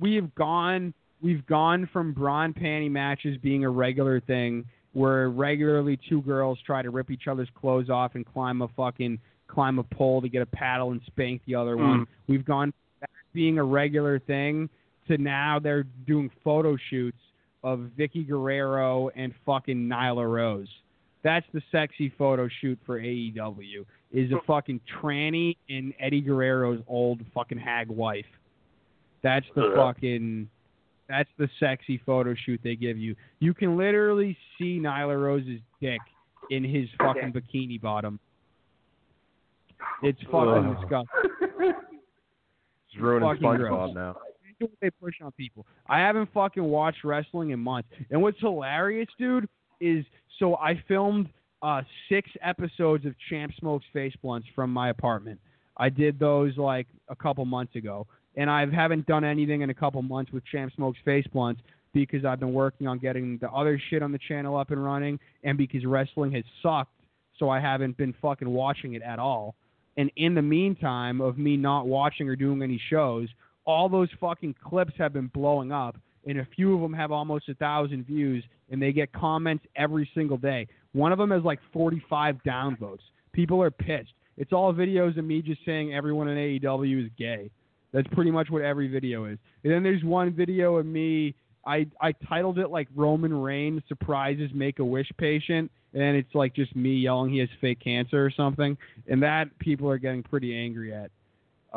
We 0.00 0.14
have 0.14 0.34
gone, 0.34 0.94
we've 1.20 1.44
gone 1.46 1.88
from 1.92 2.12
bra 2.12 2.42
and 2.44 2.54
panty 2.54 2.90
matches 2.90 3.36
being 3.42 3.64
a 3.64 3.70
regular 3.70 4.20
thing, 4.20 4.64
where 4.92 5.30
regularly 5.30 5.98
two 6.08 6.22
girls 6.22 6.58
try 6.64 6.82
to 6.82 6.90
rip 6.90 7.10
each 7.10 7.26
other's 7.28 7.48
clothes 7.54 7.90
off 7.90 8.14
and 8.14 8.26
climb 8.26 8.62
a 8.62 8.68
fucking 8.68 9.18
climb 9.48 9.78
a 9.78 9.82
pole 9.82 10.20
to 10.20 10.28
get 10.28 10.42
a 10.42 10.46
paddle 10.46 10.92
and 10.92 11.00
spank 11.06 11.40
the 11.46 11.54
other 11.54 11.76
one. 11.76 12.00
Mm. 12.00 12.06
We've 12.26 12.44
gone 12.44 12.72
from 13.00 13.08
being 13.32 13.58
a 13.58 13.64
regular 13.64 14.18
thing 14.18 14.68
to 15.08 15.18
now 15.18 15.58
they're 15.58 15.84
doing 16.06 16.30
photo 16.44 16.76
shoots 16.90 17.18
of 17.64 17.90
Vickie 17.98 18.26
Guerrero 18.26 19.10
and 19.16 19.32
fucking 19.44 19.76
Nyla 19.88 20.30
Rose. 20.30 20.68
That's 21.24 21.46
the 21.52 21.62
sexy 21.72 22.12
photo 22.16 22.48
shoot 22.60 22.78
for 22.86 23.00
AEW. 23.00 23.84
Is 24.12 24.30
a 24.30 24.34
mm. 24.34 24.44
fucking 24.46 24.80
tranny 25.02 25.56
and 25.68 25.92
Eddie 25.98 26.20
Guerrero's 26.20 26.80
old 26.86 27.20
fucking 27.34 27.58
hag 27.58 27.88
wife. 27.88 28.24
That's 29.22 29.46
the 29.54 29.72
fucking 29.74 30.48
That's 31.08 31.28
the 31.38 31.48
sexy 31.58 32.00
photo 32.04 32.34
shoot 32.34 32.60
they 32.62 32.76
give 32.76 32.98
you. 32.98 33.16
You 33.40 33.54
can 33.54 33.76
literally 33.78 34.36
see 34.58 34.78
Nyla 34.78 35.20
Rose's 35.20 35.60
dick 35.80 36.00
in 36.50 36.62
his 36.64 36.88
fucking 36.98 37.32
bikini 37.32 37.80
bottom. 37.80 38.20
It's 40.02 40.20
fucking 40.24 40.66
Ugh. 40.66 40.76
disgusting. 40.80 41.74
It's 42.90 43.00
ruining 43.00 43.28
Fucking 43.28 43.42
SpongeBob 43.42 43.58
gross. 43.68 43.94
now. 43.94 44.16
do 44.60 44.66
what 44.66 44.72
they 44.80 44.90
push 44.90 45.14
on 45.22 45.30
people. 45.32 45.66
I 45.88 45.98
haven't 45.98 46.30
fucking 46.32 46.62
watched 46.62 47.04
wrestling 47.04 47.50
in 47.50 47.60
months. 47.60 47.88
And 48.10 48.20
what's 48.22 48.40
hilarious, 48.40 49.08
dude, 49.18 49.48
is 49.80 50.04
so 50.38 50.56
I 50.56 50.82
filmed 50.88 51.28
uh 51.62 51.82
six 52.08 52.30
episodes 52.42 53.04
of 53.06 53.14
Champ 53.30 53.52
Smokes 53.58 53.84
Face 53.92 54.14
Blunts 54.22 54.46
from 54.54 54.72
my 54.72 54.90
apartment. 54.90 55.40
I 55.76 55.88
did 55.88 56.18
those 56.18 56.56
like 56.56 56.86
a 57.08 57.16
couple 57.16 57.44
months 57.44 57.76
ago. 57.76 58.06
And 58.36 58.50
I 58.50 58.66
haven't 58.66 59.06
done 59.06 59.24
anything 59.24 59.62
in 59.62 59.70
a 59.70 59.74
couple 59.74 60.00
months 60.02 60.32
with 60.32 60.44
Champ 60.46 60.72
Smokes 60.74 60.98
Face 61.04 61.26
Blunts 61.32 61.60
because 61.92 62.24
I've 62.24 62.40
been 62.40 62.52
working 62.52 62.86
on 62.86 62.98
getting 62.98 63.38
the 63.38 63.50
other 63.50 63.80
shit 63.90 64.02
on 64.02 64.12
the 64.12 64.18
channel 64.28 64.56
up 64.56 64.70
and 64.70 64.82
running 64.82 65.18
and 65.42 65.56
because 65.58 65.84
wrestling 65.84 66.32
has 66.32 66.44
sucked, 66.62 66.92
so 67.38 67.48
I 67.48 67.60
haven't 67.60 67.96
been 67.96 68.14
fucking 68.20 68.48
watching 68.48 68.94
it 68.94 69.02
at 69.02 69.18
all. 69.18 69.54
And 69.96 70.10
in 70.16 70.34
the 70.34 70.42
meantime 70.42 71.20
of 71.20 71.38
me 71.38 71.56
not 71.56 71.86
watching 71.86 72.28
or 72.28 72.36
doing 72.36 72.62
any 72.62 72.80
shows, 72.90 73.28
all 73.64 73.88
those 73.88 74.08
fucking 74.20 74.54
clips 74.64 74.92
have 74.98 75.12
been 75.12 75.26
blowing 75.28 75.72
up, 75.72 75.96
and 76.26 76.38
a 76.38 76.48
few 76.56 76.74
of 76.74 76.80
them 76.80 76.92
have 76.92 77.10
almost 77.10 77.48
a 77.48 77.54
thousand 77.54 78.06
views, 78.06 78.44
and 78.70 78.80
they 78.80 78.92
get 78.92 79.12
comments 79.12 79.64
every 79.76 80.08
single 80.14 80.36
day. 80.36 80.68
One 80.92 81.12
of 81.12 81.18
them 81.18 81.32
has 81.32 81.42
like 81.42 81.58
45 81.72 82.36
downvotes. 82.46 83.00
People 83.32 83.62
are 83.62 83.70
pissed. 83.70 84.12
It's 84.36 84.52
all 84.52 84.72
videos 84.72 85.18
of 85.18 85.24
me 85.24 85.42
just 85.42 85.64
saying 85.66 85.92
everyone 85.92 86.28
in 86.28 86.38
AEW 86.38 87.06
is 87.06 87.10
gay. 87.18 87.50
That's 87.92 88.06
pretty 88.08 88.30
much 88.30 88.50
what 88.50 88.62
every 88.62 88.88
video 88.88 89.24
is. 89.24 89.38
And 89.64 89.72
then 89.72 89.82
there's 89.82 90.04
one 90.04 90.32
video 90.32 90.76
of 90.76 90.86
me. 90.86 91.34
I 91.66 91.86
I 92.00 92.12
titled 92.28 92.58
it 92.58 92.70
like 92.70 92.88
Roman 92.94 93.34
Reigns 93.34 93.82
surprises 93.88 94.50
Make 94.54 94.78
a 94.78 94.84
Wish 94.84 95.10
patient, 95.16 95.70
and 95.94 96.16
it's 96.16 96.34
like 96.34 96.54
just 96.54 96.74
me 96.76 96.94
yelling 96.94 97.32
he 97.32 97.38
has 97.38 97.48
fake 97.60 97.80
cancer 97.80 98.24
or 98.24 98.30
something, 98.30 98.76
and 99.08 99.22
that 99.22 99.56
people 99.58 99.90
are 99.90 99.98
getting 99.98 100.22
pretty 100.22 100.56
angry 100.56 100.94
at. 100.94 101.10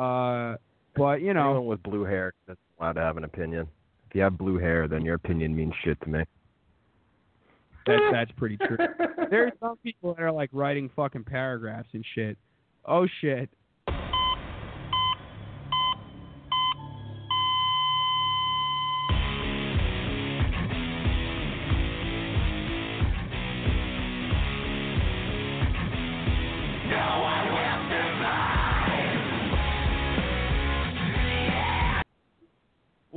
Uh, 0.02 0.58
but 0.96 1.22
you 1.22 1.34
know, 1.34 1.52
Anyone 1.52 1.66
with 1.68 1.84
blue 1.84 2.04
hair 2.04 2.34
that's 2.48 2.60
allowed 2.80 2.94
to 2.94 3.02
have 3.02 3.18
an 3.18 3.24
opinion. 3.24 3.68
If 4.10 4.16
you 4.16 4.22
have 4.22 4.38
blue 4.38 4.58
hair, 4.58 4.88
then 4.88 5.06
your 5.06 5.16
opinion 5.16 5.56
means 5.56 5.74
shit 5.84 6.00
to 6.02 6.10
me. 6.10 6.24
That's 7.88 8.04
that's 8.12 8.32
pretty 8.34 8.58
true. 8.58 8.78
There's 9.30 9.54
some 9.60 9.78
people 9.78 10.14
that 10.14 10.22
are 10.22 10.32
like 10.32 10.50
writing 10.54 10.90
fucking 10.96 11.24
paragraphs 11.24 11.90
and 11.94 12.06
shit. 12.16 12.38
Oh 12.86 13.08
shit. 13.22 13.50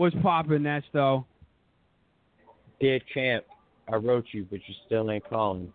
What's 0.04 0.16
poppin', 0.16 0.62
Nesto? 0.62 1.24
Dear 2.78 3.00
champ, 3.14 3.46
I 3.90 3.96
wrote 3.96 4.26
you, 4.32 4.46
but 4.50 4.60
you 4.66 4.74
still 4.84 5.10
ain't 5.10 5.26
calling. 5.30 5.72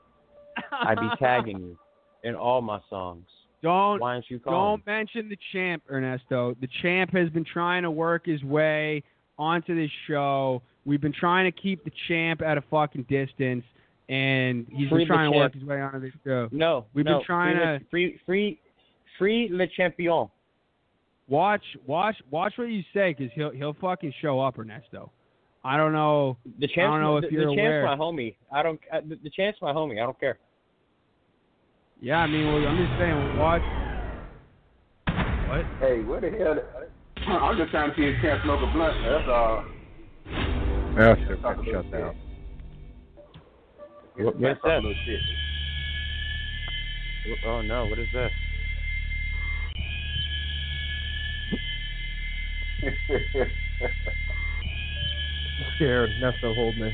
I'd 0.72 1.00
be 1.00 1.10
tagging 1.20 1.60
you 1.60 1.78
in 2.24 2.36
all 2.36 2.62
my 2.62 2.80
songs. 2.92 3.26
Don't 3.64 4.00
Why 4.00 4.14
aren't 4.14 4.30
you 4.30 4.38
calling? 4.38 4.84
Don't 4.86 4.86
mention 4.86 5.30
the 5.30 5.38
champ, 5.52 5.82
Ernesto. 5.90 6.56
The 6.62 6.68
champ 6.84 7.12
has 7.14 7.32
been 7.32 7.44
trying 7.44 7.82
to 7.82 7.90
work 7.90 8.28
his 8.28 8.44
way 8.44 9.02
onto 9.40 9.74
this 9.76 9.90
show. 10.06 10.62
We've 10.86 11.02
been 11.02 11.12
trying 11.12 11.52
to 11.52 11.60
keep 11.60 11.84
the 11.84 11.92
champ 12.08 12.44
at 12.44 12.56
a 12.56 12.62
fucking 12.70 13.08
distance, 13.10 13.64
and 14.10 14.68
he's 14.70 14.90
Free 14.90 15.06
been 15.06 15.08
trying 15.08 15.32
to 15.32 15.38
work 15.40 15.56
his 15.56 15.64
way 15.64 15.82
onto 15.82 16.02
this 16.02 16.14
show. 16.24 16.50
No, 16.52 16.86
We've 16.94 17.04
been 17.04 17.24
trying 17.26 17.56
free, 17.56 17.66
to- 17.66 17.72
le- 17.72 17.80
free, 17.90 18.22
free, 18.28 18.60
free 19.18 19.50
le 19.52 19.66
champion. 19.76 20.30
Watch, 21.30 21.64
watch, 21.86 22.16
watch 22.32 22.54
what 22.56 22.70
you 22.70 22.84
say, 22.94 23.16
because 23.16 23.32
he'll 23.36 23.52
he'll 23.52 23.76
fucking 23.80 24.14
show 24.22 24.40
up, 24.40 24.58
Ernesto. 24.58 25.12
I 25.64 25.78
don't 25.78 25.94
know. 25.94 26.38
The 26.60 26.68
champ's, 26.68 26.78
don't 26.78 27.02
know 27.02 27.18
if 27.18 27.26
the, 27.26 27.32
you're 27.32 27.46
the 27.46 27.52
aware. 27.52 27.86
champ's 27.86 28.00
my 28.00 28.04
homie. 28.04 28.36
I 28.52 28.64
don't. 28.64 28.80
Uh, 28.92 29.02
the, 29.08 29.20
the 29.24 29.30
champ's 29.30 29.60
my 29.62 29.72
homie. 29.72 30.02
I 30.02 30.06
don't 30.06 30.20
care. 30.20 30.40
Yeah, 32.02 32.20
I 32.20 32.28
mean, 32.28 32.48
well, 32.48 32.66
I'm 32.66 32.78
just 32.78 32.98
saying, 32.98 33.38
watch. 33.38 33.62
What? 35.50 35.66
Hey, 35.80 36.02
where 36.02 36.22
the 36.22 36.32
hell? 36.32 36.60
I'm 37.28 37.58
just 37.58 37.72
trying 37.72 37.90
to 37.90 37.96
see 37.96 38.04
if 38.04 38.22
Champ 38.22 38.42
smoke 38.44 38.62
a 38.62 38.72
blunt. 38.72 38.96
That's 39.04 39.28
all. 39.28 39.66
Yeah, 40.96 41.16
they're 41.28 41.38
fucking 41.42 41.66
shut 41.72 41.92
down. 41.92 42.16
What, 44.18 44.40
what's 44.40 44.62
that? 44.64 44.82
Oh 47.46 47.62
no, 47.62 47.86
what 47.86 48.00
is 48.00 48.08
this? 48.14 48.32
I'm 52.84 52.98
scared. 55.74 56.20
Nesto, 56.20 56.54
hold 56.56 56.78
me. 56.78 56.90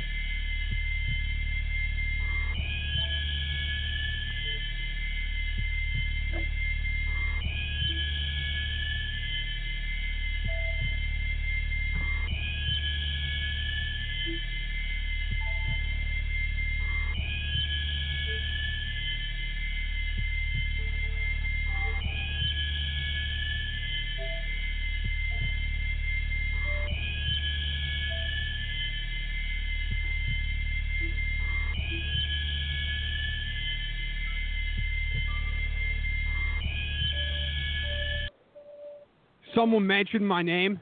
Someone 39.66 39.88
mentioned 39.88 40.28
my 40.28 40.44
name. 40.44 40.80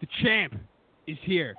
The 0.00 0.08
champ 0.20 0.56
is 1.06 1.16
here. 1.22 1.54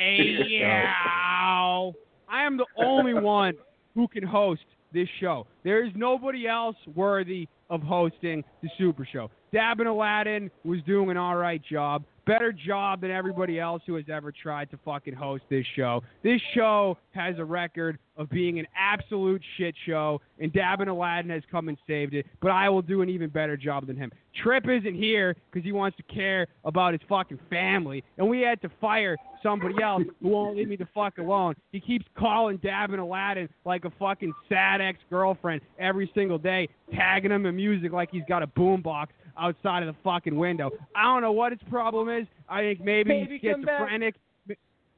Ayow. 0.00 1.92
I 2.30 2.44
am 2.44 2.56
the 2.56 2.64
only 2.78 3.12
one 3.20 3.52
who 3.94 4.08
can 4.08 4.22
host 4.22 4.62
this 4.94 5.06
show. 5.20 5.46
There 5.64 5.84
is 5.84 5.92
nobody 5.94 6.48
else 6.48 6.76
worthy 6.94 7.46
of 7.68 7.82
hosting 7.82 8.42
the 8.62 8.70
Super 8.78 9.06
Show. 9.12 9.30
Dab 9.52 9.80
and 9.80 9.88
Aladdin 9.88 10.50
was 10.64 10.80
doing 10.86 11.10
an 11.10 11.18
all 11.18 11.36
right 11.36 11.60
job. 11.62 12.04
Better 12.24 12.52
job 12.52 13.00
than 13.02 13.10
everybody 13.10 13.58
else 13.60 13.82
who 13.84 13.96
has 13.96 14.04
ever 14.10 14.32
tried 14.32 14.70
to 14.70 14.78
fucking 14.84 15.12
host 15.12 15.42
this 15.50 15.66
show. 15.76 16.02
This 16.22 16.40
show 16.54 16.96
has 17.10 17.34
a 17.38 17.44
record 17.44 17.98
of 18.16 18.30
being 18.30 18.58
an 18.58 18.66
absolute 18.78 19.42
shit 19.58 19.74
show, 19.84 20.20
and 20.38 20.52
Dab 20.52 20.80
and 20.80 20.88
Aladdin 20.88 21.30
has 21.32 21.42
come 21.50 21.68
and 21.68 21.76
saved 21.86 22.14
it, 22.14 22.24
but 22.40 22.50
I 22.52 22.68
will 22.68 22.80
do 22.80 23.02
an 23.02 23.08
even 23.08 23.28
better 23.28 23.56
job 23.56 23.88
than 23.88 23.96
him. 23.96 24.12
Trip 24.42 24.64
isn't 24.68 24.94
here 24.94 25.34
because 25.50 25.64
he 25.64 25.72
wants 25.72 25.96
to 25.96 26.02
care 26.04 26.46
about 26.64 26.92
his 26.92 27.02
fucking 27.08 27.40
family, 27.50 28.04
and 28.18 28.28
we 28.28 28.40
had 28.40 28.62
to 28.62 28.70
fire 28.80 29.16
somebody 29.42 29.82
else 29.82 30.04
who 30.22 30.28
won't 30.28 30.56
leave 30.56 30.68
me 30.68 30.76
the 30.76 30.88
fuck 30.94 31.18
alone. 31.18 31.54
He 31.72 31.80
keeps 31.80 32.06
calling 32.16 32.58
Dab 32.58 32.92
and 32.92 33.00
Aladdin 33.00 33.48
like 33.64 33.84
a 33.84 33.90
fucking 33.98 34.32
sad 34.48 34.80
ex 34.80 34.98
girlfriend 35.10 35.60
every 35.78 36.10
single 36.14 36.38
day, 36.38 36.68
tagging 36.94 37.32
him 37.32 37.46
in 37.46 37.56
music 37.56 37.90
like 37.92 38.10
he's 38.12 38.22
got 38.28 38.42
a 38.42 38.46
boombox 38.46 39.08
outside 39.38 39.82
of 39.82 39.94
the 39.94 40.00
fucking 40.02 40.36
window. 40.36 40.70
I 40.94 41.04
don't 41.04 41.22
know 41.22 41.32
what 41.32 41.52
his 41.52 41.60
problem 41.70 42.08
is. 42.08 42.26
I 42.48 42.60
think 42.60 42.80
maybe 42.80 43.10
Baby, 43.10 43.38
he's 43.40 43.52
schizophrenic. 43.52 44.14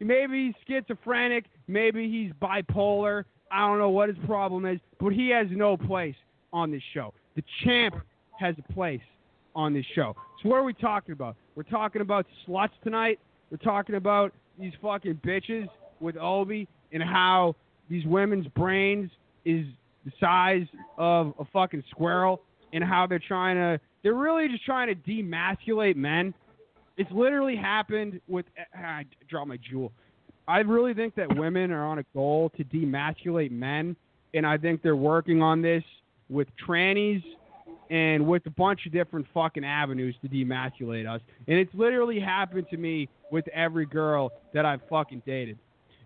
Maybe 0.01 0.47
he's 0.47 0.55
schizophrenic. 0.67 1.47
Maybe 1.69 2.11
he's 2.11 2.33
bipolar. 2.43 3.25
I 3.51 3.61
don't 3.61 3.79
know 3.79 3.91
what 3.91 4.09
his 4.09 4.19
problem 4.27 4.67
is, 4.67 4.81
but 4.99 5.11
he 5.11 5.29
has 5.31 5.47
no 5.51 5.77
place 5.77 6.17
on 6.53 6.71
this 6.71 6.83
show. 6.93 7.15
The 7.37 7.45
champ 7.63 7.95
has 8.39 8.55
a 8.59 8.73
place 8.73 9.01
on 9.55 9.73
this 9.73 9.87
show. 9.95 10.17
So 10.43 10.49
what 10.49 10.57
are 10.57 10.65
we 10.65 10.75
talking 10.75 11.13
about? 11.13 11.37
We're 11.55 11.63
talking 11.63 12.03
about 12.03 12.27
sluts 12.47 12.71
tonight. 12.83 13.19
We're 13.51 13.59
talking 13.59 13.95
about 13.95 14.33
these 14.59 14.73
fucking 14.83 15.21
bitches 15.25 15.69
with 16.01 16.17
Obi 16.17 16.67
and 16.93 17.03
how 17.03 17.55
these 17.89 18.05
women's 18.07 18.47
brains 18.49 19.11
is 19.45 19.67
the 20.05 20.13
size 20.19 20.67
of 20.99 21.35
a 21.39 21.45
fucking 21.53 21.85
squirrel 21.91 22.43
and 22.73 22.83
how 22.83 23.07
they're 23.07 23.19
trying 23.21 23.57
to 23.57 23.81
they're 24.05 24.15
really 24.15 24.47
just 24.49 24.65
trying 24.65 24.89
to 24.89 24.95
demasculate 24.95 25.97
men. 25.97 26.33
It's 26.97 27.11
literally 27.11 27.57
happened 27.57 28.21
with 28.29 28.47
ah, 28.77 28.99
I 28.99 29.07
dropped 29.29 29.49
my 29.49 29.59
jewel. 29.69 29.91
I 30.47 30.59
really 30.59 30.95
think 30.95 31.17
that 31.17 31.35
women 31.37 31.73
are 31.73 31.85
on 31.85 31.99
a 31.99 32.05
goal 32.15 32.53
to 32.57 32.65
demasculate 32.65 33.51
men, 33.51 33.97
and 34.35 34.47
I 34.47 34.59
think 34.59 34.83
they're 34.83 34.95
working 34.95 35.43
on 35.43 35.63
this 35.63 35.83
with 36.29 36.47
trannies 36.69 37.23
and 37.91 38.27
with 38.27 38.45
a 38.47 38.51
bunch 38.51 38.87
of 38.87 38.93
different 38.93 39.27
fucking 39.33 39.65
avenues 39.65 40.15
to 40.23 40.29
demasculate 40.29 41.09
us. 41.09 41.21
And 41.49 41.59
it's 41.59 41.75
literally 41.75 42.21
happened 42.21 42.67
to 42.71 42.77
me 42.77 43.09
with 43.31 43.49
every 43.49 43.87
girl 43.87 44.33
that 44.53 44.67
I've 44.67 44.81
fucking 44.89 45.23
dated. 45.27 45.59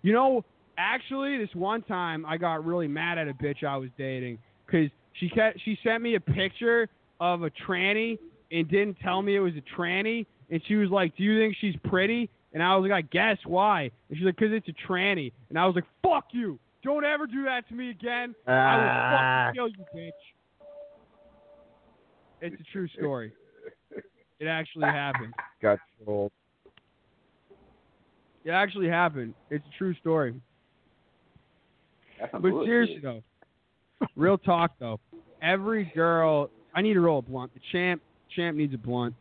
You 0.02 0.12
know, 0.12 0.44
actually, 0.76 1.36
this 1.36 1.54
one 1.54 1.82
time 1.82 2.24
I 2.24 2.36
got 2.36 2.64
really 2.64 2.88
mad 2.88 3.18
at 3.18 3.28
a 3.28 3.34
bitch 3.34 3.64
I 3.64 3.76
was 3.76 3.90
dating 3.98 4.38
because 4.66 4.88
she 5.14 5.28
kept, 5.28 5.60
she 5.64 5.76
sent 5.82 6.02
me 6.02 6.14
a 6.14 6.20
picture 6.20 6.88
of 7.20 7.42
a 7.42 7.50
tranny 7.50 8.18
and 8.50 8.68
didn't 8.68 8.96
tell 9.02 9.22
me 9.22 9.36
it 9.36 9.40
was 9.40 9.54
a 9.56 9.80
tranny. 9.80 10.26
And 10.50 10.62
she 10.66 10.76
was 10.76 10.90
like, 10.90 11.14
"Do 11.16 11.22
you 11.24 11.38
think 11.38 11.56
she's 11.60 11.76
pretty?" 11.84 12.30
And 12.54 12.62
I 12.62 12.74
was 12.76 12.88
like, 12.88 12.92
"I 12.96 13.02
guess 13.02 13.36
why?" 13.44 13.90
And 14.08 14.16
she's 14.16 14.24
like, 14.24 14.36
"Cause 14.36 14.48
it's 14.52 14.68
a 14.68 14.72
tranny." 14.90 15.32
And 15.50 15.58
I 15.58 15.66
was 15.66 15.74
like, 15.74 15.84
"Fuck 16.02 16.26
you! 16.32 16.58
Don't 16.82 17.04
ever 17.04 17.26
do 17.26 17.44
that 17.44 17.68
to 17.68 17.74
me 17.74 17.90
again. 17.90 18.34
I 18.46 18.52
Ah. 18.52 19.52
will 19.54 19.54
fucking 19.54 19.54
kill 19.54 19.68
you, 19.68 20.08
bitch." 20.10 20.12
It's 22.40 22.60
a 22.60 22.64
true 22.72 22.88
story. 22.88 23.32
It 24.40 24.46
actually 24.46 24.86
happened. 24.86 25.34
Got 25.60 25.80
trolled. 26.04 26.30
It 28.44 28.50
actually 28.52 28.88
happened. 28.88 29.34
It's 29.50 29.64
a 29.66 29.76
true 29.76 29.92
story. 29.96 30.40
That's 32.20 32.32
But 32.32 32.64
seriously 32.64 33.00
though, 33.00 33.22
real 34.16 34.38
talk 34.38 34.72
though, 34.78 35.00
every 35.42 35.84
girl, 35.94 36.50
I 36.78 36.80
need 36.80 36.94
to 36.94 37.00
roll 37.00 37.18
a 37.18 37.22
blunt. 37.22 37.52
The 37.54 37.60
champ, 37.72 38.00
champ 38.36 38.56
needs 38.56 38.72
a 38.72 38.78
blunt. 38.78 39.12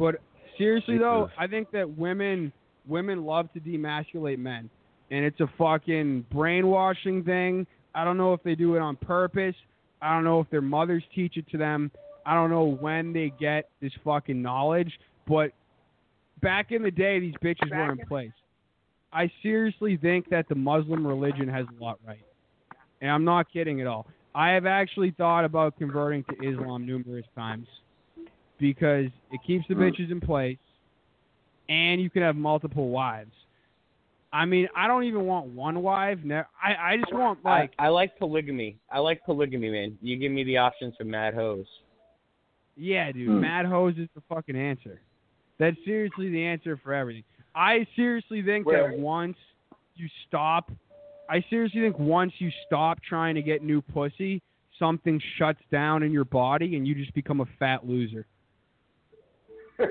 But 0.00 0.16
seriously 0.58 0.94
Me 0.94 1.00
though, 1.00 1.28
too. 1.28 1.32
I 1.38 1.46
think 1.46 1.70
that 1.70 1.96
women, 1.96 2.52
women 2.88 3.24
love 3.24 3.52
to 3.52 3.60
demasculate 3.60 4.38
men, 4.38 4.68
and 5.12 5.24
it's 5.24 5.38
a 5.38 5.46
fucking 5.56 6.26
brainwashing 6.32 7.22
thing. 7.22 7.68
I 7.94 8.02
don't 8.02 8.16
know 8.16 8.32
if 8.32 8.42
they 8.42 8.56
do 8.56 8.74
it 8.74 8.80
on 8.80 8.96
purpose. 8.96 9.54
I 10.02 10.12
don't 10.12 10.24
know 10.24 10.40
if 10.40 10.50
their 10.50 10.60
mothers 10.60 11.04
teach 11.14 11.36
it 11.36 11.48
to 11.50 11.56
them. 11.56 11.92
I 12.26 12.34
don't 12.34 12.50
know 12.50 12.64
when 12.64 13.12
they 13.12 13.32
get 13.38 13.68
this 13.80 13.92
fucking 14.04 14.42
knowledge. 14.42 14.90
But 15.28 15.52
back 16.42 16.72
in 16.72 16.82
the 16.82 16.90
day, 16.90 17.20
these 17.20 17.34
bitches 17.40 17.70
were 17.70 17.92
in 17.92 18.04
place. 18.08 18.32
I 19.12 19.30
seriously 19.40 19.96
think 19.96 20.30
that 20.30 20.48
the 20.48 20.56
Muslim 20.56 21.06
religion 21.06 21.46
has 21.46 21.64
a 21.78 21.82
lot 21.82 22.00
right. 22.04 22.26
And 23.00 23.08
I'm 23.08 23.24
not 23.24 23.52
kidding 23.52 23.80
at 23.80 23.86
all. 23.86 24.08
I 24.38 24.50
have 24.50 24.66
actually 24.66 25.10
thought 25.10 25.44
about 25.44 25.76
converting 25.78 26.22
to 26.30 26.48
Islam 26.48 26.86
numerous 26.86 27.26
times 27.34 27.66
because 28.60 29.06
it 29.32 29.40
keeps 29.44 29.66
the 29.68 29.74
bitches 29.74 30.12
in 30.12 30.20
place 30.20 30.58
and 31.68 32.00
you 32.00 32.08
can 32.08 32.22
have 32.22 32.36
multiple 32.36 32.88
wives. 32.88 33.32
I 34.32 34.44
mean, 34.44 34.68
I 34.76 34.86
don't 34.86 35.04
even 35.04 35.24
want 35.26 35.48
one 35.48 35.82
wife. 35.82 36.18
Ne- 36.22 36.42
I, 36.62 36.92
I 36.92 36.96
just 36.98 37.12
want 37.12 37.44
like 37.44 37.72
I, 37.80 37.86
I 37.86 37.88
like 37.88 38.16
polygamy. 38.16 38.76
I 38.92 39.00
like 39.00 39.24
polygamy, 39.24 39.70
man. 39.70 39.98
You 40.02 40.16
give 40.16 40.30
me 40.30 40.44
the 40.44 40.58
options 40.58 40.94
for 40.96 41.04
mad 41.04 41.34
hoes. 41.34 41.66
Yeah, 42.76 43.10
dude, 43.10 43.28
Hmm. 43.28 43.40
mad 43.40 43.66
hoes 43.66 43.94
is 43.98 44.08
the 44.14 44.22
fucking 44.28 44.54
answer. 44.56 45.00
That's 45.58 45.76
seriously 45.84 46.30
the 46.30 46.44
answer 46.44 46.76
for 46.76 46.94
everything. 46.94 47.24
I 47.56 47.84
seriously 47.96 48.42
think 48.42 48.66
that 48.66 48.96
once 48.96 49.36
you 49.96 50.06
stop, 50.28 50.70
I 51.28 51.44
seriously 51.50 51.82
think 51.82 51.98
once 51.98 52.32
you 52.38 52.50
stop 52.66 52.98
trying 53.02 53.34
to 53.34 53.42
get 53.42 53.62
new 53.62 53.82
pussy, 53.82 54.42
something 54.78 55.20
shuts 55.36 55.60
down 55.70 56.02
in 56.02 56.12
your 56.12 56.24
body 56.24 56.76
and 56.76 56.86
you 56.86 56.94
just 56.94 57.12
become 57.14 57.40
a 57.40 57.46
fat 57.58 57.86
loser. 57.86 58.26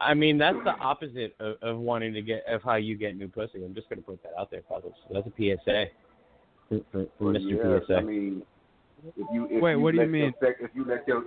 I 0.00 0.12
mean, 0.12 0.36
that's 0.36 0.58
the 0.64 0.72
opposite 0.72 1.34
of, 1.40 1.56
of 1.62 1.78
wanting 1.78 2.12
to 2.14 2.20
get 2.20 2.44
of 2.46 2.62
how 2.62 2.74
you 2.74 2.96
get 2.96 3.16
new 3.16 3.28
pussy. 3.28 3.64
I'm 3.64 3.74
just 3.74 3.88
gonna 3.88 4.02
put 4.02 4.22
that 4.22 4.32
out 4.38 4.50
there, 4.50 4.60
Puzzles. 4.62 4.94
That's 5.10 5.26
a 5.26 5.30
PSA 5.30 5.86
for, 6.68 6.80
for, 6.92 7.06
for 7.18 7.24
Well, 7.24 7.34
Mr. 7.34 7.80
yeah, 7.80 7.86
PSA. 7.86 7.94
I 7.96 8.02
mean, 8.02 8.42
if 9.16 9.26
you 9.32 9.48
if 9.50 9.62
Wait, 9.62 9.72
you 9.72 9.80
what 9.80 9.92
do 9.92 9.98
you 9.98 10.02
let 10.02 10.10
your 10.10 10.24
mean? 10.26 10.34
Sex, 10.40 10.58
if 10.60 10.70
you 10.74 10.84
let 10.84 11.08
your 11.08 11.24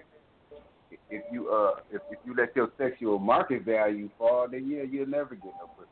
if 1.10 1.24
you 1.32 1.50
uh 1.50 1.80
if, 1.92 2.02
if 2.12 2.20
you 2.26 2.36
let 2.36 2.56
your 2.56 2.70
sexual 2.78 3.18
market 3.18 3.64
value 3.66 4.10
fall, 4.18 4.48
then 4.50 4.70
yeah, 4.70 4.84
you'll 4.84 5.08
never 5.08 5.34
get 5.36 5.54
no 5.60 5.68
pussy. 5.76 5.90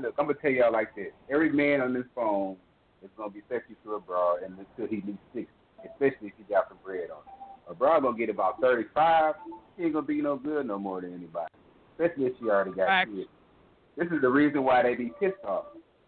Look, 0.00 0.14
I'm 0.18 0.26
gonna 0.26 0.38
tell 0.40 0.50
y'all 0.50 0.72
like 0.72 0.94
this: 0.94 1.12
every 1.30 1.50
man 1.50 1.80
on 1.80 1.92
this 1.92 2.04
phone 2.14 2.56
is 3.02 3.10
gonna 3.16 3.30
be 3.30 3.42
sexy 3.48 3.74
to 3.84 3.94
a 3.94 4.00
broad 4.00 4.42
and 4.42 4.54
until 4.58 4.86
he 4.88 5.02
meets 5.06 5.18
sixty, 5.34 5.52
especially 5.84 6.28
if 6.28 6.32
he 6.38 6.44
got 6.52 6.68
some 6.68 6.78
bread 6.84 7.10
on. 7.10 7.18
him. 7.18 7.24
A 7.70 7.74
broad 7.74 8.02
gonna 8.02 8.16
get 8.16 8.30
about 8.30 8.60
thirty-five. 8.60 9.34
He 9.76 9.84
ain't 9.84 9.92
gonna 9.94 10.06
be 10.06 10.22
no 10.22 10.36
good 10.36 10.66
no 10.66 10.78
more 10.78 11.00
than 11.00 11.14
anybody, 11.14 11.52
especially 11.92 12.26
if 12.26 12.32
she 12.38 12.44
already 12.46 12.72
got 12.72 12.86
Facts. 12.86 13.10
kids. 13.14 13.28
This 13.96 14.08
is 14.12 14.20
the 14.20 14.28
reason 14.28 14.62
why 14.64 14.82
they 14.82 14.94
be 14.94 15.12
pissed 15.20 15.42
off. 15.44 15.66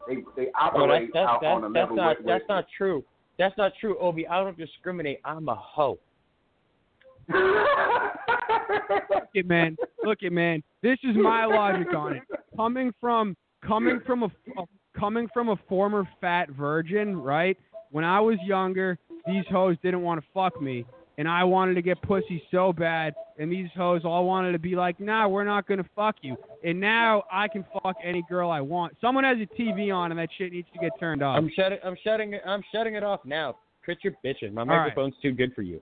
They 0.08 0.16
they 0.36 0.48
Oh, 0.48 0.70
that's 0.72 0.74
operate 0.74 1.10
that's 1.12 1.28
out 1.28 1.40
that's, 1.42 1.50
on 1.50 1.64
a 1.64 1.68
that's 1.68 1.74
level 1.74 1.96
not 1.96 2.18
with, 2.18 2.26
that's 2.26 2.42
with, 2.42 2.48
not 2.48 2.66
true. 2.76 3.04
That's 3.38 3.56
not 3.58 3.72
true, 3.80 3.98
Obi. 3.98 4.26
I 4.26 4.42
don't 4.42 4.56
discriminate. 4.56 5.20
I'm 5.24 5.48
a 5.48 5.54
hoe. 5.54 5.98
Look 7.28 7.38
it, 9.34 9.46
man. 9.46 9.76
Look 10.04 10.18
it, 10.22 10.32
man. 10.32 10.62
This 10.82 10.98
is 11.04 11.16
my 11.16 11.46
logic 11.46 11.92
on 11.94 12.14
it. 12.14 12.22
Coming 12.56 12.92
from 13.00 13.36
coming 13.66 14.00
from 14.06 14.22
a, 14.24 14.26
a 14.26 14.62
uh, 14.62 14.64
coming 14.98 15.28
from 15.32 15.48
a 15.50 15.56
former 15.68 16.08
fat 16.20 16.50
virgin, 16.50 17.16
right? 17.16 17.56
When 17.90 18.04
I 18.04 18.20
was 18.20 18.38
younger, 18.44 18.98
these 19.26 19.44
hoes 19.50 19.76
didn't 19.82 20.02
want 20.02 20.20
to 20.20 20.26
fuck 20.32 20.60
me, 20.60 20.84
and 21.18 21.28
I 21.28 21.44
wanted 21.44 21.74
to 21.74 21.82
get 21.82 22.00
pussy 22.02 22.42
so 22.50 22.72
bad, 22.72 23.14
and 23.38 23.50
these 23.50 23.68
hoes 23.76 24.02
all 24.04 24.24
wanted 24.26 24.52
to 24.52 24.58
be 24.58 24.76
like, 24.76 24.98
"Nah, 25.00 25.28
we're 25.28 25.44
not 25.44 25.66
gonna 25.66 25.84
fuck 25.94 26.16
you." 26.22 26.36
And 26.64 26.80
now 26.80 27.24
I 27.30 27.48
can 27.48 27.64
fuck 27.82 27.96
any 28.02 28.22
girl 28.28 28.50
I 28.50 28.60
want. 28.60 28.96
Someone 29.00 29.24
has 29.24 29.38
a 29.38 29.46
TV 29.60 29.94
on, 29.94 30.10
and 30.10 30.18
that 30.18 30.28
shit 30.36 30.52
needs 30.52 30.68
to 30.72 30.78
get 30.78 30.92
turned 30.98 31.22
off. 31.22 31.36
I'm 31.36 31.50
shutting 31.54 31.78
I'm 31.84 31.96
shutting 32.02 32.34
it 32.34 32.42
I'm 32.46 32.62
shutting 32.72 32.94
it 32.94 33.02
off 33.02 33.20
now. 33.24 33.56
Quit 33.84 33.98
your 34.02 34.14
bitching. 34.24 34.52
My 34.52 34.62
All 34.62 34.66
right. 34.68 34.76
microphone's 34.84 35.14
too 35.22 35.32
good 35.32 35.54
for 35.54 35.62
you. 35.62 35.80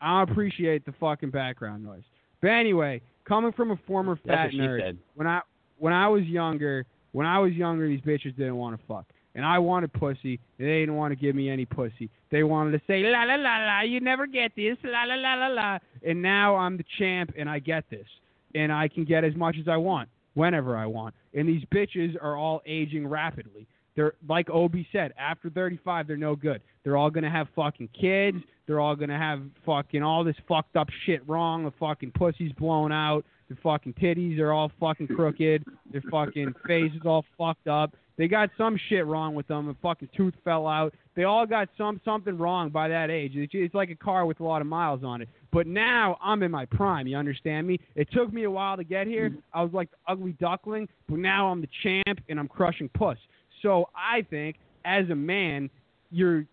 I 0.00 0.22
appreciate 0.22 0.84
the 0.84 0.92
fucking 1.00 1.30
background 1.30 1.84
noise. 1.84 2.02
But 2.42 2.48
anyway, 2.48 3.00
coming 3.24 3.52
from 3.52 3.70
a 3.70 3.76
former 3.86 4.16
fat 4.26 4.50
nerd, 4.50 4.80
said. 4.80 4.98
when 5.14 5.26
I 5.26 5.40
when 5.78 5.92
I 5.92 6.08
was 6.08 6.24
younger, 6.24 6.86
when 7.12 7.26
I 7.26 7.38
was 7.38 7.52
younger, 7.52 7.86
these 7.88 8.00
bitches 8.00 8.36
didn't 8.36 8.56
want 8.56 8.78
to 8.78 8.86
fuck, 8.86 9.06
and 9.34 9.44
I 9.44 9.58
wanted 9.58 9.92
pussy, 9.92 10.40
and 10.58 10.68
they 10.68 10.80
didn't 10.80 10.96
want 10.96 11.12
to 11.12 11.16
give 11.16 11.34
me 11.34 11.48
any 11.50 11.64
pussy. 11.64 12.10
They 12.30 12.42
wanted 12.42 12.72
to 12.72 12.80
say 12.86 13.02
la 13.02 13.24
la 13.24 13.34
la 13.36 13.56
la, 13.64 13.80
you 13.82 14.00
never 14.00 14.26
get 14.26 14.52
this, 14.56 14.76
la 14.84 15.04
la 15.04 15.14
la 15.14 15.34
la 15.34 15.46
la, 15.48 15.78
and 16.06 16.20
now 16.20 16.56
I'm 16.56 16.76
the 16.76 16.84
champ, 16.98 17.32
and 17.36 17.48
I 17.48 17.58
get 17.58 17.88
this, 17.90 18.06
and 18.54 18.72
I 18.72 18.88
can 18.88 19.04
get 19.04 19.24
as 19.24 19.34
much 19.34 19.56
as 19.60 19.68
I 19.68 19.76
want 19.76 20.08
whenever 20.34 20.76
I 20.76 20.86
want, 20.86 21.14
and 21.34 21.48
these 21.48 21.64
bitches 21.72 22.16
are 22.20 22.36
all 22.36 22.62
aging 22.66 23.06
rapidly. 23.06 23.66
They're 23.96 24.14
like 24.28 24.50
Obi 24.50 24.86
said, 24.92 25.14
after 25.18 25.50
35, 25.50 26.08
they're 26.08 26.16
no 26.16 26.34
good. 26.34 26.60
They're 26.82 26.96
all 26.96 27.10
gonna 27.10 27.30
have 27.30 27.46
fucking 27.54 27.90
kids. 27.98 28.38
They're 28.66 28.80
all 28.80 28.96
gonna 28.96 29.18
have 29.18 29.42
fucking 29.64 30.02
all 30.02 30.24
this 30.24 30.36
fucked 30.48 30.76
up 30.76 30.88
shit 31.06 31.26
wrong. 31.28 31.64
The 31.64 31.70
fucking 31.78 32.12
pussy's 32.12 32.52
blown 32.52 32.92
out. 32.92 33.24
Their 33.48 33.58
fucking 33.62 33.94
titties 33.94 34.38
are 34.38 34.52
all 34.52 34.70
fucking 34.80 35.08
crooked. 35.08 35.64
Their 35.90 36.02
fucking 36.10 36.54
face 36.66 36.92
is 36.94 37.02
all 37.04 37.24
fucked 37.36 37.68
up. 37.68 37.94
They 38.16 38.28
got 38.28 38.50
some 38.56 38.78
shit 38.88 39.06
wrong 39.06 39.34
with 39.34 39.48
them. 39.48 39.68
A 39.68 39.74
fucking 39.82 40.10
tooth 40.16 40.34
fell 40.44 40.66
out. 40.68 40.94
They 41.16 41.24
all 41.24 41.46
got 41.46 41.68
some 41.76 42.00
something 42.04 42.38
wrong 42.38 42.70
by 42.70 42.88
that 42.88 43.10
age. 43.10 43.32
It's, 43.34 43.52
it's 43.54 43.74
like 43.74 43.90
a 43.90 43.96
car 43.96 44.24
with 44.24 44.40
a 44.40 44.44
lot 44.44 44.60
of 44.60 44.68
miles 44.68 45.02
on 45.04 45.20
it. 45.20 45.28
But 45.52 45.66
now 45.66 46.16
I'm 46.22 46.42
in 46.42 46.50
my 46.50 46.64
prime. 46.66 47.06
You 47.06 47.16
understand 47.16 47.66
me? 47.66 47.80
It 47.96 48.08
took 48.12 48.32
me 48.32 48.44
a 48.44 48.50
while 48.50 48.76
to 48.76 48.84
get 48.84 49.06
here. 49.06 49.30
Mm-hmm. 49.30 49.38
I 49.52 49.62
was 49.62 49.72
like 49.72 49.90
the 49.90 50.12
ugly 50.12 50.36
duckling, 50.40 50.88
but 51.08 51.18
now 51.18 51.48
I'm 51.48 51.60
the 51.60 51.68
champ 51.82 52.20
and 52.28 52.38
I'm 52.38 52.48
crushing 52.48 52.88
puss. 52.90 53.18
So 53.62 53.88
I 53.96 54.22
think 54.22 54.56
as 54.84 55.08
a 55.10 55.14
man, 55.14 55.70
you're 56.10 56.46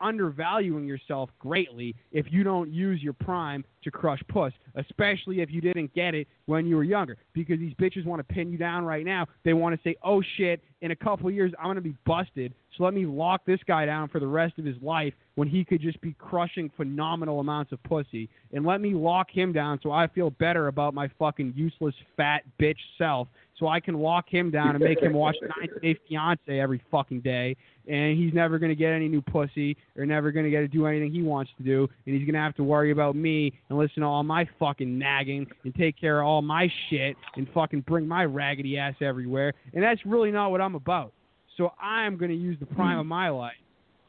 undervaluing 0.00 0.86
yourself 0.86 1.30
greatly 1.38 1.94
if 2.12 2.26
you 2.30 2.44
don't 2.44 2.70
use 2.70 3.02
your 3.02 3.12
prime 3.12 3.64
to 3.82 3.90
crush 3.90 4.20
puss, 4.28 4.52
especially 4.74 5.40
if 5.40 5.50
you 5.50 5.60
didn't 5.60 5.92
get 5.94 6.14
it 6.14 6.26
when 6.46 6.66
you 6.66 6.76
were 6.76 6.84
younger. 6.84 7.16
Because 7.32 7.58
these 7.58 7.74
bitches 7.74 8.04
want 8.04 8.26
to 8.26 8.34
pin 8.34 8.50
you 8.50 8.58
down 8.58 8.84
right 8.84 9.04
now. 9.04 9.26
They 9.44 9.52
want 9.52 9.74
to 9.74 9.88
say, 9.88 9.96
oh 10.02 10.22
shit, 10.36 10.62
in 10.80 10.90
a 10.90 10.96
couple 10.96 11.28
of 11.28 11.34
years 11.34 11.52
I'm 11.58 11.66
going 11.66 11.76
to 11.76 11.80
be 11.80 11.96
busted, 12.06 12.52
so 12.76 12.84
let 12.84 12.94
me 12.94 13.06
lock 13.06 13.44
this 13.44 13.60
guy 13.66 13.86
down 13.86 14.08
for 14.08 14.20
the 14.20 14.26
rest 14.26 14.58
of 14.58 14.64
his 14.64 14.76
life 14.80 15.12
when 15.34 15.48
he 15.48 15.64
could 15.64 15.80
just 15.80 16.00
be 16.00 16.14
crushing 16.18 16.70
phenomenal 16.76 17.40
amounts 17.40 17.72
of 17.72 17.82
pussy. 17.82 18.28
And 18.52 18.64
let 18.64 18.80
me 18.80 18.94
lock 18.94 19.30
him 19.30 19.52
down 19.52 19.80
so 19.82 19.90
I 19.90 20.06
feel 20.06 20.30
better 20.30 20.68
about 20.68 20.94
my 20.94 21.10
fucking 21.18 21.54
useless 21.56 21.94
fat 22.16 22.42
bitch 22.60 22.78
self 22.96 23.28
so 23.58 23.68
I 23.68 23.80
can 23.80 23.98
lock 23.98 24.28
him 24.28 24.50
down 24.50 24.76
and 24.76 24.84
make 24.84 25.00
him 25.00 25.12
watch 25.12 25.36
90 25.60 25.80
Day 25.80 25.98
Fiance 26.08 26.60
every 26.60 26.82
fucking 26.90 27.20
day, 27.20 27.56
and 27.86 28.16
he's 28.16 28.32
never 28.32 28.58
gonna 28.58 28.74
get 28.74 28.92
any 28.92 29.08
new 29.08 29.22
pussy 29.22 29.76
or 29.96 30.06
never 30.06 30.30
gonna 30.30 30.50
get 30.50 30.60
to 30.60 30.68
do 30.68 30.86
anything 30.86 31.12
he 31.12 31.22
wants 31.22 31.50
to 31.58 31.62
do, 31.62 31.88
and 32.06 32.16
he's 32.16 32.26
gonna 32.26 32.42
have 32.42 32.54
to 32.56 32.64
worry 32.64 32.90
about 32.90 33.16
me 33.16 33.52
and 33.68 33.78
listen 33.78 34.02
to 34.02 34.06
all 34.06 34.22
my 34.22 34.48
fucking 34.58 34.98
nagging 34.98 35.46
and 35.64 35.74
take 35.74 35.98
care 35.98 36.20
of 36.20 36.26
all 36.26 36.42
my 36.42 36.70
shit 36.88 37.16
and 37.36 37.48
fucking 37.52 37.80
bring 37.82 38.06
my 38.06 38.24
raggedy 38.24 38.78
ass 38.78 38.94
everywhere, 39.00 39.52
and 39.74 39.82
that's 39.82 40.04
really 40.06 40.30
not 40.30 40.50
what 40.50 40.60
I'm 40.60 40.74
about. 40.74 41.12
So 41.56 41.72
I'm 41.80 42.16
gonna 42.16 42.34
use 42.34 42.56
the 42.60 42.66
prime 42.66 42.98
of 42.98 43.06
my 43.06 43.28
life 43.30 43.56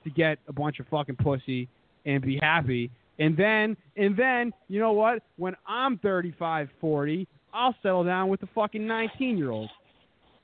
to 0.04 0.10
get 0.10 0.39
a 0.47 0.54
bunch 0.54 0.80
of 0.80 0.88
fucking 0.88 1.18
pussy 1.18 1.68
and 2.06 2.22
be 2.22 2.38
happy. 2.38 2.91
And 3.18 3.36
then, 3.36 3.76
and 3.97 4.16
then, 4.16 4.54
you 4.70 4.80
know 4.80 4.93
what? 4.93 5.22
When 5.36 5.56
I'm 5.68 5.97
35, 5.97 6.70
40, 6.80 7.28
I'll 7.54 7.76
settle 7.82 8.04
down 8.04 8.30
with 8.30 8.41
the 8.41 8.47
fucking 8.54 8.86
19 8.86 9.38
year 9.38 9.52
old. 9.52 9.70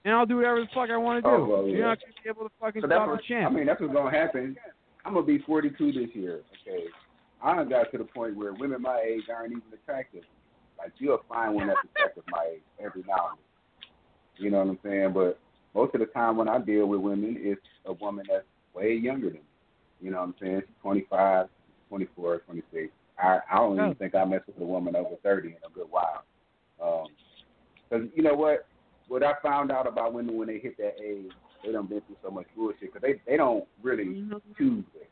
And 0.03 0.13
I'll 0.13 0.25
do 0.25 0.37
whatever 0.37 0.61
the 0.61 0.67
fuck 0.73 0.89
I 0.89 0.97
want 0.97 1.23
to 1.23 1.29
do. 1.29 1.35
Oh, 1.35 1.45
well, 1.45 1.67
You're 1.67 1.81
not 1.81 1.99
going 1.99 2.13
to 2.15 2.23
be 2.23 2.29
able 2.29 2.43
to 2.43 2.53
fucking 2.61 2.81
So 2.81 2.87
stop 2.87 3.09
the 3.09 3.17
champ. 3.27 3.51
I 3.51 3.55
mean, 3.55 3.65
that's 3.65 3.81
what's 3.81 3.93
gonna 3.93 4.11
happen. 4.15 4.55
I'm 5.03 5.13
gonna 5.13 5.25
be 5.25 5.39
42 5.39 5.91
this 5.93 6.09
year. 6.13 6.41
Okay, 6.67 6.85
I 7.41 7.55
done 7.55 7.69
got 7.69 7.91
to 7.91 7.97
the 7.97 8.03
point 8.03 8.35
where 8.35 8.53
women 8.53 8.81
my 8.81 9.01
age 9.05 9.23
aren't 9.35 9.51
even 9.51 9.63
attractive. 9.73 10.23
Like 10.77 10.91
you'll 10.97 11.21
find 11.27 11.55
one 11.55 11.67
that's 11.67 11.79
attractive 11.95 12.23
my 12.29 12.49
age 12.55 12.61
every 12.79 13.03
now 13.07 13.29
and 13.31 13.37
then. 13.39 14.43
You 14.43 14.51
know 14.51 14.59
what 14.59 14.67
I'm 14.67 14.79
saying? 14.83 15.13
But 15.13 15.39
most 15.73 15.93
of 15.95 16.01
the 16.01 16.07
time 16.07 16.37
when 16.37 16.49
I 16.49 16.59
deal 16.59 16.85
with 16.87 16.99
women, 17.01 17.35
it's 17.39 17.61
a 17.85 17.93
woman 17.93 18.25
that's 18.29 18.45
way 18.73 18.93
younger 18.93 19.27
than 19.27 19.39
me. 19.39 19.41
You 20.01 20.11
know 20.11 20.17
what 20.19 20.23
I'm 20.27 20.35
saying? 20.41 20.61
She's 20.67 20.75
25, 20.81 21.47
24, 21.89 22.37
26. 22.39 22.91
I 23.17 23.39
I 23.51 23.55
don't 23.57 23.79
Oh. 23.79 23.85
even 23.85 23.95
think 23.95 24.13
I 24.13 24.25
mess 24.25 24.41
with 24.45 24.59
a 24.59 24.65
woman 24.65 24.95
over 24.95 25.15
30 25.23 25.49
in 25.49 25.55
a 25.65 25.69
good 25.73 25.89
while. 25.89 26.23
Um, 26.81 27.07
cause 27.89 28.01
you 28.15 28.23
know 28.23 28.33
what? 28.33 28.67
What 29.07 29.23
I 29.23 29.33
found 29.43 29.71
out 29.71 29.87
about 29.87 30.13
women 30.13 30.37
when 30.37 30.47
they 30.47 30.57
hit 30.57 30.77
that 30.77 30.95
age, 31.01 31.31
they 31.63 31.71
done 31.71 31.87
been 31.87 32.01
through 32.01 32.17
so 32.23 32.31
much 32.31 32.47
bullshit 32.55 32.93
because 32.93 33.01
they 33.01 33.21
they 33.27 33.37
don't 33.37 33.65
really 33.81 34.23
choose 34.57 34.83
it. 34.95 35.09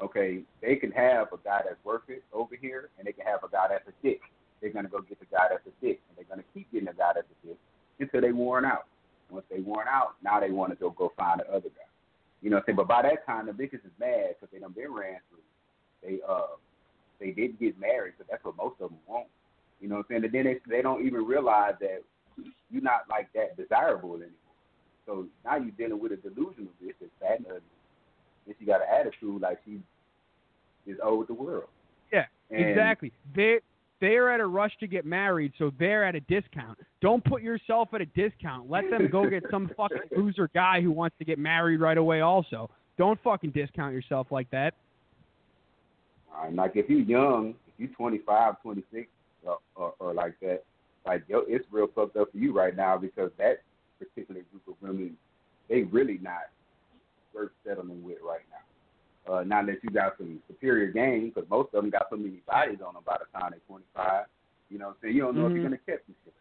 Okay, 0.00 0.42
they 0.62 0.76
can 0.76 0.92
have 0.92 1.28
a 1.32 1.38
guy 1.42 1.60
that's 1.64 1.82
worth 1.84 2.08
it 2.08 2.22
over 2.32 2.54
here, 2.54 2.88
and 2.98 3.06
they 3.06 3.12
can 3.12 3.26
have 3.26 3.42
a 3.42 3.48
guy 3.48 3.66
that's 3.68 3.86
a 3.88 4.06
dick. 4.06 4.20
They're 4.60 4.72
gonna 4.72 4.88
go 4.88 5.00
get 5.00 5.18
the 5.18 5.26
guy 5.26 5.46
that's 5.50 5.66
a 5.66 5.84
dick, 5.84 6.00
and 6.08 6.16
they're 6.16 6.28
gonna 6.28 6.46
keep 6.54 6.70
getting 6.72 6.86
the 6.86 6.92
guy 6.92 7.12
that's 7.14 7.26
a 7.26 7.46
dick 7.46 7.58
until 7.98 8.20
they 8.20 8.32
worn 8.32 8.64
out. 8.64 8.86
Once 9.30 9.44
they 9.50 9.60
worn 9.60 9.86
out, 9.90 10.14
now 10.22 10.40
they 10.40 10.50
want 10.50 10.70
to 10.72 10.76
go 10.76 10.90
go 10.90 11.12
find 11.16 11.40
the 11.40 11.48
other 11.50 11.68
guy. 11.68 11.88
You 12.40 12.50
know 12.50 12.56
what 12.56 12.60
I'm 12.60 12.66
saying? 12.66 12.76
But 12.76 12.88
by 12.88 13.02
that 13.02 13.26
time, 13.26 13.46
the 13.46 13.52
bitches 13.52 13.84
is 13.84 13.92
mad 13.98 14.36
because 14.38 14.48
they 14.52 14.58
done 14.58 14.72
been 14.72 14.92
ran 14.92 15.18
through. 15.28 15.44
They 16.02 16.20
uh 16.26 16.56
they 17.20 17.30
did 17.30 17.58
get 17.58 17.78
married, 17.78 18.14
so 18.18 18.24
that's 18.30 18.44
what 18.44 18.56
most 18.56 18.80
of 18.80 18.90
them 18.90 18.98
want. 19.06 19.26
You 19.80 19.88
know 19.88 19.96
what 19.96 20.06
I'm 20.10 20.22
saying? 20.22 20.24
And 20.24 20.32
then 20.32 20.44
they 20.44 20.76
they 20.76 20.82
don't 20.82 21.06
even 21.06 21.24
realize 21.24 21.74
that 21.80 22.02
you're 22.70 22.82
not 22.82 23.02
like 23.08 23.28
that 23.34 23.56
desirable 23.56 24.14
anymore. 24.14 24.30
So 25.06 25.26
now 25.44 25.56
you're 25.56 25.70
dealing 25.70 26.00
with 26.00 26.12
a 26.12 26.16
delusional 26.16 26.70
bitch 26.82 26.94
that's 27.00 27.12
fat 27.20 27.38
and 27.38 27.46
ugly. 27.46 27.62
And 28.46 28.54
she 28.58 28.66
got 28.66 28.80
an 28.82 28.88
attitude 28.92 29.40
like 29.40 29.58
she 29.64 29.80
is 30.90 30.98
owed 31.02 31.28
the 31.28 31.34
world. 31.34 31.68
Yeah, 32.12 32.24
And- 32.50 32.68
exactly. 32.68 33.12
They 33.34 33.60
they're 34.00 34.30
at 34.32 34.38
a 34.38 34.46
rush 34.46 34.76
to 34.78 34.86
get 34.86 35.04
married, 35.04 35.52
so 35.58 35.72
they're 35.78 36.04
at 36.04 36.14
a 36.14 36.20
discount. 36.20 36.78
Don't 37.00 37.24
put 37.24 37.42
yourself 37.42 37.88
at 37.94 38.00
a 38.00 38.06
discount. 38.06 38.70
Let 38.70 38.88
them 38.90 39.08
go 39.10 39.28
get 39.28 39.42
some 39.50 39.68
fucking 39.76 40.02
loser 40.16 40.48
guy 40.54 40.80
who 40.80 40.92
wants 40.92 41.16
to 41.18 41.24
get 41.24 41.36
married 41.38 41.80
right 41.80 41.98
away. 41.98 42.20
Also, 42.20 42.70
don't 42.96 43.20
fucking 43.22 43.50
discount 43.50 43.92
yourself 43.92 44.28
like 44.30 44.48
that. 44.50 44.74
Uh, 46.32 46.50
like 46.52 46.76
if 46.76 46.88
you're 46.88 47.00
young, 47.00 47.54
if 47.66 47.74
you're 47.78 47.88
25, 47.96 48.62
26, 48.62 49.08
or, 49.48 49.58
or, 49.74 49.94
or 49.98 50.14
like 50.14 50.38
that, 50.40 50.64
like 51.06 51.24
yo, 51.28 51.42
it's 51.48 51.64
real 51.70 51.88
fucked 51.94 52.16
up 52.16 52.30
for 52.32 52.38
you 52.38 52.52
right 52.52 52.76
now 52.76 52.96
because 52.96 53.30
that 53.38 53.62
particular 53.98 54.42
group 54.50 54.62
of 54.68 54.74
women, 54.80 55.16
they 55.68 55.82
really 55.82 56.18
not 56.20 56.50
worth 57.34 57.50
settling 57.66 58.02
with 58.02 58.18
right 58.22 58.40
now. 58.50 59.32
Uh, 59.32 59.44
now 59.44 59.62
that 59.64 59.76
you 59.82 59.90
got 59.90 60.16
some 60.16 60.40
superior 60.46 60.90
game, 60.90 61.30
because 61.34 61.48
most 61.50 61.66
of 61.74 61.82
them 61.82 61.90
got 61.90 62.06
so 62.10 62.16
many 62.16 62.40
bodies 62.46 62.78
on 62.86 62.94
them 62.94 63.02
by 63.04 63.16
the 63.18 63.38
time 63.38 63.50
they're 63.50 63.60
25. 63.68 64.24
You 64.70 64.78
know 64.78 64.86
what 64.86 64.90
I'm 64.92 64.96
saying? 65.02 65.16
You 65.16 65.22
don't 65.22 65.36
know 65.36 65.46
if 65.46 65.52
Mhm. 65.52 65.54
you're 65.56 65.64
gonna 65.64 65.78
catch 65.78 66.06
this 66.06 66.16
shit. 66.24 66.34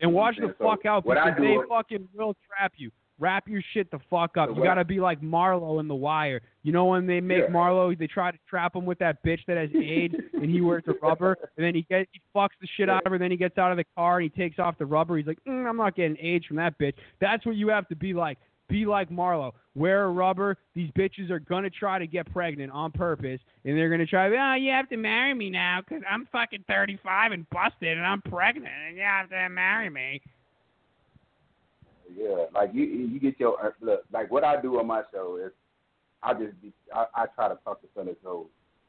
And 0.00 0.12
watch 0.12 0.36
the 0.36 0.46
Yeah, 0.46 0.52
so 0.58 0.64
fuck 0.64 0.84
out 0.84 1.04
because 1.04 1.36
they 1.38 1.56
fucking 1.68 2.08
will 2.12 2.34
trap 2.46 2.72
you. 2.76 2.90
Wrap 3.22 3.46
your 3.46 3.62
shit 3.72 3.88
the 3.92 4.00
fuck 4.10 4.36
up. 4.36 4.48
You 4.56 4.64
gotta 4.64 4.84
be 4.84 4.98
like 4.98 5.20
Marlo 5.20 5.78
in 5.78 5.86
The 5.86 5.94
Wire. 5.94 6.40
You 6.64 6.72
know 6.72 6.86
when 6.86 7.06
they 7.06 7.20
make 7.20 7.44
Yeah. 7.44 7.54
Marlo, 7.54 7.96
they 7.96 8.08
try 8.08 8.32
to 8.32 8.38
trap 8.50 8.74
him 8.74 8.84
with 8.84 8.98
that 8.98 9.22
bitch 9.22 9.38
that 9.46 9.56
has 9.56 9.70
AIDS, 9.80 10.16
and 10.32 10.50
he 10.50 10.60
wears 10.60 10.82
a 10.88 10.94
rubber, 10.94 11.38
and 11.56 11.64
then 11.64 11.72
he 11.72 11.82
gets 11.82 12.10
he 12.12 12.20
fucks 12.34 12.58
the 12.60 12.66
shit 12.76 12.88
out 12.88 13.06
of 13.06 13.12
her. 13.12 13.18
Then 13.18 13.30
he 13.30 13.36
gets 13.36 13.58
out 13.58 13.70
of 13.70 13.76
the 13.76 13.84
car 13.96 14.18
and 14.18 14.28
he 14.28 14.42
takes 14.42 14.58
off 14.58 14.76
the 14.76 14.86
rubber. 14.86 15.16
He's 15.18 15.28
like, 15.28 15.38
mm, 15.46 15.68
I'm 15.68 15.76
not 15.76 15.94
getting 15.94 16.16
AIDS 16.20 16.46
from 16.46 16.56
that 16.56 16.76
bitch. 16.80 16.94
That's 17.20 17.46
what 17.46 17.54
you 17.54 17.68
have 17.68 17.86
to 17.90 17.94
be 17.94 18.12
like. 18.12 18.38
Be 18.68 18.86
like 18.86 19.08
Marlo. 19.08 19.52
Wear 19.76 20.04
a 20.06 20.10
rubber. 20.10 20.56
These 20.74 20.90
bitches 20.90 21.30
are 21.30 21.38
gonna 21.38 21.70
try 21.70 22.00
to 22.00 22.08
get 22.08 22.30
pregnant 22.32 22.72
on 22.72 22.90
purpose, 22.90 23.38
and 23.64 23.78
they're 23.78 23.88
gonna 23.88 24.04
try. 24.04 24.26
Oh, 24.30 24.54
you 24.56 24.72
have 24.72 24.88
to 24.88 24.96
marry 24.96 25.32
me 25.32 25.48
now 25.48 25.80
because 25.80 26.02
I'm 26.10 26.26
fucking 26.32 26.64
35 26.66 27.30
and 27.30 27.48
busted, 27.50 27.96
and 27.96 28.04
I'm 28.04 28.20
pregnant, 28.22 28.66
and 28.88 28.96
you 28.96 29.04
have 29.04 29.30
to 29.30 29.48
marry 29.48 29.90
me. 29.90 30.20
Yeah, 32.16 32.46
like 32.54 32.70
you 32.74 32.84
you 32.84 33.20
get 33.20 33.38
your 33.38 33.64
uh, 33.64 33.70
look. 33.80 34.04
Like 34.12 34.30
what 34.30 34.44
I 34.44 34.60
do 34.60 34.78
on 34.78 34.86
my 34.86 35.02
show 35.12 35.38
is 35.44 35.52
I 36.22 36.34
just 36.34 36.60
be 36.60 36.72
I, 36.94 37.06
I 37.14 37.26
try 37.26 37.48
to 37.48 37.58
talk 37.64 37.80
to 37.82 37.88
fellas 37.94 38.16
so 38.22 38.46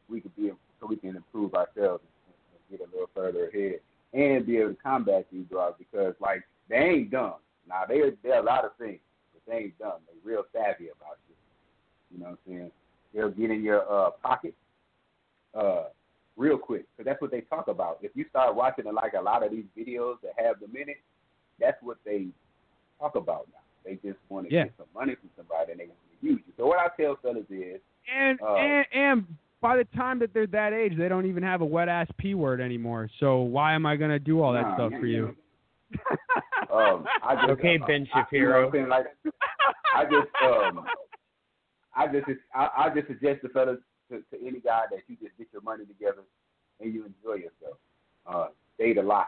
we 0.09 0.21
could 0.21 0.35
be 0.35 0.51
so 0.79 0.87
we 0.87 0.95
can 0.95 1.15
improve 1.15 1.53
ourselves 1.53 2.03
and, 2.27 2.35
and 2.53 2.79
get 2.79 2.87
a 2.87 2.91
little 2.91 3.09
further 3.13 3.47
ahead 3.47 3.79
and 4.13 4.45
be 4.45 4.57
able 4.57 4.71
to 4.71 4.77
combat 4.81 5.27
these 5.31 5.45
drugs 5.49 5.75
because 5.79 6.13
like 6.19 6.43
they 6.69 6.75
ain't 6.75 7.11
dumb. 7.11 7.35
Now 7.67 7.83
they 7.87 8.01
they're 8.23 8.39
a 8.39 8.43
lot 8.43 8.65
of 8.65 8.71
things, 8.77 8.99
but 9.33 9.41
they 9.51 9.59
ain't 9.59 9.79
dumb. 9.79 9.99
They 10.07 10.29
real 10.29 10.43
savvy 10.51 10.89
about 10.89 11.17
shit. 11.27 11.37
You 12.11 12.19
know 12.19 12.31
what 12.31 12.39
I'm 12.47 12.53
saying? 12.53 12.71
They'll 13.13 13.29
get 13.29 13.51
in 13.51 13.63
your 13.63 13.81
uh 13.91 14.11
pocket 14.21 14.53
uh 15.55 15.85
real 16.35 16.57
quick 16.57 16.85
because 16.91 17.09
that's 17.09 17.21
what 17.21 17.31
they 17.31 17.41
talk 17.41 17.67
about. 17.67 17.99
If 18.01 18.11
you 18.15 18.25
start 18.29 18.55
watching 18.55 18.85
like 18.93 19.13
a 19.13 19.21
lot 19.21 19.43
of 19.43 19.51
these 19.51 19.65
videos 19.77 20.15
that 20.23 20.33
have 20.37 20.59
the 20.59 20.67
minute, 20.67 21.01
that's 21.59 21.81
what 21.81 21.97
they 22.05 22.27
talk 22.99 23.15
about 23.15 23.47
now. 23.51 23.59
They 23.85 23.95
just 23.95 24.19
want 24.29 24.47
to 24.47 24.53
Yeah. 24.53 24.65
get 24.65 24.73
some 24.77 24.87
money 24.93 25.15
from 25.15 25.29
somebody 25.35 25.71
and 25.71 25.79
they 25.79 25.87
want 25.87 25.99
to 26.21 26.27
use 26.27 26.39
you. 26.47 26.53
So 26.57 26.65
what 26.67 26.79
I 26.79 26.87
tell 27.01 27.15
fellas 27.21 27.45
is, 27.49 27.81
And 28.13 28.39
Uh, 28.41 28.55
and 28.55 28.85
and 28.91 29.37
by 29.61 29.77
the 29.77 29.85
time 29.95 30.19
that 30.19 30.33
they're 30.33 30.45
that 30.47 30.73
age, 30.73 30.97
they 30.97 31.07
don't 31.07 31.25
even 31.25 31.41
have 31.43 31.61
a 31.61 31.65
wet 31.65 31.87
ass 31.87 32.07
p 32.17 32.33
word 32.35 32.59
anymore. 32.59 33.09
So 33.19 33.39
why 33.39 33.73
am 33.73 33.85
I 33.85 33.95
gonna 33.95 34.19
do 34.19 34.41
all 34.41 34.51
that 34.53 34.63
Nah, 34.63 34.75
stuff 34.75 34.91
for 34.99 35.05
you? 35.05 35.35
um, 36.69 37.07
I 37.21 37.35
just, 37.35 37.49
Okay, 37.51 37.77
uh, 37.81 37.85
Ben 37.85 38.07
I- 38.13 38.25
you 38.31 38.45
know 38.45 38.67
Shapiro. 38.67 38.71
I'm? 38.71 38.89
Like, 38.89 39.05
I 39.95 40.03
just, 40.05 40.27
um, 40.41 40.85
I 41.95 42.07
just, 42.07 42.25
I, 42.53 42.69
I 42.77 42.89
just 42.93 43.07
suggest 43.07 43.41
to 43.43 43.49
fellas 43.49 43.79
to, 44.09 44.21
to 44.31 44.45
any 44.47 44.59
guy 44.59 44.83
that 44.91 44.99
you 45.07 45.15
just 45.21 45.37
get 45.37 45.47
your 45.53 45.61
money 45.61 45.85
together 45.85 46.23
and 46.81 46.93
you 46.93 47.05
enjoy 47.05 47.35
yourself. 47.35 47.77
Uh, 48.25 48.47
date 48.77 48.97
a 48.97 49.01
lot. 49.03 49.27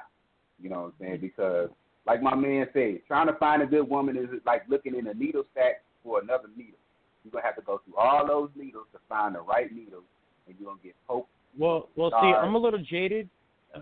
You 0.62 0.70
know 0.70 0.82
what 0.82 0.86
I'm 0.88 0.94
saying? 1.00 1.22
Because, 1.22 1.70
like 2.06 2.22
my 2.22 2.36
man 2.36 2.68
said, 2.74 3.00
trying 3.08 3.28
to 3.28 3.34
find 3.34 3.62
a 3.62 3.66
good 3.66 3.90
woman 3.90 4.16
is 4.18 4.28
like 4.46 4.64
looking 4.70 4.96
in 4.96 5.08
a 5.08 5.14
needle 5.14 5.44
stack 5.52 5.82
for 6.04 6.20
another 6.22 6.50
needle. 6.56 6.78
You're 7.24 7.32
gonna 7.32 7.46
have 7.46 7.56
to 7.56 7.62
go 7.62 7.82
through 7.84 7.96
all 7.98 8.26
those 8.28 8.50
needles 8.56 8.86
to 8.94 9.00
find 9.10 9.34
the 9.36 9.42
right 9.42 9.74
needle, 9.74 10.02
and 10.48 10.56
you're 10.60 10.70
gonna 10.70 10.82
get 10.84 10.96
poked. 11.08 11.30
Well, 11.58 11.90
well, 11.96 12.12
see, 12.12 12.16
I'm 12.16 12.54
a 12.56 12.60
little 12.60 12.80
jaded. 12.82 13.30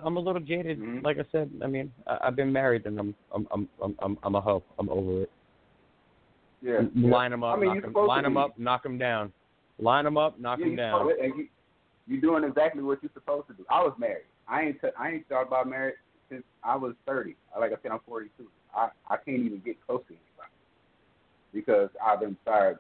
I'm 0.04 0.18
a 0.18 0.20
little 0.20 0.42
jaded. 0.42 0.80
Mhm. 0.80 1.04
Like 1.04 1.20
I 1.20 1.26
said, 1.32 1.52
I 1.62 1.68
mean, 1.68 1.92
I, 2.08 2.18
I've 2.24 2.36
been 2.36 2.52
married, 2.52 2.86
and 2.86 2.98
I'm, 3.00 3.16
I'm, 3.34 3.48
I'm, 3.52 3.70
I'm, 3.82 3.96
I'm, 4.02 4.18
I'm 4.24 4.36
a 4.36 4.42
hoe. 4.42 4.64
I'm 4.80 4.90
over 4.90 5.24
it. 5.24 5.32
Yeah, 6.62 6.82
Line 6.96 7.32
them 7.32 7.44
up, 7.44 7.58
I 7.58 7.60
mean, 7.60 7.66
knock 7.66 7.76
you're 7.76 7.84
'em- 7.86 7.90
supposed 7.92 8.08
line 8.08 8.24
them 8.24 8.38
up, 8.38 8.58
knock 8.58 8.84
them 8.84 8.98
down. 8.98 9.34
Line 9.80 10.06
them 10.06 10.18
up, 10.18 10.40
knock 10.40 10.60
Yeah, 10.60 10.68
them 10.68 10.76
down. 10.78 11.12
and 11.22 11.36
you, 11.36 11.48
you're 12.08 12.22
doing 12.22 12.46
exactly 12.46 12.82
what 12.82 13.04
you're 13.04 13.12
supposed 13.14 13.48
to 13.48 13.54
do. 13.54 13.66
I 13.70 13.82
was 13.82 13.94
married. 13.98 14.26
I 14.48 14.62
ain't 14.64 14.80
t- 14.82 14.88
I 14.98 15.10
ain't 15.10 15.28
thought 15.28 15.48
about 15.48 15.68
marriage 15.68 15.96
since 16.34 16.44
I 16.64 16.76
was 16.76 16.94
30. 17.06 17.36
Like 17.60 17.72
I 17.72 17.76
said, 17.82 17.92
I'm 17.92 18.00
42. 18.08 18.48
I 18.76 18.90
I 19.08 19.18
can't 19.18 19.40
even 19.40 19.62
get 19.64 19.78
close 19.86 20.02
to 20.08 20.14
anybody 20.14 20.58
because 21.54 21.90
I've 22.04 22.20
been 22.20 22.38
started 22.42 22.80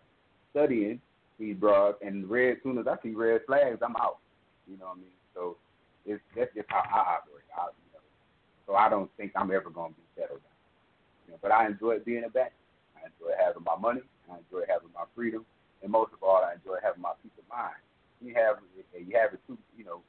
studying 0.51 0.99
these 1.39 1.55
broads 1.55 1.97
and 2.01 2.29
red. 2.29 2.57
As 2.57 2.63
soon 2.63 2.77
as 2.77 2.87
I 2.87 2.95
see 3.03 3.13
red 3.13 3.41
flags, 3.45 3.79
I'm 3.85 3.95
out. 3.95 4.17
You 4.67 4.77
know 4.77 4.85
what 4.85 4.97
I 4.97 5.05
mean? 5.05 5.19
So 5.35 5.57
it's 6.05 6.21
that's 6.35 6.53
just 6.55 6.69
how 6.69 6.81
I 6.81 7.21
operate. 7.21 7.45
I, 7.53 7.69
you 7.69 7.89
know, 7.93 8.03
so 8.65 8.75
I 8.75 8.89
don't 8.89 9.09
think 9.17 9.31
I'm 9.35 9.51
ever 9.51 9.69
gonna 9.69 9.93
be 9.93 10.05
settled 10.15 10.41
down. 10.41 10.59
You 11.25 11.33
know, 11.33 11.39
but 11.41 11.51
I 11.51 11.67
enjoy 11.67 11.99
being 11.99 12.23
a 12.25 12.29
bachelor. 12.29 12.57
I 12.97 13.05
enjoy 13.13 13.37
having 13.37 13.63
my 13.63 13.77
money. 13.77 14.01
I 14.31 14.41
enjoy 14.41 14.65
having 14.67 14.89
my 14.95 15.05
freedom, 15.13 15.45
and 15.83 15.91
most 15.91 16.13
of 16.13 16.23
all, 16.23 16.41
I 16.41 16.53
enjoy 16.57 16.81
having 16.81 17.01
my 17.01 17.13
peace 17.21 17.35
of 17.37 17.45
mind. 17.49 17.77
You 18.21 18.33
have 18.33 18.57
you 18.97 19.13
have 19.19 19.33
it 19.33 19.41
too. 19.45 19.57
You 19.77 19.85
know, 19.85 20.01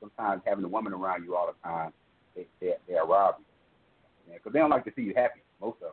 sometimes 0.00 0.42
having 0.44 0.64
a 0.64 0.68
woman 0.68 0.92
around 0.92 1.24
you 1.24 1.36
all 1.36 1.48
the 1.48 1.56
time, 1.64 1.92
they 2.34 2.46
they 2.60 2.74
they'll 2.88 3.06
rob 3.06 3.36
you. 3.38 4.34
Because 4.34 4.52
they 4.52 4.58
don't 4.60 4.70
like 4.70 4.84
to 4.84 4.92
see 4.94 5.02
you 5.02 5.12
happy. 5.16 5.40
Most 5.60 5.76
of 5.76 5.80
them. 5.80 5.92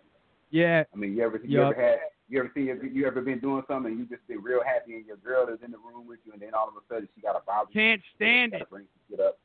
Yeah, 0.52 0.84
I 0.94 0.98
mean, 0.98 1.16
you 1.16 1.24
ever 1.24 1.38
you 1.44 1.60
Yup. 1.60 1.74
ever 1.74 1.82
had 1.82 1.98
you 2.30 2.40
ever 2.40 2.52
seen 2.54 2.68
you 2.94 3.06
ever 3.08 3.22
been 3.22 3.40
doing 3.40 3.64
something 3.68 3.92
and 3.92 4.00
you 4.00 4.06
just 4.06 4.26
been 4.28 4.42
real 4.42 4.62
happy 4.64 4.96
and 4.96 5.06
your 5.06 5.18
girl 5.18 5.48
is 5.48 5.60
in 5.64 5.72
the 5.72 5.78
room 5.78 6.08
with 6.08 6.20
you 6.26 6.34
and 6.34 6.42
then 6.42 6.54
all 6.54 6.68
of 6.68 6.74
a 6.76 6.94
sudden 6.94 7.08
she 7.16 7.22
got 7.22 7.36
a 7.36 7.42
bother 7.46 7.70
you. 7.72 7.80
can't 7.82 8.02
stand 8.16 8.54
it. 8.54 8.68
some 8.70 9.26
up. 9.26 9.38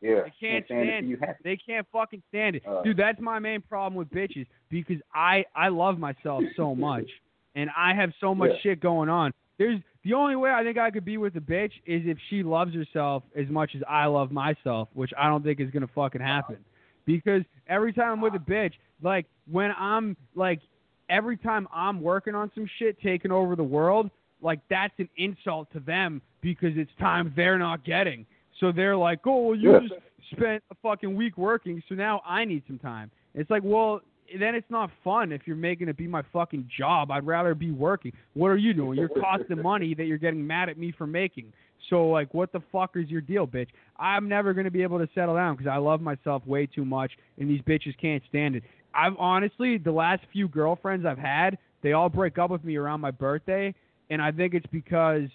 Yeah, 0.00 0.20
I 0.24 0.32
can't 0.40 0.64
stand, 0.64 0.82
it 0.88 0.92
stand 0.92 1.08
you 1.10 1.18
happy. 1.20 1.40
They 1.44 1.56
can't 1.58 1.86
fucking 1.92 2.22
stand 2.30 2.56
it, 2.56 2.62
Uh. 2.66 2.82
dude. 2.82 2.96
That's 2.96 3.20
my 3.20 3.38
main 3.38 3.60
problem 3.60 3.94
with 3.96 4.08
bitches 4.10 4.46
because 4.70 4.96
I 5.14 5.44
I 5.54 5.68
love 5.68 5.98
myself 5.98 6.42
so 6.56 6.74
much, 6.88 7.08
and 7.54 7.68
I 7.76 7.92
have 7.94 8.12
so 8.20 8.34
much 8.34 8.50
Yeah. 8.54 8.60
shit 8.62 8.80
going 8.80 9.08
on. 9.10 9.34
There's 9.60 9.78
the 10.04 10.14
only 10.14 10.36
way 10.36 10.50
I 10.50 10.64
think 10.64 10.78
I 10.78 10.90
could 10.90 11.04
be 11.04 11.18
with 11.18 11.36
a 11.36 11.40
bitch 11.40 11.72
is 11.84 12.00
if 12.06 12.16
she 12.30 12.42
loves 12.42 12.74
herself 12.74 13.24
as 13.36 13.46
much 13.50 13.72
as 13.76 13.82
I 13.86 14.06
love 14.06 14.32
myself, 14.32 14.88
which 14.94 15.10
I 15.18 15.28
don't 15.28 15.44
think 15.44 15.60
is 15.60 15.70
gonna 15.70 15.86
fucking 15.94 16.22
happen. 16.22 16.56
Because 17.04 17.42
every 17.68 17.92
time 17.92 18.12
I'm 18.12 18.20
with 18.22 18.34
a 18.34 18.38
bitch, 18.38 18.72
like 19.02 19.26
when 19.50 19.70
I'm 19.78 20.16
like 20.34 20.60
every 21.10 21.36
time 21.36 21.68
I'm 21.74 22.00
working 22.00 22.34
on 22.34 22.50
some 22.54 22.66
shit 22.78 22.98
taking 23.02 23.30
over 23.30 23.54
the 23.54 23.62
world, 23.62 24.10
like 24.40 24.60
that's 24.70 24.94
an 24.98 25.10
insult 25.18 25.70
to 25.74 25.80
them 25.80 26.22
because 26.40 26.72
it's 26.76 26.90
time 26.98 27.30
they're 27.36 27.58
not 27.58 27.84
getting. 27.84 28.24
So 28.60 28.72
they're 28.72 28.96
like, 28.96 29.26
"Oh, 29.26 29.48
well, 29.48 29.54
you 29.54 29.72
Yeah. 29.72 29.80
just 29.80 29.94
spent 30.32 30.64
a 30.70 30.74
fucking 30.76 31.14
week 31.14 31.36
working, 31.36 31.82
so 31.86 31.94
now 31.94 32.22
I 32.24 32.46
need 32.46 32.62
some 32.66 32.78
time." 32.78 33.10
It's 33.34 33.50
like, 33.50 33.62
well, 33.62 34.00
then 34.38 34.54
it's 34.54 34.70
not 34.70 34.90
fun 35.02 35.32
if 35.32 35.42
you're 35.46 35.56
making 35.56 35.88
it 35.88 35.96
be 35.96 36.06
my 36.06 36.22
fucking 36.32 36.68
job. 36.76 37.10
I'd 37.10 37.26
rather 37.26 37.54
be 37.54 37.70
working. 37.70 38.12
What 38.34 38.48
are 38.48 38.56
you 38.56 38.74
doing? 38.74 38.98
You're 38.98 39.08
costing 39.08 39.62
money 39.62 39.94
that 39.94 40.04
you're 40.04 40.18
getting 40.18 40.46
mad 40.46 40.68
at 40.68 40.78
me 40.78 40.92
for 40.96 41.06
making. 41.06 41.52
So 41.88 42.06
like, 42.06 42.32
what 42.32 42.52
the 42.52 42.60
fuck 42.70 42.92
is 42.94 43.08
your 43.08 43.20
deal, 43.20 43.46
bitch? 43.46 43.68
I'm 43.98 44.28
never 44.28 44.54
gonna 44.54 44.70
be 44.70 44.82
able 44.82 44.98
to 44.98 45.08
settle 45.14 45.34
down 45.34 45.56
because 45.56 45.70
I 45.70 45.78
love 45.78 46.00
myself 46.00 46.46
way 46.46 46.66
too 46.66 46.84
much, 46.84 47.12
and 47.38 47.50
these 47.50 47.60
bitches 47.62 47.98
can't 48.00 48.22
stand 48.28 48.56
it. 48.56 48.62
I've 48.94 49.16
honestly 49.18 49.78
the 49.78 49.92
last 49.92 50.22
few 50.32 50.48
girlfriends 50.48 51.06
I've 51.06 51.18
had, 51.18 51.58
they 51.82 51.92
all 51.92 52.08
break 52.08 52.38
up 52.38 52.50
with 52.50 52.64
me 52.64 52.76
around 52.76 53.00
my 53.00 53.10
birthday, 53.10 53.74
and 54.10 54.20
I 54.20 54.30
think 54.30 54.54
it's 54.54 54.66
because 54.70 55.28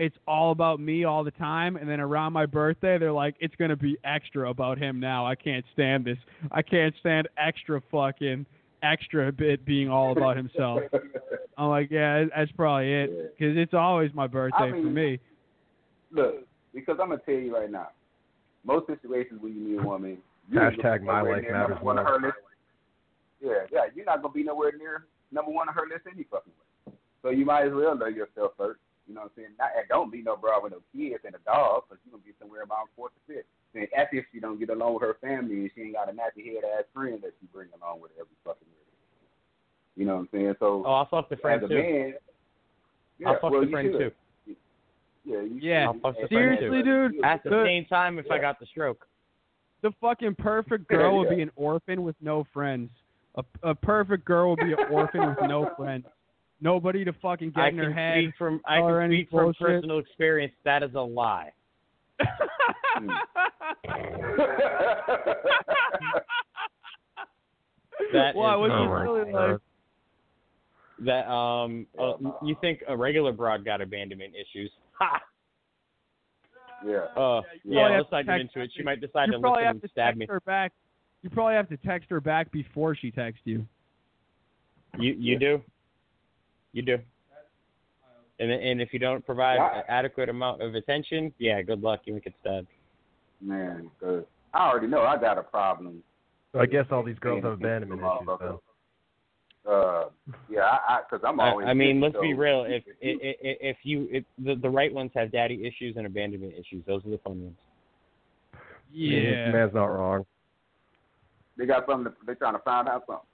it's 0.00 0.16
all 0.26 0.50
about 0.50 0.80
me 0.80 1.04
all 1.04 1.22
the 1.22 1.30
time, 1.30 1.76
and 1.76 1.86
then 1.86 2.00
around 2.00 2.32
my 2.32 2.46
birthday, 2.46 2.96
they're 2.96 3.12
like, 3.12 3.34
it's 3.38 3.54
gonna 3.56 3.76
be 3.76 3.98
extra 4.02 4.48
about 4.48 4.78
him 4.78 4.98
now. 4.98 5.26
I 5.26 5.34
can't 5.34 5.64
stand 5.74 6.06
this. 6.06 6.16
I 6.50 6.62
can't 6.62 6.94
stand 7.00 7.28
extra 7.36 7.82
fucking 7.92 8.46
extra 8.82 9.30
bit 9.30 9.62
being 9.66 9.90
all 9.90 10.12
about 10.12 10.38
himself. 10.38 10.80
I'm 11.58 11.68
like, 11.68 11.90
yeah, 11.90 12.24
that's 12.34 12.50
probably 12.52 12.90
it, 12.90 13.38
because 13.38 13.58
it's 13.58 13.74
always 13.74 14.10
my 14.14 14.26
birthday 14.26 14.70
for 14.70 14.76
mean, 14.76 14.94
me. 14.94 15.20
Look, 16.10 16.46
because 16.72 16.96
I'm 16.98 17.10
gonna 17.10 17.20
tell 17.26 17.34
you 17.34 17.54
right 17.54 17.70
now, 17.70 17.88
most 18.64 18.86
situations 18.86 19.38
when 19.42 19.54
you 19.54 19.60
meet 19.60 19.80
a 19.80 19.86
woman, 19.86 20.16
Hashtag 20.50 21.02
my 21.02 21.20
life 21.20 21.42
matters 21.42 21.52
number 21.52 21.84
one 21.84 21.98
on 21.98 22.04
more. 22.04 22.14
her 22.14 22.26
list. 22.26 22.38
Yeah, 23.42 23.50
yeah, 23.70 23.80
you're 23.94 24.06
not 24.06 24.22
gonna 24.22 24.32
be 24.32 24.44
nowhere 24.44 24.72
near 24.78 25.04
number 25.30 25.50
one 25.50 25.68
on 25.68 25.74
her 25.74 25.86
list 25.86 26.06
any 26.10 26.24
fucking 26.30 26.52
way. 26.86 26.94
So 27.22 27.28
you 27.28 27.44
might 27.44 27.66
as 27.66 27.74
well 27.74 27.94
know 27.94 28.06
yourself 28.06 28.52
first. 28.56 28.80
You 29.10 29.16
know 29.18 29.22
what 29.26 29.32
I'm 29.34 29.42
saying? 29.42 29.58
Not, 29.58 29.70
and 29.76 29.88
don't 29.88 30.12
be 30.12 30.22
no 30.22 30.36
bro 30.36 30.62
with 30.62 30.70
no 30.70 30.78
kids 30.94 31.24
and 31.26 31.34
a 31.34 31.42
dog, 31.42 31.82
because 31.90 31.98
you're 32.06 32.14
gonna 32.14 32.22
be 32.22 32.30
somewhere 32.38 32.62
about 32.62 32.86
fourth 32.94 33.10
or 33.10 33.34
fifth. 33.34 33.46
Then 33.74 33.88
after 33.98 34.18
if 34.18 34.24
she 34.32 34.38
don't 34.38 34.54
get 34.60 34.70
along 34.70 34.94
with 34.94 35.02
her 35.02 35.16
family 35.20 35.66
and 35.66 35.70
she 35.74 35.82
ain't 35.82 35.94
got 35.98 36.08
a 36.08 36.12
nappy 36.12 36.46
head 36.46 36.62
ass 36.62 36.84
friend 36.94 37.18
that 37.26 37.34
she 37.42 37.46
bring 37.52 37.66
along 37.74 38.00
with 38.00 38.12
her 38.14 38.22
every 38.22 38.38
fucking 38.46 38.70
year. 38.70 38.86
You 39.96 40.06
know 40.06 40.14
what 40.14 40.20
I'm 40.20 40.28
saying? 40.32 40.54
So 40.60 40.84
Oh, 40.86 40.92
I'll 40.92 41.06
fuck 41.10 41.28
the 41.28 41.36
friend 41.42 41.58
as 41.64 41.66
a 41.66 41.74
too. 41.74 41.82
man, 41.82 42.14
yeah, 43.18 43.28
I'll 43.30 43.34
fuck 43.40 43.50
well, 43.50 43.60
the 43.62 43.70
friend 43.70 43.90
should. 43.90 44.14
too. 44.46 44.56
Yeah, 45.24 45.40
you 45.42 45.58
Yeah. 45.60 45.86
I'll 45.88 45.98
fuck 45.98 46.14
the 46.20 46.28
Seriously, 46.28 46.82
too. 46.84 47.10
dude, 47.10 47.24
At 47.24 47.42
the 47.42 47.50
The- 47.50 47.64
same 47.64 47.84
time, 47.86 48.20
if 48.20 48.30
I 48.30 48.38
got 48.38 48.60
the 48.60 48.66
stroke. 48.66 49.08
the 49.82 49.90
fucking 50.00 50.36
perfect 50.36 50.86
girl 50.86 51.18
would 51.18 51.30
be 51.30 51.42
an 51.42 51.50
orphan 51.56 52.04
with 52.04 52.14
no 52.22 52.44
friends. 52.52 52.90
A, 53.34 53.44
a 53.64 53.74
perfect 53.74 54.24
girl 54.24 54.50
would 54.50 54.60
be 54.60 54.72
an 54.72 54.78
orphan 54.88 55.26
with 55.26 55.40
no 55.48 55.66
friends. 55.76 56.06
Nobody 56.60 57.04
to 57.04 57.12
fucking 57.14 57.50
get 57.52 57.60
I 57.60 57.68
in 57.68 57.78
her 57.78 57.84
can 57.84 57.92
head. 57.92 58.18
speak 58.24 58.34
from 58.36 58.60
I 58.66 58.76
tell 58.76 58.88
can 58.88 59.02
any 59.02 59.16
speak 59.20 59.30
from 59.30 59.44
bullshit. 59.44 59.60
personal 59.60 59.98
experience. 59.98 60.52
That 60.64 60.82
is 60.82 60.94
a 60.94 61.00
lie. 61.00 61.52
That 68.12 68.34
Why? 68.34 68.54
is 68.54 68.60
What's 68.60 68.72
Oh 68.72 68.84
really 68.86 69.32
like? 69.32 69.60
that 71.02 71.30
um 71.30 71.86
uh, 71.98 72.12
you 72.44 72.54
think 72.60 72.80
a 72.86 72.94
regular 72.96 73.32
broad 73.32 73.64
got 73.64 73.80
abandonment 73.80 74.34
issues? 74.34 74.70
Ha! 74.98 75.20
yeah. 76.86 76.96
Uh, 77.16 77.40
you 77.64 77.72
yeah, 77.74 77.80
probably 77.80 77.92
have 77.92 77.92
let's 77.92 78.10
to 78.10 78.16
not 78.16 78.26
get 78.26 78.40
into 78.40 78.60
it. 78.60 78.70
She 78.76 78.82
might 78.82 79.00
decide 79.00 79.26
You 79.28 79.32
to 79.34 79.38
probably 79.40 79.62
listen 79.62 79.66
have 79.66 79.74
and 79.76 79.82
to 79.82 79.88
stab 79.88 80.06
text 80.08 80.18
me. 80.18 80.26
her 80.28 80.40
back. 80.40 80.72
You 81.22 81.30
probably 81.30 81.54
have 81.54 81.68
to 81.70 81.76
text 81.78 82.10
her 82.10 82.20
back 82.20 82.50
before 82.52 82.94
she 82.94 83.10
texts 83.10 83.42
you. 83.44 83.66
You 84.98 85.14
you 85.18 85.38
do, 85.38 85.62
you 86.72 86.82
do. 86.82 86.98
And 88.38 88.50
and 88.50 88.80
if 88.80 88.92
you 88.92 88.98
don't 88.98 89.24
provide 89.24 89.56
Yeah. 89.56 89.78
an 89.78 89.84
adequate 89.88 90.28
amount 90.28 90.62
of 90.62 90.74
attention, 90.74 91.32
yeah, 91.38 91.60
good 91.62 91.82
luck. 91.82 92.00
You 92.04 92.14
can 92.14 92.20
get 92.22 92.34
stabbed. 92.40 92.68
Man, 93.40 93.90
'cause 94.00 94.24
I 94.54 94.68
already 94.68 94.86
know 94.86 95.02
I 95.02 95.16
got 95.18 95.38
a 95.38 95.42
problem. 95.42 96.02
I 96.58 96.66
guess 96.66 96.86
all 96.90 97.02
these 97.02 97.18
girls 97.18 97.42
have 97.44 97.52
abandonment 97.52 98.00
issues. 98.02 98.26
Though. 98.38 98.62
Uh, 99.66 100.08
yeah, 100.48 100.62
I, 100.62 100.78
I, 100.96 101.00
cause 101.08 101.20
I'm 101.22 101.38
always. 101.38 101.66
I 101.68 101.74
mean, 101.74 102.00
let's 102.00 102.14
so 102.14 102.22
be 102.22 102.32
real. 102.32 102.64
If 102.64 102.86
you- 102.86 102.94
if, 103.02 103.36
if, 103.40 103.58
if 103.60 103.76
you 103.84 104.08
if 104.10 104.24
the 104.38 104.54
the 104.54 104.70
right 104.70 104.92
ones 104.92 105.10
have 105.14 105.30
daddy 105.30 105.66
issues 105.66 105.96
and 105.96 106.06
abandonment 106.06 106.54
issues, 106.54 106.82
those 106.86 107.04
are 107.04 107.10
the 107.10 107.18
fun 107.18 107.42
ones. 107.42 107.56
Yeah. 108.92 109.52
man's 109.52 109.74
not 109.74 109.84
wrong. 109.86 110.24
they 111.56 111.66
got 111.66 111.86
something, 111.86 112.10
to, 112.10 112.18
they 112.26 112.34
trying 112.34 112.54
to 112.54 112.58
find 112.60 112.88
out 112.88 113.04
something. 113.06 113.26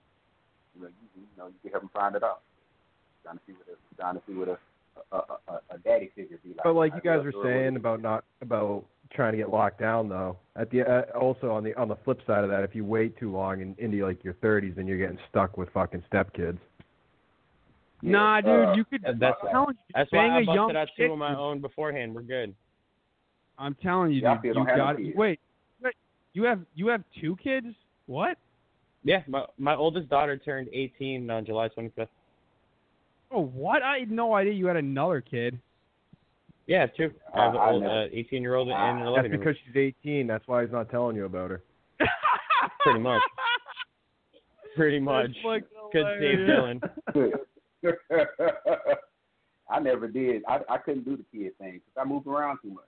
You 0.74 0.82
know, 0.82 0.88
you, 0.88 1.22
you 1.22 1.26
know, 1.38 1.46
you 1.46 1.54
can 1.62 1.70
help 1.70 1.82
them 1.84 1.90
find 1.94 2.16
it 2.16 2.22
out. 2.24 2.42
Trying 3.26 3.38
to 3.38 3.42
see 3.46 3.52
what 3.54 3.66
a, 3.68 3.96
trying 3.96 4.14
to 4.14 4.22
see 4.26 4.34
what 4.34 4.48
a 4.48 4.58
a, 5.12 5.16
a, 5.16 5.38
a, 5.48 5.74
a 5.74 5.78
daddy 5.78 6.10
figure 6.14 6.38
be 6.44 6.50
like. 6.50 6.62
But 6.62 6.74
like 6.74 6.92
you 6.94 7.00
guys 7.00 7.22
guess, 7.24 7.34
were 7.34 7.44
saying 7.44 7.76
about 7.76 8.00
not 8.00 8.24
about 8.40 8.84
trying 9.12 9.32
to 9.32 9.38
get 9.38 9.50
locked 9.50 9.80
down 9.80 10.08
though. 10.08 10.36
At 10.54 10.70
the 10.70 10.82
uh, 10.82 11.18
also 11.18 11.50
on 11.50 11.64
the 11.64 11.74
on 11.74 11.88
the 11.88 11.96
flip 12.04 12.20
side 12.26 12.44
of 12.44 12.50
that, 12.50 12.62
if 12.62 12.74
you 12.74 12.84
wait 12.84 13.18
too 13.18 13.32
long 13.32 13.60
in, 13.60 13.74
into 13.78 14.04
like 14.06 14.22
your 14.22 14.34
30s, 14.34 14.76
then 14.76 14.86
you're 14.86 14.98
getting 14.98 15.18
stuck 15.28 15.58
with 15.58 15.68
fucking 15.70 16.04
stepkids. 16.12 16.58
Yeah, 18.02 18.12
Nah, 18.12 18.40
dude, 18.42 18.68
uh, 18.68 18.72
you 18.74 18.84
could. 18.84 19.02
that's- 19.02 19.34
I'm 19.42 19.50
telling 19.50 19.74
you, 19.76 19.94
That's 19.94 20.10
bang 20.10 20.30
why 20.30 20.36
I 20.36 20.40
a 20.40 20.42
young 20.44 20.56
busted 20.68 20.76
out 20.76 20.88
two 20.96 21.12
of 21.12 21.18
my 21.18 21.34
own 21.34 21.60
beforehand. 21.60 22.14
We're 22.14 22.22
good. 22.22 22.54
I'm 23.58 23.74
telling 23.82 24.12
you, 24.12 24.20
Yeah, 24.20 24.34
dude, 24.36 24.44
you 24.44 24.54
don't 24.54 24.66
have 24.66 24.76
no 24.76 24.84
got 24.84 24.96
kids. 24.98 25.16
wait, 25.16 25.40
wait. 25.82 25.94
You 26.34 26.44
have 26.44 26.60
you 26.74 26.88
have 26.88 27.02
two 27.20 27.36
kids? 27.42 27.68
What? 28.06 28.38
Yeah, 29.02 29.22
my 29.26 29.46
my 29.58 29.74
oldest 29.74 30.08
daughter 30.08 30.36
turned 30.36 30.68
18 30.72 31.30
on 31.30 31.44
July 31.46 31.68
25th. 31.68 32.08
Oh, 33.30 33.42
what? 33.42 33.82
I 33.82 33.98
had 33.98 34.10
no 34.10 34.34
idea 34.34 34.52
you 34.52 34.66
had 34.66 34.76
another 34.76 35.20
kid. 35.20 35.58
Yeah, 36.66 36.86
two. 36.86 37.12
I 37.34 37.44
have 37.44 37.54
I- 37.54 37.58
I 37.58 37.72
an 37.74 37.80
never- 37.80 38.08
18 38.12 38.42
year 38.42 38.54
old 38.54 38.68
and 38.68 38.76
an 38.76 39.02
Ah, 39.02 39.06
11 39.08 39.14
That's 39.14 39.26
year 39.26 39.34
old. 39.34 39.40
because 39.40 39.56
she's 39.66 39.76
18. 40.04 40.26
That's 40.26 40.46
why 40.48 40.62
he's 40.62 40.72
not 40.72 40.90
telling 40.90 41.16
you 41.16 41.24
about 41.24 41.50
her. 41.50 41.62
Pretty 42.80 42.98
much. 43.00 43.22
Pretty 44.76 44.98
much. 45.00 45.28
That's 45.28 45.38
fucking 45.42 45.90
Could 45.92 46.06
save. 46.20 46.38
Dylan. 46.40 46.80
I 49.68 49.80
never 49.80 50.06
did. 50.08 50.42
I 50.46 50.60
I 50.68 50.78
couldn't 50.78 51.04
do 51.04 51.16
the 51.16 51.24
kid 51.36 51.56
thing 51.58 51.80
because 51.84 51.96
I 52.00 52.04
moved 52.04 52.26
around 52.26 52.58
too 52.62 52.70
much. 52.70 52.84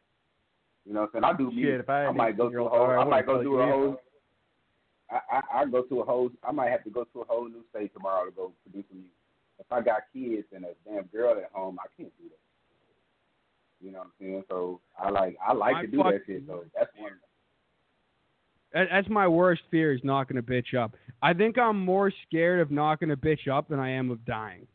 You 0.86 0.94
know, 0.94 1.00
what 1.02 1.10
I'm 1.14 1.22
saying 1.22 1.34
I 1.34 1.36
do 1.36 1.50
music. 1.50 1.64
Shit, 1.64 1.80
if 1.80 1.88
I 1.88 2.06
I 2.06 2.12
might 2.12 2.36
go 2.36 2.48
to 2.50 2.64
a 2.64 2.68
whole. 2.68 2.78
daughter, 2.78 2.98
I 2.98 3.02
I 3.02 3.04
might 3.04 3.26
go 3.26 3.34
tell 3.34 3.42
do 3.42 3.58
a 3.58 3.66
whole. 3.66 3.96
I, 5.10 5.20
I 5.32 5.60
I 5.60 5.64
go 5.66 5.82
to 5.82 6.00
a 6.00 6.04
whole. 6.04 6.30
I 6.44 6.52
might 6.52 6.70
have 6.70 6.84
to 6.84 6.90
go 6.90 7.04
to 7.04 7.20
a 7.20 7.24
whole 7.24 7.48
new 7.48 7.64
state 7.70 7.92
tomorrow 7.94 8.24
to 8.26 8.30
go 8.30 8.52
produce 8.62 8.84
some 8.90 8.98
music. 8.98 9.12
If 9.58 9.66
I 9.72 9.80
got 9.80 10.02
kids 10.12 10.46
and 10.54 10.64
a 10.64 10.68
damn 10.84 11.04
girl 11.06 11.32
at 11.32 11.50
home, 11.52 11.78
I 11.80 11.86
can't 12.00 12.12
do 12.18 12.24
that. 12.28 13.84
You 13.84 13.92
know 13.92 13.98
what 13.98 14.04
I'm 14.06 14.12
saying? 14.20 14.42
So 14.48 14.80
I 14.98 15.10
like 15.10 15.36
I 15.46 15.52
like 15.52 15.72
My 15.74 15.82
to 15.82 15.86
do 15.88 15.96
that 15.98 16.20
shit. 16.26 16.42
So 16.46 16.64
that's 16.76 16.90
one. 16.96 17.12
That- 18.72 18.88
That's 18.90 19.08
my 19.08 19.26
worst 19.26 19.62
fear 19.70 19.92
is 19.94 20.00
knocking 20.04 20.36
a 20.38 20.42
bitch 20.42 20.74
up. 20.74 20.94
I 21.22 21.32
think 21.32 21.56
I'm 21.58 21.78
more 21.84 22.12
scared 22.26 22.60
of 22.60 22.70
knocking 22.70 23.10
a 23.12 23.16
bitch 23.16 23.48
up 23.48 23.68
than 23.68 23.80
I 23.80 23.90
am 23.90 24.10
of 24.10 24.24
dying. 24.24 24.66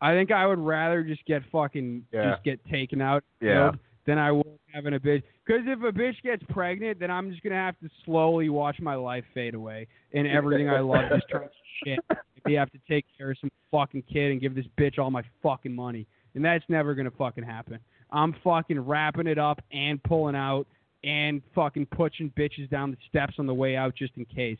I 0.00 0.12
think 0.14 0.30
I 0.30 0.46
would 0.46 0.58
rather 0.60 1.02
just 1.02 1.24
get 1.26 1.42
fucking 1.50 2.06
Yeah. 2.12 2.30
just 2.32 2.44
get 2.44 2.64
taken 2.66 3.00
out 3.02 3.24
Yeah. 3.40 3.72
than 4.06 4.18
I 4.18 4.30
would 4.32 4.46
having 4.72 4.94
a 4.94 5.00
bitch. 5.00 5.22
Because 5.44 5.62
if 5.66 5.80
a 5.82 5.90
bitch 5.92 6.22
gets 6.22 6.42
pregnant, 6.44 7.00
then 7.00 7.10
I'm 7.10 7.30
just 7.30 7.42
gonna 7.42 7.56
have 7.56 7.78
to 7.80 7.88
slowly 8.04 8.48
watch 8.50 8.80
my 8.80 8.94
life 8.94 9.24
fade 9.34 9.54
away 9.54 9.88
and 10.12 10.26
everything 10.28 10.68
I 10.70 10.78
love 10.80 11.10
just 11.10 11.28
turns 11.28 11.50
to 11.50 11.88
shit. 11.90 12.00
Maybe 12.44 12.56
have 12.56 12.70
to 12.72 12.78
take 12.88 13.04
care 13.16 13.30
of 13.30 13.38
some 13.40 13.50
fucking 13.70 14.04
kid 14.12 14.32
and 14.32 14.40
give 14.40 14.54
this 14.54 14.66
bitch 14.78 14.98
all 14.98 15.10
my 15.10 15.22
fucking 15.42 15.74
money, 15.74 16.06
and 16.34 16.44
that's 16.44 16.64
never 16.68 16.94
gonna 16.94 17.10
fucking 17.10 17.44
happen. 17.44 17.78
I'm 18.10 18.34
fucking 18.42 18.80
wrapping 18.80 19.26
it 19.26 19.38
up 19.38 19.60
and 19.72 20.02
pulling 20.02 20.34
out 20.34 20.66
and 21.04 21.42
fucking 21.54 21.86
pushing 21.86 22.30
bitches 22.36 22.68
down 22.70 22.90
the 22.90 22.96
steps 23.08 23.34
on 23.38 23.46
the 23.46 23.54
way 23.54 23.76
out 23.76 23.94
just 23.94 24.12
in 24.16 24.24
case. 24.24 24.58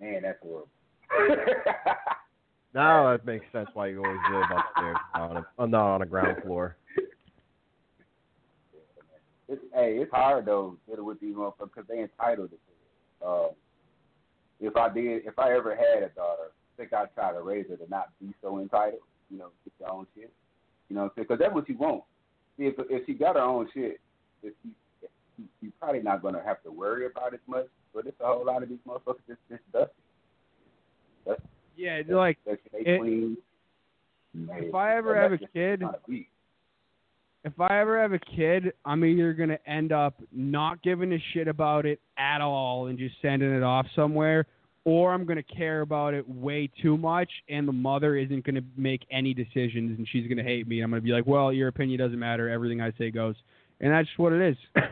Man, 0.00 0.22
that's 0.22 0.38
horrible. 0.42 0.68
Now 2.74 3.10
that 3.10 3.26
makes 3.26 3.44
sense 3.52 3.68
why 3.74 3.88
you 3.88 4.04
always 4.04 4.20
live 4.30 4.44
upstairs, 4.56 4.96
not 5.14 5.30
on 5.30 5.44
a, 5.58 5.66
not 5.66 5.94
on 5.94 6.02
a 6.02 6.06
ground 6.06 6.36
floor. 6.44 6.76
it's, 9.48 9.62
hey, 9.74 9.98
it's 10.00 10.10
hard 10.12 10.46
though 10.46 10.76
dealing 10.86 11.04
with 11.04 11.20
these 11.20 11.34
motherfuckers 11.34 11.70
because 11.74 11.88
they 11.88 12.00
entitled 12.00 12.50
to 12.50 12.56
it. 12.56 12.60
Uh, 13.26 13.48
if 14.60 14.76
I 14.76 14.88
did, 14.92 15.26
if 15.26 15.38
I 15.38 15.52
ever 15.54 15.74
had 15.74 16.02
a 16.02 16.08
daughter, 16.10 16.50
I 16.52 16.76
think 16.76 16.92
I'd 16.92 17.12
try 17.14 17.32
to 17.32 17.42
raise 17.42 17.66
her 17.68 17.76
to 17.76 17.88
not 17.88 18.08
be 18.20 18.32
so 18.42 18.58
entitled. 18.58 19.00
You 19.30 19.38
know, 19.38 19.48
get 19.64 19.72
your 19.80 19.90
own 19.92 20.06
shit. 20.14 20.32
You 20.88 20.96
know 20.96 21.02
what 21.02 21.06
I'm 21.06 21.12
saying? 21.16 21.26
Because 21.28 21.38
that's 21.40 21.54
what 21.54 21.68
you 21.68 21.76
want. 21.76 22.02
See, 22.58 22.64
if 22.66 22.74
if 22.90 23.06
she 23.06 23.14
got 23.14 23.36
her 23.36 23.42
own 23.42 23.68
shit, 23.72 24.00
if 24.42 24.52
you, 24.64 24.70
if 25.02 25.10
you're 25.60 25.72
probably 25.80 26.02
not 26.02 26.22
gonna 26.22 26.42
have 26.44 26.62
to 26.64 26.70
worry 26.70 27.06
about 27.06 27.34
it 27.34 27.40
much. 27.46 27.66
But 27.94 28.06
it's 28.06 28.20
a 28.20 28.26
whole 28.26 28.44
lot 28.46 28.62
of 28.62 28.68
these 28.68 28.78
motherfuckers 28.86 29.26
just 29.26 29.40
just 29.48 29.62
dusty. 29.72 29.92
Dusty. 31.26 31.42
Yeah, 31.76 32.02
like 32.08 32.38
Section 32.44 32.70
eight 32.78 32.86
it- 32.86 32.98
queens. 33.00 33.38
if 34.50 34.74
I 34.74 34.96
ever 34.96 35.20
have 35.20 35.32
a 35.32 35.38
kid, 35.38 35.80
Not 35.80 35.94
a 36.06 36.10
beat. 36.10 36.28
If 37.44 37.58
I 37.60 37.80
ever 37.80 38.00
have 38.00 38.12
a 38.12 38.18
kid, 38.18 38.72
I'm 38.84 39.04
either 39.04 39.32
gonna 39.32 39.58
end 39.66 39.92
up 39.92 40.14
not 40.32 40.82
giving 40.82 41.12
a 41.12 41.18
shit 41.32 41.48
about 41.48 41.86
it 41.86 42.00
at 42.18 42.40
all 42.40 42.86
and 42.86 42.98
just 42.98 43.14
sending 43.22 43.50
it 43.50 43.62
off 43.62 43.86
somewhere, 43.94 44.46
or 44.84 45.12
I'm 45.12 45.24
gonna 45.24 45.42
care 45.42 45.80
about 45.80 46.14
it 46.14 46.28
way 46.28 46.70
too 46.82 46.96
much, 46.96 47.30
and 47.48 47.66
the 47.66 47.72
mother 47.72 48.16
isn't 48.16 48.44
gonna 48.44 48.64
make 48.76 49.06
any 49.10 49.34
decisions, 49.34 49.98
and 49.98 50.06
she's 50.08 50.28
gonna 50.28 50.42
hate 50.42 50.68
me. 50.68 50.78
And 50.78 50.84
I'm 50.84 50.90
gonna 50.90 51.00
be 51.00 51.12
like, 51.12 51.26
well, 51.26 51.52
your 51.52 51.68
opinion 51.68 51.98
doesn't 51.98 52.18
matter. 52.18 52.48
Everything 52.48 52.80
I 52.80 52.92
say 52.98 53.10
goes, 53.10 53.36
and 53.80 53.92
that's 53.92 54.08
what 54.16 54.32
it 54.32 54.56
is. 54.56 54.84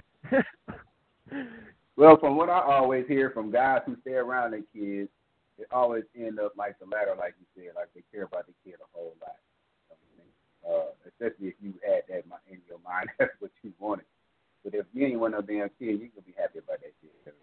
Well, 1.98 2.16
from 2.20 2.36
what 2.36 2.48
I 2.48 2.60
always 2.60 3.08
hear 3.08 3.30
from 3.30 3.50
guys 3.50 3.80
who 3.84 3.96
stay 4.02 4.12
around 4.12 4.52
their 4.52 4.62
kids, 4.72 5.10
it 5.58 5.66
always 5.72 6.04
end 6.16 6.38
up 6.38 6.52
like 6.56 6.78
the 6.78 6.86
latter, 6.86 7.12
like 7.18 7.34
you 7.40 7.46
said, 7.56 7.74
like 7.74 7.88
they 7.92 8.04
care 8.12 8.22
about 8.22 8.46
the 8.46 8.52
kid 8.64 8.76
a 8.80 8.86
whole 8.92 9.16
lot. 9.20 9.34
Uh, 10.69 10.93
especially 11.09 11.49
if 11.49 11.55
you 11.62 11.73
had 11.81 12.03
that 12.09 12.24
in 12.51 12.61
your 12.69 12.78
mind 12.85 13.09
That's 13.19 13.32
what 13.40 13.51
you 13.62 13.73
wanted. 13.78 14.05
But 14.65 14.74
if 14.74 14.85
you 14.93 15.07
ain't 15.07 15.20
want 15.20 15.32
no 15.32 15.40
damn 15.40 15.70
kids, 15.81 16.03
you 16.03 16.11
can 16.12 16.23
be 16.27 16.35
happy 16.36 16.59
about 16.59 16.81
that 16.81 16.93
shit. 17.01 17.35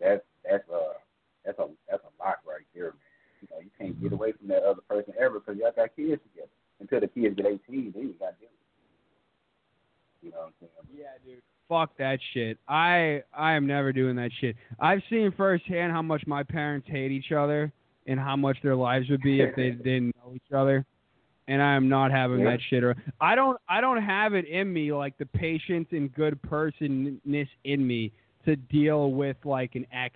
That's 0.00 0.22
that's 0.42 0.64
uh 0.68 0.98
that's 1.44 1.58
a 1.58 1.68
that's 1.88 2.02
a 2.02 2.12
lot 2.22 2.38
right 2.48 2.66
there, 2.74 2.90
man. 2.90 3.14
You 3.42 3.48
know, 3.50 3.60
you 3.60 3.70
can't 3.78 4.02
get 4.02 4.12
away 4.12 4.32
from 4.32 4.48
that 4.48 4.64
other 4.64 4.80
person 4.88 5.14
ever 5.20 5.38
because 5.40 5.56
y'all 5.60 5.72
got 5.76 5.94
kids 5.94 6.20
together. 6.32 6.50
Until 6.80 7.00
the 7.00 7.08
kids 7.08 7.36
get 7.36 7.46
eighteen, 7.46 7.92
then 7.94 8.02
you 8.02 8.14
got 8.18 8.34
to 8.34 8.40
deal 8.40 8.50
with 8.50 8.66
it. 10.22 10.26
You 10.26 10.30
know 10.32 10.38
what 10.38 10.46
I'm 10.46 10.52
saying? 10.60 10.98
Yeah, 10.98 11.04
dude. 11.24 11.42
Fuck 11.68 11.96
that 11.98 12.18
shit. 12.34 12.58
I 12.66 13.22
I 13.36 13.52
am 13.52 13.66
never 13.66 13.92
doing 13.92 14.16
that 14.16 14.30
shit. 14.40 14.56
I've 14.80 15.02
seen 15.08 15.32
firsthand 15.36 15.92
how 15.92 16.02
much 16.02 16.26
my 16.26 16.42
parents 16.42 16.88
hate 16.90 17.12
each 17.12 17.32
other 17.32 17.72
and 18.06 18.18
how 18.18 18.34
much 18.34 18.56
their 18.62 18.74
lives 18.74 19.08
would 19.08 19.22
be 19.22 19.40
if 19.40 19.54
they 19.54 19.70
didn't 19.84 20.16
know 20.16 20.34
each 20.34 20.52
other. 20.54 20.84
And 21.50 21.60
I 21.60 21.74
am 21.74 21.88
not 21.88 22.10
having 22.12 22.38
Yeah. 22.40 22.50
that 22.52 22.60
shit. 22.68 22.84
Or 22.84 22.94
I 23.20 23.34
don't 23.34 23.58
I 23.68 23.80
don't 23.80 24.00
have 24.00 24.34
it 24.34 24.46
in 24.46 24.72
me 24.72 24.92
like 24.92 25.18
the 25.18 25.26
patience 25.26 25.88
and 25.90 26.12
good 26.14 26.40
personness 26.42 27.48
in 27.64 27.86
me 27.86 28.12
to 28.44 28.56
deal 28.56 29.10
with 29.12 29.36
like 29.44 29.74
an 29.74 29.84
ex 29.92 30.14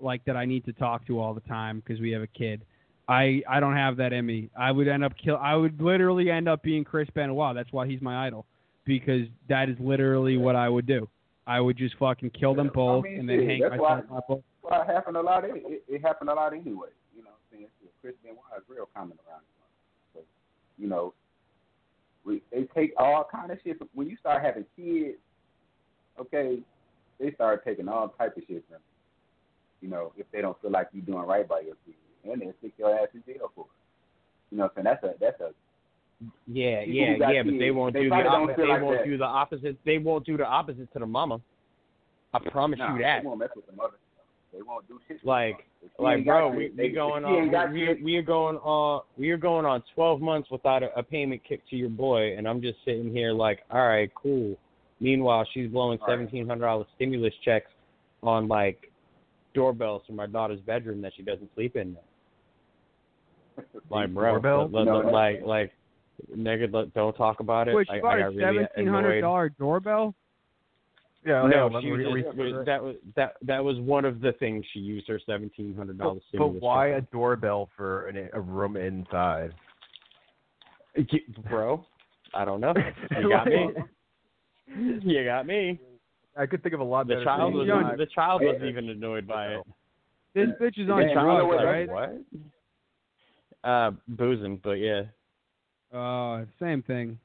like 0.00 0.24
that 0.24 0.36
I 0.36 0.44
need 0.44 0.64
to 0.66 0.72
talk 0.72 1.06
to 1.08 1.18
all 1.20 1.34
the 1.34 1.40
time 1.42 1.80
because 1.80 2.00
we 2.00 2.10
have 2.12 2.22
a 2.22 2.26
kid. 2.28 2.64
I 3.08 3.42
I 3.48 3.58
don't 3.60 3.74
have 3.76 3.96
that 3.96 4.12
in 4.12 4.24
me. 4.24 4.50
I 4.56 4.70
would 4.70 4.86
end 4.88 5.04
up 5.04 5.12
kill. 5.22 5.36
I 5.36 5.54
would 5.56 5.80
literally 5.82 6.30
end 6.30 6.48
up 6.48 6.62
being 6.62 6.84
Chris 6.84 7.08
Benoit. 7.12 7.54
That's 7.56 7.72
why 7.72 7.86
he's 7.88 8.00
my 8.00 8.26
idol 8.26 8.46
because 8.84 9.26
that 9.48 9.68
is 9.68 9.76
literally 9.80 10.36
what 10.36 10.54
I 10.56 10.68
would 10.68 10.86
do. 10.86 11.08
I 11.46 11.58
would 11.60 11.76
just 11.76 11.96
fucking 11.98 12.30
kill 12.30 12.54
them 12.54 12.68
I 12.68 12.74
both 12.74 13.04
mean, 13.04 13.18
and 13.18 13.28
then 13.28 13.46
hang 13.48 13.60
myself 13.60 13.80
why- 14.08 14.16
up. 14.18 14.28
both. 14.28 14.42
Well, 14.62 14.82
it 14.82 14.86
happened 14.86 15.16
a 15.16 15.20
lot. 15.20 15.44
It, 15.44 15.50
it, 15.66 15.82
it 15.88 16.02
happened 16.02 16.30
a 16.30 16.34
lot 16.34 16.52
anyway. 16.52 16.90
You 17.16 17.24
know 17.24 17.30
what 17.34 17.40
I'm 17.52 17.58
saying? 17.58 17.66
Chris 18.00 18.14
Benoit 18.22 18.38
is 18.56 18.62
real 18.68 18.88
common 18.94 19.18
around 19.26 19.42
you 20.78 20.88
know, 20.88 21.14
we 22.24 22.42
they 22.52 22.64
take 22.74 22.92
all 22.98 23.26
kind 23.30 23.50
of 23.50 23.58
shit. 23.64 23.78
When 23.94 24.08
you 24.08 24.16
start 24.16 24.42
having 24.42 24.64
kids, 24.76 25.18
okay, 26.20 26.58
they 27.18 27.32
start 27.32 27.64
taking 27.64 27.88
all 27.88 28.08
type 28.08 28.36
of 28.36 28.42
shit 28.48 28.64
from 28.68 28.78
you. 28.78 29.88
You 29.88 29.88
know, 29.88 30.12
if 30.16 30.26
they 30.32 30.40
don't 30.40 30.60
feel 30.62 30.70
like 30.70 30.88
you're 30.92 31.04
doing 31.04 31.26
right 31.26 31.48
by 31.48 31.60
your 31.60 31.76
kids, 31.84 31.96
and 32.24 32.40
they 32.40 32.52
stick 32.58 32.72
your 32.78 32.94
ass 32.94 33.08
in 33.14 33.22
jail 33.26 33.50
for 33.54 33.64
it. 33.64 34.50
You 34.50 34.58
know, 34.58 34.64
what 34.64 34.72
I'm 34.76 34.84
saying 34.84 34.98
that's 35.02 35.16
a 35.16 35.18
that's 35.18 35.40
a 35.40 35.50
Yeah, 36.46 36.82
yeah, 36.82 37.32
yeah, 37.32 37.42
but 37.42 37.58
they 37.58 37.70
won't 37.70 37.94
they 37.94 38.02
do 38.02 38.10
the 38.10 38.14
opposite. 38.14 38.56
They 38.56 38.68
like 38.68 38.82
won't 38.82 38.98
that. 38.98 39.06
do 39.06 39.18
the 39.18 39.24
opposite. 39.24 39.78
They 39.84 39.98
won't 39.98 40.26
do 40.26 40.36
the 40.36 40.46
opposite 40.46 40.92
to 40.92 40.98
the 40.98 41.06
mama. 41.06 41.40
I 42.34 42.38
promise 42.50 42.78
nah, 42.78 42.94
you 42.94 43.02
that. 43.02 43.22
They 43.22 43.26
won't 43.26 43.40
mess 43.40 43.50
with 43.56 43.66
the 43.66 43.72
mother. 43.72 43.96
They 44.52 44.60
won't 44.62 44.86
do 44.88 44.98
shit. 45.08 45.18
Like, 45.24 45.52
mother. 45.52 45.64
If 45.84 45.90
she 45.96 46.02
like, 46.02 46.24
bro, 46.26 46.48
we 46.50 46.64
kids, 46.66 46.74
we 46.76 46.88
they- 46.88 46.94
going 46.94 47.24
if 47.24 47.28
she 47.30 47.34
ain't 47.36 47.50
got 47.50 47.66
on 47.68 47.72
we 47.72 47.86
kids, 47.86 48.00
we 48.04 48.16
are 48.16 48.22
going 48.22 48.56
on 48.56 49.02
we 49.18 49.30
are 49.30 49.36
going 49.36 49.64
on 49.66 49.82
twelve 49.94 50.20
months 50.20 50.50
without 50.50 50.82
a, 50.82 50.96
a 50.98 51.02
payment 51.02 51.42
kick 51.48 51.62
to 51.70 51.76
your 51.76 51.88
boy, 51.88 52.36
and 52.36 52.46
I'm 52.46 52.60
just 52.60 52.78
sitting 52.84 53.10
here 53.12 53.32
like, 53.32 53.60
all 53.70 53.86
right, 53.88 54.10
cool. 54.14 54.56
Meanwhile, 55.00 55.46
she's 55.52 55.70
blowing 55.70 55.98
All 56.00 56.06
right. 56.08 56.12
seventeen 56.18 56.46
hundred 56.46 56.66
dollars 56.66 56.86
stimulus 56.96 57.34
checks 57.44 57.70
on 58.22 58.46
like 58.46 58.90
doorbells 59.54 60.02
for 60.06 60.12
my 60.12 60.26
daughter's 60.26 60.60
bedroom 60.60 61.00
that 61.02 61.12
she 61.16 61.22
doesn't 61.22 61.50
sleep 61.54 61.76
in. 61.76 61.96
Like, 63.90 64.14
bro, 64.14 64.32
Doorbell? 64.40 64.70
let- 64.72 64.84
No, 64.86 64.98
like, 65.00 65.42
like, 65.44 65.72
nigga, 66.34 66.92
don't 66.94 67.12
talk 67.14 67.40
about 67.40 67.68
it. 67.68 67.74
Which 67.74 67.88
I, 67.90 67.96
I 67.96 68.00
bought 68.00 68.18
got 68.18 68.26
a 68.26 68.30
really 68.30 68.40
seventeen 68.68 68.86
hundred 68.92 69.18
annoyed. 69.18 69.52
doorbell? 69.58 70.14
Yeah, 71.24 71.46
No, 71.46 71.70
yeah, 71.70 71.80
she 71.80 71.90
re- 71.90 72.04
was 72.06 72.14
re- 72.14 72.22
just, 72.22 72.36
was- 72.56 72.66
that 72.66 72.82
was 72.82 72.96
that 73.14 73.34
that 73.42 73.62
was 73.64 73.78
one 73.78 74.04
of 74.04 74.20
the 74.20 74.32
things 74.32 74.64
she 74.72 74.80
used 74.80 75.06
her 75.08 75.20
seventeen 75.24 75.74
hundred 75.74 75.98
dollars. 75.98 76.22
but 76.36 76.48
why 76.48 76.88
a 76.88 77.00
doorbell 77.00 77.68
for 77.76 78.08
an, 78.08 78.28
a 78.32 78.40
room 78.40 78.76
inside? 78.76 79.52
bro? 81.48 81.84
I 82.34 82.44
don't 82.44 82.60
know. 82.60 82.74
You 83.20 83.28
got 83.28 83.46
me. 83.46 83.68
You 85.02 85.24
got 85.24 85.46
me. 85.46 85.78
I 86.36 86.46
could 86.46 86.62
think 86.62 86.74
of 86.74 86.80
a 86.80 86.84
lot 86.84 87.06
The 87.06 87.14
better 87.14 87.24
child 87.24 87.52
things. 87.52 87.58
was 87.58 87.66
Young- 87.68 87.96
the 87.96 88.06
child 88.06 88.42
wasn't 88.42 88.64
even 88.64 88.88
annoyed 88.88 89.26
by 89.26 89.48
it. 89.48 89.60
This 90.34 90.48
bitch 90.60 90.78
is 90.78 90.88
on 90.88 91.02
Yeah, 91.02 91.08
you 91.08 91.14
know 91.14 91.46
drugs, 91.46 91.46
what, 91.46 91.64
right? 91.64 91.88
What? 93.62 93.70
Uh, 93.70 93.90
boozing, 94.08 94.58
but 94.64 94.72
yeah. 94.72 95.02
Uh, 95.96 96.46
same 96.58 96.82
thing. 96.82 97.18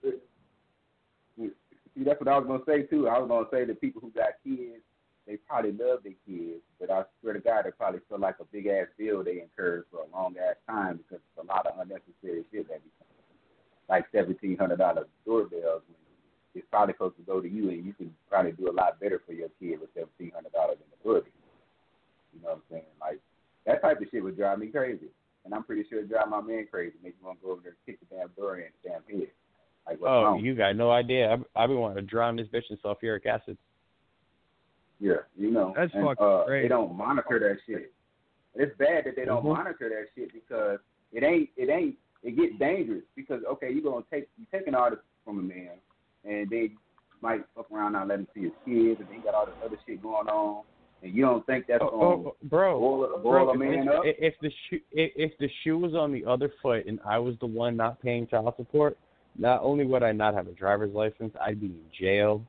See, 1.97 2.03
that's 2.03 2.19
what 2.21 2.29
I 2.29 2.37
was 2.37 2.45
gonna 2.45 2.63
say 2.67 2.83
too. 2.85 3.09
I 3.09 3.17
was 3.17 3.27
gonna 3.27 3.49
say 3.49 3.65
that 3.65 3.81
people 3.81 4.01
who 4.01 4.11
got 4.11 4.37
kids, 4.45 4.85
they 5.25 5.37
probably 5.49 5.71
love 5.71 6.05
their 6.05 6.13
kids, 6.29 6.61
but 6.79 6.91
I 6.91 7.03
swear 7.19 7.33
to 7.33 7.39
God, 7.39 7.65
they 7.65 7.71
probably 7.71 8.01
feel 8.07 8.19
like 8.19 8.35
a 8.39 8.45
big 8.45 8.67
ass 8.67 8.85
bill 8.97 9.23
they 9.23 9.41
incurred 9.41 9.85
for 9.89 10.05
a 10.05 10.15
long 10.15 10.35
ass 10.37 10.55
time 10.69 10.97
because 10.97 11.25
it's 11.25 11.41
a 11.41 11.47
lot 11.49 11.65
of 11.65 11.73
unnecessary 11.79 12.45
shit 12.53 12.69
that 12.69 12.85
becomes 12.85 13.17
like 13.89 14.05
seventeen 14.11 14.57
hundred 14.57 14.77
dollar 14.77 15.07
doorbells. 15.25 15.81
When 15.89 15.97
it's 16.53 16.67
probably 16.69 16.93
supposed 16.93 17.17
to 17.17 17.23
go 17.23 17.41
to 17.41 17.49
you, 17.49 17.69
and 17.69 17.83
you 17.83 17.93
can 17.93 18.13
probably 18.29 18.51
do 18.51 18.69
a 18.69 18.77
lot 18.77 18.99
better 18.99 19.21
for 19.25 19.33
your 19.33 19.49
kid 19.59 19.81
with 19.81 19.89
seventeen 19.97 20.31
hundred 20.37 20.53
dollars 20.53 20.77
in 20.77 20.85
the 20.93 21.01
doorbell. 21.01 21.33
You 22.33 22.41
know 22.45 22.49
what 22.49 22.61
I'm 22.61 22.63
saying? 22.69 22.93
Like 23.01 23.19
that 23.65 23.81
type 23.81 24.01
of 24.01 24.07
shit 24.11 24.23
would 24.23 24.37
drive 24.37 24.59
me 24.59 24.67
crazy, 24.67 25.09
and 25.45 25.53
I'm 25.53 25.63
pretty 25.63 25.83
sure 25.89 25.99
it 25.99 26.09
drive 26.09 26.29
my 26.29 26.41
man 26.41 26.67
crazy. 26.69 26.93
Make 27.01 27.15
you 27.19 27.25
want 27.25 27.41
to 27.41 27.45
go 27.45 27.51
over 27.53 27.61
there 27.65 27.73
and 27.73 27.85
kick 27.89 27.97
the 28.05 28.15
damn 28.15 28.29
door 28.37 28.57
in 28.57 28.69
the 28.83 28.89
damn 28.89 29.01
head. 29.09 29.33
Like 29.87 29.99
Oh, 30.01 30.23
wrong? 30.23 30.39
you 30.39 30.55
got 30.55 30.75
no 30.75 30.91
idea. 30.91 31.31
I've, 31.31 31.43
I've 31.55 31.69
been 31.69 31.79
wanting 31.79 31.97
to 31.97 32.01
drown 32.09 32.35
this 32.35 32.47
bitch 32.47 32.69
in 32.69 32.77
sulfuric 32.77 33.25
acid. 33.25 33.57
Yeah, 34.99 35.13
you 35.35 35.51
know. 35.51 35.73
That's 35.75 35.93
and, 35.93 36.03
fucking 36.05 36.25
uh, 36.25 36.43
crazy. 36.45 36.63
They 36.63 36.69
don't 36.69 36.95
monitor 36.95 37.39
that 37.39 37.57
shit. 37.71 37.93
It's 38.55 38.75
bad 38.77 39.05
that 39.05 39.15
they 39.15 39.25
don't 39.25 39.43
Mhm. 39.43 39.55
monitor 39.55 39.89
that 39.89 40.07
shit 40.15 40.33
because 40.33 40.79
it 41.13 41.23
ain't 41.23 41.49
it 41.55 41.69
ain't 41.69 41.95
it 42.23 42.35
gets 42.35 42.57
dangerous 42.57 43.03
because 43.15 43.43
okay, 43.47 43.71
you're 43.71 43.83
gonna 43.83 44.03
take 44.11 44.27
you 44.39 44.45
taking 44.51 44.73
all 44.73 44.89
this 44.89 44.99
from 45.23 45.39
a 45.39 45.41
man 45.43 45.73
and 46.25 46.49
they 46.49 46.71
might 47.21 47.45
fuck 47.55 47.69
around 47.71 47.95
and 47.95 48.09
let 48.09 48.19
him 48.19 48.27
see 48.33 48.41
his 48.43 48.51
kids 48.65 48.99
and 48.99 49.09
they 49.09 49.23
got 49.23 49.35
all 49.35 49.45
this 49.45 49.55
other 49.63 49.77
shit 49.85 50.01
going 50.01 50.27
on 50.27 50.63
and 51.03 51.13
you 51.13 51.21
don't 51.21 51.45
think 51.45 51.65
that's 51.67 51.83
Oh, 51.83 51.89
gonna 51.91 52.03
oh, 52.29 52.35
bro, 52.43 52.79
boil, 52.79 53.03
a- 53.05 53.19
boil 53.19 53.45
bro, 53.45 53.49
a 53.51 53.57
man 53.57 53.87
if, 53.87 53.89
up? 53.89 54.03
if 54.05 54.33
the 54.41 54.51
shoe 54.69 54.79
if, 54.91 55.11
if 55.15 55.37
the 55.37 55.49
shoe 55.63 55.77
was 55.77 55.93
on 55.93 56.11
the 56.11 56.25
other 56.25 56.51
foot 56.63 56.87
and 56.87 56.99
I 57.05 57.19
was 57.19 57.35
the 57.39 57.45
one 57.47 57.77
not 57.77 58.01
paying 58.01 58.25
child 58.25 58.51
support, 58.57 58.97
not 59.37 59.61
only 59.61 59.85
would 59.85 60.03
I 60.03 60.11
not 60.11 60.33
have 60.33 60.47
a 60.47 60.51
driver's 60.51 60.93
license, 60.93 61.33
I'd 61.39 61.59
be 61.59 61.67
in 61.67 61.81
jail. 61.99 62.43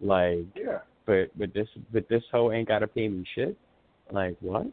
Like, 0.00 0.46
yeah. 0.54 0.78
but 1.06 1.30
but 1.38 1.54
this 1.54 1.68
but 1.92 2.08
this 2.08 2.22
hoe 2.30 2.52
ain't 2.52 2.68
gotta 2.68 2.86
pay 2.86 3.08
me 3.08 3.24
shit. 3.34 3.56
Like 4.12 4.36
what? 4.40 4.66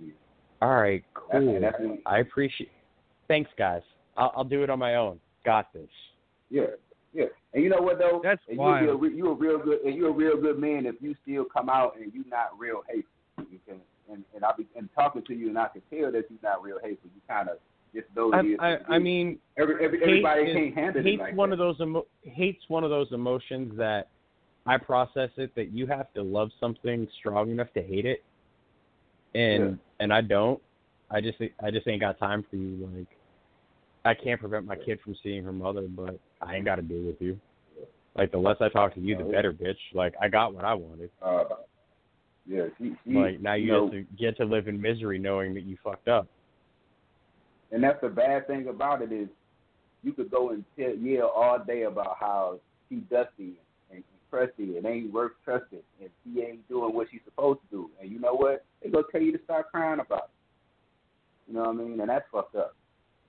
Yeah. 0.00 0.12
All 0.62 0.74
right, 0.74 1.04
cool. 1.14 1.58
that's 1.60 1.78
when, 1.78 1.98
I 2.06 2.18
appreciate. 2.18 2.70
Thanks, 3.28 3.50
guys. 3.58 3.82
I'll, 4.16 4.32
I'll 4.36 4.44
do 4.44 4.62
it 4.62 4.70
on 4.70 4.78
my 4.78 4.94
own. 4.94 5.18
Got 5.44 5.72
this. 5.72 5.88
yeah, 6.50 6.62
yeah. 7.12 7.26
And 7.52 7.62
you 7.62 7.68
know 7.68 7.80
what 7.80 7.98
though? 7.98 8.20
That's 8.22 8.40
and 8.48 8.58
wild. 8.58 8.84
You 8.84 8.90
a, 8.90 8.96
re- 8.96 9.14
you 9.14 9.28
a 9.28 9.34
real 9.34 9.58
good 9.58 9.80
and 9.82 9.94
you 9.94 10.06
a 10.06 10.12
real 10.12 10.40
good 10.40 10.58
man 10.58 10.86
if 10.86 10.96
you 11.00 11.14
still 11.22 11.44
come 11.44 11.68
out 11.68 11.96
and 12.00 12.12
you 12.14 12.24
not 12.28 12.58
real 12.58 12.82
hateful. 12.88 13.10
You 13.50 13.58
can 13.66 13.80
and 14.10 14.24
and 14.34 14.44
I 14.44 14.50
be 14.56 14.66
and 14.76 14.88
talking 14.94 15.22
to 15.26 15.34
you 15.34 15.48
and 15.48 15.58
I 15.58 15.68
can 15.68 15.82
tell 15.90 16.12
that 16.12 16.24
you're 16.30 16.38
not 16.42 16.62
real 16.62 16.78
hateful. 16.82 17.10
You 17.14 17.20
kind 17.28 17.48
of 17.48 17.58
just 17.94 18.06
those 18.14 18.32
I. 18.34 18.56
I, 18.72 18.94
I 18.94 18.98
mean, 18.98 19.38
Every, 19.56 19.84
every, 19.84 19.98
hate 19.98 20.08
everybody 20.08 20.42
is- 20.42 20.56
can't 20.56 20.74
handle 20.74 21.02
hate's 21.02 21.20
it 21.20 21.22
like 21.22 21.36
one 21.36 21.50
that. 21.50 21.54
of 21.54 21.58
those 21.60 21.76
emo- 21.80 22.06
hate's 22.22 22.64
one 22.68 22.82
of 22.84 22.90
those 22.90 23.08
emotions 23.12 23.72
that 23.78 24.08
I 24.66 24.78
process 24.78 25.30
it 25.36 25.54
that 25.54 25.72
you 25.72 25.86
have 25.86 26.12
to 26.14 26.22
love 26.22 26.50
something 26.58 27.06
strong 27.18 27.50
enough 27.50 27.68
to 27.74 27.82
hate 27.82 28.06
it, 28.06 28.22
and 29.34 29.62
Yeah. 29.70 29.76
and 30.00 30.12
I 30.12 30.20
don't. 30.22 30.60
I 31.10 31.20
just 31.20 31.38
I 31.62 31.70
just 31.70 31.86
ain't 31.86 32.00
got 32.00 32.18
time 32.18 32.44
for 32.50 32.56
you. 32.56 32.88
Like 32.96 33.06
I 34.04 34.14
can't 34.14 34.40
prevent 34.40 34.66
my 34.66 34.76
kid 34.76 34.98
from 35.02 35.14
seeing 35.22 35.44
her 35.44 35.52
mother, 35.52 35.86
but 35.88 36.18
I 36.42 36.56
ain't 36.56 36.64
got 36.64 36.76
to 36.76 36.82
deal 36.82 37.02
with 37.04 37.20
you. 37.20 37.38
Like 38.16 38.30
the 38.32 38.38
less 38.38 38.56
I 38.60 38.68
talk 38.68 38.94
to 38.94 39.00
you, 39.00 39.16
the 39.16 39.24
better, 39.24 39.52
bitch. 39.52 39.76
Like 39.92 40.14
I 40.20 40.28
got 40.28 40.54
what 40.54 40.64
I 40.64 40.74
wanted. 40.74 41.10
Uh, 41.22 41.44
yeah, 42.46 42.64
she, 42.78 42.94
she, 43.04 43.10
Like 43.12 43.40
now 43.40 43.54
you 43.54 43.68
know, 43.72 43.88
get 43.88 43.92
to 43.92 44.16
get 44.16 44.36
to 44.38 44.44
live 44.44 44.68
in 44.68 44.80
misery 44.80 45.18
knowing 45.18 45.54
that 45.54 45.62
you 45.64 45.76
fucked 45.82 46.08
up. 46.08 46.26
And 47.74 47.82
that's 47.82 48.00
the 48.00 48.08
bad 48.08 48.46
thing 48.46 48.68
about 48.68 49.02
it 49.02 49.10
is 49.10 49.28
you 50.04 50.12
could 50.12 50.30
go 50.30 50.50
and 50.50 50.64
tell 50.78 50.94
yell 50.94 51.26
all 51.34 51.58
day 51.58 51.82
about 51.82 52.16
how 52.20 52.60
she 52.88 52.96
dusty 52.96 53.54
and, 53.90 53.96
and 53.96 54.04
crusty 54.30 54.76
and 54.76 54.86
ain't 54.86 55.12
worth 55.12 55.32
trusting 55.44 55.80
and 56.00 56.08
she 56.22 56.40
ain't 56.40 56.66
doing 56.68 56.94
what 56.94 57.08
she's 57.10 57.20
supposed 57.24 57.58
to 57.62 57.76
do. 57.76 57.90
And 58.00 58.12
you 58.12 58.20
know 58.20 58.34
what? 58.34 58.64
They 58.80 58.90
go 58.90 59.02
tell 59.02 59.20
you 59.20 59.36
to 59.36 59.42
start 59.42 59.72
crying 59.72 59.98
about 59.98 60.30
it. 60.30 61.48
You 61.48 61.54
know 61.54 61.62
what 61.62 61.70
I 61.70 61.72
mean? 61.72 62.00
And 62.00 62.08
that's 62.08 62.24
fucked 62.30 62.54
up 62.54 62.76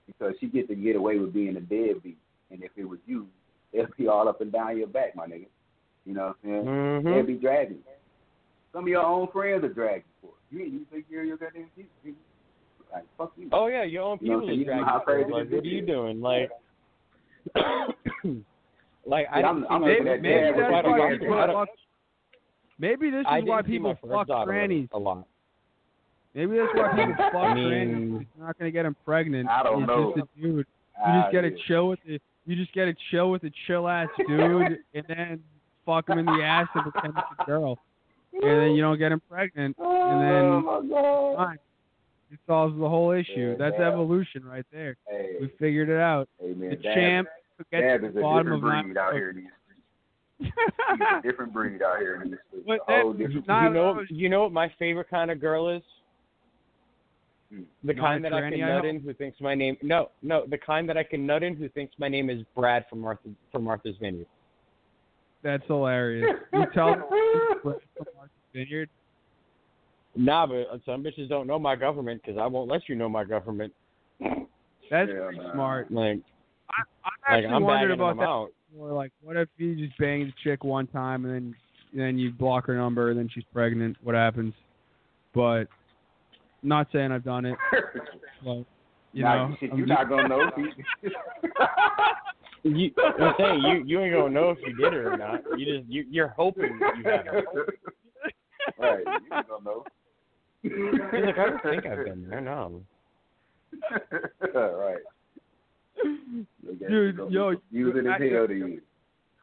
because 0.06 0.36
she 0.40 0.46
gets 0.46 0.68
to 0.68 0.76
get 0.76 0.96
away 0.96 1.18
with 1.18 1.34
being 1.34 1.58
a 1.58 1.62
deadbeat. 1.62 2.18
And 2.52 2.64
if 2.64 2.70
it 2.78 2.86
was 2.86 3.00
you, 3.08 3.28
they'll 3.74 3.88
be 3.98 4.08
all 4.08 4.30
up 4.30 4.42
and 4.42 4.52
down 4.52 4.78
your 4.78 4.88
back, 4.88 5.16
my 5.16 5.26
nigga. 5.26 5.48
You 6.06 6.14
know 6.14 6.28
what 6.28 6.38
I'm 6.44 6.50
saying? 6.52 6.66
Mm-hmm. 6.66 7.10
They'll 7.10 7.26
be 7.26 7.34
dragging. 7.34 7.80
Some 8.72 8.84
of 8.84 8.90
your 8.90 9.04
own 9.04 9.28
friends 9.34 9.64
are 9.64 9.74
dragging 9.74 10.04
for 10.22 10.28
it. 10.30 10.56
You, 10.56 10.66
you 10.66 10.86
think 10.92 11.06
you're 11.10 11.24
your 11.24 11.38
goddamn 11.38 11.66
you, 11.76 12.14
like 12.94 13.03
fuck 13.18 13.32
you. 13.38 13.49
Oh 13.52 13.68
yeah, 13.68 13.84
your 13.84 14.03
own 14.03 14.18
people 14.20 14.49
you 14.52 14.57
know 14.60 14.64
dragging 14.66 14.86
how 14.86 14.98
you. 14.99 15.03
crazy 15.03 15.32
Like, 15.32 15.49
what 15.52 15.64
are 15.64 15.68
you 15.68 15.86
doing? 15.86 16.22
Like, 16.22 16.49
like 19.06 19.28
I 19.32 19.36
See, 19.41 19.41
didn't 19.41 19.45
I'm- 19.45 19.66
I'm 19.70 19.82
Maybe, 19.82 20.10
at 20.10 20.22
maybe 20.22 20.57
that's 20.57 20.72
don't 20.84 20.98
why 20.99 21.12
people 21.18 21.34
I 21.34 21.48
don't- 21.48 21.56
fuck. 21.68 21.70
Maybe 22.78 23.10
this 23.10 23.22
is 23.22 23.26
why 23.26 23.38
didn't 23.40 23.48
see 23.48 23.80
my 23.80 23.94
people 23.94 23.95
fuck 24.18 24.28
daughter 24.28 24.52
grannies. 24.52 24.90
a 24.91 24.99
lot. 24.99 25.26
Maybe 26.34 26.57
that's 26.57 26.74
why 26.74 26.90
people 26.95 27.14
fuck 27.18 27.36
I 27.36 27.53
grannies. 27.53 27.95
mean- 27.95 28.28
You're 28.38 28.48
not 28.48 28.57
gonna 28.57 28.72
get 28.72 28.84
them 28.84 28.95
pregnant. 29.06 29.49
I 29.49 29.64
don't 29.64 29.84
it's 29.84 29.88
know. 29.88 30.14
Just 30.18 30.28
a 30.38 30.41
dude. 30.41 30.57
You 30.57 30.66
Ah, 31.03 31.22
just 31.24 31.32
get 31.34 31.44
yeah. 31.44 31.49
to 31.49 31.56
chill 31.68 31.88
with 31.90 31.99
it. 32.06 32.22
You 32.45 32.56
just 32.56 32.72
get 32.74 32.86
to 32.86 32.95
chill 33.12 33.32
with 33.32 33.44
a 33.44 33.52
chill 33.68 33.88
ass 33.88 34.07
dude, 34.28 34.80
and 34.94 35.06
then 35.07 35.44
fuck 35.86 36.07
him 36.10 36.20
in 36.20 36.26
the 36.26 36.41
ass 36.44 36.68
and 36.74 36.84
pretend 36.91 37.14
it's 37.18 37.28
a 37.40 37.44
girl, 37.45 37.78
and 38.34 38.44
then 38.44 38.72
you 38.72 38.82
don't 38.82 38.98
get 38.98 39.12
him 39.12 39.22
pregnant, 39.30 39.76
and 39.78 39.86
Oh 39.88 40.20
then 40.20 40.66
my 40.66 40.95
god. 40.95 41.36
fine. 41.36 41.57
It 42.36 42.40
solves 42.48 42.78
the 42.78 42.90
whole 42.90 43.12
issue. 43.12 43.52
Yeah, 43.52 43.56
That's 43.57 43.76
yeah. 43.80 43.88
evolution 43.88 44.44
right 44.44 44.66
there. 44.74 44.98
Hey, 45.10 45.36
We 45.40 45.48
figured 45.57 45.88
it 45.88 45.99
out. 45.99 46.28
hey 46.41 46.53
man, 46.53 46.72
The 46.72 46.76
Dab, 46.76 46.94
champ 46.95 47.28
who 47.57 47.64
gets 47.72 48.03
to 48.03 48.12
the 48.12 48.22
bottom 48.22 48.52
of 48.52 48.62
my 48.62 48.82
breed 48.82 48.98
out 48.98 49.14
here 49.14 49.30
in 49.30 49.38
these 49.38 49.45
streets. 49.64 50.53
He's 50.91 50.99
a 51.18 51.22
different 51.24 51.53
breed 51.53 51.82
out 51.82 51.99
here 51.99 52.22
in 52.22 52.32
these 52.32 52.40
streets. 52.49 52.66
But 52.68 52.80
that- 52.90 53.02
whole 53.03 53.14
different 53.14 53.48
Not 53.48 53.68
you 53.68 53.74
know, 53.74 54.02
you 54.10 54.28
know 54.30 54.44
what 54.44 54.52
my 54.52 54.70
favorite 54.78 55.10
kind 55.10 55.32
of 55.32 55.40
girl 55.40 55.70
is? 55.70 55.82
Hmm. 57.53 57.62
The 57.86 57.94
Not 57.94 58.03
kind 58.06 58.26
that 58.26 58.34
I 58.34 58.49
can 58.49 58.60
nut 58.60 58.72
hope? 58.82 58.86
in 58.86 58.99
who 58.99 59.14
thinks 59.14 59.40
my 59.40 59.56
name. 59.56 59.78
No, 59.82 60.10
no, 60.22 60.45
the 60.45 60.57
kind 60.57 60.90
that 60.90 60.98
I 60.98 61.03
can 61.03 61.26
nut 61.26 61.41
in 61.41 61.56
who 61.56 61.70
thinks 61.70 61.94
my 61.98 62.10
name 62.10 62.30
is 62.30 62.41
Brad 62.53 62.86
from 62.90 62.99
Martha 62.99 63.30
from 63.52 63.64
Martha's 63.64 63.95
Vineyard. 64.02 64.28
That's 65.41 65.64
hilarious. 65.68 66.28
You 66.52 66.66
tell 66.74 66.88
them 66.95 67.03
from 67.62 67.76
Martha's 68.16 68.30
Vineyard. 68.53 68.90
Nah, 70.16 70.48
but 70.48 70.68
uh, 70.72 70.78
some 70.86 71.04
bitches 71.04 71.30
don't 71.30 71.48
know 71.48 71.60
my 71.60 71.76
government 71.76 72.22
because 72.24 72.40
I 72.40 72.48
won't 72.48 72.70
let 72.70 72.88
you 72.88 72.96
know 72.96 73.10
my 73.10 73.24
government. 73.24 73.74
That's 74.20 75.10
Yeah, 75.10 75.26
pretty 75.26 75.38
man. 75.40 75.52
smart. 75.54 75.92
Like, 75.92 76.20
I, 76.70 76.82
I 77.04 77.34
like 77.34 77.44
actually 77.44 77.54
I'm 77.56 77.64
wondered 77.64 77.92
about 77.92 78.10
them 78.10 78.18
that 78.20 78.24
out. 78.26 78.50
before. 78.72 78.92
Like, 78.94 79.12
what 79.22 79.36
if 79.36 79.50
you 79.58 79.76
just 79.76 79.98
bang 79.98 80.26
the 80.26 80.34
chick 80.44 80.64
one 80.64 80.88
time 80.88 81.26
and 81.26 81.34
then 81.34 81.56
then 81.94 82.18
you 82.18 82.32
block 82.32 82.66
her 82.68 82.76
number 82.76 83.10
and 83.10 83.20
then 83.20 83.30
she's 83.34 83.44
pregnant? 83.54 83.98
What 84.04 84.16
happens? 84.16 84.54
But 85.34 85.66
not 86.64 86.88
saying 86.92 87.12
I've 87.12 87.24
done 87.24 87.46
it. 87.46 87.58
But 88.44 88.66
you 89.14 89.24
nah, 89.24 89.48
know, 89.48 89.56
shit, 89.60 89.72
I'm 89.72 89.78
you're 89.78 89.88
not 89.88 90.10
gonna 90.10 90.28
know. 90.28 90.52
You, 92.66 92.90
I'm 93.20 93.34
saying 93.38 93.62
you 93.62 93.84
you 93.86 94.02
ain't 94.02 94.16
gonna 94.16 94.34
know 94.34 94.50
if 94.50 94.58
you 94.66 94.74
did 94.74 94.92
it 94.92 94.98
or 94.98 95.16
not. 95.16 95.42
You 95.56 95.66
just 95.66 95.88
you 95.88 96.04
you're 96.10 96.30
hoping 96.30 96.82
you 96.98 97.04
have 97.04 97.28
it. 97.28 97.46
right, 98.80 99.06
you 99.06 99.38
ain't 99.38 99.48
gonna 99.48 99.64
know. 99.64 99.86
He's 100.66 101.26
like, 101.26 101.38
I 101.38 101.46
don't 101.46 101.64
think 101.64 101.86
I've 101.86 102.06
been 102.06 102.28
there. 102.30 102.42
No. 102.42 102.82
right. 104.54 104.98
Dude, 106.88 107.20
yo, 107.30 107.54
using 107.72 108.08
I- 108.08 108.16
as 108.16 108.32
hell 108.32 108.48
to 108.48 108.54
you. 108.54 108.82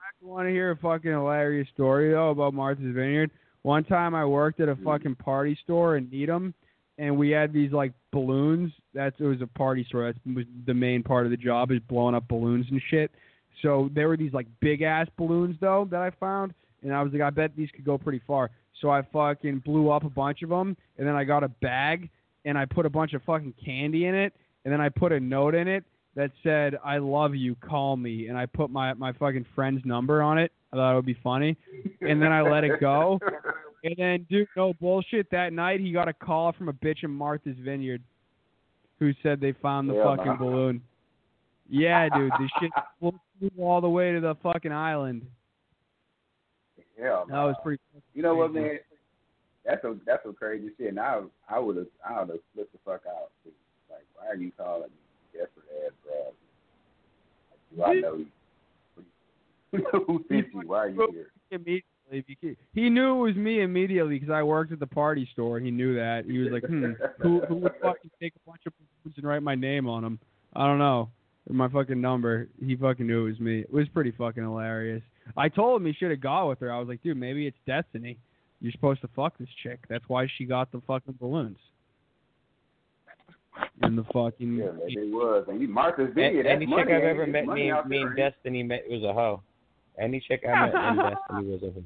I 0.00 0.24
want 0.24 0.46
to 0.46 0.52
hear 0.52 0.70
a 0.70 0.76
fucking 0.76 1.10
hilarious 1.10 1.66
story 1.74 2.12
though 2.12 2.30
about 2.30 2.54
Martha's 2.54 2.94
Vineyard. 2.94 3.30
One 3.62 3.84
time 3.84 4.14
I 4.14 4.24
worked 4.24 4.60
at 4.60 4.68
a 4.68 4.74
mm. 4.74 4.84
fucking 4.84 5.16
party 5.16 5.58
store 5.64 5.96
in 5.96 6.08
Needham, 6.10 6.54
and 6.98 7.16
we 7.16 7.30
had 7.30 7.52
these 7.52 7.72
like 7.72 7.92
balloons. 8.12 8.72
That's 8.94 9.16
it 9.18 9.24
was 9.24 9.40
a 9.40 9.46
party 9.46 9.84
store. 9.88 10.12
That 10.12 10.34
was 10.34 10.44
the 10.66 10.74
main 10.74 11.02
part 11.02 11.26
of 11.26 11.30
the 11.30 11.36
job 11.36 11.70
is 11.72 11.80
blowing 11.88 12.14
up 12.14 12.28
balloons 12.28 12.66
and 12.70 12.80
shit. 12.88 13.10
So 13.62 13.90
there 13.94 14.08
were 14.08 14.16
these 14.16 14.32
like 14.32 14.46
big 14.60 14.82
ass 14.82 15.08
balloons 15.16 15.56
though 15.60 15.88
that 15.90 16.00
I 16.00 16.10
found, 16.20 16.54
and 16.82 16.92
I 16.92 17.02
was 17.02 17.12
like, 17.12 17.22
I 17.22 17.30
bet 17.30 17.56
these 17.56 17.70
could 17.74 17.84
go 17.84 17.98
pretty 17.98 18.20
far. 18.26 18.50
So 18.82 18.90
I 18.90 19.02
fucking 19.12 19.60
blew 19.60 19.90
up 19.90 20.04
a 20.04 20.10
bunch 20.10 20.42
of 20.42 20.50
them, 20.50 20.76
and 20.98 21.06
then 21.06 21.14
I 21.14 21.24
got 21.24 21.44
a 21.44 21.48
bag 21.48 22.10
and 22.44 22.58
I 22.58 22.66
put 22.66 22.84
a 22.84 22.90
bunch 22.90 23.14
of 23.14 23.22
fucking 23.22 23.54
candy 23.64 24.06
in 24.06 24.14
it, 24.16 24.34
and 24.64 24.72
then 24.72 24.80
I 24.80 24.88
put 24.88 25.12
a 25.12 25.20
note 25.20 25.54
in 25.54 25.68
it 25.68 25.84
that 26.16 26.32
said, 26.42 26.76
"I 26.84 26.98
love 26.98 27.36
you, 27.36 27.54
call 27.54 27.96
me," 27.96 28.26
and 28.26 28.36
I 28.36 28.46
put 28.46 28.70
my 28.70 28.92
my 28.94 29.12
fucking 29.12 29.46
friend's 29.54 29.84
number 29.84 30.20
on 30.20 30.38
it. 30.38 30.50
I 30.72 30.76
thought 30.76 30.92
it 30.92 30.96
would 30.96 31.06
be 31.06 31.18
funny, 31.22 31.56
and 32.00 32.20
then 32.20 32.32
I 32.32 32.42
let 32.42 32.64
it 32.64 32.80
go. 32.80 33.20
And 33.84 33.94
then, 33.96 34.26
dude, 34.30 34.48
no 34.56 34.74
bullshit. 34.74 35.28
That 35.30 35.52
night, 35.52 35.80
he 35.80 35.92
got 35.92 36.08
a 36.08 36.12
call 36.12 36.52
from 36.52 36.68
a 36.68 36.72
bitch 36.72 37.02
in 37.02 37.10
Martha's 37.10 37.56
Vineyard, 37.58 38.02
who 38.98 39.12
said 39.22 39.40
they 39.40 39.52
found 39.52 39.88
the 39.88 39.94
Hell 39.94 40.16
fucking 40.16 40.36
balloon. 40.36 40.82
Yeah, 41.68 42.08
dude, 42.08 42.32
the 42.32 42.48
shit 42.60 42.70
flew 42.98 43.12
all 43.58 43.80
the 43.80 43.88
way 43.88 44.12
to 44.12 44.20
the 44.20 44.34
fucking 44.42 44.72
island. 44.72 45.26
Yeah, 47.02 47.24
That 47.28 47.42
was 47.42 47.56
pretty. 47.64 47.82
You 48.14 48.22
know 48.22 48.36
what, 48.36 48.54
man? 48.54 48.78
That's 49.64 49.82
a 49.84 49.96
that's 50.06 50.22
some 50.22 50.34
crazy 50.34 50.70
shit. 50.78 50.88
And 50.88 51.00
I 51.00 51.20
I 51.48 51.58
would 51.58 51.76
have 51.76 51.86
I 52.08 52.20
would 52.20 52.30
have 52.30 52.38
flipped 52.54 52.72
the 52.72 52.78
fuck 52.84 53.02
out. 53.08 53.30
Like, 53.90 54.04
why 54.14 54.28
are 54.28 54.36
you 54.36 54.52
calling 54.56 54.90
me 54.90 55.38
desperate 55.40 55.66
ass 55.84 55.92
Brad? 56.04 56.32
Like, 57.76 57.90
do 57.92 57.98
I 57.98 58.00
know 58.00 58.16
you? 58.16 58.26
Who 60.06 60.24
sent 60.28 60.46
you? 60.52 60.62
Why 60.66 60.78
are 60.78 60.88
you 60.90 61.08
here? 61.12 61.32
Immediately, 61.50 62.24
because 62.26 62.56
he 62.72 62.88
knew 62.88 63.16
it 63.16 63.22
was 63.22 63.36
me 63.36 63.62
immediately 63.62 64.18
because 64.18 64.32
I 64.32 64.42
worked 64.42 64.72
at 64.72 64.80
the 64.80 64.86
party 64.86 65.28
store. 65.32 65.58
He 65.60 65.70
knew 65.70 65.94
that. 65.96 66.24
He 66.26 66.38
was 66.38 66.48
like, 66.52 66.64
"Hmm, 66.64 66.92
who 67.20 67.40
who 67.46 67.56
would 67.56 67.72
fucking 67.82 68.10
take 68.20 68.34
a 68.36 68.48
bunch 68.50 68.62
of 68.66 68.72
balloons 68.76 69.16
and 69.16 69.26
write 69.26 69.42
my 69.42 69.54
name 69.54 69.88
on 69.88 70.02
them? 70.02 70.18
I 70.54 70.66
don't 70.66 70.78
know, 70.78 71.10
my 71.48 71.68
fucking 71.68 72.00
number." 72.00 72.48
He 72.64 72.76
fucking 72.76 73.06
knew 73.06 73.26
it 73.26 73.30
was 73.30 73.40
me. 73.40 73.60
It 73.60 73.72
was 73.72 73.88
pretty 73.88 74.12
fucking 74.12 74.42
hilarious. 74.42 75.02
I 75.36 75.48
told 75.48 75.80
him 75.80 75.86
he 75.86 75.92
should 75.94 76.10
have 76.10 76.20
gone 76.20 76.48
with 76.48 76.60
her. 76.60 76.72
I 76.72 76.78
was 76.78 76.88
like, 76.88 77.02
"Dude, 77.02 77.16
maybe 77.16 77.46
it's 77.46 77.56
destiny. 77.66 78.18
You're 78.60 78.72
supposed 78.72 79.00
to 79.02 79.08
fuck 79.16 79.36
this 79.38 79.48
chick. 79.62 79.80
That's 79.88 80.04
why 80.08 80.26
she 80.36 80.44
got 80.44 80.70
the 80.72 80.80
fucking 80.86 81.18
balloons." 81.20 81.58
And 83.82 83.98
the 83.98 84.04
fucking 84.04 84.54
Yeah, 84.56 84.72
man, 84.72 84.80
it 84.86 85.12
was. 85.12 85.44
And 85.48 85.60
you 85.60 85.68
Martha's 85.68 86.10
A- 86.10 86.14
Vineyard. 86.14 86.44
that's 86.44 86.54
Any 86.56 86.66
money, 86.66 86.84
chick 86.84 86.92
I've 86.94 87.02
ever 87.04 87.26
met, 87.26 87.46
Money 87.46 87.64
me, 87.64 87.70
out 87.70 87.88
me 87.88 87.98
and 88.00 88.10
ain't 88.10 88.18
it? 88.18 88.30
Destiny 88.30 88.62
met 88.62 88.84
was 88.88 89.02
a 89.02 89.12
hoe. 89.12 89.42
Any 89.98 90.20
chick 90.20 90.42
I 90.48 90.66
met 90.66 90.74
in 90.74 90.96
Destiny 90.96 91.50
was 91.52 91.62
a 91.62 91.66
hoe. 91.72 91.82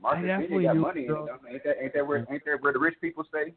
Martha's 0.00 0.24
I 0.24 0.26
definitely 0.26 0.56
Vineyard 0.56 0.74
got 0.74 0.76
money 0.76 1.00
in 1.00 1.04
it. 1.04 1.08
girls- 1.08 1.28
don't 1.28 1.42
they? 1.44 1.50
Ain't 1.54 1.64
that 1.64 1.76
ain't 1.82 1.94
that 1.94 2.06
where 2.06 2.18
ain't 2.30 2.44
that 2.44 2.62
where 2.62 2.72
the 2.72 2.78
rich 2.78 2.94
people 3.00 3.24
stay? 3.24 3.52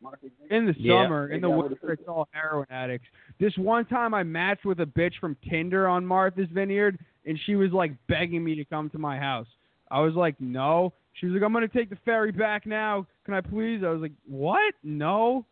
Martha's 0.00 0.30
Vineyard. 0.40 0.56
In 0.56 0.66
the 0.66 0.80
Yeah. 0.80 1.04
summer, 1.04 1.28
in 1.28 1.40
the 1.40 1.48
Yeah, 1.48 1.54
winter, 1.56 1.74
what 1.74 1.84
is 1.84 1.90
it? 1.90 2.00
it's 2.00 2.08
all 2.08 2.28
heroin 2.32 2.66
addicts. 2.70 3.08
This 3.38 3.56
one 3.58 3.84
time, 3.86 4.14
I 4.14 4.22
matched 4.22 4.64
with 4.64 4.80
a 4.80 4.86
bitch 4.86 5.18
from 5.20 5.36
Tinder 5.48 5.86
on 5.88 6.04
Martha's 6.06 6.48
Vineyard, 6.50 6.98
and 7.26 7.38
she 7.40 7.56
was 7.56 7.72
like 7.72 7.92
begging 8.06 8.44
me 8.44 8.54
to 8.54 8.64
come 8.64 8.88
to 8.90 8.98
my 8.98 9.18
house. 9.18 9.48
I 9.90 10.00
was 10.00 10.14
like, 10.14 10.40
no. 10.40 10.92
She 11.14 11.26
was 11.26 11.34
like, 11.34 11.42
I'm 11.42 11.52
gonna 11.52 11.66
take 11.68 11.90
the 11.90 11.96
ferry 12.04 12.30
back 12.30 12.64
now. 12.66 13.06
Can 13.24 13.34
I 13.34 13.40
please? 13.40 13.82
I 13.82 13.88
was 13.90 14.00
like, 14.00 14.12
what? 14.26 14.74
No. 14.84 15.44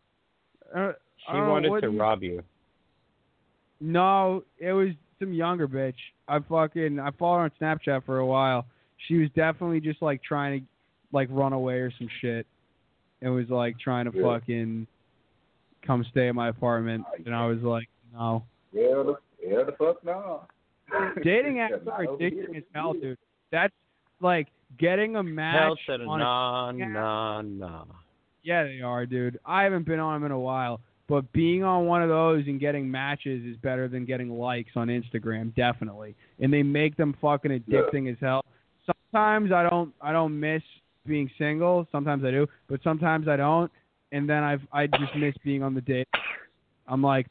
Uh, 0.73 0.93
She 1.17 1.29
I 1.29 1.33
don't 1.33 1.45
know, 1.47 1.51
wanted 1.51 1.81
to 1.81 1.91
you- 1.91 1.99
rob 1.99 2.23
you. 2.23 2.43
No, 3.79 4.43
it 4.59 4.71
was 4.73 4.89
some 5.19 5.33
younger 5.33 5.67
bitch. 5.67 5.95
I 6.27 6.39
fucking 6.39 6.99
I 6.99 7.11
followed 7.11 7.37
her 7.37 7.43
on 7.43 7.51
Snapchat 7.61 8.03
for 8.05 8.19
a 8.19 8.25
while. 8.25 8.65
She 9.07 9.17
was 9.17 9.29
definitely 9.35 9.79
just 9.81 10.01
like 10.01 10.21
trying 10.23 10.61
to 10.61 10.65
like 11.11 11.27
run 11.31 11.53
away 11.53 11.75
or 11.75 11.91
some 11.91 12.07
shit. 12.21 12.45
It 13.21 13.29
was 13.29 13.49
like 13.49 13.79
trying 13.79 14.09
to 14.09 14.17
Yeah. 14.17 14.23
fucking 14.23 14.87
come 15.85 16.05
stay 16.11 16.27
at 16.27 16.35
my 16.35 16.49
apartment, 16.49 17.05
and 17.25 17.33
I 17.33 17.47
was 17.47 17.59
like, 17.61 17.87
no. 18.13 18.43
Hell 18.73 19.17
the 19.43 19.65
the 19.65 19.71
fuck 19.77 20.03
no. 20.03 20.41
Dating 21.23 21.55
apps 21.55 21.85
are 21.87 22.05
over 22.07 22.17
addicting 22.23 22.57
as 22.57 22.63
hell, 22.73 22.93
dude. 22.93 23.17
That's 23.51 23.73
like 24.21 24.47
getting 24.77 25.15
a 25.15 25.23
match 25.23 25.61
Hell 25.61 25.77
said 25.85 26.01
on 26.01 26.19
a 26.19 26.23
nah, 26.23 26.71
Yeah. 26.71 26.85
nah, 26.87 27.41
nah. 27.41 27.83
Yeah, 28.43 28.63
they 28.63 28.81
are, 28.81 29.05
dude. 29.05 29.39
I 29.45 29.63
haven't 29.63 29.85
been 29.85 29.99
on 29.99 30.13
them 30.21 30.25
in 30.25 30.31
a 30.31 30.39
while, 30.39 30.79
but 31.09 31.29
being 31.33 31.63
on 31.63 31.85
one 31.85 32.01
of 32.01 32.09
those 32.09 32.45
and 32.47 32.59
getting 32.59 32.89
matches 32.89 33.43
is 33.45 33.57
better 33.57 33.87
than 33.87 34.05
getting 34.05 34.29
likes 34.29 34.71
on 34.75 34.87
Instagram, 34.87 35.53
definitely. 35.55 36.15
And 36.39 36.53
they 36.53 36.63
make 36.63 36.95
them 36.95 37.15
fucking 37.21 37.51
addicting 37.51 38.09
as 38.11 38.17
hell. 38.21 38.45
Sometimes 38.85 39.51
I 39.51 39.63
don't, 39.69 39.93
I 40.01 40.13
don't 40.13 40.39
miss 40.39 40.61
being 41.07 41.29
single. 41.37 41.87
Sometimes 41.91 42.23
I 42.23 42.31
do, 42.31 42.47
but 42.67 42.79
sometimes 42.83 43.27
I 43.27 43.35
don't. 43.37 43.71
And 44.11 44.29
then 44.29 44.43
I've, 44.43 44.61
I 44.71 44.87
just 44.87 45.15
miss 45.17 45.33
being 45.43 45.63
on 45.63 45.73
the 45.73 45.81
date. 45.81 46.07
I'm 46.87 47.01
like, 47.01 47.27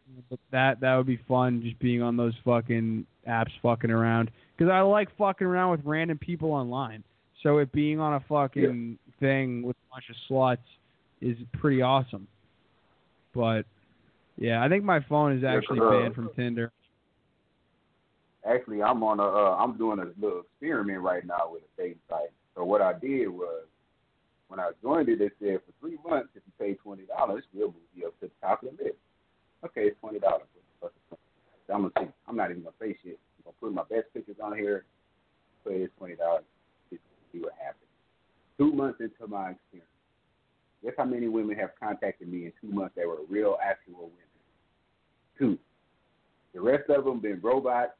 that, 0.52 0.80
that 0.80 0.96
would 0.96 1.06
be 1.06 1.20
fun, 1.28 1.62
just 1.62 1.78
being 1.78 2.02
on 2.02 2.16
those 2.16 2.34
fucking 2.44 3.06
apps, 3.26 3.50
fucking 3.62 3.90
around. 3.90 4.30
Because 4.56 4.70
I 4.70 4.80
like 4.80 5.08
fucking 5.16 5.46
around 5.46 5.70
with 5.70 5.80
random 5.84 6.18
people 6.18 6.50
online. 6.50 7.02
So 7.42 7.58
it 7.58 7.72
being 7.72 8.00
on 8.00 8.14
a 8.14 8.24
fucking 8.28 8.98
thing 9.20 9.62
with 9.62 9.76
a 9.76 9.94
bunch 9.94 10.04
of 10.10 10.16
sluts 10.28 10.58
is 11.20 11.36
pretty 11.54 11.82
awesome. 11.82 12.26
But 13.34 13.64
yeah, 14.36 14.62
I 14.62 14.68
think 14.68 14.84
my 14.84 15.00
phone 15.08 15.36
is 15.36 15.42
Yeah, 15.42 15.56
actually 15.56 15.80
uh, 15.80 15.90
banned 15.90 16.14
from 16.14 16.30
Tinder. 16.34 16.72
Actually, 18.48 18.82
I'm 18.82 19.02
on 19.02 19.18
a 19.18 19.24
uh, 19.24 19.56
I'm 19.56 19.76
doing 19.76 19.98
a 19.98 20.06
little 20.20 20.40
experiment 20.40 21.00
right 21.00 21.26
now 21.26 21.50
with 21.50 21.62
a 21.62 21.82
dating 21.82 21.98
site. 22.08 22.30
So 22.56 22.64
what 22.64 22.80
I 22.80 22.94
did 22.98 23.28
was 23.28 23.66
when 24.48 24.58
I 24.58 24.70
joined 24.82 25.08
it, 25.08 25.20
it 25.20 25.32
said 25.38 25.60
for 25.66 25.72
three 25.80 25.98
months 26.08 26.30
if 26.34 26.42
you 26.46 26.52
pay 26.58 26.74
twenty 26.74 27.04
dollars, 27.04 27.44
we'll 27.52 27.68
move 27.68 27.76
you 27.94 28.06
up 28.08 28.18
to 28.20 28.26
the 28.26 28.32
top 28.40 28.62
of 28.62 28.70
the 28.76 28.84
list. 28.84 28.96
Okay, 29.64 29.82
it's 29.82 30.00
twenty 30.00 30.18
dollars. 30.18 30.46
I'm 31.72 31.82
gonna 31.82 31.90
see. 31.98 32.12
I'm 32.28 32.36
not 32.36 32.50
even 32.50 32.62
gonna 32.62 32.74
say 32.80 32.96
shit. 33.04 33.18
I'm 33.38 33.44
gonna 33.44 33.56
put 33.60 33.72
my 33.72 33.82
best 33.94 34.12
pictures 34.14 34.36
on 34.42 34.56
here. 34.56 34.84
Say 35.66 35.74
it's 35.74 35.92
twenty 35.98 36.16
dollars. 36.16 36.44
See 36.90 37.40
what 37.40 37.52
happens. 37.58 37.82
Two 38.56 38.72
months 38.72 39.00
into 39.00 39.26
my 39.30 39.50
experience, 39.50 39.90
guess 40.82 40.94
how 40.96 41.04
many 41.04 41.28
women 41.28 41.58
have 41.58 41.70
contacted 41.78 42.28
me 42.28 42.46
in 42.46 42.52
two 42.60 42.74
months 42.74 42.94
that 42.96 43.06
were 43.06 43.18
real, 43.28 43.58
actual 43.62 44.04
women? 44.04 44.12
Two. 45.38 45.58
The 46.54 46.60
rest 46.60 46.88
of 46.88 47.04
them 47.04 47.20
been 47.20 47.40
robots, 47.42 47.92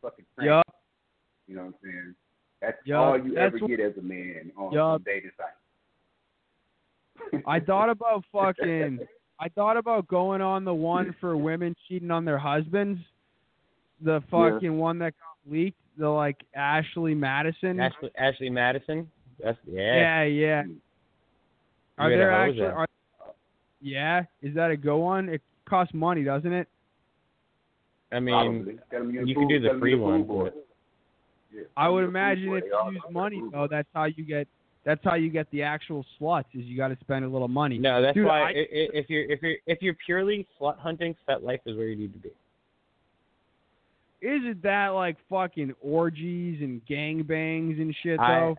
fucking. 0.00 0.24
Yup. 0.40 0.66
You 1.46 1.54
know 1.54 1.66
what 1.66 1.68
I'm 1.68 1.74
saying? 1.84 2.14
That's 2.62 2.78
Yup, 2.86 2.98
all 2.98 3.18
you 3.18 3.34
that's 3.34 3.54
ever 3.54 3.58
what- 3.58 3.68
get 3.70 3.80
as 3.80 3.92
a 3.98 4.02
man 4.02 4.52
on, 4.56 4.72
Yup. 4.72 4.82
on 4.84 5.02
dating 5.04 5.32
sites. 5.36 5.50
I 7.46 7.60
thought 7.60 7.90
about 7.90 8.24
fucking. 8.32 9.00
I 9.40 9.48
thought 9.48 9.76
about 9.76 10.06
going 10.06 10.40
on 10.40 10.64
the 10.64 10.72
one 10.72 11.14
for 11.20 11.36
women 11.36 11.74
cheating 11.88 12.10
on 12.12 12.24
their 12.24 12.38
husbands, 12.38 13.00
the 14.00 14.20
Yeah. 14.32 14.50
fucking 14.52 14.78
one 14.78 14.98
that 15.00 15.14
got 15.18 15.52
leaked. 15.52 15.76
the 15.98 16.08
like 16.08 16.36
Ashley 16.54 17.14
Madison. 17.14 17.78
Ashley 17.78 18.10
Ashley 18.16 18.48
Madison. 18.48 19.10
That's 19.42 19.58
yeah. 19.66 20.22
yeah, 20.22 20.22
yeah. 20.24 20.62
Hmm. 20.62 20.72
Are 21.98 22.10
You 22.10 22.16
gotta 22.16 22.16
there 22.16 22.30
actually? 22.32 22.62
Are, 22.66 22.86
yeah, 23.82 24.22
is 24.40 24.54
that 24.54 24.70
a 24.70 24.76
good 24.76 24.96
one? 24.96 25.28
It 25.28 25.42
costs 25.68 25.92
money, 25.92 26.22
doesn't 26.24 26.52
it? 26.52 26.66
I 28.12 28.20
mean, 28.20 28.34
Probably. 28.34 28.78
Tell 28.90 29.00
'em 29.00 29.26
you 29.26 29.34
can 29.34 29.48
do 29.48 29.58
the 29.60 29.76
free 29.80 29.94
one, 29.96 30.20
food 30.20 30.28
boy. 30.28 30.44
but- 30.44 30.66
Yeah, 31.54 31.62
I 31.76 31.88
would 31.88 31.98
you're 32.00 32.06
the 32.06 32.12
food 32.12 32.16
imagine 32.16 32.52
if 32.54 32.64
you 32.64 32.92
use 32.92 33.02
money 33.10 33.40
food 33.40 33.52
though, 33.52 33.68
that's 33.70 33.88
how 33.94 34.04
you 34.04 34.24
get 34.24 34.48
that's 34.84 35.00
how 35.04 35.14
you 35.14 35.30
get 35.30 35.48
the 35.52 35.62
actual 35.62 36.04
sluts. 36.20 36.44
Is 36.54 36.64
you 36.64 36.76
got 36.76 36.88
to 36.88 36.96
spend 37.00 37.24
a 37.24 37.28
little 37.28 37.48
money. 37.48 37.78
no, 37.78 38.02
that's 38.02 38.14
Dude, 38.14 38.26
why 38.26 38.40
I- 38.40 38.44
i 38.44 38.48
i 38.48 38.54
if 38.94 39.08
you're 39.10 39.24
if 39.30 39.42
you're 39.42 39.56
if 39.66 39.82
you're 39.82 39.96
purely 40.04 40.46
slut 40.60 40.78
hunting, 40.78 41.14
FetLife 41.28 41.60
is 41.66 41.76
where 41.76 41.86
you 41.86 41.96
need 41.96 42.12
to 42.14 42.18
be. 42.18 42.30
Isn't 44.20 44.62
that 44.62 44.88
like 44.88 45.16
fucking 45.28 45.74
orgies 45.80 46.62
and 46.62 46.80
gangbangs 46.88 47.80
and 47.80 47.94
shit 48.02 48.20
I, 48.20 48.38
though? 48.40 48.58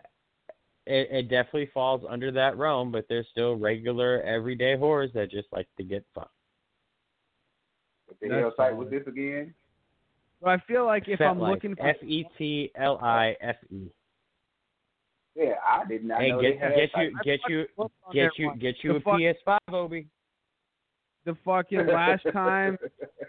it, 0.86 1.08
it 1.10 1.22
definitely 1.30 1.70
falls 1.72 2.02
under 2.08 2.30
that 2.32 2.58
realm, 2.58 2.92
but 2.92 3.06
there's 3.08 3.26
still 3.30 3.56
regular 3.56 4.20
everyday 4.22 4.76
whores 4.76 5.10
that 5.14 5.30
just 5.30 5.48
like 5.52 5.66
to 5.78 5.82
get 5.84 6.04
fucked. 6.14 6.30
What 8.06 8.20
the 8.20 8.28
That's 8.28 8.40
hell 8.40 8.52
site 8.56 8.76
was 8.76 8.88
solid. 8.90 9.00
this 9.06 9.08
again? 9.10 9.54
But 10.40 10.50
I 10.50 10.58
feel 10.66 10.84
like 10.84 11.08
if 11.08 11.18
Fet 11.18 11.28
I'm 11.28 11.38
Life. 11.38 11.54
looking 11.54 11.76
for 11.76 11.86
F 11.88 11.96
E 12.02 12.24
T 12.36 12.70
L 12.76 12.98
I 13.02 13.36
F 13.40 13.56
E. 13.70 13.86
Yeah, 15.36 15.54
I 15.66 15.84
did 15.86 16.04
not 16.04 16.20
Hey, 16.20 16.30
know 16.30 16.40
get 16.42 16.52
they 16.60 16.66
had 16.66 16.74
get 16.76 16.90
sites. 16.92 17.12
you 17.12 17.20
get 17.24 17.40
you 17.48 17.66
look 17.76 17.92
on 18.06 18.14
get 18.14 18.30
you 18.38 18.52
get 18.58 18.74
you 18.84 18.96
a 18.96 19.00
fuck- 19.00 19.14
PS5, 19.18 19.58
Obi. 19.72 20.06
the 21.24 21.34
fucking 21.44 21.86
last 21.86 22.22
time, 22.32 22.76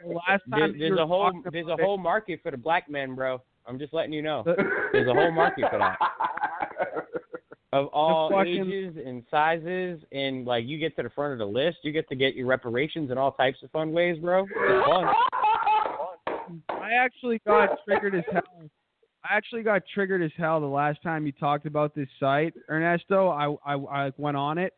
the 0.04 0.14
last 0.14 0.44
time 0.52 0.74
that 0.74 0.74
you 0.74 0.80
there's 0.90 1.00
a 1.00 1.08
whole 1.08 1.32
there's 1.52 1.68
a 1.68 1.74
it- 1.74 1.80
whole 1.82 1.98
market 1.98 2.42
for 2.44 2.52
the 2.52 2.58
black 2.58 2.90
men, 2.90 3.16
bro. 3.16 3.42
I'm 3.68 3.80
just 3.80 3.94
letting 3.94 4.14
you 4.14 4.22
know. 4.22 4.44
There's 4.92 5.08
a 5.08 5.14
whole 5.14 5.32
market 5.32 5.66
for 5.72 5.80
that. 5.80 5.98
Of 7.74 7.88
all 7.88 8.30
fucking- 8.30 8.72
ages 8.72 8.96
and 9.06 9.22
sizes, 9.30 10.00
and 10.14 10.46
like 10.46 10.64
you 10.66 10.78
get 10.78 10.96
to 10.96 11.04
the 11.04 11.10
front 11.10 11.34
of 11.34 11.40
the 11.40 11.46
list, 11.46 11.80
you 11.84 11.92
get 11.92 12.08
to 12.08 12.16
get 12.16 12.34
your 12.34 12.46
reparations 12.48 13.12
in 13.12 13.18
all 13.18 13.34
types 13.34 13.58
of 13.64 13.72
fun 13.72 13.92
ways, 13.92 14.18
bro. 14.20 14.46
It's 14.46 14.88
fun. 14.88 15.14
I 16.86 16.94
actually 16.94 17.42
got 17.48 17.70
triggered 17.84 18.16
as 18.16 18.24
hell. 18.32 18.70
I 19.24 19.36
actually 19.36 19.64
got 19.64 19.82
triggered 19.92 20.22
as 20.22 20.32
hell 20.38 20.60
the 20.60 20.68
last 20.68 21.02
time 21.02 21.26
you 21.26 21.32
talked 21.32 21.66
about 21.66 21.96
this 21.96 22.08
site, 22.20 22.54
Ernesto. 22.70 23.30
I 23.30 23.56
I, 23.66 24.06
I 24.06 24.12
went 24.18 24.38
on 24.38 24.60
it, 24.60 24.74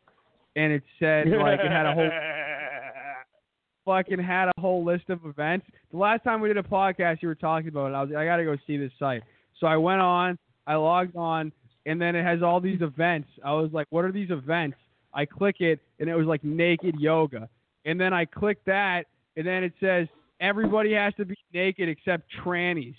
and 0.56 0.72
it 0.72 0.82
said 0.98 1.28
like 1.28 1.60
it 1.60 1.70
had 1.70 1.84
a 1.84 1.94
whole 1.94 2.10
fucking 3.84 4.18
had 4.18 4.48
a 4.48 4.60
whole 4.60 4.84
list 4.84 5.10
of 5.10 5.26
events. 5.26 5.66
The 5.90 5.98
last 5.98 6.24
time 6.24 6.40
we 6.40 6.48
did 6.48 6.56
a 6.56 6.62
podcast, 6.62 7.18
you 7.20 7.28
were 7.28 7.34
talking 7.34 7.68
about 7.68 7.90
it. 7.90 7.94
I 7.94 8.02
was 8.02 8.10
I 8.16 8.24
gotta 8.24 8.44
go 8.44 8.56
see 8.66 8.78
this 8.78 8.92
site. 8.98 9.22
So 9.60 9.66
I 9.66 9.76
went 9.76 10.00
on, 10.00 10.38
I 10.66 10.76
logged 10.76 11.16
on, 11.16 11.52
and 11.84 12.00
then 12.00 12.16
it 12.16 12.24
has 12.24 12.42
all 12.42 12.60
these 12.60 12.80
events. 12.80 13.28
I 13.44 13.52
was 13.52 13.70
like, 13.72 13.86
what 13.90 14.04
are 14.06 14.12
these 14.12 14.30
events? 14.30 14.78
I 15.12 15.26
click 15.26 15.56
it, 15.60 15.80
and 16.00 16.08
it 16.08 16.14
was 16.14 16.26
like 16.26 16.42
naked 16.42 16.94
yoga. 16.98 17.50
And 17.84 18.00
then 18.00 18.14
I 18.14 18.24
click 18.24 18.58
that, 18.66 19.04
and 19.36 19.46
then 19.46 19.62
it 19.62 19.72
says 19.80 20.06
everybody 20.40 20.92
has 20.94 21.14
to 21.16 21.24
be 21.24 21.36
naked 21.52 21.88
except 21.88 22.24
trannies. 22.44 22.94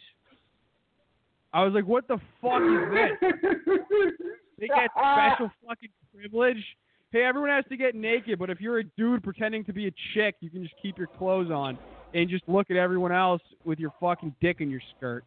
I 1.54 1.64
was 1.64 1.74
like, 1.74 1.86
what 1.86 2.08
the 2.08 2.18
fuck 2.42 2.62
is 2.62 2.94
this? 2.94 4.12
They 4.60 4.68
get 4.68 4.90
special 4.98 5.52
fucking 5.68 5.90
privilege. 6.14 6.64
Hey, 7.12 7.24
everyone 7.24 7.50
has 7.50 7.66
to 7.70 7.78
get 7.78 7.96
naked, 7.96 8.38
but 8.38 8.52
if 8.52 8.62
you're 8.62 8.80
a 8.80 8.84
dude 8.84 9.24
pretending 9.24 9.64
to 9.66 9.74
be 9.74 9.88
a 9.88 9.92
chick, 10.14 10.36
you 10.42 10.50
can 10.50 10.62
just 10.62 10.76
keep 10.80 10.98
your 10.98 11.08
clothes 11.08 11.50
on 11.50 11.78
and 12.14 12.30
just 12.30 12.44
look 12.48 12.70
at 12.70 12.78
everyone 12.78 13.12
else 13.12 13.42
with 13.66 13.80
your 13.80 13.92
fucking 14.00 14.36
dick 14.42 14.58
in 14.60 14.70
your 14.70 14.82
skirt. 14.96 15.24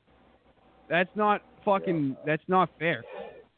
That's 0.88 1.10
not 1.16 1.42
fucking. 1.64 2.16
That's 2.24 2.42
not 2.46 2.68
fair. 2.78 3.02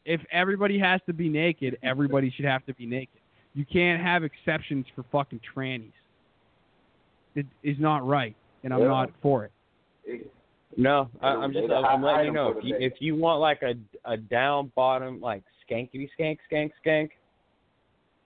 If 0.05 0.21
everybody 0.31 0.79
has 0.79 1.01
to 1.05 1.13
be 1.13 1.29
naked, 1.29 1.77
everybody 1.83 2.31
should 2.35 2.45
have 2.45 2.65
to 2.65 2.73
be 2.73 2.85
naked. 2.85 3.19
You 3.53 3.65
can't 3.65 4.01
have 4.01 4.23
exceptions 4.23 4.85
for 4.95 5.03
fucking 5.11 5.41
trannies. 5.55 5.91
It 7.35 7.45
is 7.63 7.77
not 7.79 8.07
right, 8.07 8.35
and 8.65 8.73
I'm 8.73 8.81
Yeah. 8.81 8.87
not 8.87 9.11
for 9.21 9.45
it. 9.45 9.51
No, 10.77 11.09
I, 11.21 11.29
I'm 11.29 11.53
just 11.53 11.69
they 11.69 11.73
I'm 11.73 12.01
letting 12.01 12.25
you 12.25 12.31
know 12.33 12.49
if 12.49 12.63
you 12.63 12.75
if 12.75 12.99
you 12.99 13.15
want 13.15 13.39
like 13.39 13.61
a 13.61 13.75
a 14.03 14.17
down 14.17 14.73
bottom 14.75 15.21
like 15.21 15.43
skankity 15.63 16.09
skank 16.19 16.37
skank 16.51 16.71
skank. 16.85 17.11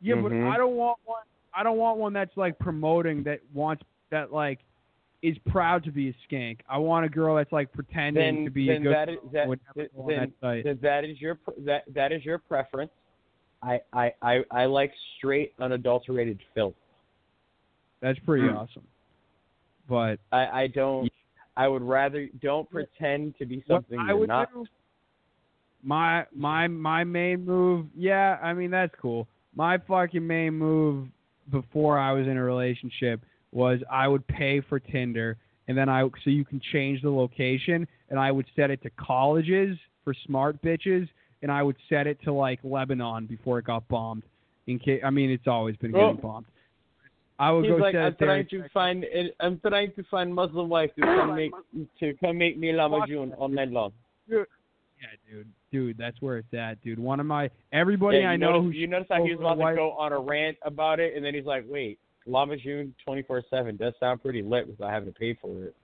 Yeah, 0.01 0.15
Mhm. 0.15 0.23
but 0.23 0.31
I 0.49 0.57
don't 0.57 0.75
want 0.75 0.97
one. 1.05 1.21
I 1.53 1.61
don't 1.61 1.77
want 1.77 1.99
one 1.99 2.13
that's 2.13 2.35
like 2.37 2.57
promoting 2.57 3.21
that 3.23 3.41
wants 3.53 3.83
that 4.09 4.31
like 4.33 4.59
is 5.21 5.37
proud 5.49 5.83
to 5.83 5.91
be 5.91 6.09
a 6.09 6.13
skank. 6.27 6.61
I 6.67 6.77
want 6.79 7.05
a 7.05 7.09
girl 7.09 7.35
that's 7.35 7.51
like 7.51 7.71
pretending 7.71 8.37
Then 8.37 8.45
to 8.45 8.49
be 8.49 8.69
a 8.69 8.73
then 8.73 8.83
good 8.83 8.93
that 8.93 9.09
is 9.09 9.17
that 9.31 9.47
would 9.47 9.59
never 9.75 9.89
go 9.89 10.01
on 10.03 10.07
then, 10.07 10.33
that 10.41 10.63
then 10.63 10.79
that 10.81 11.05
is 11.05 11.21
your 11.21 11.37
that 11.59 11.83
that 11.93 12.11
is 12.11 12.25
your 12.25 12.39
preference. 12.39 12.91
I 13.61 13.81
I 13.93 14.13
I, 14.23 14.43
I 14.49 14.65
like 14.65 14.93
straight 15.17 15.53
unadulterated 15.59 16.39
filth. 16.55 16.75
That's 18.01 18.17
pretty 18.19 18.47
Hmm. 18.47 18.55
awesome. 18.55 18.87
But 19.89 20.19
I 20.31 20.45
I 20.47 20.67
don't. 20.67 21.11
I 21.57 21.67
would 21.67 21.81
rather 21.81 22.29
don't 22.41 22.69
pretend 22.69 23.37
to 23.37 23.45
be 23.45 23.63
something 23.67 23.99
I 23.99 24.09
you're 24.09 24.17
would 24.17 24.29
not. 24.29 24.53
do, 24.53 24.65
my 25.83 26.25
my 26.33 26.67
my 26.67 27.03
main 27.03 27.45
move, 27.45 27.87
yeah, 27.97 28.37
I 28.41 28.53
mean 28.53 28.71
that's 28.71 28.93
cool. 29.01 29.27
My 29.55 29.77
fucking 29.77 30.25
main 30.25 30.53
move 30.53 31.07
before 31.51 31.97
I 31.97 32.13
was 32.13 32.27
in 32.27 32.37
a 32.37 32.43
relationship 32.43 33.21
was 33.51 33.79
I 33.91 34.07
would 34.07 34.25
pay 34.27 34.61
for 34.61 34.79
Tinder 34.79 35.37
and 35.67 35.77
then 35.77 35.89
I 35.89 36.03
so 36.23 36.29
you 36.29 36.45
can 36.45 36.61
change 36.71 37.01
the 37.01 37.09
location 37.09 37.87
and 38.09 38.19
I 38.19 38.31
would 38.31 38.45
set 38.55 38.71
it 38.71 38.81
to 38.83 38.89
colleges 38.91 39.77
for 40.03 40.13
smart 40.25 40.61
bitches 40.61 41.09
and 41.41 41.51
I 41.51 41.63
would 41.63 41.77
set 41.89 42.07
it 42.07 42.21
to 42.23 42.33
like 42.33 42.59
Lebanon 42.63 43.25
before 43.25 43.59
it 43.59 43.65
got 43.65 43.87
bombed. 43.87 44.23
In 44.67 44.77
case 44.79 45.01
I 45.03 45.09
mean 45.09 45.29
it's 45.31 45.47
always 45.47 45.75
been 45.77 45.91
getting 45.91 46.17
bombed. 46.17 46.45
I 47.39 47.51
would 47.51 47.63
He's 47.65 47.71
go 47.71 47.77
like, 47.77 47.93
set 47.93 48.01
I'm 48.03 48.15
there. 48.19 48.27
trying 48.43 48.47
to 48.49 48.69
find, 48.69 49.05
I'm 49.39 49.59
trying 49.61 49.93
to 49.93 50.03
find 50.11 50.35
Muslim 50.35 50.67
wife 50.67 50.91
to 50.95 51.01
come 51.01 51.35
make, 51.35 51.51
to 52.01 52.13
come 52.19 52.37
make 52.37 52.57
me 52.57 52.73
lamajun 52.73 53.33
all 53.37 53.47
night 53.47 53.71
long. 53.71 53.93
Yeah, 54.27 54.43
dude, 55.31 55.47
dude, 55.71 55.97
that's 55.97 56.21
where 56.21 56.37
it's 56.39 56.53
at, 56.53 56.83
dude. 56.83 56.99
One 56.99 57.21
of 57.21 57.25
my 57.25 57.49
everybody 57.71 58.17
Yeah, 58.19 58.31
I 58.31 58.35
know 58.35 58.51
notice, 58.51 58.73
who 58.73 58.79
you 58.79 58.87
notice 58.87 59.07
how 59.09 59.23
he 59.23 59.31
was 59.31 59.39
about 59.39 59.53
to 59.55 59.59
wife- 59.61 59.75
go 59.77 59.91
on 59.91 60.11
a 60.11 60.19
rant 60.19 60.57
about 60.63 60.99
it, 60.99 61.15
and 61.15 61.23
then 61.23 61.33
he's 61.33 61.45
like, 61.45 61.63
"Wait, 61.69 61.97
Lamajun 62.27 62.91
24/7 63.07 63.77
does 63.77 63.93
sound 64.01 64.21
pretty 64.21 64.41
lit 64.41 64.67
without 64.67 64.89
having 64.91 65.11
to 65.11 65.17
pay 65.17 65.33
for 65.35 65.63
it." 65.63 65.75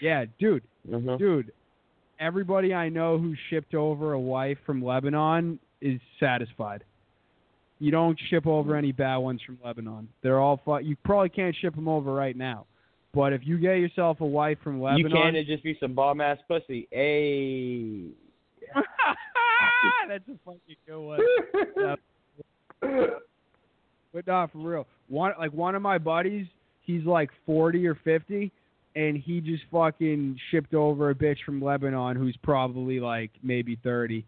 Yeah, 0.00 0.24
dude, 0.38 0.62
Mhm. 0.88 1.18
dude. 1.18 1.52
Everybody 2.18 2.72
I 2.72 2.88
know 2.88 3.18
who 3.18 3.34
shipped 3.50 3.74
over 3.74 4.12
a 4.14 4.20
wife 4.20 4.58
from 4.60 4.82
Lebanon 4.82 5.58
is 5.82 6.00
satisfied. 6.18 6.84
You 7.80 7.90
don't 7.90 8.18
ship 8.28 8.46
over 8.46 8.76
any 8.76 8.92
bad 8.92 9.16
ones 9.16 9.40
from 9.44 9.58
Lebanon. 9.64 10.08
They're 10.22 10.38
all 10.38 10.60
fu- 10.64 10.78
You 10.78 10.96
probably 11.04 11.30
can't 11.30 11.56
ship 11.60 11.74
them 11.74 11.88
over 11.88 12.12
right 12.12 12.36
now, 12.36 12.66
but 13.14 13.32
if 13.32 13.40
you 13.44 13.58
get 13.58 13.78
yourself 13.78 14.20
a 14.20 14.26
wife 14.26 14.58
from 14.62 14.80
Lebanon, 14.80 15.10
You 15.10 15.16
can't 15.16 15.34
it 15.36 15.46
just 15.46 15.64
be 15.64 15.76
some 15.80 15.94
bomb 15.94 16.20
ass 16.20 16.38
pussy. 16.46 16.86
Hey, 19.72 20.08
that's 20.08 20.24
a 20.28 20.38
fucking 20.44 20.76
good 20.86 21.00
one. 21.00 21.20
But 24.12 24.26
not 24.26 24.50
for 24.52 24.58
real. 24.58 24.86
One 25.08 25.32
like 25.38 25.52
one 25.52 25.74
of 25.74 25.82
my 25.82 25.98
buddies, 25.98 26.46
he's 26.84 27.04
like 27.04 27.30
forty 27.46 27.86
or 27.86 27.94
fifty, 27.94 28.50
and 28.96 29.16
he 29.16 29.40
just 29.40 29.62
fucking 29.70 30.38
shipped 30.50 30.74
over 30.74 31.10
a 31.10 31.14
bitch 31.14 31.38
from 31.46 31.62
Lebanon 31.62 32.16
who's 32.16 32.36
probably 32.42 32.98
like 33.00 33.30
maybe 33.42 33.78
thirty, 33.82 34.24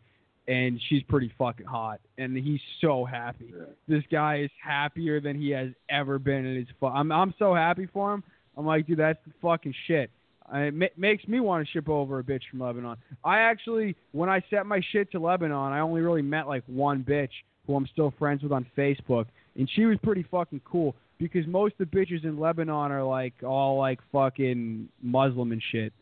and 0.48 0.80
she's 0.88 1.02
pretty 1.04 1.32
fucking 1.38 1.66
hot, 1.66 2.00
and 2.18 2.36
he's 2.36 2.60
so 2.80 3.04
happy. 3.04 3.52
This 3.86 4.02
guy 4.10 4.40
is 4.40 4.50
happier 4.62 5.20
than 5.20 5.38
he 5.38 5.50
has 5.50 5.70
ever 5.88 6.18
been 6.18 6.44
in 6.44 6.56
his. 6.56 6.66
Fu- 6.80 6.86
I'm 6.86 7.12
I'm 7.12 7.34
so 7.38 7.54
happy 7.54 7.88
for 7.92 8.12
him. 8.12 8.24
I'm 8.56 8.66
like, 8.66 8.86
dude, 8.86 8.98
that's 8.98 9.18
the 9.26 9.32
fucking 9.40 9.74
shit. 9.86 10.10
It 10.52 10.74
ma- 10.74 10.86
makes 10.96 11.26
me 11.26 11.40
want 11.40 11.66
to 11.66 11.72
ship 11.72 11.88
over 11.88 12.18
a 12.18 12.22
bitch 12.22 12.42
from 12.50 12.60
Lebanon. 12.60 12.96
I 13.24 13.38
actually, 13.38 13.96
when 14.10 14.28
I 14.28 14.42
set 14.50 14.66
my 14.66 14.80
shit 14.90 15.10
to 15.12 15.18
Lebanon, 15.18 15.72
I 15.72 15.80
only 15.80 16.02
really 16.02 16.22
met 16.22 16.48
like 16.48 16.64
one 16.66 17.04
bitch 17.08 17.30
who 17.66 17.76
I'm 17.76 17.86
still 17.92 18.12
friends 18.18 18.42
with 18.42 18.52
on 18.52 18.66
Facebook, 18.76 19.26
and 19.56 19.70
she 19.74 19.86
was 19.86 19.96
pretty 20.02 20.26
fucking 20.30 20.60
cool 20.64 20.94
because 21.18 21.46
most 21.46 21.74
of 21.78 21.88
the 21.88 21.96
bitches 21.96 22.24
in 22.24 22.38
Lebanon 22.38 22.90
are 22.90 23.04
like 23.04 23.34
all 23.44 23.78
like 23.78 24.00
fucking 24.10 24.88
Muslim 25.00 25.52
and 25.52 25.62
shit. 25.70 25.92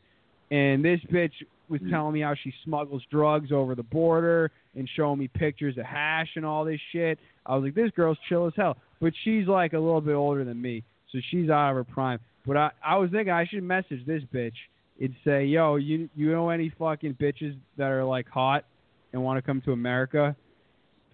And 0.50 0.84
this 0.84 1.00
bitch 1.12 1.32
was 1.70 1.80
mm-hmm. 1.80 1.90
telling 1.90 2.12
me 2.12 2.20
how 2.20 2.34
she 2.42 2.52
smuggles 2.64 3.02
drugs 3.10 3.52
over 3.52 3.74
the 3.74 3.82
border 3.82 4.51
and 4.74 4.88
showing 4.97 5.18
me 5.18 5.28
pictures 5.28 5.78
of 5.78 5.84
hash 5.86 6.28
and 6.36 6.44
all 6.44 6.64
this 6.64 6.80
shit. 6.92 7.18
I 7.47 7.55
was 7.55 7.64
like, 7.64 7.74
this 7.74 7.90
girl's 7.94 8.18
chill 8.28 8.47
as 8.47 8.52
hell. 8.56 8.76
But 9.01 9.12
she's 9.24 9.47
like 9.47 9.72
a 9.72 9.78
little 9.78 10.01
bit 10.01 10.14
older 10.14 10.44
than 10.44 10.60
me, 10.60 10.82
so 11.10 11.18
she's 11.30 11.48
out 11.48 11.70
of 11.70 11.76
her 11.76 11.84
prime. 11.84 12.18
But 12.47 12.56
I, 12.56 12.70
I 12.84 12.97
was 12.97 13.10
thinking 13.10 13.32
I 13.32 13.47
should 13.47 13.62
message 13.62 14.05
this 14.06 14.22
bitch 14.34 14.52
and 15.01 15.14
say, 15.24 15.44
yo, 15.44 15.76
you 15.76 16.09
you 16.14 16.32
know 16.32 16.51
any 16.51 16.72
fucking 16.78 17.14
bitches 17.14 17.56
that 17.78 17.90
are 17.90 18.05
like 18.05 18.28
hot 18.28 18.64
and 19.12 19.22
want 19.22 19.38
to 19.38 19.42
come 19.42 19.62
to 19.62 19.72
America? 19.72 20.36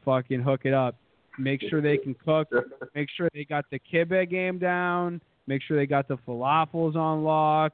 Fucking 0.05 0.41
hook 0.41 0.63
it 0.65 0.75
up. 0.75 0.97
Make 1.39 1.61
sure 1.69 1.81
they 1.81 1.99
can 1.99 2.15
cook. 2.15 2.49
Make 2.95 3.09
sure 3.17 3.29
they 3.35 3.45
got 3.45 3.67
the 3.71 3.81
kibbeh 3.93 4.31
game 4.31 4.59
down. 4.59 5.21
Make 5.47 5.63
sure 5.63 5.77
they 5.77 5.87
got 5.87 6.09
the 6.09 6.17
falafels 6.27 6.97
on 6.97 7.23
lock. 7.23 7.73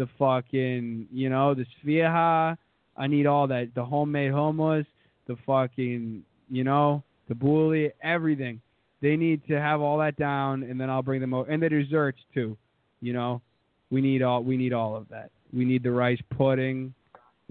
The 0.00 0.08
fucking, 0.18 1.08
you 1.12 1.28
know, 1.28 1.52
the 1.52 1.66
sfiha. 1.84 2.56
I 2.96 3.06
need 3.06 3.26
all 3.26 3.46
that. 3.48 3.74
The 3.74 3.84
homemade 3.84 4.32
hummus, 4.32 4.86
the 5.26 5.36
fucking, 5.44 6.22
you 6.50 6.64
know, 6.64 7.02
the 7.28 7.34
bully, 7.34 7.92
everything. 8.02 8.62
They 9.02 9.14
need 9.14 9.46
to 9.48 9.60
have 9.60 9.82
all 9.82 9.98
that 9.98 10.16
down, 10.16 10.62
and 10.62 10.80
then 10.80 10.88
I'll 10.88 11.02
bring 11.02 11.20
them 11.20 11.34
over, 11.34 11.50
and 11.50 11.62
the 11.62 11.68
desserts 11.68 12.18
too. 12.32 12.56
You 13.02 13.12
know, 13.12 13.42
we 13.90 14.00
need 14.00 14.22
all 14.22 14.42
we 14.42 14.56
need 14.56 14.72
all 14.72 14.96
of 14.96 15.06
that. 15.10 15.30
We 15.52 15.66
need 15.66 15.82
the 15.82 15.90
rice 15.90 16.22
pudding. 16.34 16.94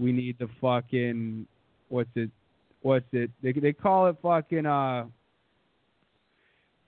We 0.00 0.10
need 0.10 0.36
the 0.40 0.48
fucking 0.60 1.46
what's 1.88 2.10
it? 2.16 2.30
What's 2.82 3.06
it? 3.12 3.30
They 3.44 3.52
they 3.52 3.72
call 3.72 4.08
it 4.08 4.16
fucking 4.20 4.66
uh. 4.66 5.04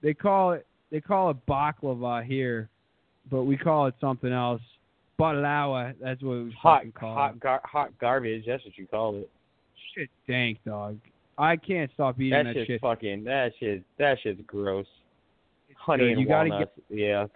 They 0.02 0.12
call 0.12 0.54
it 0.54 0.66
they 0.90 1.00
call 1.00 1.30
it 1.30 1.36
baklava 1.46 2.24
here, 2.24 2.68
but 3.30 3.44
we 3.44 3.56
call 3.56 3.86
it 3.86 3.94
something 4.00 4.32
else. 4.32 4.60
That's 6.00 6.22
what 6.22 6.44
we 6.44 6.52
Hot, 6.60 6.78
fucking 6.78 6.92
call 6.92 7.14
hot, 7.14 7.34
it. 7.34 7.40
gar- 7.40 7.60
hot 7.64 7.90
garbage. 8.00 8.44
That's 8.46 8.64
what 8.64 8.76
you 8.76 8.86
call 8.86 9.16
it. 9.16 9.30
Shit, 9.94 10.08
dank 10.26 10.58
dog. 10.64 10.98
I 11.38 11.56
can't 11.56 11.90
stop 11.94 12.20
eating 12.20 12.30
That 12.30 12.44
that, 12.44 12.54
shit's 12.54 12.66
shit. 12.66 12.80
fucking. 12.80 13.24
That 13.24 13.52
shit. 13.58 13.82
That 13.98 14.18
shit's 14.22 14.40
gross. 14.46 14.86
Honey 15.76 16.04
good. 16.04 16.10
and 16.12 16.20
You 16.20 16.26
gotta 16.26 16.50
walnuts. 16.50 16.72
yeah. 16.90 17.26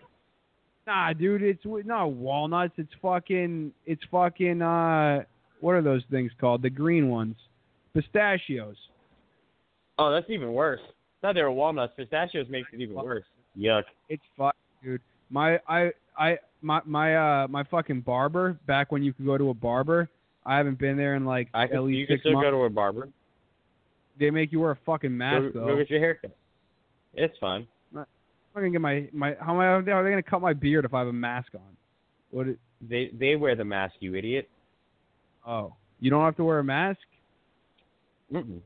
Nah, 0.86 1.12
dude, 1.12 1.42
it's 1.42 1.62
not 1.64 2.12
walnuts. 2.12 2.74
It's 2.76 2.92
fucking. 3.02 3.72
It's 3.86 4.02
fucking. 4.10 4.62
Uh, 4.62 5.24
what 5.60 5.72
are 5.72 5.82
those 5.82 6.02
things 6.10 6.30
called? 6.40 6.62
The 6.62 6.70
green 6.70 7.08
ones, 7.08 7.34
pistachios. 7.94 8.76
Oh, 9.98 10.10
that's 10.12 10.28
even 10.30 10.52
worse. 10.52 10.80
Thought 11.22 11.34
they 11.34 11.42
were 11.42 11.50
walnuts. 11.50 11.94
Pistachios 11.96 12.46
makes 12.48 12.68
it 12.72 12.80
even 12.80 12.94
worse. 12.94 13.24
Yuck. 13.58 13.84
It's 14.08 14.22
fuck, 14.36 14.54
dude. 14.84 15.00
My 15.30 15.58
I 15.66 15.90
I 16.18 16.38
my 16.62 16.80
my 16.84 17.16
uh 17.16 17.48
my 17.48 17.64
fucking 17.64 18.00
barber. 18.00 18.58
Back 18.66 18.92
when 18.92 19.02
you 19.02 19.12
could 19.12 19.26
go 19.26 19.38
to 19.38 19.50
a 19.50 19.54
barber, 19.54 20.08
I 20.44 20.56
haven't 20.56 20.78
been 20.78 20.96
there 20.96 21.14
in 21.14 21.24
like 21.24 21.48
I 21.54 21.64
at 21.64 21.82
least 21.82 21.98
you 21.98 22.06
can 22.06 22.18
still 22.20 22.32
months. 22.32 22.46
go 22.46 22.50
to 22.52 22.64
a 22.64 22.70
barber. 22.70 23.08
They 24.18 24.30
make 24.30 24.52
you 24.52 24.60
wear 24.60 24.70
a 24.70 24.78
fucking 24.86 25.16
mask 25.16 25.52
go, 25.52 25.60
though. 25.60 25.66
go 25.66 25.76
get 25.76 25.90
your 25.90 26.00
haircut. 26.00 26.36
It's 27.14 27.36
fine. 27.38 27.66
I'm 27.94 28.62
gonna 28.62 28.70
get 28.70 28.80
my 28.80 29.08
my. 29.12 29.36
How 29.38 29.52
am 29.52 29.60
I? 29.60 29.90
How 29.90 29.98
are 29.98 30.04
they 30.04 30.10
gonna 30.10 30.22
cut 30.22 30.40
my 30.40 30.54
beard 30.54 30.86
if 30.86 30.94
I 30.94 31.00
have 31.00 31.08
a 31.08 31.12
mask 31.12 31.48
on? 31.54 31.60
What? 32.30 32.46
They 32.80 33.10
they 33.12 33.36
wear 33.36 33.54
the 33.54 33.64
mask, 33.64 33.96
you 34.00 34.14
idiot. 34.14 34.48
oh, 35.46 35.74
you 36.00 36.10
don't 36.10 36.24
have 36.24 36.36
to 36.36 36.44
wear 36.44 36.60
a 36.60 36.64
mask. 36.64 37.00
Mm-mm. 38.32 38.60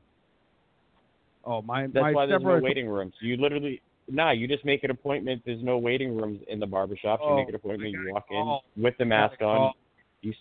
Oh 1.43 1.61
my. 1.61 1.87
That's 1.87 1.95
my 1.95 2.13
why 2.13 2.25
there's 2.25 2.41
no 2.41 2.59
waiting 2.59 2.87
rooms. 2.87 3.13
You 3.19 3.35
literally 3.35 3.81
nah. 4.09 4.31
You 4.31 4.47
just 4.47 4.65
make 4.65 4.83
an 4.83 4.91
appointment. 4.91 5.41
There's 5.45 5.63
no 5.63 5.77
waiting 5.77 6.15
rooms 6.15 6.39
in 6.47 6.59
the 6.59 6.67
barber 6.67 6.95
shops. 6.95 7.21
You 7.25 7.31
Oh, 7.31 7.35
make 7.37 7.49
an 7.49 7.55
appointment. 7.55 7.91
You 7.91 8.11
walk 8.13 8.27
call. 8.27 8.63
in 8.75 8.83
with 8.83 8.97
the 8.97 9.05
mask 9.05 9.41
on. 9.41 9.57
call. 9.57 9.73
You 10.21 10.33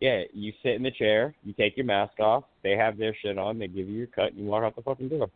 yeah. 0.00 0.22
You 0.32 0.52
sit 0.62 0.72
in 0.72 0.82
the 0.82 0.90
chair. 0.90 1.34
You 1.44 1.52
take 1.52 1.76
your 1.76 1.86
mask 1.86 2.20
off. 2.20 2.44
They 2.62 2.72
have 2.72 2.98
their 2.98 3.14
shit 3.22 3.38
on. 3.38 3.58
They 3.58 3.68
give 3.68 3.88
you 3.88 3.96
your 3.96 4.06
cut, 4.08 4.32
and 4.32 4.38
you 4.38 4.44
walk 4.44 4.64
out 4.64 4.76
the 4.76 4.82
fucking 4.82 5.08
door. 5.08 5.28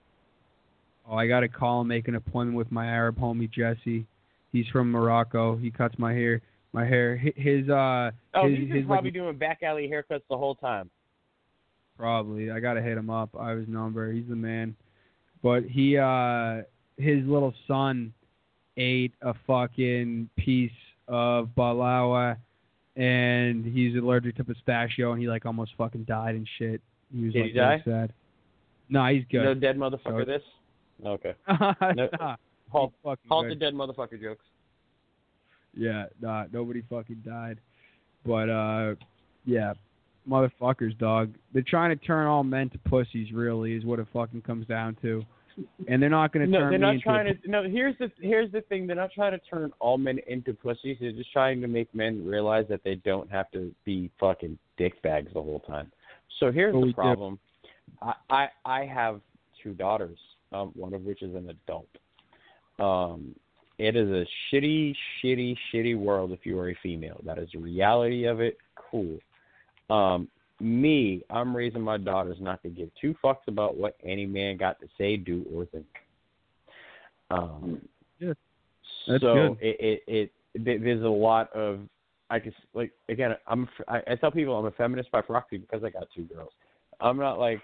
Oh, 1.10 1.16
I 1.16 1.26
gotta 1.26 1.48
call 1.48 1.80
and 1.80 1.88
make 1.88 2.06
an 2.08 2.16
appointment 2.16 2.56
with 2.56 2.70
my 2.70 2.86
Arab 2.86 3.18
homie 3.18 3.50
Jesse. 3.50 4.06
He's 4.52 4.66
from 4.68 4.90
Morocco. 4.90 5.56
He 5.56 5.70
cuts 5.70 5.98
my 5.98 6.12
hair. 6.12 6.42
My 6.72 6.84
hair. 6.84 7.16
His 7.16 7.68
uh. 7.68 8.10
Oh, 8.34 8.48
his, 8.48 8.58
he's 8.58 8.66
his, 8.68 8.72
been 8.72 8.86
probably 8.86 9.10
like, 9.10 9.14
doing 9.14 9.36
back 9.38 9.62
alley 9.62 9.90
haircuts 9.90 10.22
the 10.28 10.36
whole 10.36 10.54
time. 10.54 10.90
Probably. 11.96 12.50
I 12.50 12.60
gotta 12.60 12.82
hit 12.82 12.96
him 12.96 13.10
up. 13.10 13.30
I 13.38 13.50
have 13.50 13.58
his 13.58 13.68
number. 13.68 14.12
He's 14.12 14.28
the 14.28 14.36
man. 14.36 14.76
But 15.42 15.64
he 15.64 15.96
uh 15.96 16.62
his 16.98 17.24
little 17.26 17.54
son 17.66 18.12
ate 18.76 19.12
a 19.22 19.34
fucking 19.46 20.28
piece 20.36 20.70
of 21.08 21.48
balawa 21.56 22.36
and 22.96 23.64
he's 23.64 23.96
allergic 23.96 24.36
to 24.36 24.44
pistachio 24.44 25.12
and 25.12 25.20
he 25.20 25.28
like 25.28 25.46
almost 25.46 25.72
fucking 25.78 26.04
died 26.04 26.34
and 26.34 26.46
shit. 26.58 26.80
He 27.14 27.24
was 27.24 27.32
Did 27.32 27.40
like 27.42 27.52
he 27.52 27.58
really 27.60 27.76
die? 27.78 27.82
sad. 27.84 28.12
No, 28.90 29.06
he's 29.06 29.24
good. 29.30 29.44
No 29.44 29.54
dead 29.54 29.76
motherfucker. 29.78 30.20
So- 30.20 30.24
This. 30.24 30.42
Okay. 31.06 31.34
Nah, 31.48 32.36
Halt. 32.70 32.92
Halt 33.04 33.18
good. 33.28 33.50
the 33.52 33.54
dead 33.54 33.72
motherfucker 33.74 34.20
jokes. 34.20 34.44
Yeah, 35.74 36.06
nah, 36.20 36.44
nobody 36.52 36.82
fucking 36.90 37.22
died. 37.24 37.58
But 38.26 38.50
uh 38.50 38.94
yeah, 39.46 39.74
motherfuckers, 40.28 40.98
dog. 40.98 41.32
They're 41.52 41.62
trying 41.66 41.96
to 41.96 42.04
turn 42.04 42.26
all 42.26 42.44
men 42.44 42.68
to 42.70 42.78
pussies. 42.78 43.32
Really, 43.32 43.74
is 43.74 43.84
what 43.84 43.98
it 44.00 44.06
fucking 44.12 44.42
comes 44.42 44.66
down 44.66 44.96
to. 45.02 45.24
And 45.88 46.02
they're 46.02 46.10
not 46.10 46.32
going 46.32 46.46
to 46.46 46.50
No, 46.50 46.60
turn 46.60 46.70
they're 46.70 46.78
not 46.78 46.94
into 46.94 47.04
trying 47.04 47.26
a, 47.28 47.34
to. 47.34 47.50
No, 47.50 47.62
here's 47.64 47.96
the 47.98 48.10
here's 48.20 48.50
the 48.52 48.60
thing. 48.62 48.86
They're 48.86 48.96
not 48.96 49.10
trying 49.12 49.32
to 49.32 49.44
turn 49.50 49.72
all 49.80 49.98
men 49.98 50.18
into 50.26 50.54
pussies. 50.54 50.98
They're 51.00 51.12
just 51.12 51.32
trying 51.32 51.60
to 51.60 51.68
make 51.68 51.92
men 51.94 52.24
realize 52.24 52.66
that 52.68 52.82
they 52.84 52.96
don't 52.96 53.30
have 53.30 53.50
to 53.52 53.74
be 53.84 54.10
fucking 54.20 54.58
dick 54.76 55.00
bags 55.02 55.32
the 55.34 55.42
whole 55.42 55.60
time. 55.60 55.90
So 56.40 56.52
here's 56.52 56.74
the 56.74 56.92
problem. 56.92 57.38
I, 58.02 58.14
I 58.30 58.48
I 58.64 58.84
have 58.86 59.20
two 59.62 59.74
daughters, 59.74 60.18
um, 60.52 60.72
one 60.74 60.94
of 60.94 61.02
which 61.02 61.22
is 61.22 61.34
an 61.34 61.50
adult. 61.50 61.88
Um, 62.78 63.34
it 63.78 63.96
is 63.96 64.08
a 64.08 64.26
shitty, 64.50 64.94
shitty, 65.22 65.56
shitty 65.72 65.98
world 65.98 66.32
if 66.32 66.44
you 66.44 66.58
are 66.58 66.70
a 66.70 66.74
female. 66.82 67.20
That 67.24 67.38
is 67.38 67.48
the 67.52 67.60
reality 67.60 68.24
of 68.24 68.40
it. 68.40 68.58
Cool. 68.90 69.18
Um, 69.90 70.28
me, 70.60 71.22
I'm 71.30 71.56
raising 71.56 71.82
my 71.82 71.96
daughters 71.98 72.38
not 72.40 72.62
to 72.62 72.68
give 72.68 72.90
two 73.00 73.14
fucks 73.22 73.46
about 73.46 73.76
what 73.76 73.96
any 74.04 74.26
man 74.26 74.56
got 74.56 74.80
to 74.80 74.86
say, 74.98 75.16
do, 75.16 75.44
or 75.54 75.64
think. 75.66 75.86
Um, 77.30 77.80
Yeah. 78.18 78.32
That's 79.06 79.22
so 79.22 79.34
good. 79.34 79.58
it, 79.60 80.02
it 80.06 80.32
it 80.54 80.82
there's 80.82 81.02
a 81.02 81.08
lot 81.08 81.52
of 81.54 81.80
I 82.30 82.38
guess 82.38 82.52
like 82.74 82.90
again 83.08 83.34
I'm 83.46 83.68
I, 83.86 84.00
I 84.06 84.14
tell 84.16 84.30
people 84.30 84.56
I'm 84.58 84.66
a 84.66 84.70
feminist 84.72 85.10
by 85.10 85.20
proxy 85.20 85.58
because 85.58 85.82
I 85.84 85.90
got 85.90 86.08
two 86.14 86.24
girls. 86.24 86.50
I'm 87.00 87.16
not 87.16 87.38
like 87.38 87.62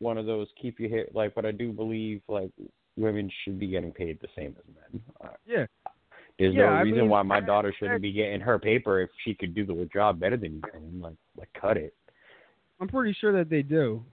one 0.00 0.18
of 0.18 0.26
those 0.26 0.48
keep 0.60 0.80
you 0.80 0.88
hair 0.88 1.06
like, 1.12 1.34
but 1.34 1.44
I 1.44 1.52
do 1.52 1.72
believe 1.72 2.22
like 2.28 2.50
women 2.96 3.30
should 3.44 3.58
be 3.58 3.66
getting 3.68 3.92
paid 3.92 4.18
the 4.20 4.28
same 4.36 4.56
as 4.58 4.74
men. 4.74 5.02
Uh, 5.22 5.28
Yeah. 5.46 5.66
There's 6.38 6.54
Yeah, 6.54 6.62
no 6.62 6.68
I 6.70 6.82
reason 6.82 7.02
mean, 7.02 7.10
why 7.10 7.22
my 7.22 7.40
daughter 7.40 7.72
shouldn't 7.78 8.02
be 8.02 8.12
getting 8.12 8.40
her 8.40 8.58
paper 8.58 9.00
if 9.00 9.10
she 9.24 9.34
could 9.34 9.54
do 9.54 9.64
the 9.64 9.88
job 9.92 10.18
better 10.18 10.36
than 10.36 10.54
you 10.56 10.62
can. 10.62 11.00
Like, 11.00 11.14
like 11.36 11.48
cut 11.60 11.76
it. 11.76 11.94
I'm 12.80 12.88
pretty 12.88 13.16
sure 13.20 13.32
that 13.32 13.48
they 13.50 13.62
do. 13.62 14.04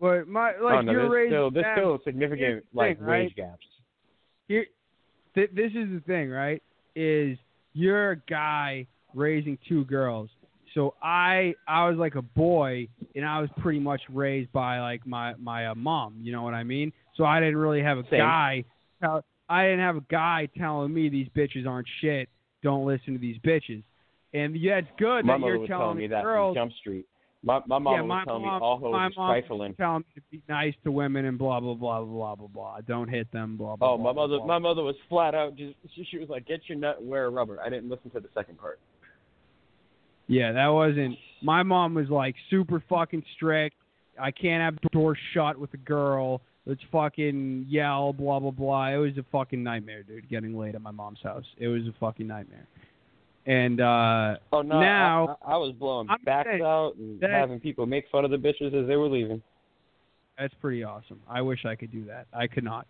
But 0.00 0.28
my 0.28 0.52
like 0.60 0.74
oh 0.74 0.80
no, 0.82 0.92
you're 0.92 1.08
there's 1.08 1.28
still 1.30 1.50
there's 1.50 1.78
still 1.78 1.98
significant 2.04 2.64
the 2.72 2.78
like 2.78 2.98
thing, 2.98 3.06
right? 3.06 3.20
wage 3.24 3.36
gaps. 3.36 3.66
here 4.48 4.66
th- 5.34 5.50
this 5.54 5.70
is 5.70 5.88
the 5.90 6.02
thing, 6.06 6.30
right? 6.30 6.62
Is 6.94 7.38
you're 7.72 8.12
a 8.12 8.16
guy 8.16 8.86
raising 9.14 9.58
two 9.68 9.84
girls. 9.84 10.30
So 10.74 10.94
I 11.02 11.54
I 11.68 11.88
was 11.88 11.96
like 11.96 12.16
a 12.16 12.22
boy 12.22 12.88
and 13.14 13.24
I 13.24 13.40
was 13.40 13.48
pretty 13.58 13.78
much 13.78 14.02
raised 14.12 14.52
by 14.52 14.80
like 14.80 15.06
my 15.06 15.34
my 15.34 15.68
uh, 15.68 15.74
mom, 15.74 16.16
you 16.20 16.32
know 16.32 16.42
what 16.42 16.54
I 16.54 16.64
mean? 16.64 16.92
So 17.16 17.24
I 17.24 17.40
didn't 17.40 17.56
really 17.56 17.82
have 17.82 17.98
a 17.98 18.04
Same. 18.10 18.18
guy 18.18 18.64
tell, 19.00 19.24
I 19.48 19.64
didn't 19.64 19.80
have 19.80 19.96
a 19.96 20.04
guy 20.10 20.48
telling 20.58 20.92
me 20.92 21.08
these 21.08 21.28
bitches 21.36 21.66
aren't 21.66 21.86
shit. 22.00 22.28
Don't 22.62 22.86
listen 22.86 23.12
to 23.12 23.18
these 23.18 23.38
bitches. 23.38 23.82
And 24.32 24.56
yeah, 24.56 24.78
it's 24.78 24.88
good 24.98 25.24
My 25.24 25.38
that 25.38 25.46
you're 25.46 25.58
telling 25.58 25.68
telling 25.68 25.98
me 25.98 26.06
that 26.08 26.24
girls 26.24 26.56
Jump 26.56 26.72
Street. 26.80 27.06
My 27.44 27.60
my 27.66 27.78
mom 27.78 27.94
yeah, 27.94 28.00
was 28.00 28.08
my 28.08 28.24
telling 28.24 28.42
mom, 28.42 28.60
me 28.60 28.64
all 28.64 28.78
hoes 28.78 29.10
is 29.10 29.14
trifling. 29.14 29.74
telling 29.74 29.98
me 29.98 30.14
to 30.14 30.22
be 30.30 30.42
nice 30.48 30.72
to 30.84 30.90
women 30.90 31.26
and 31.26 31.36
blah 31.36 31.60
blah 31.60 31.74
blah 31.74 32.02
blah 32.02 32.34
blah 32.34 32.46
blah. 32.46 32.80
Don't 32.88 33.08
hit 33.08 33.30
them. 33.32 33.58
Blah 33.58 33.76
blah. 33.76 33.92
Oh, 33.92 33.96
blah, 33.98 34.12
my 34.12 34.16
mother, 34.22 34.38
blah, 34.38 34.46
my 34.46 34.58
mother 34.58 34.82
was 34.82 34.96
flat 35.10 35.34
out 35.34 35.54
just 35.54 35.74
she, 35.94 36.06
she 36.10 36.18
was 36.18 36.30
like, 36.30 36.46
"Get 36.46 36.60
your 36.68 36.78
nut 36.78 37.00
and 37.00 37.08
wear 37.08 37.26
a 37.26 37.30
rubber." 37.30 37.60
I 37.60 37.68
didn't 37.68 37.90
listen 37.90 38.10
to 38.12 38.20
the 38.20 38.30
second 38.34 38.58
part. 38.58 38.80
Yeah, 40.26 40.52
that 40.52 40.68
wasn't. 40.68 41.16
My 41.42 41.62
mom 41.62 41.92
was 41.94 42.08
like 42.08 42.34
super 42.48 42.82
fucking 42.88 43.22
strict. 43.36 43.76
I 44.18 44.30
can't 44.30 44.62
have 44.62 44.76
the 44.82 44.88
door 44.90 45.14
shut 45.34 45.58
with 45.58 45.74
a 45.74 45.78
girl. 45.78 46.40
Let's 46.64 46.80
fucking 46.90 47.66
yell, 47.68 48.14
blah 48.14 48.40
blah 48.40 48.52
blah. 48.52 48.88
It 48.88 48.96
was 48.96 49.18
a 49.18 49.24
fucking 49.30 49.62
nightmare, 49.62 50.02
dude. 50.02 50.30
Getting 50.30 50.56
laid 50.56 50.74
at 50.76 50.80
my 50.80 50.92
mom's 50.92 51.20
house. 51.22 51.44
It 51.58 51.68
was 51.68 51.82
a 51.82 51.94
fucking 52.00 52.26
nightmare. 52.26 52.66
And 53.46 53.80
uh 53.80 54.36
Oh 54.52 54.62
no, 54.62 54.80
Now- 54.80 55.38
I, 55.46 55.52
I, 55.52 55.56
was 55.56 55.72
blowing 55.78 56.08
I'm 56.08 56.22
backs 56.24 56.48
saying 56.50 56.62
out 56.62 56.94
and 56.96 57.22
having 57.22 57.60
people 57.60 57.86
make 57.86 58.04
fun 58.10 58.24
of 58.24 58.30
the 58.30 58.38
bitches 58.38 58.74
as 58.74 58.88
they 58.88 58.96
were 58.96 59.08
leaving. 59.08 59.42
That's 60.38 60.54
pretty 60.60 60.82
awesome. 60.82 61.20
I 61.28 61.42
wish 61.42 61.64
I 61.64 61.74
could 61.74 61.92
do 61.92 62.04
that. 62.06 62.26
I 62.32 62.46
could 62.46 62.64
not. 62.64 62.86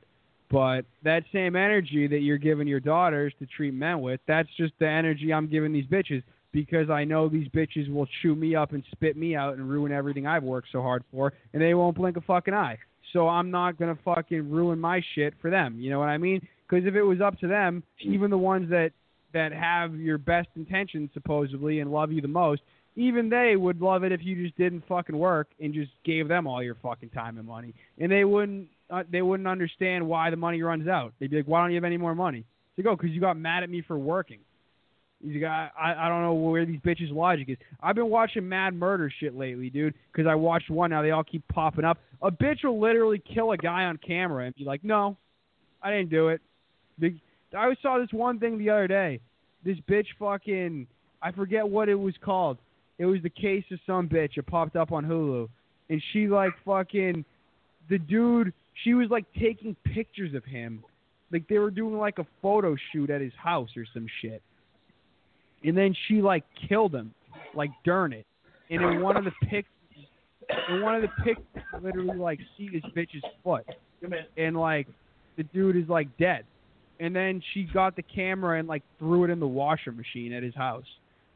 But 0.51 0.85
that 1.03 1.25
same 1.33 1.57
energy 1.57 2.07
that 2.07 2.21
you're 2.21 2.39
giving 2.39 2.69
your 2.69 2.81
daughters 2.81 3.33
to 3.41 3.47
treat 3.47 3.75
men 3.75 4.01
with, 4.01 4.21
that's 4.29 4.49
just 4.57 4.73
the 4.79 4.87
energy 4.87 5.33
I'm 5.33 5.49
giving 5.49 5.73
these 5.73 5.87
bitches 5.87 6.23
because 6.53 6.89
I 6.89 7.05
know 7.05 7.29
these 7.29 7.49
bitches 7.49 7.93
will 7.93 8.07
chew 8.23 8.35
me 8.35 8.55
up 8.55 8.73
and 8.73 8.85
spit 8.93 9.17
me 9.17 9.35
out 9.35 9.55
and 9.55 9.69
ruin 9.69 9.91
everything 9.91 10.27
I've 10.27 10.45
worked 10.45 10.69
so 10.71 10.81
hard 10.81 11.03
for, 11.11 11.33
and 11.53 11.61
they 11.61 11.75
won't 11.75 11.97
blink 11.97 12.17
a 12.17 12.21
fucking 12.21 12.55
eye. 12.55 12.79
So 13.13 13.29
I'm 13.29 13.51
not 13.51 13.79
gonna 13.79 13.99
fucking 14.05 14.51
ruin 14.51 14.79
my 14.79 15.03
shit 15.15 15.35
for 15.43 15.51
them. 15.51 15.77
You 15.79 15.91
know 15.91 15.99
what 15.99 16.09
I 16.09 16.19
mean? 16.19 16.47
Because 16.69 16.87
if 16.87 16.95
it 16.95 17.03
was 17.03 17.21
up 17.21 17.39
to 17.41 17.49
them, 17.49 17.83
even 18.01 18.31
the 18.31 18.39
ones 18.39 18.71
that 18.71 18.93
that 19.35 19.53
have 19.53 19.95
your 19.97 20.19
best 20.19 20.49
intentions 20.57 21.11
supposedly 21.13 21.81
and 21.81 21.93
love 21.93 22.11
you 22.11 22.21
the 22.21 22.29
most, 22.29 22.63
even 22.97 23.29
they 23.29 23.57
would 23.57 23.81
love 23.81 24.05
it 24.05 24.13
if 24.13 24.21
you 24.23 24.43
just 24.43 24.57
didn't 24.57 24.85
fucking 24.89 25.17
work 25.17 25.49
and 25.61 25.75
just 25.75 25.91
gave 26.05 26.29
them 26.29 26.47
all 26.47 26.63
your 26.63 26.77
fucking 26.77 27.11
time 27.11 27.39
and 27.39 27.47
money, 27.47 27.75
and 27.99 28.11
they 28.11 28.25
wouldn't 28.25 28.69
uh, 28.91 29.03
they 29.11 29.23
wouldn't 29.23 29.49
understand 29.49 30.07
why 30.07 30.31
the 30.31 30.37
money 30.37 30.63
runs 30.63 30.89
out. 30.89 31.13
They'd 31.19 31.31
be 31.31 31.39
like, 31.39 31.47
"Why 31.47 31.61
don't 31.61 31.71
you 31.71 31.77
have 31.77 31.85
any 31.85 31.97
more 31.97 32.15
money?" 32.15 32.45
They 32.77 32.83
go, 32.83 32.97
"Because 32.97 33.11
you 33.11 33.21
got 33.21 33.37
mad 33.37 33.63
at 33.63 33.71
me 33.71 33.83
for 33.83 33.99
working." 33.99 34.39
He's 35.23 35.41
got 35.41 35.73
I 35.79 35.95
I 35.95 36.09
don't 36.09 36.23
know 36.23 36.35
where 36.35 36.67
these 36.67 36.81
bitches' 36.81 37.13
logic 37.13 37.49
is. 37.49 37.57
I've 37.83 37.97
been 37.97 38.11
watching 38.11 38.49
Mad 38.49 38.75
Murder 38.75 39.11
shit 39.21 39.37
lately, 39.37 39.71
dude, 39.71 39.95
because 40.13 40.29
I 40.29 40.35
watched 40.35 40.71
one. 40.71 40.91
Now 40.91 41.03
they 41.03 41.11
all 41.11 41.25
keep 41.25 41.47
popping 41.49 41.85
up. 41.85 41.99
A 42.23 42.31
bitch 42.31 42.63
will 42.63 42.81
literally 42.81 43.23
kill 43.35 43.53
a 43.53 43.57
guy 43.57 43.85
on 43.85 43.99
camera 43.99 44.47
and 44.47 44.55
be 44.55 44.65
like, 44.65 44.85
"No, 44.85 45.17
I 45.83 45.91
didn't 45.91 46.11
do 46.11 46.29
it." 46.29 46.41
Big. 46.99 47.19
I 47.57 47.75
saw 47.83 47.99
this 47.99 48.13
one 48.13 48.39
thing 48.39 48.59
the 48.59 48.71
other 48.71 48.89
day. 48.89 49.21
This 49.65 49.79
bitch 49.89 50.07
fucking 50.19 50.87
I 51.25 51.33
forget 51.33 51.67
what 51.67 51.89
it 51.89 51.95
was 51.95 52.15
called. 52.23 52.59
It 52.99 53.07
was 53.07 53.23
the 53.23 53.31
case 53.31 53.65
of 53.73 53.79
some 53.87 54.09
bitch. 54.09 54.37
It 54.37 54.47
popped 54.47 54.77
up 54.77 54.93
on 54.93 55.05
Hulu, 55.05 55.49
and 55.89 56.03
she 56.13 56.29
like 56.29 56.53
fucking 56.65 57.25
the 57.89 57.99
dude. 57.99 58.53
She 58.85 58.93
was 58.93 59.09
like 59.09 59.25
taking 59.41 59.75
pictures 59.95 60.35
of 60.35 60.45
him, 60.45 60.85
like 61.33 61.49
they 61.49 61.59
were 61.59 61.71
doing 61.71 61.97
like 61.97 62.19
a 62.19 62.27
photo 62.43 62.77
shoot 62.93 63.09
at 63.09 63.23
his 63.23 63.33
house 63.43 63.71
or 63.77 63.85
some 63.95 64.07
shit. 64.21 64.43
And 65.65 65.77
then 65.77 65.95
she 66.07 66.21
like 66.21 66.45
killed 66.69 66.95
him, 66.95 67.15
like 67.55 67.71
darn 67.85 68.13
it. 68.13 68.27
And 68.69 68.83
in 68.83 69.01
one 69.01 69.17
of 69.17 69.25
the 69.25 69.33
pics, 69.49 69.69
in 70.69 70.83
one 70.83 70.95
of 70.95 71.03
the 71.03 71.09
pictures, 71.25 71.65
literally 71.83 72.19
like 72.19 72.39
see 72.59 72.69
this 72.69 72.83
bitch's 72.95 73.25
foot, 73.43 73.65
and 74.37 74.57
like 74.57 74.89
the 75.39 75.43
dude 75.45 75.77
is 75.77 75.89
like 75.89 76.15
dead. 76.19 76.45
And 77.01 77.15
then 77.15 77.43
she 77.53 77.65
got 77.65 77.97
the 77.97 78.03
camera 78.03 78.59
and 78.59 78.69
like 78.69 78.83
threw 78.99 79.25
it 79.25 79.31
in 79.31 79.41
the 79.41 79.47
washer 79.47 79.93
machine 79.93 80.33
at 80.33 80.43
his 80.43 80.55
house, 80.55 80.85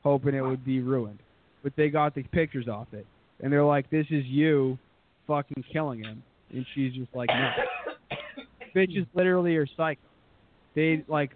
hoping 0.03 0.35
it 0.35 0.41
would 0.41 0.65
be 0.65 0.81
ruined. 0.81 1.19
But 1.63 1.73
they 1.77 1.89
got 1.89 2.15
the 2.15 2.23
pictures 2.23 2.69
off 2.69 2.87
it, 2.93 3.07
and 3.43 3.53
they're 3.53 3.65
like, 3.65 3.91
"This 3.91 4.07
is 4.11 4.25
you, 4.27 4.79
fucking 5.27 5.65
killing 5.73 6.05
him." 6.05 6.23
And 6.53 6.65
she's 6.75 6.95
just 6.95 7.15
like, 7.15 7.29
"No." 7.29 7.51
Bitches 8.77 9.07
literally 9.15 9.57
are 9.57 9.67
psycho. 9.77 10.01
They 10.75 11.05
like, 11.09 11.31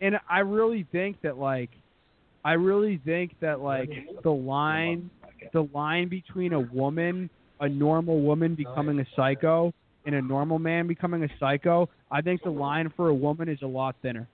and 0.00 0.18
I 0.30 0.38
really 0.40 0.86
think 0.90 1.20
that 1.22 1.36
like, 1.36 1.70
I 2.44 2.52
really 2.54 3.00
think 3.04 3.34
that 3.40 3.60
like 3.60 3.90
the 4.22 4.30
line, 4.30 5.10
the 5.52 5.68
line 5.74 6.08
between 6.08 6.54
a 6.54 6.60
woman, 6.60 7.28
a 7.60 7.68
normal 7.68 8.22
woman 8.22 8.54
becoming 8.54 8.98
a 9.00 9.06
psycho, 9.14 9.74
and 10.08 10.16
a 10.16 10.22
normal 10.22 10.58
man 10.58 10.86
becoming 10.86 11.22
a 11.22 11.28
psycho, 11.38 11.86
I 12.10 12.22
think 12.22 12.42
the 12.42 12.48
line 12.48 12.90
for 12.96 13.08
a 13.08 13.14
woman 13.14 13.46
is 13.46 13.58
a 13.60 13.66
lot 13.66 13.94
thinner. 14.00 14.26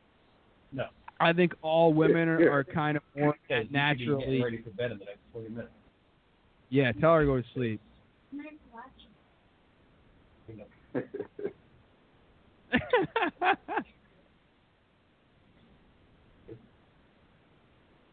No. 0.73 0.87
I 1.19 1.33
think 1.33 1.53
all 1.63 1.93
women 1.93 2.29
are, 2.29 2.49
are 2.49 2.63
kind 2.63 2.97
of 2.97 3.03
more 3.17 3.35
Guys, 3.49 3.49
you 3.49 3.57
should 3.65 3.69
be 3.71 3.73
naturally. 3.77 4.43
ready 4.43 4.63
for 4.63 4.71
bed 4.71 4.93
in 4.93 4.99
the 4.99 5.05
next 5.05 5.19
40 5.33 5.49
minutes. 5.49 5.73
Yeah, 6.71 6.93
tell 6.93 7.15
her 7.15 7.21
to 7.23 7.27
go 7.27 7.37
to 7.39 7.45
sleep. 7.55 7.81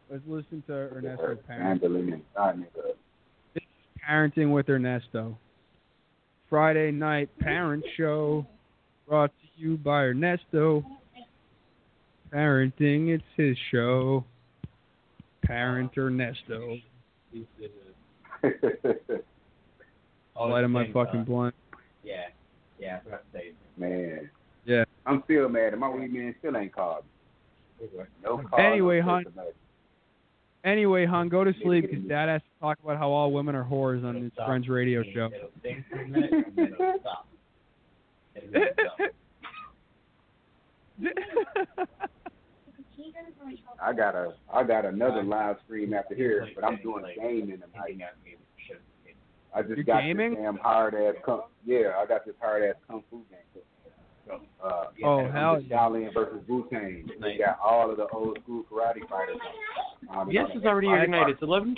Let's 0.09 0.23
listen 0.27 0.63
to 0.65 0.73
Ernesto 0.73 1.37
parent. 1.47 1.81
Mandolin, 1.83 2.21
ah, 2.35 2.53
nigga. 2.53 3.61
parenting 4.09 4.51
with 4.51 4.67
Ernesto. 4.67 5.37
Friday 6.51 6.91
night 6.91 7.29
parent 7.39 7.81
show 7.95 8.45
brought 9.07 9.31
to 9.41 9.47
you 9.55 9.77
by 9.77 10.03
Ernesto. 10.03 10.85
Parenting, 12.31 13.07
it's 13.07 13.23
his 13.37 13.55
show. 13.71 14.25
Parent 15.43 15.97
Ernesto. 15.97 16.77
Oh, 20.35 20.47
Light 20.47 20.65
of 20.65 20.71
my 20.71 20.91
fucking 20.91 21.21
God. 21.21 21.25
blunt. 21.25 21.55
Yeah. 22.03 22.23
Yeah, 22.79 22.97
I 22.97 23.03
forgot 23.03 23.23
to 23.31 23.37
say. 23.39 23.51
Man. 23.77 24.29
Yeah. 24.65 24.83
I'm 25.05 25.21
still 25.23 25.47
mad. 25.47 25.77
My 25.77 25.89
weed 25.89 26.11
man 26.11 26.35
still 26.39 26.57
ain't 26.57 26.73
called. 26.75 27.03
No 28.23 28.39
call. 28.39 28.59
Anyway, 28.59 28.99
hon. 28.99 29.23
text 29.23 29.37
or 29.37 29.41
nothing. 29.43 29.53
Anyway, 30.63 31.05
hon, 31.05 31.27
go 31.27 31.43
to 31.43 31.53
sleep 31.63 31.89
because 31.89 32.05
Dad 32.07 32.29
has 32.29 32.41
to 32.41 32.59
talk 32.59 32.77
about 32.83 32.97
how 32.97 33.09
all 33.09 33.31
women 33.31 33.55
are 33.55 33.63
whores 33.63 34.03
on 34.05 34.15
his 34.15 34.31
Stop. 34.33 34.47
friend's 34.47 34.69
radio 34.69 35.03
show. 35.13 35.29
It'll 35.33 35.49
think 35.63 35.83
for 35.89 36.01
a 36.01 36.07
minute 36.07 36.31
and 36.33 36.55
then 36.55 36.73
it'll 36.73 36.99
stop. 37.01 37.27
And 38.35 38.53
then 38.53 38.61
it'll 38.77 38.95
stop. 41.75 41.89
I 43.81 43.93
got 43.93 44.13
a 44.15 44.33
I 44.53 44.63
got 44.63 44.85
another 44.85 45.23
live 45.23 45.55
stream 45.65 45.93
after 45.93 46.13
here, 46.13 46.47
but 46.53 46.63
I'm 46.63 46.77
doing 46.83 47.03
gaming 47.17 47.59
tonight. 47.59 47.99
I 49.53 49.61
just 49.63 49.75
You're 49.75 49.83
got 49.83 50.01
gaming? 50.01 50.35
this 50.35 50.43
damn 50.43 50.57
hard 50.57 50.95
ass 50.95 51.15
kung 51.25 51.41
yeah, 51.65 51.93
I 51.97 52.05
got 52.05 52.25
this 52.25 52.35
hard 52.39 52.63
ass 52.63 52.75
kung 52.87 53.03
fu 53.09 53.23
game. 53.29 53.63
Uh, 54.63 54.85
Oh, 55.03 55.21
yeah, 55.21 55.31
hell 55.31 55.55
the 55.57 55.63
Shaolin 55.73 56.13
versus 56.13 56.41
Wu 56.47 56.67
Tang. 56.71 57.09
We 57.21 57.37
got 57.37 57.59
all 57.63 57.89
of 57.89 57.97
the 57.97 58.07
old 58.09 58.37
school 58.43 58.63
karate 58.71 59.07
fighters. 59.09 59.37
on 60.09 60.29
it. 60.29 60.33
Yes, 60.33 60.45
it's 60.53 60.65
already 60.65 60.87
here 60.87 61.05
tonight. 61.05 61.29
It's 61.29 61.41
eleven. 61.41 61.75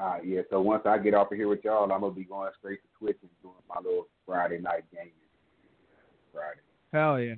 Uh, 0.00 0.16
yeah, 0.24 0.40
so 0.50 0.60
once 0.60 0.82
I 0.84 0.98
get 0.98 1.14
off 1.14 1.30
of 1.30 1.36
here 1.38 1.48
with 1.48 1.62
y'all, 1.64 1.84
I'm 1.92 2.00
gonna 2.00 2.12
be 2.12 2.24
going 2.24 2.50
straight 2.58 2.80
to 2.82 2.88
Twitch 2.98 3.18
and 3.22 3.30
doing 3.42 3.54
my 3.68 3.76
little 3.76 4.08
Friday 4.26 4.58
night 4.58 4.84
gaming. 4.92 5.12
Friday. 6.32 6.60
Hell 6.92 7.20
yeah. 7.20 7.34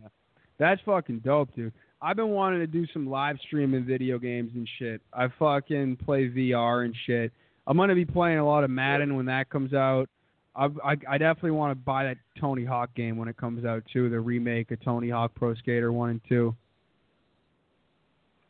That's 0.59 0.81
fucking 0.87 1.19
dope, 1.21 1.55
dude. 1.55 1.73
I've 2.01 2.17
been 2.17 2.31
wanting 2.31 2.61
to 2.61 2.67
do 2.67 2.87
some 2.93 3.09
live 3.11 3.37
streaming 3.47 3.85
video 3.85 4.19
games 4.19 4.53
and 4.55 4.69
shit. 4.79 5.03
I 5.13 5.27
fucking 5.39 5.97
play 6.05 6.29
VR 6.31 6.85
and 6.85 6.95
shit. 7.07 7.33
I'm 7.67 7.77
gonna 7.77 7.95
be 7.95 8.05
playing 8.05 8.39
a 8.39 8.47
lot 8.47 8.65
of 8.65 8.71
Madden 8.71 9.17
when 9.17 9.27
that 9.27 9.51
comes 9.51 9.75
out. 9.75 10.09
I 10.57 10.67
I, 10.85 10.97
I 11.09 11.19
definitely 11.19 11.53
want 11.53 11.73
to 11.73 11.85
buy 11.85 12.05
that 12.05 12.19
Tony 12.41 12.65
Hawk 12.65 12.95
game 12.95 13.17
when 13.17 13.29
it 13.29 13.37
comes 13.37 13.65
out 13.65 13.83
too. 13.93 14.09
The 14.09 14.21
remake 14.21 14.71
of 14.71 14.83
Tony 14.83 15.11
Hawk 15.11 15.33
Pro 15.35 15.55
Skater 15.55 15.93
One 15.93 16.11
and 16.11 16.21
Two. 16.29 16.55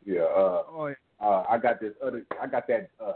Yeah, 0.05 0.22
uh, 0.22 0.62
Oh 0.68 0.86
yeah. 0.89 0.94
uh, 1.20 1.44
I 1.48 1.59
got 1.59 1.81
this 1.81 1.94
other, 2.05 2.24
I 2.40 2.47
got 2.47 2.66
that, 2.68 2.90
uh, 3.02 3.12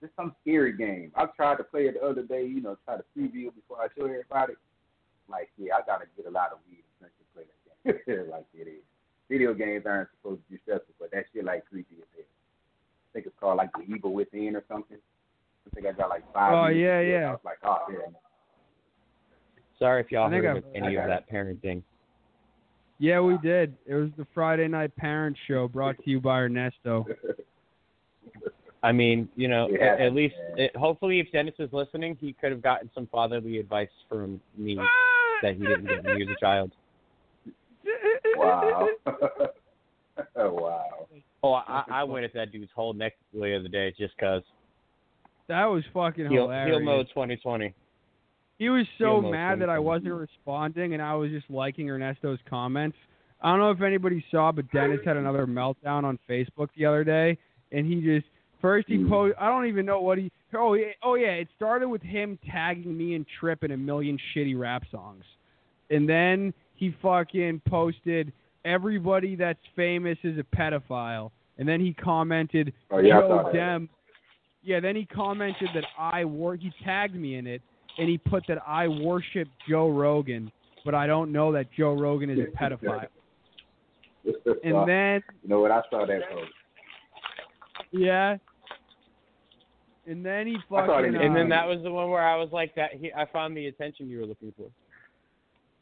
this 0.00 0.10
some 0.16 0.34
scary 0.42 0.76
game. 0.76 1.12
I 1.14 1.26
tried 1.36 1.58
to 1.58 1.64
play 1.64 1.86
it 1.86 1.94
the 2.00 2.06
other 2.06 2.22
day, 2.22 2.44
you 2.44 2.60
know, 2.60 2.76
try 2.84 2.96
to 2.96 3.04
preview 3.16 3.48
it 3.48 3.54
before 3.54 3.78
I 3.80 3.86
show 3.96 4.06
everybody. 4.06 4.54
Like, 5.28 5.50
yeah, 5.56 5.74
I 5.76 5.80
gotta 5.86 6.06
get 6.16 6.26
a 6.26 6.30
lot 6.30 6.52
of 6.52 6.58
weed 6.68 6.82
to 7.00 7.08
play 7.34 7.44
that 7.84 8.06
game. 8.06 8.26
like 8.30 8.44
it 8.54 8.68
is. 8.68 8.82
Video 9.28 9.54
games 9.54 9.84
aren't 9.86 10.08
supposed 10.16 10.40
to 10.46 10.52
be 10.52 10.58
stressful, 10.62 10.94
but 11.00 11.10
that 11.12 11.26
shit 11.32 11.44
like 11.44 11.64
creepy 11.66 11.96
as 11.98 12.08
hell. 12.14 12.24
I 12.24 13.08
think 13.12 13.26
it's 13.26 13.38
called 13.40 13.56
like 13.56 13.70
the 13.72 13.82
Evil 13.92 14.12
Within 14.12 14.56
or 14.56 14.64
something. 14.68 14.98
I 15.66 15.74
think 15.74 15.86
I 15.86 15.92
got 15.92 16.08
like 16.08 16.24
five. 16.32 16.52
Oh, 16.54 16.62
minutes 16.68 16.80
yeah, 16.80 17.00
yeah. 17.00 17.28
I 17.28 17.30
was 17.32 17.40
like, 17.44 17.58
oh 17.64 17.78
yeah. 17.90 17.98
Sorry 19.78 20.00
if 20.02 20.10
y'all 20.10 20.26
I 20.26 20.30
think 20.30 20.44
heard 20.44 20.56
I've- 20.58 20.68
of 20.68 20.84
any 20.84 20.96
of 20.96 21.06
that 21.06 21.28
parenting. 21.30 21.82
Yeah, 22.98 23.20
we 23.20 23.36
did. 23.38 23.76
It 23.86 23.94
was 23.94 24.08
the 24.16 24.26
Friday 24.32 24.68
night 24.68 24.96
parent 24.96 25.36
show 25.46 25.68
brought 25.68 25.96
to 26.02 26.10
you 26.10 26.18
by 26.18 26.40
Ernesto. 26.40 27.04
I 28.82 28.92
mean, 28.92 29.28
you 29.36 29.48
know, 29.48 29.68
Yeah, 29.68 29.92
at, 29.94 30.00
at 30.00 30.12
least, 30.14 30.34
it, 30.56 30.74
hopefully, 30.74 31.20
if 31.20 31.30
Dennis 31.30 31.54
was 31.58 31.68
listening, 31.72 32.16
he 32.18 32.32
could 32.32 32.52
have 32.52 32.62
gotten 32.62 32.88
some 32.94 33.06
fatherly 33.08 33.58
advice 33.58 33.90
from 34.08 34.40
me 34.56 34.78
ah! 34.80 34.86
that 35.42 35.56
he 35.56 35.60
didn't 35.66 35.84
get 35.86 36.04
when 36.04 36.16
he 36.16 36.24
was 36.24 36.34
a 36.34 36.40
child. 36.40 36.72
Wow. 38.36 38.88
wow. 40.36 41.08
Oh, 41.42 41.52
I, 41.52 41.84
I 41.90 42.04
went 42.04 42.24
at 42.24 42.32
that 42.32 42.50
dude's 42.50 42.70
whole 42.74 42.94
neck 42.94 43.12
the 43.34 43.56
other 43.56 43.68
day 43.68 43.92
just 43.98 44.16
'cause 44.16 44.42
That 45.48 45.66
was 45.66 45.84
fucking 45.94 46.28
heel, 46.30 46.42
hilarious. 46.42 46.76
heel 46.78 46.84
mode 46.84 47.06
2020. 47.08 47.74
He 48.58 48.68
was 48.70 48.86
so 48.98 49.20
mad 49.20 49.60
that 49.60 49.68
I 49.68 49.78
wasn't 49.78 50.14
responding 50.14 50.94
and 50.94 51.02
I 51.02 51.14
was 51.14 51.30
just 51.30 51.48
liking 51.50 51.90
Ernesto's 51.90 52.38
comments. 52.48 52.96
I 53.42 53.50
don't 53.50 53.60
know 53.60 53.70
if 53.70 53.82
anybody 53.82 54.24
saw, 54.30 54.50
but 54.50 54.70
Dennis 54.72 55.00
had 55.04 55.16
another 55.18 55.46
meltdown 55.46 56.04
on 56.04 56.18
Facebook 56.28 56.68
the 56.76 56.86
other 56.86 57.04
day, 57.04 57.36
and 57.70 57.86
he 57.86 58.00
just 58.00 58.26
first 58.62 58.88
he 58.88 59.04
posted. 59.04 59.36
I 59.38 59.48
don't 59.48 59.66
even 59.66 59.84
know 59.84 60.00
what 60.00 60.16
he. 60.16 60.32
Oh, 60.54 60.72
yeah, 60.72 60.86
oh 61.02 61.16
yeah, 61.16 61.32
it 61.32 61.48
started 61.54 61.88
with 61.88 62.00
him 62.00 62.38
tagging 62.50 62.96
me 62.96 63.14
and 63.14 63.26
Trip 63.38 63.62
in 63.62 63.72
a 63.72 63.76
million 63.76 64.18
shitty 64.34 64.58
rap 64.58 64.84
songs, 64.90 65.24
and 65.90 66.08
then 66.08 66.54
he 66.76 66.96
fucking 67.02 67.60
posted 67.68 68.32
everybody 68.64 69.36
that's 69.36 69.60
famous 69.76 70.16
is 70.24 70.38
a 70.38 70.56
pedophile, 70.56 71.30
and 71.58 71.68
then 71.68 71.78
he 71.78 71.92
commented 71.92 72.72
Oh, 72.90 72.98
yeah, 72.98 73.20
Joe. 73.20 73.50
Dem. 73.52 73.90
Yeah, 74.66 74.80
then 74.80 74.96
he 74.96 75.04
commented 75.06 75.68
that 75.74 75.84
I 75.96 76.24
wor. 76.24 76.56
He 76.56 76.72
tagged 76.84 77.14
me 77.14 77.36
in 77.36 77.46
it, 77.46 77.62
and 77.98 78.08
he 78.08 78.18
put 78.18 78.42
that 78.48 78.58
I 78.66 78.88
worship 78.88 79.46
Joe 79.68 79.88
Rogan, 79.90 80.50
but 80.84 80.92
I 80.92 81.06
don't 81.06 81.30
know 81.30 81.52
that 81.52 81.66
Joe 81.72 81.92
Rogan 81.94 82.28
is 82.30 82.40
a 82.40 82.50
pedophile. 82.62 83.06
And 84.64 84.88
then 84.88 85.22
you 85.44 85.48
know 85.48 85.60
what? 85.60 85.70
I 85.70 85.82
saw 85.88 86.04
that 86.04 86.20
post. 86.28 86.50
yeah, 87.92 88.38
and 90.08 90.26
then 90.26 90.48
he 90.48 90.56
I 90.56 90.68
saw 90.68 90.84
it 90.84 90.86
fucking. 90.88 91.06
in 91.06 91.12
the- 91.12 91.18
uh, 91.20 91.22
And 91.26 91.36
then 91.36 91.48
that 91.50 91.68
was 91.68 91.78
the 91.84 91.90
one 91.92 92.10
where 92.10 92.26
I 92.26 92.34
was 92.34 92.48
like, 92.50 92.74
"That 92.74 92.94
he, 92.94 93.12
I 93.12 93.24
found 93.26 93.56
the 93.56 93.66
attention 93.68 94.08
you 94.08 94.18
were 94.18 94.26
looking 94.26 94.52
for." 94.56 94.66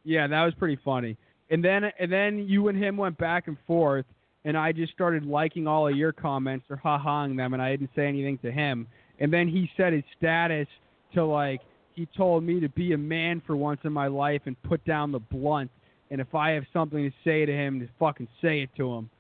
Yeah, 0.05 0.27
that 0.27 0.45
was 0.45 0.53
pretty 0.59 0.79
funny. 0.85 1.17
And 1.49 1.65
then 1.65 1.85
and 1.99 2.13
then 2.13 2.47
you 2.47 2.69
and 2.69 2.77
him 2.77 2.99
went 2.99 3.17
back 3.17 3.49
and 3.49 3.57
forth, 3.67 4.05
and 4.45 4.57
I 4.57 4.73
just 4.73 4.93
started 4.93 5.25
liking 5.25 5.67
all 5.67 5.89
of 5.89 5.97
your 5.97 6.13
comments 6.13 6.67
or 6.69 6.77
ha 6.77 6.99
haing 6.99 7.37
them, 7.37 7.55
and 7.55 7.63
I 7.63 7.71
didn't 7.71 7.91
say 7.97 8.07
anything 8.07 8.39
to 8.39 8.53
him. 8.53 8.87
And 9.19 9.33
then 9.33 9.49
he 9.49 9.71
set 9.77 9.93
his 9.93 10.03
status 10.17 10.67
to 11.15 11.25
like 11.25 11.61
he 11.95 12.07
told 12.17 12.43
me 12.43 12.61
to 12.61 12.69
be 12.69 12.93
a 12.93 12.99
man 12.99 13.41
for 13.47 13.57
once 13.57 13.81
in 13.85 13.93
my 13.93 14.09
life 14.09 14.43
and 14.47 14.61
put 14.65 14.85
down 14.85 15.13
the 15.13 15.21
blunt. 15.21 15.71
and 16.11 16.21
if 16.21 16.35
I 16.35 16.51
have 16.51 16.65
something 16.73 17.11
to 17.11 17.17
say 17.25 17.47
to 17.47 17.53
him, 17.53 17.81
to 17.81 17.89
fucking 17.99 18.29
say 18.43 18.63
it 18.63 18.71
to 18.77 18.93
him. 18.93 19.11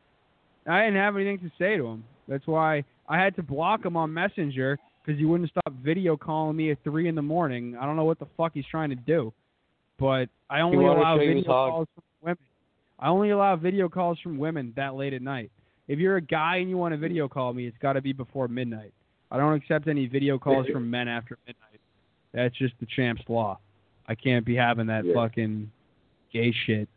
I 0.66 0.84
didn't 0.84 0.96
have 0.96 1.16
anything 1.16 1.38
to 1.40 1.50
say 1.58 1.76
to 1.76 1.86
him. 1.86 2.04
That's 2.28 2.46
why 2.46 2.84
I 3.08 3.18
had 3.18 3.36
to 3.36 3.42
block 3.42 3.84
him 3.84 3.96
on 3.96 4.12
Messenger 4.12 4.78
because 5.04 5.18
he 5.18 5.24
wouldn't 5.24 5.50
stop 5.50 5.72
video 5.84 6.16
calling 6.16 6.56
me 6.56 6.70
at 6.70 6.78
three 6.82 7.08
in 7.08 7.14
the 7.14 7.22
morning. 7.22 7.76
I 7.78 7.84
don't 7.84 7.96
know 7.96 8.04
what 8.04 8.18
the 8.18 8.26
fuck 8.36 8.52
he's 8.54 8.64
trying 8.70 8.90
to 8.90 8.96
do, 8.96 9.32
but 9.98 10.28
I 10.48 10.60
only 10.60 10.84
allow 10.84 11.18
video 11.18 11.42
calls 11.44 11.88
from 11.94 12.04
women. 12.22 12.38
I 12.98 13.08
only 13.08 13.30
allow 13.30 13.56
video 13.56 13.88
calls 13.88 14.18
from 14.20 14.38
women 14.38 14.72
that 14.76 14.94
late 14.94 15.12
at 15.12 15.22
night. 15.22 15.50
If 15.88 15.98
you're 15.98 16.16
a 16.16 16.20
guy 16.22 16.56
and 16.56 16.70
you 16.70 16.76
want 16.76 16.92
to 16.92 16.98
video 16.98 17.28
call 17.28 17.52
me, 17.52 17.66
it's 17.66 17.76
got 17.78 17.94
to 17.94 18.00
be 18.00 18.12
before 18.12 18.48
midnight. 18.48 18.92
I 19.30 19.36
don't 19.36 19.54
accept 19.54 19.88
any 19.88 20.06
video 20.06 20.38
calls 20.38 20.66
from 20.68 20.88
men 20.90 21.08
after 21.08 21.36
midnight. 21.46 21.80
That's 22.32 22.54
just 22.56 22.74
the 22.80 22.86
champ's 22.86 23.22
law. 23.28 23.58
I 24.08 24.14
can't 24.14 24.44
be 24.44 24.54
having 24.54 24.86
that 24.86 25.04
Yeah. 25.04 25.14
fucking 25.14 25.70
gay 26.32 26.52
shit. 26.52 26.88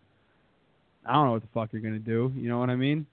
I 1.05 1.13
don't 1.13 1.25
know 1.25 1.31
what 1.33 1.41
the 1.41 1.47
fuck 1.49 1.73
you're 1.73 1.81
gonna 1.81 1.99
do. 1.99 2.31
You 2.35 2.49
know 2.49 2.59
what 2.59 2.69
I 2.69 2.75
mean? 2.75 3.05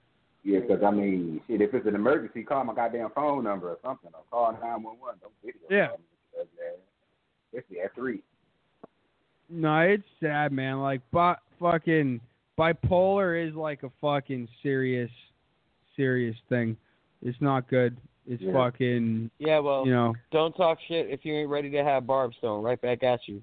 Yeah, 0.43 0.59
because 0.59 0.83
I 0.83 0.91
mean, 0.91 1.41
shit, 1.47 1.61
if 1.61 1.73
it's 1.73 1.87
an 1.87 1.95
emergency, 1.95 2.43
call 2.43 2.63
my 2.65 2.75
goddamn 2.75 3.09
phone 3.11 3.43
number 3.43 3.69
or 3.69 3.77
something, 3.83 4.11
or 4.13 4.21
call 4.29 4.51
nine 4.61 4.83
one 4.83 4.99
one. 4.99 5.15
Don't 5.21 5.33
video. 5.43 5.61
Yeah. 5.69 5.87
call 5.87 5.97
me 5.97 6.03
because, 6.31 6.47
Especially 7.53 7.79
at 7.81 7.95
three. 7.95 8.21
No, 9.49 9.79
it's 9.79 10.03
sad, 10.19 10.51
man. 10.51 10.81
Like, 10.81 11.01
but 11.11 11.39
fucking 11.59 12.19
bipolar 12.57 13.47
is 13.47 13.55
like 13.55 13.83
a 13.83 13.89
fucking 14.01 14.47
serious, 14.63 15.11
serious 15.95 16.35
thing. 16.49 16.77
It's 17.21 17.39
not 17.41 17.67
good. 17.67 17.97
It's 18.27 18.41
Yeah. 18.41 18.53
fucking, 18.53 19.29
Yeah, 19.37 19.59
well, 19.59 19.85
you 19.85 19.91
know. 19.93 20.15
don't 20.31 20.55
talk 20.55 20.79
shit 20.87 21.09
if 21.09 21.25
you 21.25 21.33
ain't 21.33 21.49
ready 21.49 21.69
to 21.71 21.83
have 21.83 22.07
barbs 22.07 22.37
thrown 22.37 22.63
right 22.63 22.79
back 22.81 23.03
at 23.03 23.27
you. 23.27 23.41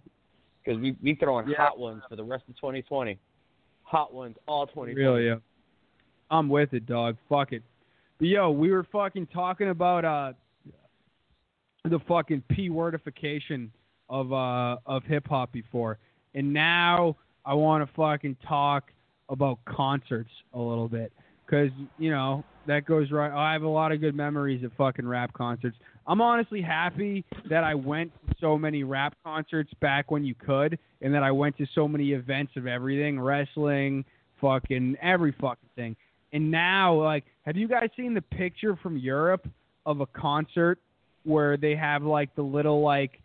Because 0.65 0.81
we 0.81 0.93
we 1.03 1.15
throwing 1.17 1.49
Yeah. 1.49 1.57
hot 1.57 1.79
ones 1.79 2.03
for 2.09 2.17
the 2.17 2.25
rest 2.25 2.49
of 2.49 2.57
2020. 2.57 3.19
Hot 3.83 4.15
ones 4.15 4.37
all 4.47 4.67
2020. 4.67 4.95
Really, 4.95 5.27
yeah. 5.27 5.37
I'm 6.31 6.49
with 6.49 6.73
it, 6.73 6.87
dog. 6.87 7.17
Fuck 7.29 7.53
it. 7.53 7.63
But 8.19 8.29
yo, 8.29 8.51
we 8.51 8.71
were 8.71 8.85
fucking 8.85 9.27
talking 9.27 9.69
about 9.71 10.05
uh 10.05 10.33
the 11.85 11.99
fucking 12.01 12.43
p 12.49 12.69
wordification 12.71 13.69
of 14.09 14.33
uh 14.33 14.79
of 14.87 15.05
hip 15.05 15.27
hop 15.29 15.51
before, 15.53 15.99
and 16.35 16.53
now 16.53 17.17
I 17.45 17.55
want 17.55 17.87
to 17.87 17.93
fucking 17.95 18.37
talk 18.47 18.93
about 19.29 19.59
concerts 19.65 20.31
a 20.55 20.59
little 20.59 20.89
bit 20.89 21.13
because 21.47 21.71
you 21.99 22.11
know 22.11 22.45
that 22.67 22.85
goes 22.87 23.11
right. 23.11 23.33
I 23.33 23.53
have 23.53 23.63
a 23.63 23.69
lot 23.69 23.93
of 23.93 24.01
good 24.01 24.15
memories 24.15 24.63
of 24.65 24.73
fucking 24.79 25.07
rap 25.07 25.33
concerts. 25.33 25.77
I'm 26.07 26.21
honestly 26.21 26.61
happy 26.63 27.25
that 27.49 27.65
I 27.65 27.75
went 27.75 28.13
to 28.29 28.35
so 28.41 28.59
many 28.59 28.83
rap 28.85 29.15
concerts 29.25 29.71
back 29.81 30.11
when 30.11 30.25
you 30.25 30.35
could, 30.35 30.79
and 31.01 31.15
that 31.15 31.23
I 31.23 31.31
went 31.31 31.57
to 31.59 31.67
so 31.75 31.87
many 31.89 32.13
events 32.13 32.53
of 32.57 32.67
everything, 32.67 33.21
wrestling, 33.21 34.05
fucking 34.41 34.97
every 35.01 35.33
fucking 35.41 35.69
thing. 35.77 35.97
And 36.33 36.51
now, 36.51 36.95
like, 36.95 37.25
have 37.47 37.57
you 37.57 37.69
guys 37.69 37.89
seen 37.97 38.15
the 38.15 38.23
picture 38.23 38.77
from 38.83 38.97
Europe 38.97 39.47
of 39.87 40.01
a 40.01 40.07
concert 40.07 40.79
where 41.25 41.57
they 41.57 41.77
have 41.77 42.03
like 42.03 42.35
the 42.35 42.43
little 42.43 42.81
like 42.83 43.21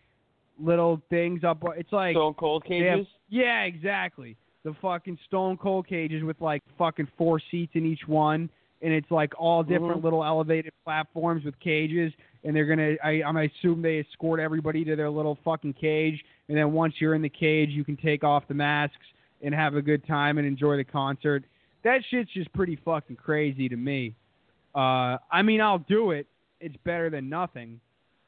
little 0.59 1.01
things 1.09 1.43
up? 1.43 1.63
It's 1.77 1.91
like 1.93 2.15
Stone 2.15 2.35
Cold 2.35 2.63
they 2.67 2.77
have- 2.79 2.97
cages. 2.99 3.07
yeah, 3.29 3.63
exactly. 3.63 4.35
The 4.67 4.73
fucking 4.81 5.17
stone 5.25 5.55
cold 5.55 5.87
cages 5.87 6.23
with 6.25 6.41
like 6.41 6.61
fucking 6.77 7.07
four 7.17 7.39
seats 7.39 7.71
in 7.75 7.85
each 7.85 8.05
one, 8.05 8.49
and 8.81 8.91
it's 8.91 9.09
like 9.09 9.31
all 9.39 9.63
different 9.63 10.01
Mhm. 10.01 10.03
little 10.03 10.25
elevated 10.25 10.73
platforms 10.83 11.45
with 11.45 11.57
cages, 11.61 12.11
and 12.43 12.53
they're 12.53 12.65
gonna. 12.65 12.97
I, 13.01 13.23
I'm 13.23 13.37
assume 13.37 13.81
they 13.81 13.99
escort 14.01 14.41
everybody 14.41 14.83
to 14.83 14.97
their 14.97 15.09
little 15.09 15.35
fucking 15.45 15.75
cage, 15.75 16.21
and 16.49 16.57
then 16.57 16.73
once 16.73 16.99
you're 16.99 17.13
in 17.15 17.21
the 17.21 17.29
cage, 17.29 17.69
you 17.69 17.85
can 17.85 17.95
take 17.95 18.25
off 18.25 18.45
the 18.49 18.55
masks 18.55 19.05
and 19.41 19.55
have 19.55 19.75
a 19.75 19.81
good 19.81 20.05
time 20.05 20.37
and 20.37 20.45
enjoy 20.45 20.75
the 20.75 20.83
concert. 20.83 21.45
That 21.83 22.03
shit's 22.09 22.31
just 22.31 22.51
pretty 22.51 22.75
fucking 22.75 23.15
crazy 23.15 23.69
to 23.69 23.77
me. 23.77 24.15
Uh, 24.75 25.17
I 25.31 25.43
mean, 25.43 25.61
I'll 25.61 25.79
do 25.79 26.11
it. 26.11 26.27
It's 26.59 26.75
better 26.83 27.09
than 27.09 27.29
nothing. 27.29 27.79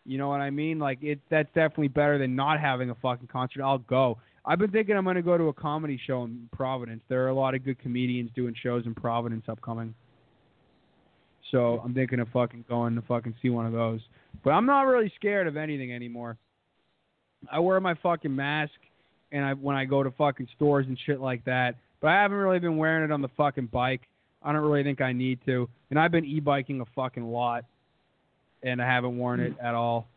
You 0.06 0.18
know 0.18 0.30
what 0.30 0.40
I 0.40 0.52
mean? 0.52 0.80
Like 0.80 1.04
it. 1.04 1.20
That's 1.30 1.50
definitely 1.54 1.90
better 1.90 2.18
than 2.18 2.34
not 2.38 2.62
having 2.62 2.92
a 2.92 2.96
fucking 2.96 3.28
concert. 3.28 3.62
I'll 3.62 3.80
go. 3.80 4.20
I've 4.46 4.60
been 4.60 4.72
thinking 4.72 4.96
I'm 4.96 5.06
gonna 5.06 5.22
go 5.22 5.38
to 5.38 5.46
a 5.46 5.54
comedy 5.54 6.00
show 6.06 6.24
in 6.24 6.50
Providence. 6.52 7.02
There 7.10 7.24
are 7.26 7.30
a 7.30 7.34
lot 7.34 7.56
of 7.56 7.64
good 7.64 7.80
comedians 7.80 8.32
doing 8.36 8.56
shows 8.62 8.86
in 8.86 8.96
Providence 8.96 9.46
upcoming. 9.48 9.94
So 11.52 11.82
I'm 11.84 11.94
thinking 11.94 12.20
of 12.20 12.28
fucking 12.30 12.66
going 12.70 12.96
to 12.96 13.02
fucking 13.02 13.34
see 13.42 13.50
one 13.50 13.66
of 13.66 13.74
those. 13.74 14.02
But 14.44 14.52
I'm 14.52 14.66
not 14.68 14.82
really 14.84 15.12
scared 15.16 15.48
of 15.48 15.58
anything 15.58 15.92
anymore. 15.94 16.38
I 17.52 17.60
wear 17.60 17.80
my 17.80 17.96
fucking 17.96 18.36
mask 18.36 18.74
and 19.32 19.44
I 19.44 19.54
when 19.54 19.76
I 19.76 19.86
go 19.86 20.04
to 20.04 20.12
fucking 20.12 20.48
stores 20.56 20.86
and 20.88 20.98
shit 21.06 21.20
like 21.20 21.44
that. 21.46 21.76
But 22.02 22.10
I 22.10 22.22
haven't 22.22 22.38
really 22.38 22.60
been 22.60 22.78
wearing 22.78 23.04
it 23.04 23.12
on 23.12 23.22
the 23.22 23.30
fucking 23.36 23.68
bike. 23.68 24.02
I 24.44 24.54
don't 24.54 24.62
really 24.62 24.84
think 24.84 25.02
I 25.02 25.12
need 25.12 25.40
to. 25.48 25.68
And 25.90 26.00
I've 26.00 26.12
been 26.12 26.26
e-biking 26.26 26.82
a 26.82 26.86
fucking 26.96 27.26
lot 27.26 27.66
and 28.64 28.82
I 28.82 28.86
haven't 28.86 29.18
worn 29.18 29.40
it 29.40 29.54
at 29.62 29.74
all. 29.74 30.08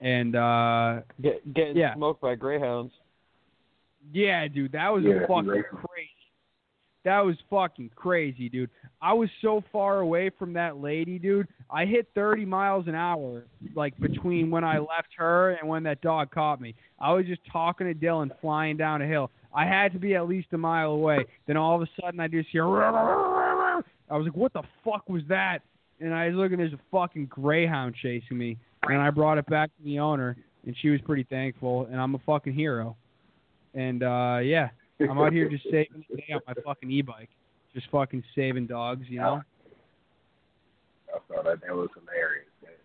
And 0.00 0.36
uh 0.36 1.00
Get, 1.22 1.54
getting 1.54 1.76
Yeah. 1.76 1.94
smoked 1.94 2.20
by 2.20 2.34
greyhounds. 2.34 2.92
Yeah, 4.12 4.46
dude, 4.48 4.72
that 4.72 4.88
was 4.92 5.04
Yeah, 5.04 5.20
fucking 5.26 5.46
right. 5.48 5.64
crazy. 5.68 6.10
That 7.04 7.20
was 7.24 7.36
fucking 7.48 7.90
crazy, 7.94 8.48
dude. 8.48 8.70
I 9.00 9.12
was 9.14 9.30
so 9.40 9.62
far 9.72 10.00
away 10.00 10.30
from 10.30 10.52
that 10.54 10.78
lady, 10.78 11.18
dude. 11.18 11.48
I 11.70 11.86
hit 11.86 12.08
30 12.14 12.44
miles 12.44 12.86
an 12.88 12.94
hour, 12.94 13.44
like 13.74 13.98
between 13.98 14.50
when 14.50 14.64
I 14.64 14.78
left 14.78 15.08
her 15.16 15.52
and 15.52 15.68
when 15.68 15.84
that 15.84 16.00
dog 16.02 16.30
caught 16.32 16.60
me. 16.60 16.74
I 16.98 17.12
was 17.12 17.24
just 17.24 17.40
talking 17.50 17.86
to 17.86 17.94
Dylan, 17.94 18.30
flying 18.40 18.76
down 18.76 19.00
a 19.00 19.06
hill. 19.06 19.30
I 19.54 19.64
had 19.64 19.92
to 19.92 19.98
be 19.98 20.16
at 20.16 20.28
least 20.28 20.48
a 20.52 20.58
mile 20.58 20.90
away. 20.90 21.24
Then 21.46 21.56
all 21.56 21.76
of 21.76 21.82
a 21.82 21.88
sudden, 22.00 22.20
I 22.20 22.28
just 22.28 22.48
hear. 22.50 22.64
I 22.64 23.80
was 24.10 24.24
like, 24.24 24.36
"What 24.36 24.52
the 24.52 24.62
fuck 24.84 25.08
was 25.08 25.22
that?" 25.28 25.62
And 26.00 26.12
I 26.12 26.26
was 26.28 26.36
looking. 26.36 26.58
There's 26.58 26.72
a 26.74 26.80
fucking 26.90 27.26
greyhound 27.26 27.94
chasing 27.94 28.36
me, 28.36 28.58
and 28.82 29.00
I 29.00 29.10
brought 29.10 29.38
it 29.38 29.46
back 29.46 29.70
to 29.76 29.82
the 29.84 29.98
owner, 30.00 30.36
and 30.66 30.76
she 30.76 30.90
was 30.90 31.00
pretty 31.02 31.24
thankful. 31.24 31.86
And 31.86 31.98
I'm 32.00 32.14
a 32.14 32.18
fucking 32.26 32.52
hero. 32.52 32.96
And 33.74 34.02
uh 34.02 34.38
yeah, 34.42 34.70
I'm 35.00 35.18
out 35.18 35.32
here 35.32 35.48
just 35.48 35.64
saving 35.64 36.04
the 36.10 36.16
day 36.16 36.32
on 36.34 36.40
my 36.46 36.54
fucking 36.64 36.90
e-bike, 36.90 37.30
just 37.74 37.88
fucking 37.90 38.22
saving 38.34 38.66
dogs, 38.66 39.06
you 39.08 39.20
know. 39.20 39.42
I 41.14 41.18
thought 41.28 41.44
that, 41.44 41.60
that 41.66 41.74
was 41.74 41.88
hilarious. 41.94 42.46
That, 42.62 42.76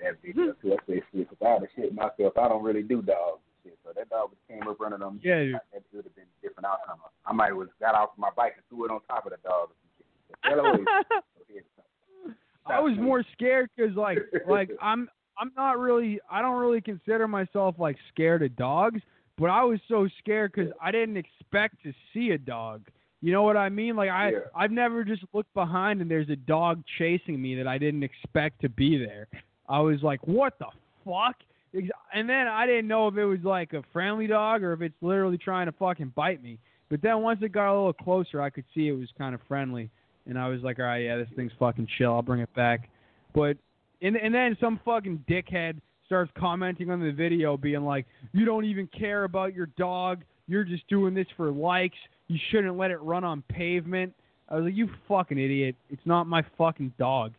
that 0.00 0.12
video 0.24 0.52
too. 0.62 0.72
I 0.72 0.76
said 0.86 1.02
shit, 1.12 1.28
'cause 1.28 1.38
I 1.44 1.48
had 1.50 1.58
to 1.62 1.68
shit 1.76 1.94
myself. 1.94 2.36
I 2.38 2.48
don't 2.48 2.62
really 2.62 2.82
do 2.82 3.02
dogs 3.02 3.40
and 3.44 3.56
shit. 3.72 3.78
So 3.84 3.92
that 3.94 4.08
dog 4.08 4.30
just 4.30 4.46
came 4.48 4.68
up 4.68 4.78
running 4.80 5.02
on 5.02 5.14
me. 5.16 5.20
Yeah, 5.24 5.40
dude. 5.44 5.54
That 5.72 5.82
would 5.92 6.04
have 6.04 6.14
been 6.14 6.24
a 6.24 6.46
different 6.46 6.66
outcome. 6.66 6.98
I 7.26 7.32
might 7.32 7.50
have 7.52 7.68
got 7.80 7.94
off 7.94 8.10
my 8.16 8.30
bike 8.36 8.54
and 8.56 8.64
threw 8.68 8.86
it 8.86 8.90
on 8.90 9.00
top 9.08 9.26
of 9.26 9.32
the 9.32 9.38
dog. 9.46 9.68
or 9.70 9.74
shit. 9.96 10.06
But 10.30 10.38
hell 10.50 10.60
away. 10.60 10.84
So 11.10 11.42
here's 11.48 11.64
something. 11.76 12.36
I 12.66 12.80
was 12.80 12.96
more 12.98 13.24
scared 13.32 13.70
because 13.76 13.96
like 13.96 14.18
like 14.48 14.70
I'm 14.82 15.08
I'm 15.38 15.52
not 15.56 15.78
really 15.78 16.20
I 16.30 16.42
don't 16.42 16.58
really 16.58 16.80
consider 16.80 17.28
myself 17.28 17.74
like 17.78 17.96
scared 18.12 18.42
of 18.42 18.54
dogs, 18.56 19.00
but 19.38 19.50
I 19.50 19.64
was 19.64 19.80
so 19.88 20.08
scared 20.18 20.52
because 20.54 20.72
I 20.82 20.90
didn't 20.90 21.16
expect 21.16 21.82
to 21.84 21.92
see 22.12 22.30
a 22.30 22.38
dog. 22.38 22.82
You 23.20 23.32
know 23.32 23.42
what 23.42 23.56
I 23.56 23.68
mean? 23.68 23.96
Like 23.96 24.10
I 24.10 24.30
Yeah. 24.30 24.38
I've 24.54 24.70
never 24.70 25.04
just 25.04 25.22
looked 25.32 25.52
behind 25.54 26.00
and 26.00 26.10
there's 26.10 26.28
a 26.30 26.36
dog 26.36 26.82
chasing 26.98 27.40
me 27.40 27.54
that 27.56 27.66
I 27.66 27.78
didn't 27.78 28.02
expect 28.02 28.60
to 28.62 28.68
be 28.68 28.98
there. 28.98 29.28
I 29.68 29.80
was 29.80 30.02
like, 30.02 30.26
what 30.26 30.58
the 30.58 30.66
fuck? 31.04 31.36
And 31.72 32.28
then 32.28 32.48
I 32.48 32.66
didn't 32.66 32.88
know 32.88 33.08
if 33.08 33.16
it 33.16 33.24
was 33.24 33.40
like 33.44 33.72
a 33.74 33.82
friendly 33.92 34.26
dog 34.26 34.62
or 34.62 34.72
if 34.72 34.80
it's 34.80 34.94
literally 35.02 35.38
trying 35.38 35.66
to 35.66 35.72
fucking 35.72 36.12
bite 36.16 36.42
me. 36.42 36.58
But 36.88 37.02
then 37.02 37.20
once 37.20 37.40
it 37.42 37.52
got 37.52 37.70
a 37.70 37.76
little 37.76 37.92
closer, 37.92 38.40
I 38.40 38.50
could 38.50 38.64
see 38.74 38.88
it 38.88 38.92
was 38.92 39.08
kind 39.18 39.34
of 39.34 39.42
friendly, 39.46 39.90
and 40.26 40.38
I 40.38 40.48
was 40.48 40.62
like, 40.62 40.78
all 40.78 40.86
right, 40.86 41.04
yeah, 41.04 41.18
this 41.18 41.28
thing's 41.36 41.52
fucking 41.58 41.86
chill. 41.98 42.14
I'll 42.14 42.22
bring 42.22 42.40
it 42.40 42.54
back. 42.54 42.88
But 43.34 43.58
and 44.00 44.16
and 44.16 44.34
then 44.34 44.56
some 44.58 44.80
fucking 44.84 45.24
dickhead 45.28 45.80
starts 46.08 46.32
commenting 46.36 46.90
on 46.90 47.00
the 47.00 47.12
video, 47.12 47.56
being 47.56 47.84
like, 47.84 48.06
"You 48.32 48.44
don't 48.44 48.64
even 48.64 48.88
care 48.88 49.24
about 49.24 49.54
your 49.54 49.66
dog. 49.78 50.24
You're 50.48 50.64
just 50.64 50.88
doing 50.88 51.14
this 51.14 51.26
for 51.36 51.50
likes. 51.50 51.96
You 52.26 52.38
shouldn't 52.50 52.76
let 52.76 52.90
it 52.90 53.00
run 53.00 53.22
on 53.22 53.42
pavement." 53.42 54.12
I 54.48 54.56
was 54.56 54.64
like, 54.64 54.74
"You 54.74 54.88
fucking 55.06 55.38
idiot! 55.38 55.76
It's 55.90 56.04
not 56.06 56.26
my 56.26 56.42
fucking 56.56 56.94
dog." 56.98 57.34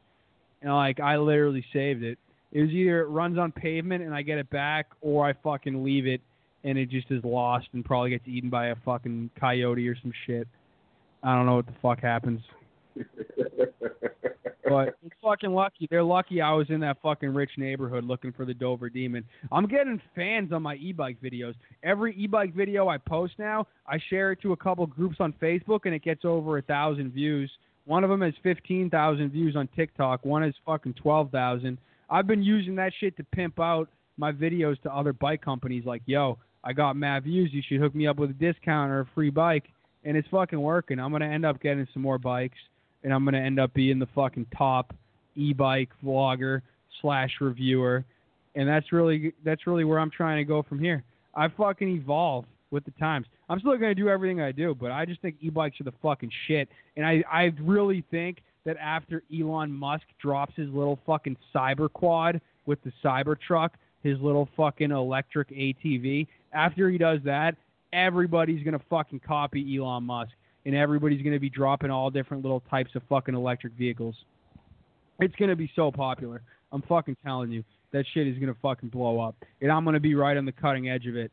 And 0.61 0.73
like, 0.73 0.99
I 0.99 1.17
literally 1.17 1.65
saved 1.73 2.03
it. 2.03 2.17
It 2.51 2.61
was 2.61 2.69
either 2.71 3.01
it 3.01 3.07
runs 3.07 3.37
on 3.37 3.51
pavement 3.51 4.03
and 4.03 4.13
I 4.13 4.21
get 4.21 4.37
it 4.37 4.49
back, 4.49 4.87
or 5.01 5.25
I 5.25 5.33
fucking 5.33 5.83
leave 5.83 6.07
it 6.07 6.21
and 6.63 6.77
it 6.77 6.89
just 6.89 7.09
is 7.09 7.23
lost 7.23 7.67
and 7.73 7.83
probably 7.85 8.09
gets 8.11 8.27
eaten 8.27 8.49
by 8.49 8.67
a 8.67 8.75
fucking 8.83 9.29
coyote 9.39 9.87
or 9.87 9.95
some 10.01 10.11
shit. 10.25 10.47
I 11.23 11.35
don't 11.35 11.45
know 11.45 11.55
what 11.55 11.65
the 11.65 11.75
fuck 11.81 12.01
happens. 12.01 12.41
But 14.67 14.95
it's 15.03 15.15
fucking 15.23 15.51
lucky. 15.51 15.87
They're 15.89 16.03
lucky 16.03 16.41
I 16.41 16.51
was 16.53 16.67
in 16.69 16.79
that 16.81 16.97
fucking 17.01 17.33
rich 17.33 17.51
neighborhood 17.57 18.03
looking 18.03 18.31
for 18.33 18.45
the 18.45 18.53
Dover 18.53 18.89
Demon. 18.89 19.23
I'm 19.51 19.67
getting 19.67 20.01
fans 20.15 20.51
on 20.51 20.61
my 20.63 20.75
e-bike 20.75 21.17
videos. 21.23 21.53
Every 21.83 22.15
e-bike 22.15 22.53
video 22.53 22.87
I 22.89 22.97
post 22.97 23.33
now, 23.39 23.67
I 23.87 23.97
share 24.09 24.31
it 24.33 24.41
to 24.41 24.51
a 24.53 24.57
couple 24.57 24.85
groups 24.85 25.17
on 25.19 25.33
Facebook, 25.41 25.81
and 25.85 25.93
it 25.93 26.03
gets 26.03 26.25
over 26.25 26.57
a 26.57 26.61
thousand 26.61 27.11
views. 27.13 27.49
One 27.85 28.03
of 28.03 28.09
them 28.09 28.21
has 28.21 28.33
fifteen 28.43 28.89
thousand 28.89 29.31
views 29.31 29.55
on 29.55 29.67
TikTok. 29.75 30.23
One 30.25 30.43
has 30.43 30.53
fucking 30.65 30.93
twelve 30.95 31.31
thousand. 31.31 31.77
I've 32.09 32.27
been 32.27 32.43
using 32.43 32.75
that 32.75 32.91
shit 32.99 33.15
to 33.17 33.23
pimp 33.23 33.59
out 33.59 33.89
my 34.17 34.31
videos 34.31 34.79
to 34.81 34.93
other 34.93 35.13
bike 35.13 35.41
companies. 35.41 35.85
Like, 35.85 36.01
yo, 36.05 36.37
I 36.63 36.73
got 36.73 36.95
mad 36.97 37.23
views. 37.23 37.49
You 37.53 37.61
should 37.67 37.79
hook 37.79 37.95
me 37.95 38.05
up 38.05 38.17
with 38.17 38.31
a 38.31 38.33
discount 38.33 38.91
or 38.91 38.99
a 39.01 39.05
free 39.15 39.29
bike. 39.29 39.69
and 40.03 40.15
it's 40.17 40.27
fucking 40.29 40.59
working. 40.59 40.99
I'm 40.99 41.11
gonna 41.11 41.25
end 41.27 41.45
up 41.45 41.61
getting 41.61 41.87
some 41.93 42.01
more 42.01 42.17
bikes, 42.17 42.57
and 43.03 43.13
I'm 43.13 43.25
gonna 43.25 43.39
end 43.39 43.59
up 43.59 43.73
being 43.73 43.99
the 43.99 44.07
fucking 44.15 44.47
top 44.57 44.93
e-bike 45.35 45.89
vlogger 46.03 46.61
slash 47.01 47.31
reviewer, 47.39 48.03
and 48.55 48.67
that's 48.67 48.91
really 48.91 49.33
that's 49.43 49.67
really 49.67 49.83
where 49.83 49.99
I'm 49.99 50.11
trying 50.11 50.37
to 50.37 50.43
go 50.43 50.63
from 50.63 50.79
here. 50.79 51.03
I 51.35 51.47
fucking 51.47 51.87
evolve 51.87 52.45
with 52.71 52.85
the 52.85 52.91
times. 52.91 53.27
I'm 53.49 53.59
still 53.59 53.73
gonna 53.77 53.95
do 53.95 54.09
everything 54.09 54.41
I 54.41 54.51
do, 54.51 54.75
but 54.75 54.91
I 54.91 55.05
just 55.05 55.21
think 55.21 55.35
e-bikes 55.41 55.79
are 55.81 55.85
the 55.85 55.93
fucking 56.01 56.31
shit, 56.47 56.69
and 56.97 57.05
I 57.05 57.23
I 57.31 57.51
really 57.61 58.03
think 58.11 58.41
that 58.65 58.77
after 58.77 59.23
Elon 59.33 59.71
Musk 59.71 60.03
drops 60.21 60.53
his 60.55 60.69
little 60.69 60.99
fucking 61.05 61.37
cyber 61.55 61.91
quad 61.91 62.41
with 62.65 62.79
the 62.83 62.91
Cybertruck, 63.03 63.69
his 64.03 64.19
little 64.19 64.47
fucking 64.55 64.91
electric 64.91 65.49
ATV, 65.49 66.27
after 66.53 66.89
he 66.89 66.97
does 66.97 67.19
that, 67.23 67.55
everybody's 67.93 68.63
gonna 68.63 68.81
fucking 68.89 69.21
copy 69.21 69.77
Elon 69.77 70.03
Musk, 70.03 70.31
and 70.65 70.75
everybody's 70.75 71.21
gonna 71.21 71.39
be 71.39 71.49
dropping 71.49 71.91
all 71.91 72.09
different 72.09 72.43
little 72.43 72.61
types 72.69 72.91
of 72.95 73.01
fucking 73.09 73.35
electric 73.35 73.73
vehicles. 73.73 74.15
It's 75.19 75.35
gonna 75.35 75.55
be 75.55 75.71
so 75.75 75.91
popular. 75.91 76.41
I'm 76.71 76.81
fucking 76.83 77.17
telling 77.23 77.51
you, 77.51 77.63
that 77.91 78.05
shit 78.13 78.27
is 78.27 78.37
gonna 78.37 78.55
fucking 78.61 78.89
blow 78.89 79.19
up, 79.19 79.35
and 79.61 79.71
I'm 79.71 79.85
gonna 79.85 79.99
be 79.99 80.15
right 80.15 80.37
on 80.37 80.45
the 80.45 80.51
cutting 80.51 80.89
edge 80.89 81.07
of 81.07 81.15
it. 81.15 81.31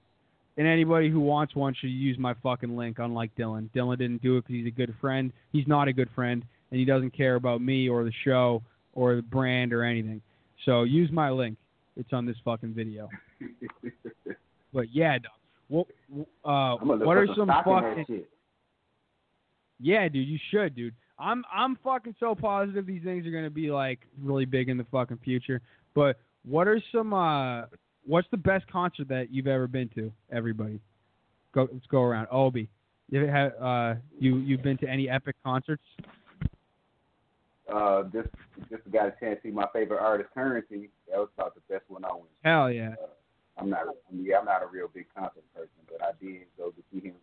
And 0.59 0.67
anybody 0.67 1.11
who 1.11 1.21
wants 1.21 1.55
one 1.55 1.75
should 1.75 1.91
use 1.91 2.19
my 2.19 2.33
fucking 2.43 2.77
link. 2.77 2.99
Unlike 2.99 3.33
Dylan, 3.37 3.69
Dylan 3.77 3.99
didn't 3.99 4.23
do 4.23 4.39
it 4.39 4.47
because 4.47 4.55
he's 4.55 4.67
a 4.67 4.75
good 4.75 4.95
friend. 5.01 5.31
He's 5.53 5.67
not 5.67 5.87
a 5.87 5.93
good 5.93 6.09
friend, 6.15 6.43
and 6.71 6.81
he 6.81 6.87
doesn't 6.87 7.11
care 7.11 7.35
about 7.35 7.61
me 7.61 7.91
or 7.91 8.05
the 8.05 8.13
show 8.25 8.63
or 8.95 9.17
the 9.17 9.23
brand 9.23 9.75
or 9.75 9.85
anything. 9.85 10.23
So 10.65 10.85
use 10.85 11.13
my 11.13 11.31
link. 11.31 11.59
It's 11.95 12.13
on 12.13 12.25
this 12.25 12.37
fucking 12.45 12.73
video. 12.73 13.09
But 14.77 14.95
yeah. 14.95 15.17
What 15.69 15.87
uh, 16.45 16.49
I'm 16.49 16.79
gonna 16.81 16.93
look 16.93 17.07
what 17.07 17.17
are 17.17 17.27
some 17.29 17.37
some 17.37 17.49
stock 17.49 17.67
in 17.67 17.73
that 17.73 17.83
fucking 17.83 18.05
shit. 18.07 18.31
Yeah, 19.81 20.09
dude, 20.09 20.27
you 20.27 20.39
should, 20.51 20.75
dude. 20.75 20.95
I'm 21.19 21.45
I'm 21.53 21.77
fucking 21.83 22.15
so 22.21 22.35
positive 22.35 22.87
these 22.87 23.03
things 23.03 23.27
are 23.27 23.31
gonna 23.31 23.51
be 23.51 23.71
like 23.71 24.01
really 24.23 24.45
big 24.45 24.69
in 24.69 24.77
the 24.77 24.87
fucking 24.91 25.21
future. 25.25 25.61
But 25.95 26.19
what 26.45 26.69
are 26.69 26.81
some 26.93 27.15
uh 27.15 27.63
what's 28.05 28.29
the 28.31 28.37
best 28.37 28.71
concert 28.71 29.09
that 29.09 29.31
you've 29.31 29.47
ever 29.47 29.67
been 29.67 29.89
to? 29.95 30.13
Everybody. 30.31 30.81
Go 31.53 31.69
let's 31.73 31.87
go 31.87 32.03
around. 32.03 32.29
Obi. 32.31 32.69
You 33.09 33.27
had, 33.27 33.55
uh 33.61 33.95
you 34.19 34.37
you've 34.39 34.63
been 34.63 34.77
to 34.79 34.89
any 34.89 35.09
epic 35.09 35.37
concerts? 35.43 35.85
Uh, 37.73 38.05
just 38.13 38.29
just 38.71 38.83
got 38.93 39.07
a 39.07 39.15
chance 39.19 39.41
to 39.43 39.49
see 39.49 39.51
my 39.51 39.67
favorite 39.73 40.01
artist, 40.01 40.31
Currency. 40.35 40.91
That 41.11 41.19
was 41.19 41.29
about 41.37 41.55
the 41.55 41.63
best 41.69 41.85
one 41.89 42.05
I 42.05 42.13
went. 42.13 42.25
to. 42.43 42.49
Hell 42.49 42.71
yeah. 42.71 42.95
I'm 43.59 43.71
not, 43.71 43.87
yeah, 44.13 44.39
I'm 44.39 44.45
not 44.45 44.63
a 44.63 44.67
real 44.67 44.89
big 44.93 45.07
concert 45.17 45.43
person, 45.55 45.71
but 45.91 46.03
I 46.03 46.11
did 46.23 46.43
go 46.59 46.71
to 46.71 46.83
see 46.93 47.09
him. 47.09 47.15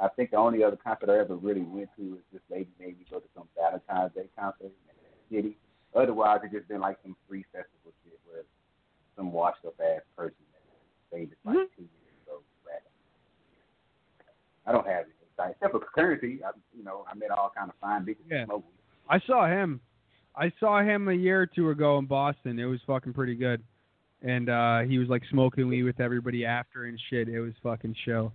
I 0.00 0.08
think 0.08 0.30
the 0.30 0.36
only 0.38 0.64
other 0.64 0.76
concert 0.76 1.10
I 1.10 1.18
ever 1.20 1.36
really 1.36 1.62
went 1.62 1.88
to 1.96 2.14
is 2.16 2.22
this 2.32 2.42
lady 2.50 2.70
made 2.80 2.98
me 2.98 3.04
go 3.10 3.18
to 3.20 3.28
some 3.36 3.48
Valentine's 3.56 4.12
Day 4.14 4.28
concert 4.38 4.66
in 4.66 4.70
the 4.88 5.36
city. 5.36 5.56
Otherwise, 5.94 6.40
it 6.44 6.52
just 6.52 6.68
been 6.68 6.80
like 6.80 6.98
some 7.02 7.14
free 7.28 7.44
festival 7.52 7.92
shit 8.04 8.18
where 8.26 8.42
some 9.16 9.30
washed 9.32 9.64
up 9.66 9.74
ass 9.80 10.00
person 10.16 10.36
that 10.52 10.62
famous 11.16 11.36
like 11.44 11.56
Mhm. 11.56 11.68
two 11.76 11.82
years 11.82 12.16
ago. 12.26 12.42
I 14.66 14.72
don't 14.72 14.86
have 14.86 15.06
it. 15.06 15.14
Except 15.38 15.72
for 15.72 15.80
currency, 15.80 16.42
I, 16.44 16.50
you 16.76 16.84
know, 16.84 17.04
I 17.10 17.14
met 17.16 17.30
all 17.32 17.50
kind 17.50 17.68
of 17.68 17.74
fine 17.80 18.04
bitches. 18.06 18.18
Yeah. 18.28 18.46
Yeah. 18.48 18.58
I 19.08 19.18
saw 19.20 19.46
him. 19.48 19.80
I 20.36 20.52
saw 20.60 20.80
him 20.82 21.08
a 21.08 21.12
year 21.12 21.40
or 21.42 21.46
two 21.46 21.70
ago 21.70 21.98
in 21.98 22.06
Boston. 22.06 22.58
It 22.60 22.66
was 22.66 22.80
fucking 22.86 23.12
pretty 23.12 23.34
good. 23.34 23.62
And 24.22 24.48
uh 24.48 24.80
he 24.80 24.98
was 24.98 25.08
like 25.08 25.24
smoking 25.30 25.66
weed 25.68 25.82
with 25.82 25.98
everybody 25.98 26.46
after 26.46 26.84
and 26.84 26.98
shit. 27.10 27.28
It 27.28 27.40
was 27.40 27.54
fucking 27.62 27.96
show. 28.04 28.32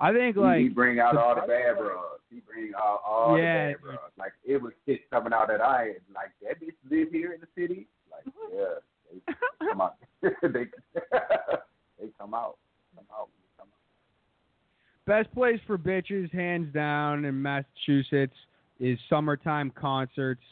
I 0.00 0.12
think 0.12 0.36
like 0.36 0.60
he 0.60 0.68
bring 0.68 1.00
out 1.00 1.16
all 1.16 1.34
the 1.34 1.42
bad 1.42 1.78
bros. 1.78 2.20
He 2.30 2.40
bring 2.40 2.72
out 2.76 3.00
all 3.06 3.38
Yeah, 3.38 3.68
the 3.68 3.72
bad 3.74 3.82
bros. 3.82 3.98
Like 4.18 4.32
it 4.44 4.60
was 4.60 4.72
shit 4.84 5.08
coming 5.10 5.32
out 5.32 5.48
that 5.48 5.60
I 5.60 5.84
had. 5.84 5.96
Like 6.14 6.32
that 6.42 6.60
bitch 6.60 6.74
live 6.90 7.10
here 7.10 7.32
in 7.32 7.40
the 7.40 7.48
city. 7.54 7.86
Like 8.10 8.24
mm-hmm. 8.24 8.56
yeah, 8.56 9.32
they 9.60 9.68
come 9.68 9.80
out. 9.80 9.96
they 10.22 10.48
they 12.00 12.08
come 12.18 12.34
out. 12.34 12.56
Come 12.94 13.06
out. 13.12 13.28
Come 13.58 13.68
out. 13.68 15.06
best 15.06 15.32
place 15.34 15.60
for 15.66 15.78
bitches, 15.78 16.32
hands 16.32 16.72
down, 16.74 17.24
in 17.24 17.40
Massachusetts 17.40 18.36
is 18.78 18.98
summertime 19.08 19.70
concerts 19.70 20.42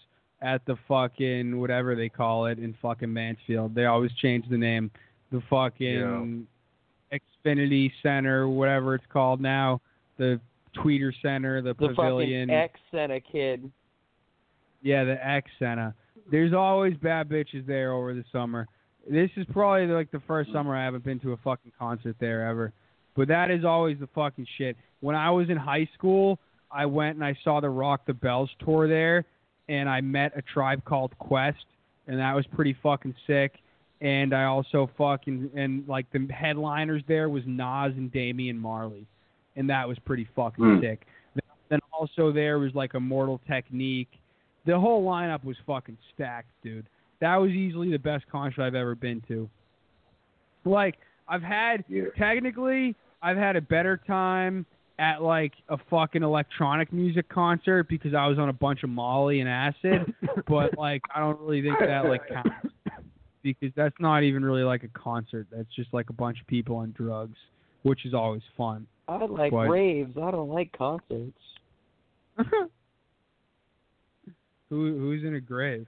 at 0.40 0.64
the 0.66 0.76
fucking 0.88 1.58
whatever 1.58 1.94
they 1.94 2.08
call 2.08 2.46
it 2.46 2.58
in 2.58 2.74
fucking 2.80 3.12
Mansfield. 3.12 3.74
They 3.74 3.84
always 3.84 4.10
change 4.20 4.46
the 4.48 4.58
name. 4.58 4.90
The 5.32 5.42
fucking 5.50 6.46
Xfinity 7.12 7.90
Center, 8.02 8.48
whatever 8.48 8.94
it's 8.94 9.04
called 9.12 9.40
now. 9.40 9.80
The 10.18 10.40
Tweeter 10.76 11.12
Center, 11.22 11.62
the, 11.62 11.74
The 11.74 11.88
Pavilion. 11.88 12.48
fucking 12.48 12.50
X 12.50 12.80
Center 12.90 13.20
kid. 13.20 13.70
Yeah, 14.82 15.04
the 15.04 15.26
X 15.26 15.50
Center. 15.58 15.94
There's 16.30 16.52
always 16.52 16.94
bad 16.96 17.28
bitches 17.28 17.66
there 17.66 17.92
over 17.92 18.14
the 18.14 18.24
summer. 18.32 18.66
This 19.08 19.30
is 19.36 19.46
probably 19.52 19.86
like 19.86 20.10
the 20.10 20.22
first 20.26 20.52
summer 20.52 20.74
I 20.76 20.84
haven't 20.84 21.04
been 21.04 21.20
to 21.20 21.32
a 21.32 21.36
fucking 21.38 21.72
concert 21.78 22.16
there 22.20 22.48
ever. 22.48 22.72
But 23.16 23.28
that 23.28 23.50
is 23.50 23.64
always 23.64 23.98
the 23.98 24.08
fucking 24.14 24.46
shit. 24.58 24.76
When 25.00 25.14
I 25.14 25.30
was 25.30 25.50
in 25.50 25.56
high 25.56 25.88
school, 25.94 26.38
I 26.70 26.86
went 26.86 27.16
and 27.16 27.24
I 27.24 27.36
saw 27.44 27.60
the 27.60 27.68
Rock 27.68 28.06
the 28.06 28.14
Bells 28.14 28.50
tour 28.64 28.88
there, 28.88 29.24
and 29.68 29.88
I 29.88 30.00
met 30.00 30.32
a 30.36 30.42
tribe 30.42 30.84
called 30.84 31.16
Quest, 31.18 31.64
and 32.06 32.18
that 32.18 32.34
was 32.34 32.46
pretty 32.54 32.76
fucking 32.82 33.14
sick. 33.26 33.52
And 34.04 34.34
I 34.34 34.44
also 34.44 34.88
fucking 34.98 35.50
and 35.56 35.88
like 35.88 36.04
the 36.12 36.28
headliners 36.30 37.02
there 37.08 37.28
was 37.30 37.42
Nas 37.46 37.94
and 37.96 38.12
Damian 38.12 38.58
Marley, 38.58 39.06
and 39.56 39.68
that 39.70 39.88
was 39.88 39.98
pretty 40.00 40.28
fucking 40.36 40.62
Hmm. 40.62 40.80
sick. 40.80 41.06
Then 41.70 41.80
also 41.90 42.30
there 42.30 42.58
was 42.58 42.74
like 42.74 42.94
Immortal 42.94 43.40
Technique. 43.48 44.10
The 44.66 44.78
whole 44.78 45.02
lineup 45.04 45.42
was 45.42 45.56
fucking 45.66 45.96
stacked, 46.14 46.50
dude. 46.62 46.84
That 47.20 47.36
was 47.36 47.50
easily 47.52 47.90
the 47.90 47.98
best 47.98 48.28
concert 48.30 48.62
I've 48.62 48.74
ever 48.74 48.94
been 48.94 49.22
to. 49.28 49.48
Like 50.64 50.96
I've 51.26 51.42
had 51.42 51.84
Yeah. 51.88 52.04
technically 52.18 52.94
I've 53.22 53.38
had 53.38 53.56
a 53.56 53.62
better 53.62 53.96
time 54.06 54.66
at 54.98 55.22
like 55.22 55.52
a 55.70 55.78
fucking 55.90 56.22
electronic 56.22 56.92
music 56.92 57.28
concert 57.30 57.88
because 57.88 58.12
I 58.14 58.26
was 58.26 58.38
on 58.38 58.50
a 58.50 58.52
bunch 58.52 58.82
of 58.84 58.90
Molly 58.90 59.40
and 59.40 59.48
acid, 59.48 60.14
but 60.46 60.76
like 60.76 61.00
I 61.14 61.20
don't 61.20 61.40
really 61.40 61.62
think 61.62 61.78
that 61.78 62.04
like 62.04 62.28
counts 62.28 62.50
because 63.44 63.70
that's 63.76 63.94
not 64.00 64.24
even 64.24 64.44
really 64.44 64.64
like 64.64 64.82
a 64.82 64.88
concert. 64.98 65.46
That's 65.52 65.72
just 65.76 65.94
like 65.94 66.10
a 66.10 66.12
bunch 66.12 66.40
of 66.40 66.46
people 66.48 66.74
on 66.76 66.90
drugs, 66.96 67.36
which 67.84 68.04
is 68.04 68.12
always 68.14 68.42
fun. 68.56 68.88
I 69.06 69.18
like 69.26 69.52
What? 69.52 69.68
raves. 69.68 70.16
I 70.16 70.30
don't 70.32 70.48
like 70.48 70.72
concerts. 70.76 71.38
Who 74.70 74.98
who's 74.98 75.22
in 75.22 75.34
a 75.34 75.40
grave? 75.40 75.86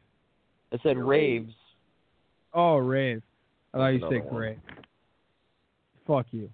I 0.72 0.78
said 0.82 0.96
raves. 0.98 1.52
Oh, 2.52 2.76
rave. 2.76 3.22
I 3.74 3.78
thought 3.78 3.88
you 3.88 4.00
said 4.10 4.24
one. 4.26 4.34
grave. 4.34 4.58
Fuck 6.06 6.26
you. 6.30 6.50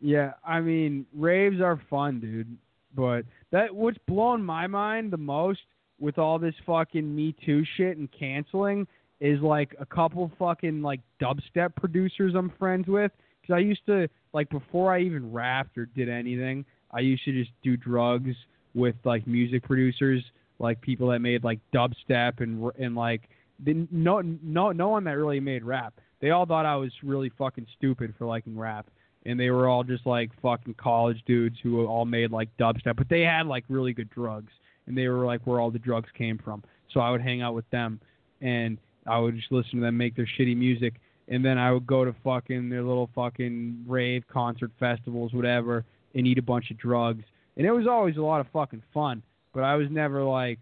Yeah, 0.00 0.32
I 0.46 0.60
mean, 0.60 1.06
raves 1.14 1.60
are 1.60 1.80
fun, 1.90 2.20
dude. 2.20 2.56
But 2.96 3.24
that 3.50 3.74
what's 3.74 3.98
blown 4.06 4.42
my 4.42 4.66
mind 4.66 5.10
the 5.12 5.16
most 5.18 5.60
with 5.98 6.18
all 6.18 6.38
this 6.38 6.54
fucking 6.64 7.14
Me 7.14 7.34
Too 7.44 7.64
shit 7.76 7.96
and 7.96 8.08
canceling 8.18 8.86
is 9.24 9.40
like 9.40 9.74
a 9.80 9.86
couple 9.86 10.30
fucking 10.38 10.82
like 10.82 11.00
dubstep 11.20 11.74
producers 11.76 12.34
I'm 12.36 12.52
friends 12.58 12.86
with. 12.86 13.10
Because 13.40 13.54
I 13.54 13.58
used 13.60 13.84
to 13.86 14.06
like 14.34 14.50
before 14.50 14.92
I 14.92 15.00
even 15.00 15.32
rapped 15.32 15.78
or 15.78 15.86
did 15.86 16.10
anything, 16.10 16.66
I 16.90 17.00
used 17.00 17.24
to 17.24 17.32
just 17.32 17.50
do 17.62 17.76
drugs 17.76 18.34
with 18.74 18.94
like 19.04 19.26
music 19.26 19.62
producers, 19.62 20.22
like 20.58 20.78
people 20.82 21.08
that 21.08 21.20
made 21.20 21.42
like 21.42 21.58
dubstep 21.74 22.40
and 22.40 22.70
and 22.78 22.94
like 22.94 23.22
no 23.66 24.20
no 24.20 24.72
no 24.72 24.88
one 24.88 25.04
that 25.04 25.12
really 25.12 25.40
made 25.40 25.64
rap. 25.64 25.94
They 26.20 26.30
all 26.30 26.44
thought 26.44 26.66
I 26.66 26.76
was 26.76 26.92
really 27.02 27.30
fucking 27.38 27.66
stupid 27.78 28.14
for 28.18 28.26
liking 28.26 28.58
rap, 28.58 28.86
and 29.24 29.40
they 29.40 29.48
were 29.48 29.68
all 29.68 29.84
just 29.84 30.04
like 30.04 30.30
fucking 30.42 30.74
college 30.74 31.22
dudes 31.26 31.56
who 31.62 31.86
all 31.86 32.04
made 32.04 32.30
like 32.30 32.50
dubstep, 32.58 32.96
but 32.96 33.08
they 33.08 33.22
had 33.22 33.46
like 33.46 33.64
really 33.70 33.94
good 33.94 34.10
drugs, 34.10 34.52
and 34.86 34.96
they 34.96 35.08
were 35.08 35.24
like 35.24 35.40
where 35.46 35.60
all 35.60 35.70
the 35.70 35.78
drugs 35.78 36.08
came 36.16 36.38
from. 36.38 36.62
So 36.92 37.00
I 37.00 37.10
would 37.10 37.22
hang 37.22 37.40
out 37.40 37.54
with 37.54 37.68
them, 37.70 38.00
and 38.42 38.78
I 39.06 39.18
would 39.18 39.36
just 39.36 39.52
listen 39.52 39.76
to 39.76 39.80
them 39.80 39.96
make 39.96 40.16
their 40.16 40.28
shitty 40.38 40.56
music, 40.56 40.94
and 41.28 41.44
then 41.44 41.58
I 41.58 41.72
would 41.72 41.86
go 41.86 42.04
to 42.04 42.14
fucking 42.24 42.68
their 42.68 42.82
little 42.82 43.10
fucking 43.14 43.84
rave 43.86 44.24
concert 44.32 44.70
festivals, 44.78 45.32
whatever, 45.32 45.84
and 46.14 46.26
eat 46.26 46.38
a 46.38 46.42
bunch 46.42 46.70
of 46.70 46.78
drugs, 46.78 47.24
and 47.56 47.66
it 47.66 47.70
was 47.70 47.86
always 47.86 48.16
a 48.16 48.22
lot 48.22 48.40
of 48.40 48.46
fucking 48.52 48.82
fun. 48.92 49.22
But 49.52 49.62
I 49.62 49.76
was 49.76 49.88
never 49.90 50.22
like 50.22 50.58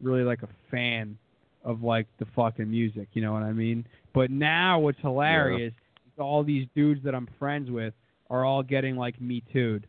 really 0.00 0.22
like 0.22 0.42
a 0.42 0.48
fan 0.70 1.16
of 1.64 1.82
like 1.82 2.06
the 2.18 2.26
fucking 2.36 2.70
music, 2.70 3.08
you 3.12 3.22
know 3.22 3.32
what 3.32 3.42
I 3.42 3.52
mean? 3.52 3.86
But 4.12 4.30
now 4.30 4.78
what's 4.78 5.00
hilarious 5.00 5.72
is 6.06 6.18
all 6.18 6.44
these 6.44 6.66
dudes 6.74 7.02
that 7.04 7.14
I'm 7.14 7.28
friends 7.38 7.70
with 7.70 7.94
are 8.30 8.44
all 8.44 8.62
getting 8.62 8.96
like 8.96 9.20
me 9.20 9.42
too'd. 9.52 9.86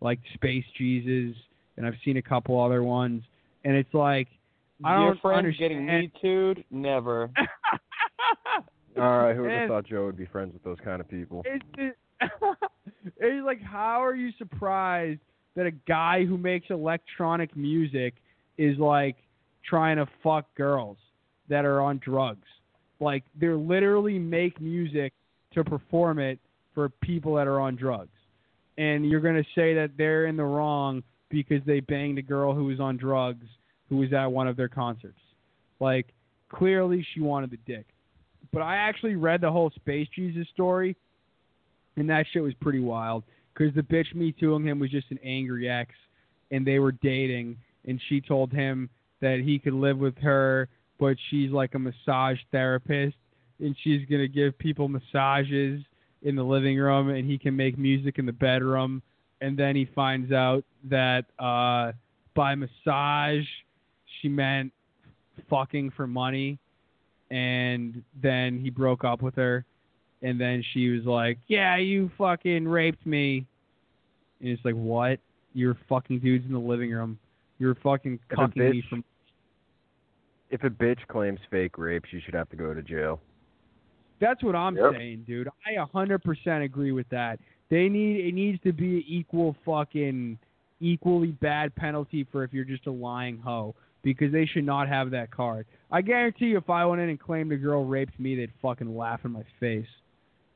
Like 0.00 0.18
Space 0.34 0.64
Jesus 0.78 1.36
and 1.76 1.86
I've 1.86 1.94
seen 2.04 2.16
a 2.16 2.22
couple 2.22 2.60
other 2.60 2.82
ones 2.82 3.22
and 3.64 3.76
it's 3.76 3.92
like 3.92 4.28
I 4.84 4.98
Your 4.98 5.10
don't 5.12 5.20
friends 5.20 5.38
understand. 5.38 5.70
getting 5.70 5.86
me 5.86 6.12
too'd? 6.20 6.64
Never. 6.70 7.30
All 8.96 9.18
right, 9.22 9.36
who 9.36 9.42
would 9.42 9.50
have 9.50 9.68
thought 9.68 9.86
Joe 9.86 10.06
would 10.06 10.16
be 10.16 10.26
friends 10.26 10.52
with 10.52 10.62
those 10.64 10.78
kind 10.84 11.00
of 11.00 11.08
people? 11.08 11.42
it's 11.46 11.64
just, 11.76 11.96
it's 13.18 13.46
like 13.46 13.62
how 13.62 14.02
are 14.04 14.14
you 14.14 14.30
surprised 14.36 15.20
that 15.56 15.66
a 15.66 15.70
guy 15.70 16.24
who 16.24 16.36
makes 16.36 16.66
electronic 16.70 17.56
music 17.56 18.14
is 18.58 18.78
like 18.78 19.16
trying 19.64 19.96
to 19.96 20.06
fuck 20.22 20.46
girls 20.54 20.96
that 21.48 21.64
are 21.64 21.80
on 21.80 22.00
drugs. 22.04 22.46
Like 23.00 23.24
they're 23.38 23.56
literally 23.56 24.18
make 24.18 24.60
music 24.60 25.12
to 25.54 25.64
perform 25.64 26.18
it 26.18 26.38
for 26.74 26.88
people 26.88 27.34
that 27.34 27.46
are 27.46 27.60
on 27.60 27.76
drugs. 27.76 28.10
And 28.78 29.08
you're 29.08 29.20
going 29.20 29.36
to 29.36 29.48
say 29.54 29.74
that 29.74 29.90
they're 29.96 30.26
in 30.26 30.36
the 30.36 30.44
wrong 30.44 31.02
because 31.30 31.60
they 31.66 31.80
banged 31.80 32.18
a 32.18 32.22
girl 32.22 32.54
who 32.54 32.64
was 32.64 32.80
on 32.80 32.96
drugs 32.96 33.46
who 33.90 33.98
was 33.98 34.12
at 34.14 34.26
one 34.26 34.48
of 34.48 34.56
their 34.56 34.68
concerts. 34.68 35.20
Like 35.78 36.06
clearly 36.48 37.06
she 37.12 37.20
wanted 37.20 37.50
the 37.50 37.58
dick. 37.66 37.84
But 38.52 38.62
I 38.62 38.76
actually 38.76 39.16
read 39.16 39.42
the 39.42 39.52
whole 39.52 39.70
Space 39.70 40.08
Jesus 40.14 40.48
story 40.48 40.96
and 41.96 42.08
that 42.08 42.26
shit 42.32 42.42
was 42.42 42.54
pretty 42.54 42.80
wild 42.80 43.24
because 43.52 43.74
the 43.74 43.82
bitch 43.82 44.14
me 44.14 44.32
tooing 44.32 44.64
him 44.64 44.78
was 44.78 44.90
just 44.90 45.10
an 45.10 45.18
angry 45.24 45.68
ex, 45.68 45.92
and 46.50 46.66
they 46.66 46.78
were 46.78 46.92
dating, 46.92 47.56
and 47.86 48.00
she 48.08 48.20
told 48.20 48.52
him 48.52 48.88
that 49.20 49.40
he 49.44 49.58
could 49.58 49.74
live 49.74 49.98
with 49.98 50.16
her, 50.18 50.68
but 50.98 51.16
she's 51.28 51.50
like 51.50 51.74
a 51.74 51.78
massage 51.78 52.38
therapist, 52.50 53.16
and 53.58 53.76
she's 53.82 54.06
gonna 54.08 54.28
give 54.28 54.58
people 54.58 54.88
massages 54.88 55.82
in 56.22 56.36
the 56.36 56.42
living 56.42 56.78
room, 56.78 57.10
and 57.10 57.28
he 57.28 57.38
can 57.38 57.54
make 57.54 57.78
music 57.78 58.18
in 58.18 58.26
the 58.26 58.32
bedroom, 58.32 59.02
and 59.40 59.58
then 59.58 59.76
he 59.76 59.84
finds 59.94 60.32
out 60.32 60.64
that 60.84 61.26
uh, 61.38 61.92
by 62.34 62.54
massage 62.54 63.44
she 64.20 64.28
meant 64.28 64.72
fucking 65.48 65.90
for 65.96 66.06
money, 66.06 66.58
and 67.30 68.02
then 68.22 68.58
he 68.58 68.70
broke 68.70 69.04
up 69.04 69.22
with 69.22 69.34
her 69.36 69.64
and 70.22 70.38
then 70.38 70.62
she 70.74 70.90
was 70.90 71.04
like, 71.06 71.38
"Yeah, 71.46 71.76
you 71.76 72.10
fucking 72.18 72.68
raped 72.68 73.06
me." 73.06 73.46
And 74.40 74.50
it's 74.50 74.62
like, 74.64 74.74
"What? 74.74 75.18
You're 75.54 75.76
fucking 75.88 76.18
dudes 76.18 76.44
in 76.44 76.52
the 76.52 76.58
living 76.58 76.90
room. 76.90 77.18
You're 77.58 77.74
fucking 77.76 78.18
If 78.30 78.36
cucking 78.36 78.56
me 78.56 78.82
bitch- 78.82 78.88
from." 78.88 79.04
If 80.50 80.62
a 80.64 80.68
bitch 80.70 81.06
claims 81.06 81.40
fake 81.50 81.78
rape, 81.78 82.04
she 82.10 82.20
should 82.20 82.34
have 82.34 82.48
to 82.50 82.56
go 82.56 82.74
to 82.74 82.82
jail. 82.82 83.20
That's 84.18 84.42
what 84.42 84.54
I'm 84.54 84.76
Yep. 84.76 84.92
saying, 84.92 85.22
dude. 85.22 85.48
I 85.64 85.76
100% 85.76 86.64
agree 86.64 86.92
with 86.92 87.08
that. 87.08 87.40
They 87.70 87.88
need 87.88 88.26
it 88.26 88.32
needs 88.34 88.60
to 88.62 88.72
be 88.72 89.04
equal 89.08 89.54
fucking 89.64 90.38
equally 90.80 91.32
bad 91.32 91.74
penalty 91.76 92.24
for 92.24 92.42
if 92.44 92.52
you're 92.52 92.64
just 92.64 92.86
a 92.86 92.90
lying 92.90 93.38
hoe 93.38 93.74
because 94.02 94.32
they 94.32 94.46
should 94.46 94.64
not 94.64 94.88
have 94.88 95.10
that 95.10 95.30
card. 95.30 95.66
I 95.90 96.02
guarantee 96.02 96.46
you, 96.46 96.58
if 96.58 96.70
I 96.70 96.84
went 96.86 97.00
in 97.02 97.08
and 97.08 97.20
claimed 97.20 97.52
a 97.52 97.56
girl 97.56 97.84
raped 97.84 98.18
me, 98.18 98.34
they'd 98.36 98.52
fucking 98.62 98.96
laugh 98.96 99.20
in 99.24 99.32
my 99.32 99.44
face. 99.58 99.86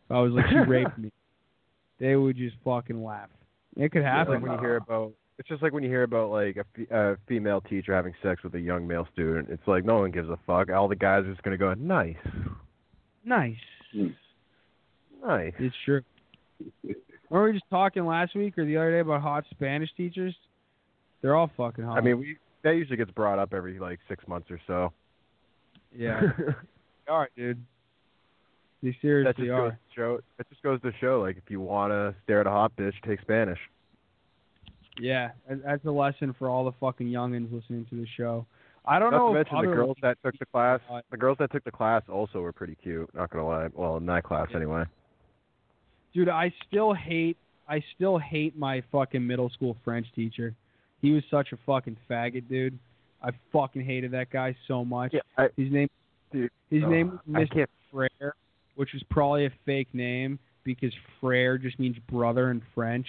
If 0.06 0.10
I 0.16 0.20
was 0.20 0.32
like, 0.32 0.46
she 0.48 0.56
raped 0.56 0.96
me, 0.98 1.10
they 2.00 2.16
would 2.16 2.36
just 2.36 2.56
fucking 2.64 3.02
laugh. 3.02 3.28
It 3.76 3.90
could 3.92 3.98
It's 4.02 4.06
happen. 4.06 4.34
like 4.34 4.42
when 4.42 4.52
you 4.52 4.58
hear 4.58 4.76
about 4.76 5.12
it's 5.36 5.48
just 5.48 5.62
like 5.64 5.72
when 5.72 5.82
you 5.82 5.88
hear 5.88 6.04
about 6.04 6.30
like 6.30 6.56
a, 6.56 6.64
fe- 6.76 6.86
a 6.94 7.16
female 7.26 7.60
teacher 7.62 7.92
having 7.92 8.14
sex 8.22 8.44
with 8.44 8.54
a 8.54 8.60
young 8.60 8.86
male 8.86 9.08
student. 9.12 9.48
It's 9.50 9.66
like 9.66 9.84
no 9.84 9.98
one 9.98 10.12
gives 10.12 10.28
a 10.28 10.38
fuck. 10.46 10.70
All 10.70 10.86
the 10.86 10.94
guys 10.94 11.24
are 11.24 11.30
just 11.32 11.42
gonna 11.42 11.56
go 11.58 11.74
nice, 11.74 12.14
Nice. 13.24 13.56
nice. 15.26 15.52
It's 15.58 15.74
true. 15.84 16.02
Were 17.30 17.44
we 17.46 17.52
just 17.52 17.64
talking 17.68 18.06
last 18.06 18.36
week 18.36 18.56
or 18.58 18.64
the 18.64 18.76
other 18.76 18.92
day 18.92 19.00
about 19.00 19.22
hot 19.22 19.44
Spanish 19.50 19.90
teachers? 19.96 20.34
They're 21.20 21.34
all 21.34 21.50
fucking 21.56 21.84
hot. 21.84 21.98
I 21.98 22.00
mean, 22.00 22.18
we 22.20 22.36
that 22.64 22.72
usually 22.72 22.96
gets 22.96 23.10
brought 23.12 23.38
up 23.38 23.54
every 23.54 23.78
like 23.78 24.00
six 24.08 24.26
months 24.26 24.50
or 24.50 24.58
so. 24.66 24.92
yeah. 25.96 26.20
all 27.08 27.20
right, 27.20 27.30
dude. 27.36 27.62
They 28.82 28.90
that 28.90 28.96
seriously 29.00 29.46
just 29.46 29.50
are. 29.50 29.68
goes 29.68 29.72
to 29.72 29.94
show. 29.94 30.20
That 30.36 30.48
just 30.50 30.62
goes 30.62 30.80
to 30.82 30.92
show 31.00 31.20
like 31.20 31.36
if 31.36 31.44
you 31.48 31.60
wanna 31.60 32.14
stare 32.24 32.40
at 32.40 32.46
a 32.46 32.50
hot 32.50 32.72
bitch, 32.76 32.94
take 33.06 33.20
Spanish. 33.20 33.58
Yeah, 34.98 35.30
that's 35.48 35.84
a 35.84 35.90
lesson 35.90 36.34
for 36.38 36.48
all 36.48 36.64
the 36.64 36.72
fucking 36.80 37.06
youngins 37.06 37.52
listening 37.52 37.86
to 37.90 37.96
the 37.96 38.06
show. 38.16 38.46
I 38.86 38.98
don't 38.98 39.10
Not 39.10 39.18
know 39.18 39.32
to 39.34 39.40
if 39.40 39.46
mention 39.52 39.70
the 39.70 39.74
girls 39.74 39.96
that 40.02 40.18
took 40.22 40.38
the 40.38 40.46
class. 40.46 40.80
The 41.10 41.16
girls 41.16 41.38
that 41.40 41.50
took 41.50 41.64
the 41.64 41.70
class 41.70 42.02
also 42.08 42.40
were 42.40 42.52
pretty 42.52 42.76
cute. 42.82 43.08
Not 43.14 43.30
gonna 43.30 43.46
lie. 43.46 43.68
Well, 43.72 43.96
in 43.96 44.06
that 44.06 44.24
class 44.24 44.48
anyway. 44.54 44.84
dude, 46.12 46.28
I 46.28 46.52
still 46.68 46.92
hate 46.92 47.38
I 47.68 47.82
still 47.96 48.18
hate 48.18 48.56
my 48.56 48.82
fucking 48.92 49.26
middle 49.26 49.48
school 49.50 49.76
French 49.84 50.06
teacher. 50.14 50.54
He 51.04 51.12
was 51.12 51.22
such 51.30 51.52
a 51.52 51.58
fucking 51.66 51.98
faggot, 52.08 52.48
dude. 52.48 52.78
I 53.22 53.28
fucking 53.52 53.84
hated 53.84 54.12
that 54.12 54.30
guy 54.30 54.56
so 54.66 54.86
much. 54.86 55.12
Yeah, 55.12 55.20
I, 55.36 55.48
His 55.54 55.70
name 55.70 55.90
dude. 56.32 56.50
his 56.70 56.82
oh, 56.82 56.88
name 56.88 57.20
was 57.26 57.46
Mr. 57.50 57.66
Frere, 57.92 58.34
which 58.76 58.94
was 58.94 59.02
probably 59.10 59.44
a 59.44 59.50
fake 59.66 59.88
name 59.92 60.38
because 60.64 60.94
frere 61.20 61.58
just 61.58 61.78
means 61.78 61.98
brother 62.10 62.50
in 62.50 62.62
French. 62.74 63.06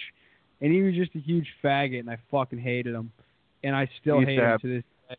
And 0.60 0.74
he 0.74 0.82
was 0.82 0.94
just 0.94 1.14
a 1.14 1.18
huge 1.20 1.46
faggot, 1.64 2.00
and 2.00 2.10
I 2.10 2.18
fucking 2.30 2.58
hated 2.58 2.94
him. 2.94 3.10
And 3.64 3.74
I 3.74 3.88
still 4.02 4.20
hate 4.20 4.40
him 4.40 4.58
to 4.60 4.68
this 4.68 4.84
day. 5.08 5.16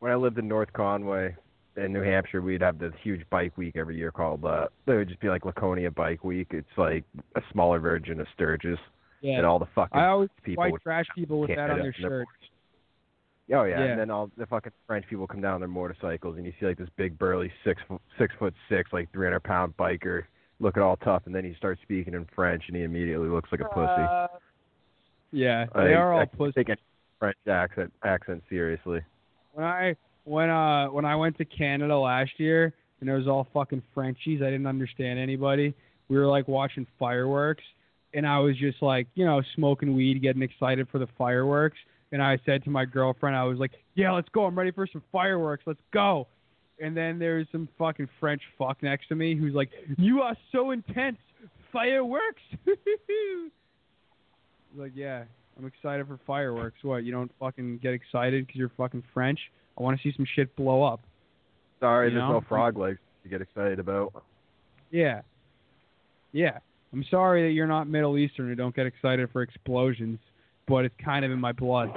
when 0.00 0.12
I 0.12 0.16
lived 0.16 0.38
in 0.38 0.46
North 0.46 0.70
Conway 0.74 1.34
in 1.78 1.94
New 1.94 2.02
Hampshire, 2.02 2.42
we'd 2.42 2.60
have 2.60 2.78
this 2.78 2.92
huge 3.02 3.22
bike 3.30 3.56
week 3.56 3.76
every 3.76 3.96
year 3.96 4.12
called 4.12 4.44
uh 4.44 4.66
it 4.86 4.92
would 4.92 5.08
just 5.08 5.20
be 5.20 5.30
like 5.30 5.46
Laconia 5.46 5.90
Bike 5.90 6.24
Week. 6.24 6.48
It's 6.50 6.68
like 6.76 7.04
a 7.36 7.40
smaller 7.52 7.78
version 7.78 8.20
of 8.20 8.26
Sturgis. 8.34 8.78
Yeah. 9.24 9.38
And 9.38 9.46
all 9.46 9.58
the 9.58 9.68
fucking 9.74 9.98
I 9.98 10.08
always 10.08 10.28
people 10.42 10.64
white 10.64 10.74
trash 10.82 11.06
people 11.14 11.40
with 11.40 11.48
that 11.48 11.70
on 11.70 11.78
their 11.78 11.94
in 11.96 12.02
their. 12.02 12.26
Oh 13.54 13.64
yeah. 13.64 13.78
Yeah. 13.78 13.84
and 13.84 14.00
then 14.00 14.10
all 14.10 14.30
the 14.36 14.44
fucking 14.44 14.72
French 14.86 15.06
people 15.08 15.26
come 15.26 15.40
down 15.40 15.54
on 15.54 15.60
their 15.60 15.68
motorcycles, 15.68 16.36
and 16.36 16.44
you 16.44 16.52
see 16.60 16.66
like 16.66 16.76
this 16.76 16.90
big 16.98 17.18
burly 17.18 17.50
six 17.64 17.80
foot 17.88 18.02
six 18.18 18.34
foot 18.38 18.52
six, 18.68 18.92
like 18.92 19.10
three 19.12 19.24
hundred 19.26 19.42
pound 19.44 19.74
biker, 19.78 20.24
looking 20.60 20.82
all 20.82 20.96
tough, 20.96 21.22
and 21.24 21.34
then 21.34 21.42
he 21.42 21.54
starts 21.56 21.80
speaking 21.80 22.12
in 22.12 22.26
French, 22.34 22.64
and 22.66 22.76
he 22.76 22.82
immediately 22.82 23.30
looks 23.30 23.50
like 23.50 23.62
a 23.62 23.64
pussy. 23.64 24.02
Uh, 24.02 24.26
yeah, 25.32 25.64
I, 25.74 25.84
they 25.84 25.94
are 25.94 26.12
all 26.12 26.20
I 26.20 26.26
pussy. 26.26 26.62
take 26.62 26.78
French 27.18 27.36
accent 27.48 27.90
accent 28.04 28.42
seriously. 28.50 29.00
When 29.54 29.64
I 29.64 29.96
when 30.24 30.50
uh 30.50 30.88
when 30.88 31.06
I 31.06 31.16
went 31.16 31.38
to 31.38 31.46
Canada 31.46 31.96
last 31.96 32.32
year 32.36 32.74
and 33.00 33.08
it 33.08 33.14
was 33.14 33.26
all 33.26 33.48
fucking 33.54 33.82
Frenchies, 33.94 34.42
I 34.42 34.50
didn't 34.50 34.66
understand 34.66 35.18
anybody. 35.18 35.72
We 36.10 36.18
were 36.18 36.26
like 36.26 36.46
watching 36.46 36.86
fireworks 36.98 37.64
and 38.14 38.26
I 38.26 38.38
was 38.38 38.56
just 38.56 38.80
like, 38.82 39.06
you 39.14 39.24
know, 39.24 39.42
smoking 39.54 39.94
weed, 39.94 40.22
getting 40.22 40.42
excited 40.42 40.88
for 40.90 40.98
the 40.98 41.08
fireworks. 41.18 41.78
And 42.12 42.22
I 42.22 42.38
said 42.46 42.62
to 42.64 42.70
my 42.70 42.84
girlfriend, 42.84 43.36
I 43.36 43.44
was 43.44 43.58
like, 43.58 43.72
Yeah, 43.94 44.12
let's 44.12 44.28
go, 44.30 44.44
I'm 44.44 44.56
ready 44.56 44.70
for 44.70 44.86
some 44.86 45.02
fireworks, 45.10 45.64
let's 45.66 45.80
go. 45.92 46.26
And 46.80 46.96
then 46.96 47.18
there's 47.18 47.46
some 47.52 47.68
fucking 47.78 48.08
French 48.20 48.42
fuck 48.58 48.82
next 48.82 49.08
to 49.08 49.14
me 49.14 49.34
who's 49.36 49.54
like, 49.54 49.70
You 49.98 50.22
are 50.22 50.36
so 50.52 50.70
intense. 50.70 51.18
Fireworks 51.72 52.40
like, 54.76 54.92
yeah, 54.94 55.24
I'm 55.58 55.66
excited 55.66 56.06
for 56.06 56.18
fireworks. 56.26 56.76
What, 56.82 57.04
you 57.04 57.12
don't 57.12 57.30
fucking 57.40 57.78
get 57.78 57.94
excited 57.94 58.46
because 58.46 58.58
you're 58.58 58.72
fucking 58.76 59.02
French? 59.12 59.38
I 59.78 59.82
want 59.82 60.00
to 60.00 60.02
see 60.08 60.14
some 60.16 60.26
shit 60.36 60.54
blow 60.56 60.82
up. 60.82 61.00
Sorry, 61.80 62.08
You 62.08 62.14
there's 62.14 62.28
know? 62.28 62.34
no 62.34 62.44
frog 62.48 62.78
legs 62.78 62.98
to 63.24 63.28
get 63.28 63.40
excited 63.42 63.78
about. 63.78 64.22
Yeah. 64.90 65.22
Yeah. 66.32 66.58
I'm 66.94 67.04
sorry 67.10 67.42
that 67.48 67.54
you're 67.54 67.66
not 67.66 67.88
Middle 67.88 68.16
Eastern 68.16 68.48
and 68.48 68.56
don't 68.56 68.74
get 68.74 68.86
excited 68.86 69.28
for 69.32 69.42
explosions, 69.42 70.20
but 70.68 70.84
it's 70.84 70.94
kind 71.04 71.24
of 71.24 71.32
in 71.32 71.40
my 71.40 71.50
blood. 71.50 71.90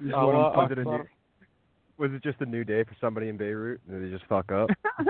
This 0.00 0.06
is 0.06 0.12
what 0.12 0.34
I'm 0.34 0.56
was, 0.56 0.68
it 0.70 0.78
uh, 0.78 0.80
a 0.80 0.84
new, 0.84 1.04
was 1.98 2.12
it 2.12 2.22
just 2.22 2.40
a 2.40 2.46
new 2.46 2.64
day 2.64 2.84
for 2.84 2.96
somebody 3.00 3.28
in 3.28 3.36
Beirut? 3.36 3.80
Did 3.90 4.02
they 4.02 4.10
just 4.10 4.24
fuck 4.28 4.50
up? 4.50 4.70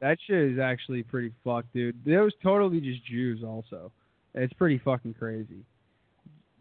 That 0.00 0.16
shit 0.26 0.52
is 0.52 0.58
actually 0.58 1.02
pretty 1.02 1.30
fucked, 1.44 1.74
dude. 1.74 1.94
It 2.06 2.18
was 2.18 2.32
totally 2.42 2.80
just 2.80 3.04
Jews, 3.04 3.44
also. 3.44 3.92
It's 4.34 4.52
pretty 4.54 4.78
fucking 4.78 5.14
crazy. 5.14 5.62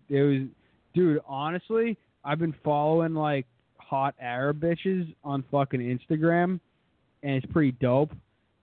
It 0.09 0.21
was, 0.21 0.47
dude. 0.93 1.21
Honestly, 1.25 1.97
I've 2.25 2.39
been 2.39 2.55
following 2.65 3.13
like 3.13 3.45
hot 3.77 4.13
Arab 4.19 4.59
bitches 4.59 5.15
on 5.23 5.45
fucking 5.49 5.79
Instagram, 5.79 6.59
and 7.23 7.33
it's 7.35 7.45
pretty 7.51 7.71
dope 7.73 8.11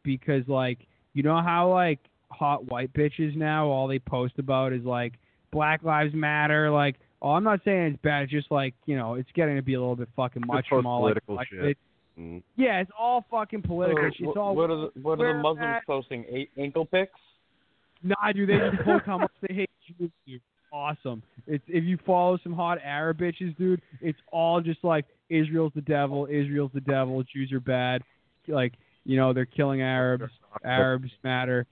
because 0.03 0.47
like 0.49 0.79
you 1.15 1.23
know 1.23 1.41
how 1.43 1.71
like 1.73 1.99
hot 2.31 2.65
white 2.67 2.93
bitches 2.93 3.37
now 3.37 3.67
all 3.67 3.87
they 3.89 3.99
post 3.99 4.35
about 4.39 4.73
is 4.73 4.85
like 4.85 5.15
Black 5.53 5.83
Lives 5.83 6.15
Matter, 6.15 6.71
like. 6.71 6.97
Oh, 7.23 7.31
I'm 7.31 7.43
not 7.45 7.61
saying 7.65 7.95
it's 7.95 8.03
bad. 8.03 8.25
It's 8.25 8.31
just 8.31 8.51
like 8.51 8.75
you 8.85 8.95
know, 8.95 9.15
it's 9.15 9.29
getting 9.35 9.57
to 9.57 9.63
be 9.63 9.73
a 9.73 9.81
little 9.81 9.97
bit 9.97 10.09
fucking 10.15 10.43
much 10.47 10.67
from 10.69 10.85
all 10.87 11.03
like, 11.03 11.15
political 11.25 11.35
like, 11.37 11.49
shit. 11.49 11.65
it- 11.65 11.79
Mm. 12.19 12.43
yeah, 12.57 12.81
it's 12.81 12.91
all 12.99 13.25
fucking 13.31 13.61
political. 13.63 14.03
So, 14.03 14.09
It's 14.09 14.35
wh- 14.37 14.39
all 14.39 14.55
what 14.57 14.71
are 14.71 14.77
the 14.95 15.01
what 15.03 15.21
are 15.21 15.35
the 15.35 15.43
Muslims 15.43 15.67
at- 15.67 15.87
posting? 15.87 16.25
A- 16.31 16.49
ankle 16.59 16.85
pics? 16.87 17.13
Nah, 18.03 18.33
dude, 18.35 18.49
they 18.51 18.59
just 18.59 18.83
post 18.85 19.05
how 19.07 19.19
much 19.19 19.33
they 19.47 19.55
hate 19.55 19.71
Jews, 19.99 20.11
dude. 20.27 20.41
Awesome. 20.73 21.23
It's 21.47 21.65
if 21.69 21.85
you 21.85 21.99
follow 22.07 22.39
some 22.43 22.53
hot 22.53 22.79
Arab 22.85 23.19
bitches, 23.19 23.57
dude, 23.57 23.81
it's 24.01 24.19
all 24.33 24.61
just 24.61 24.83
like 24.85 25.05
Israel's 25.31 25.73
the 25.75 25.81
devil, 25.83 26.27
Israel's 26.31 26.71
the 26.75 26.81
devil, 26.83 27.23
Jews 27.23 27.51
are 27.53 27.61
bad. 27.61 28.03
Like, 28.49 28.75
you 29.05 29.17
know, 29.17 29.33
they're 29.33 29.47
killing 29.47 29.83
Arabs, 29.83 30.25
Arabs 30.65 31.11
matter. 31.23 31.67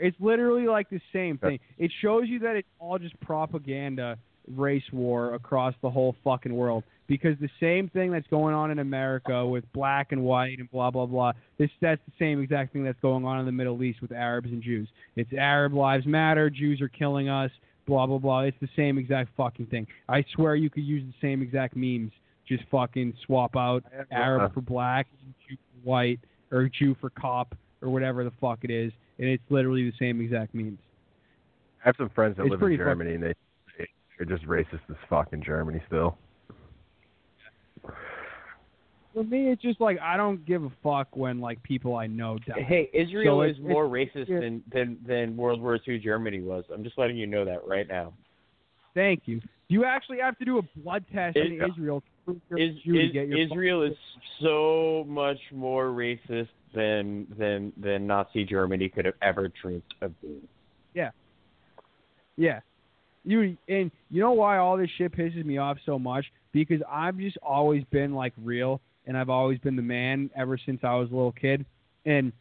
It's 0.00 0.16
literally 0.18 0.66
like 0.66 0.88
the 0.90 1.00
same 1.12 1.38
thing. 1.38 1.58
It 1.78 1.90
shows 2.00 2.24
you 2.28 2.38
that 2.40 2.56
it's 2.56 2.68
all 2.78 2.98
just 2.98 3.18
propaganda 3.20 4.18
race 4.56 4.84
war 4.92 5.34
across 5.34 5.74
the 5.82 5.90
whole 5.90 6.14
fucking 6.22 6.54
world 6.54 6.84
because 7.06 7.36
the 7.40 7.50
same 7.60 7.88
thing 7.88 8.10
that's 8.10 8.26
going 8.28 8.54
on 8.54 8.70
in 8.70 8.78
America 8.78 9.46
with 9.46 9.64
black 9.72 10.12
and 10.12 10.22
white 10.22 10.58
and 10.58 10.70
blah 10.70 10.90
blah 10.90 11.06
blah. 11.06 11.32
This 11.58 11.70
that's 11.80 12.00
the 12.06 12.12
same 12.18 12.42
exact 12.42 12.72
thing 12.72 12.84
that's 12.84 13.00
going 13.00 13.24
on 13.24 13.40
in 13.40 13.46
the 13.46 13.52
Middle 13.52 13.82
East 13.82 14.00
with 14.00 14.12
Arabs 14.12 14.48
and 14.50 14.62
Jews. 14.62 14.88
It's 15.16 15.32
Arab 15.32 15.74
lives 15.74 16.06
matter. 16.06 16.50
Jews 16.50 16.80
are 16.80 16.88
killing 16.88 17.28
us. 17.28 17.50
Blah 17.86 18.06
blah 18.06 18.18
blah. 18.18 18.40
It's 18.40 18.56
the 18.60 18.68
same 18.76 18.98
exact 18.98 19.30
fucking 19.36 19.66
thing. 19.66 19.86
I 20.08 20.24
swear 20.34 20.56
you 20.56 20.70
could 20.70 20.84
use 20.84 21.02
the 21.04 21.26
same 21.26 21.42
exact 21.42 21.76
memes. 21.76 22.12
Just 22.46 22.64
fucking 22.70 23.14
swap 23.24 23.56
out 23.56 23.84
Arab 24.10 24.52
for 24.52 24.60
black, 24.60 25.06
Jew 25.48 25.56
white, 25.84 26.20
or 26.50 26.68
Jew 26.68 26.96
for 27.00 27.10
cop, 27.10 27.54
or 27.82 27.90
whatever 27.90 28.24
the 28.24 28.32
fuck 28.40 28.60
it 28.62 28.70
is, 28.70 28.92
and 29.18 29.28
it's 29.28 29.42
literally 29.50 29.84
the 29.90 29.96
same 29.98 30.20
exact 30.20 30.54
memes. 30.54 30.78
I 31.84 31.88
have 31.88 31.96
some 31.98 32.10
friends 32.10 32.36
that 32.36 32.44
It's 32.46 32.50
live 32.52 32.62
in 32.62 32.76
Germany, 32.76 33.14
and 33.14 33.22
they 33.22 33.34
they're 34.18 34.26
just 34.26 34.46
racist 34.48 34.80
as 34.88 34.96
fuck 35.10 35.32
in 35.32 35.42
Germany 35.42 35.82
still. 35.88 36.16
For 39.12 39.22
me, 39.22 39.50
it's 39.50 39.62
just 39.62 39.80
like 39.80 39.98
I 40.00 40.16
don't 40.16 40.44
give 40.44 40.64
a 40.64 40.72
fuck 40.82 41.08
when 41.16 41.40
like 41.40 41.62
people 41.62 41.94
I 41.96 42.06
know 42.08 42.38
die. 42.46 42.62
Hey, 42.62 42.90
Israel 42.92 43.38
So 43.38 43.42
is 43.42 43.56
it's- 43.58 43.68
more 43.72 43.96
it's- 43.96 44.14
racist 44.14 44.28
yeah. 44.28 44.40
than, 44.40 44.62
than 44.72 44.98
than 45.06 45.36
World 45.36 45.60
War 45.60 45.78
II 45.86 45.98
Germany 46.00 46.40
was. 46.40 46.64
I'm 46.72 46.82
just 46.82 46.98
letting 46.98 47.16
you 47.16 47.26
know 47.26 47.44
that 47.44 47.64
right 47.66 47.86
now. 47.86 48.12
Thank 48.94 49.22
you. 49.26 49.40
You 49.68 49.84
actually 49.84 50.18
have 50.18 50.36
to 50.38 50.44
do 50.44 50.58
a 50.58 50.62
blood 50.80 51.04
test 51.12 51.36
in 51.36 51.60
Israel 51.62 52.00
to 52.00 52.06
prove 52.06 52.06
you're 52.06 52.13
Is, 52.26 52.74
is, 52.86 53.10
Israel 53.50 53.82
is 53.82 53.96
so 54.40 55.04
much 55.06 55.38
more 55.52 55.86
racist 55.86 56.48
than 56.74 57.26
than 57.38 57.72
than 57.76 58.06
Nazi 58.06 58.44
Germany 58.44 58.88
could 58.88 59.04
have 59.04 59.14
ever 59.22 59.50
dreamed 59.60 59.82
of 60.00 60.18
being. 60.20 60.48
Yeah. 60.94 61.10
Yeah. 62.36 62.60
You 63.24 63.56
and 63.68 63.90
you 64.10 64.20
know 64.20 64.32
why 64.32 64.58
all 64.58 64.76
this 64.76 64.90
shit 64.96 65.12
pisses 65.12 65.44
me 65.44 65.58
off 65.58 65.78
so 65.84 65.98
much? 65.98 66.24
Because 66.52 66.80
I've 66.90 67.18
just 67.18 67.38
always 67.42 67.84
been 67.90 68.14
like 68.14 68.32
real 68.42 68.80
and 69.06 69.16
I've 69.16 69.30
always 69.30 69.58
been 69.58 69.76
the 69.76 69.82
man 69.82 70.30
ever 70.36 70.58
since 70.64 70.80
I 70.82 70.94
was 70.94 71.10
a 71.10 71.14
little 71.14 71.32
kid. 71.32 71.64
And 72.06 72.32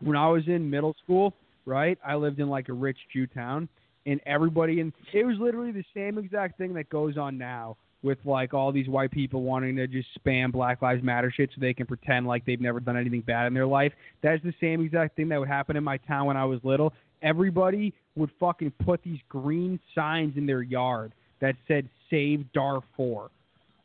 when 0.00 0.16
I 0.16 0.28
was 0.28 0.42
in 0.46 0.68
middle 0.68 0.94
school, 1.02 1.34
right, 1.66 1.98
I 2.06 2.14
lived 2.16 2.40
in 2.40 2.48
like 2.48 2.68
a 2.68 2.72
rich 2.72 2.98
Jew 3.12 3.26
town 3.26 3.68
and 4.06 4.20
everybody 4.26 4.80
and 4.80 4.92
it 5.12 5.24
was 5.24 5.36
literally 5.38 5.72
the 5.72 5.84
same 5.94 6.18
exact 6.18 6.56
thing 6.56 6.74
that 6.74 6.88
goes 6.88 7.18
on 7.18 7.36
now 7.36 7.76
with 8.02 8.18
like 8.24 8.54
all 8.54 8.70
these 8.70 8.88
white 8.88 9.10
people 9.10 9.42
wanting 9.42 9.76
to 9.76 9.86
just 9.86 10.08
spam 10.18 10.52
Black 10.52 10.82
Lives 10.82 11.02
Matter 11.02 11.32
shit 11.34 11.50
so 11.54 11.60
they 11.60 11.74
can 11.74 11.86
pretend 11.86 12.26
like 12.26 12.44
they've 12.44 12.60
never 12.60 12.80
done 12.80 12.96
anything 12.96 13.22
bad 13.22 13.46
in 13.46 13.54
their 13.54 13.66
life. 13.66 13.92
That's 14.22 14.42
the 14.42 14.54
same 14.60 14.84
exact 14.84 15.16
thing 15.16 15.28
that 15.30 15.40
would 15.40 15.48
happen 15.48 15.76
in 15.76 15.84
my 15.84 15.96
town 15.98 16.26
when 16.26 16.36
I 16.36 16.44
was 16.44 16.60
little. 16.62 16.92
Everybody 17.22 17.92
would 18.14 18.30
fucking 18.38 18.72
put 18.84 19.02
these 19.02 19.18
green 19.28 19.80
signs 19.94 20.36
in 20.36 20.46
their 20.46 20.62
yard 20.62 21.12
that 21.40 21.56
said 21.66 21.88
"Save 22.10 22.44
Darfur." 22.52 23.30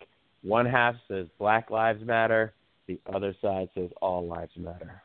One 0.43 0.65
half 0.65 0.95
says 1.07 1.27
Black 1.37 1.69
Lives 1.69 2.03
Matter, 2.03 2.53
the 2.87 2.99
other 3.13 3.35
side 3.41 3.69
says 3.75 3.91
All 4.01 4.27
Lives 4.27 4.53
Matter. 4.55 5.03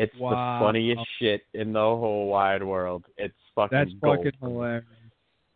It's 0.00 0.16
Wow. 0.18 0.30
the 0.58 0.64
funniest 0.64 1.02
shit 1.18 1.42
in 1.54 1.72
the 1.72 1.78
whole 1.80 2.28
wide 2.28 2.62
world. 2.62 3.04
It's 3.18 3.34
fucking 3.54 3.76
that's 3.76 3.92
gold. 4.02 4.18
fucking 4.18 4.32
hilarious, 4.40 4.84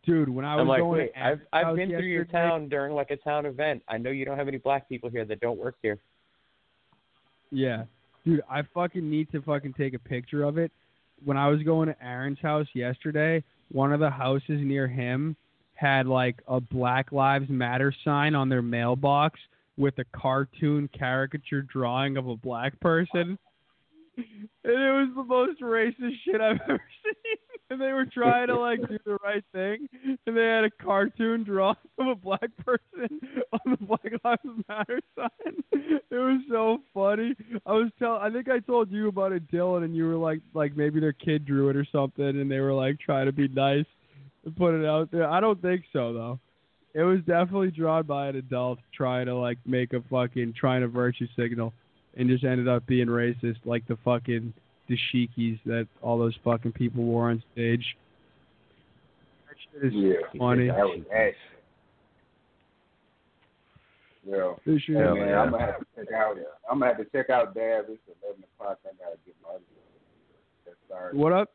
dude. 0.05 0.29
When 0.29 0.45
I 0.45 0.55
was 0.55 0.61
I'm 0.61 0.67
like, 0.67 0.79
going 0.81 0.99
wait, 0.99 1.11
I've 1.15 1.41
I've 1.51 1.75
been 1.75 1.89
through 1.89 2.01
your 2.01 2.25
town 2.25 2.69
during 2.69 2.93
like 2.93 3.09
a 3.11 3.17
town 3.17 3.45
event. 3.45 3.81
I 3.87 3.97
know 3.97 4.11
you 4.11 4.23
don't 4.25 4.37
have 4.37 4.47
any 4.47 4.57
black 4.57 4.87
people 4.87 5.09
here 5.09 5.25
that 5.25 5.39
don't 5.39 5.57
work 5.57 5.75
here. 5.81 5.97
Yeah. 7.51 7.85
Dude, 8.25 8.41
I 8.49 8.61
fucking 8.73 9.07
need 9.09 9.31
to 9.31 9.41
fucking 9.41 9.73
take 9.73 9.93
a 9.93 9.99
picture 9.99 10.43
of 10.43 10.57
it. 10.57 10.71
When 11.23 11.37
I 11.37 11.47
was 11.47 11.61
going 11.63 11.87
to 11.87 12.03
Aaron's 12.03 12.39
house 12.39 12.67
yesterday, 12.73 13.43
one 13.71 13.93
of 13.93 13.99
the 13.99 14.09
houses 14.09 14.59
near 14.61 14.87
him 14.87 15.35
had 15.75 16.07
like 16.07 16.35
a 16.47 16.59
Black 16.59 17.11
Lives 17.11 17.49
Matter 17.49 17.93
sign 18.03 18.35
on 18.35 18.49
their 18.49 18.61
mailbox 18.61 19.39
with 19.77 19.97
a 19.99 20.05
cartoon 20.15 20.89
caricature 20.97 21.61
drawing 21.63 22.17
of 22.17 22.27
a 22.27 22.35
black 22.35 22.79
person. 22.79 23.37
And 24.17 24.73
it 24.73 24.91
was 24.91 25.09
the 25.15 25.23
most 25.23 25.61
racist 25.61 26.15
shit 26.25 26.41
I've 26.41 26.59
ever 26.69 26.81
seen. 27.03 27.35
And 27.69 27.81
they 27.81 27.93
were 27.93 28.05
trying 28.05 28.47
to 28.47 28.59
like 28.59 28.79
do 28.87 28.97
the 29.05 29.17
right 29.23 29.43
thing, 29.51 29.87
and 30.25 30.37
they 30.37 30.45
had 30.45 30.65
a 30.65 30.71
cartoon 30.83 31.43
drawing 31.43 31.75
of 31.99 32.07
a 32.07 32.15
black 32.15 32.49
person 32.63 33.19
on 33.53 33.59
the 33.65 33.77
Black 33.85 34.23
Lives 34.23 34.63
Matter 34.69 34.99
sign. 35.15 35.63
It 35.71 36.05
was 36.11 36.41
so 36.49 36.77
funny. 36.93 37.33
I 37.65 37.71
was 37.73 37.91
tell 37.97 38.17
I 38.17 38.29
think 38.29 38.49
I 38.49 38.59
told 38.59 38.91
you 38.91 39.07
about 39.07 39.31
it, 39.31 39.51
Dylan, 39.51 39.83
and 39.83 39.95
you 39.95 40.05
were 40.05 40.15
like 40.15 40.41
like 40.53 40.77
maybe 40.77 40.99
their 40.99 41.13
kid 41.13 41.45
drew 41.45 41.69
it 41.69 41.75
or 41.75 41.85
something, 41.91 42.25
and 42.25 42.49
they 42.49 42.59
were 42.59 42.73
like 42.73 42.99
trying 42.99 43.25
to 43.25 43.33
be 43.33 43.47
nice 43.47 43.85
and 44.45 44.55
put 44.55 44.75
it 44.75 44.85
out 44.85 45.11
there. 45.11 45.29
I 45.29 45.39
don't 45.39 45.61
think 45.61 45.83
so 45.91 46.13
though. 46.13 46.39
It 46.93 47.03
was 47.03 47.19
definitely 47.19 47.71
drawn 47.71 48.05
by 48.05 48.27
an 48.27 48.37
adult 48.37 48.79
trying 48.93 49.25
to 49.25 49.35
like 49.35 49.57
make 49.65 49.93
a 49.93 50.01
fucking 50.09 50.53
trying 50.57 50.81
to 50.81 50.87
virtue 50.87 51.27
signal, 51.35 51.73
and 52.15 52.29
just 52.29 52.43
ended 52.43 52.67
up 52.67 52.85
being 52.87 53.07
racist 53.07 53.57
like 53.65 53.85
the 53.87 53.97
fucking 54.05 54.53
dashikis 54.89 55.59
that 55.65 55.87
all 56.01 56.17
those 56.17 56.35
fucking 56.43 56.71
people 56.73 57.03
wore 57.03 57.29
on 57.29 57.43
stage. 57.53 57.83
That 59.47 59.55
shit 59.81 59.87
is 59.87 59.93
Yeah, 59.93 60.13
funny. 60.37 60.67
that 60.67 60.77
was 60.77 61.01
action. 61.13 61.39
Yeah. 64.27 64.53
This 64.65 64.81
shit 64.81 64.95
Hey, 64.95 65.03
man, 65.03 65.37
I'm 65.37 65.51
gonna 65.51 65.65
have 65.65 65.79
to 65.79 65.85
check 65.95 66.11
out. 66.13 66.37
I'm 66.69 66.79
gonna 66.79 66.93
have 66.95 67.03
to 67.03 67.09
check 67.11 67.29
out 67.29 67.53
Dab. 67.53 67.85
It's 67.89 68.01
eleven 68.23 68.43
o'clock. 68.57 68.79
I 68.85 68.89
gotta 68.97 69.17
get 69.25 69.35
my. 69.43 69.57
What 71.13 71.31
up? 71.33 71.49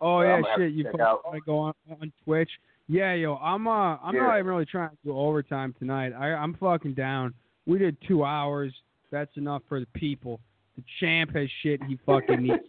Oh 0.00 0.20
yeah, 0.20 0.34
I'm 0.34 0.42
gonna 0.42 0.50
have 0.52 0.60
shit. 0.60 0.72
You 0.74 0.88
out- 1.00 1.24
wanna 1.24 1.40
go 1.40 1.58
on 1.58 1.74
on 2.00 2.12
Twitch? 2.24 2.50
Yeah, 2.88 3.14
yo, 3.14 3.36
I'm 3.36 3.66
uh, 3.66 3.96
I'm 3.96 4.14
Yeah. 4.14 4.22
not 4.22 4.34
even 4.38 4.46
really 4.46 4.66
trying 4.66 4.90
to 4.90 4.96
do 5.04 5.16
overtime 5.18 5.74
tonight. 5.78 6.12
I 6.12 6.32
I'm 6.34 6.54
fucking 6.54 6.94
down. 6.94 7.34
We 7.66 7.78
did 7.78 7.96
two 8.06 8.24
hours. 8.24 8.72
That's 9.10 9.36
enough 9.36 9.62
for 9.68 9.80
the 9.80 9.86
people. 9.94 10.40
The 10.76 10.84
champ 11.00 11.34
has 11.34 11.48
shit 11.62 11.82
he 11.84 11.98
fucking 12.04 12.42
needs. 12.42 12.62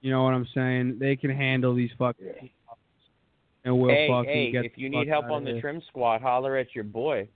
You 0.00 0.10
know 0.10 0.22
what 0.22 0.34
I'm 0.34 0.46
saying? 0.54 0.98
They 1.00 1.16
can 1.16 1.30
handle 1.30 1.74
these 1.74 1.90
fucking. 1.98 2.26
Yeah. 2.26 2.48
And 3.64 3.78
we'll 3.78 3.90
hey, 3.90 4.08
fucking 4.08 4.30
hey, 4.30 4.52
get 4.52 4.64
if 4.66 4.72
you 4.76 4.90
need 4.90 5.08
help 5.08 5.30
on 5.30 5.44
the 5.44 5.58
trim 5.60 5.82
squad, 5.88 6.20
holler 6.20 6.58
at 6.58 6.74
your 6.74 6.84
boy. 6.84 7.26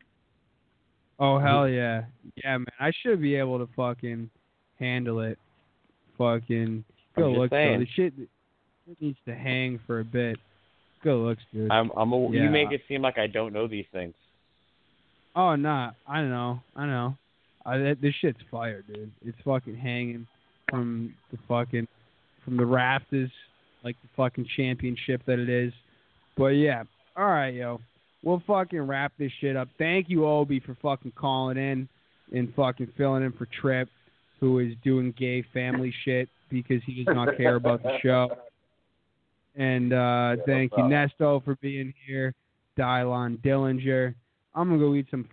Oh 1.19 1.39
hell 1.39 1.67
yeah, 1.67 2.03
yeah 2.37 2.59
man! 2.59 2.67
I 2.79 2.93
should 3.03 3.21
be 3.21 3.35
able 3.35 3.59
to 3.59 3.69
fucking 3.75 4.31
handle 4.79 5.21
it. 5.21 5.39
Fucking 6.19 6.85
good 7.17 7.27
looks 7.27 7.51
though. 7.51 7.79
The 7.79 7.87
shit, 7.97 8.13
it 8.19 8.29
needs 9.01 9.19
to 9.27 9.35
hang 9.35 9.81
for 9.87 10.01
a 10.01 10.05
bit. 10.05 10.37
Good 11.03 11.17
looks, 11.17 11.43
dude. 11.53 11.71
I'm 11.71 11.91
I'm 11.97 12.13
a, 12.13 12.31
Yeah. 12.31 12.43
you 12.43 12.51
make 12.51 12.71
it 12.73 12.83
seem 12.87 13.03
like 13.03 13.19
I 13.19 13.27
don't 13.27 13.53
know 13.53 13.67
these 13.67 13.87
things. 13.91 14.15
Oh 15.35 15.57
nah, 15.57 15.93
I 16.07 16.23
know, 16.23 16.61
I 16.77 16.87
know. 16.87 17.17
I, 17.69 17.95
this 18.01 18.15
shit's 18.21 18.39
fire, 18.51 18.83
dude. 18.83 19.11
It's 19.25 19.37
fucking 19.45 19.77
hanging 19.77 20.27
from 20.71 21.15
the 21.31 21.39
fucking 21.47 21.87
from 22.45 22.57
the 22.57 22.65
rafters 22.65 23.31
like 23.85 23.97
the 24.03 24.09
fucking 24.17 24.47
championship 24.57 25.23
that 25.27 25.39
it 25.39 25.49
is. 25.49 25.73
But 26.37 26.49
yeah, 26.49 26.85
all 27.17 27.27
right, 27.27 27.55
yo. 27.55 27.81
We'll 28.25 28.43
fucking 28.47 28.81
wrap 28.81 29.13
this 29.19 29.31
shit 29.41 29.57
up. 29.57 29.69
Thank 29.79 30.09
you, 30.09 30.27
Obi, 30.27 30.61
for 30.61 30.77
fucking 30.83 31.13
calling 31.15 31.57
in 31.57 31.89
and 32.35 32.53
fucking 32.55 32.93
filling 32.97 33.23
in 33.23 33.33
for 33.33 33.47
Trip, 33.61 33.89
who 34.41 34.59
is 34.59 34.73
doing 34.83 35.15
gay 35.17 35.45
family 35.55 35.95
shit 36.05 36.29
because 36.51 36.83
he 36.85 37.05
does 37.05 37.15
not 37.15 37.37
care 37.37 37.55
about 37.55 37.83
the 37.83 37.97
show. 38.03 38.29
And 39.57 39.93
uh 39.93 40.37
thank 40.47 40.73
you, 40.77 40.85
Nesto, 40.85 41.45
for 41.45 41.57
being 41.57 41.93
here. 42.07 42.35
Dylan 42.79 43.39
Dillinger. 43.43 44.15
I'm 44.55 44.69
gonna 44.69 44.79
go 44.81 44.95
eat 44.95 45.07
some 45.11 45.29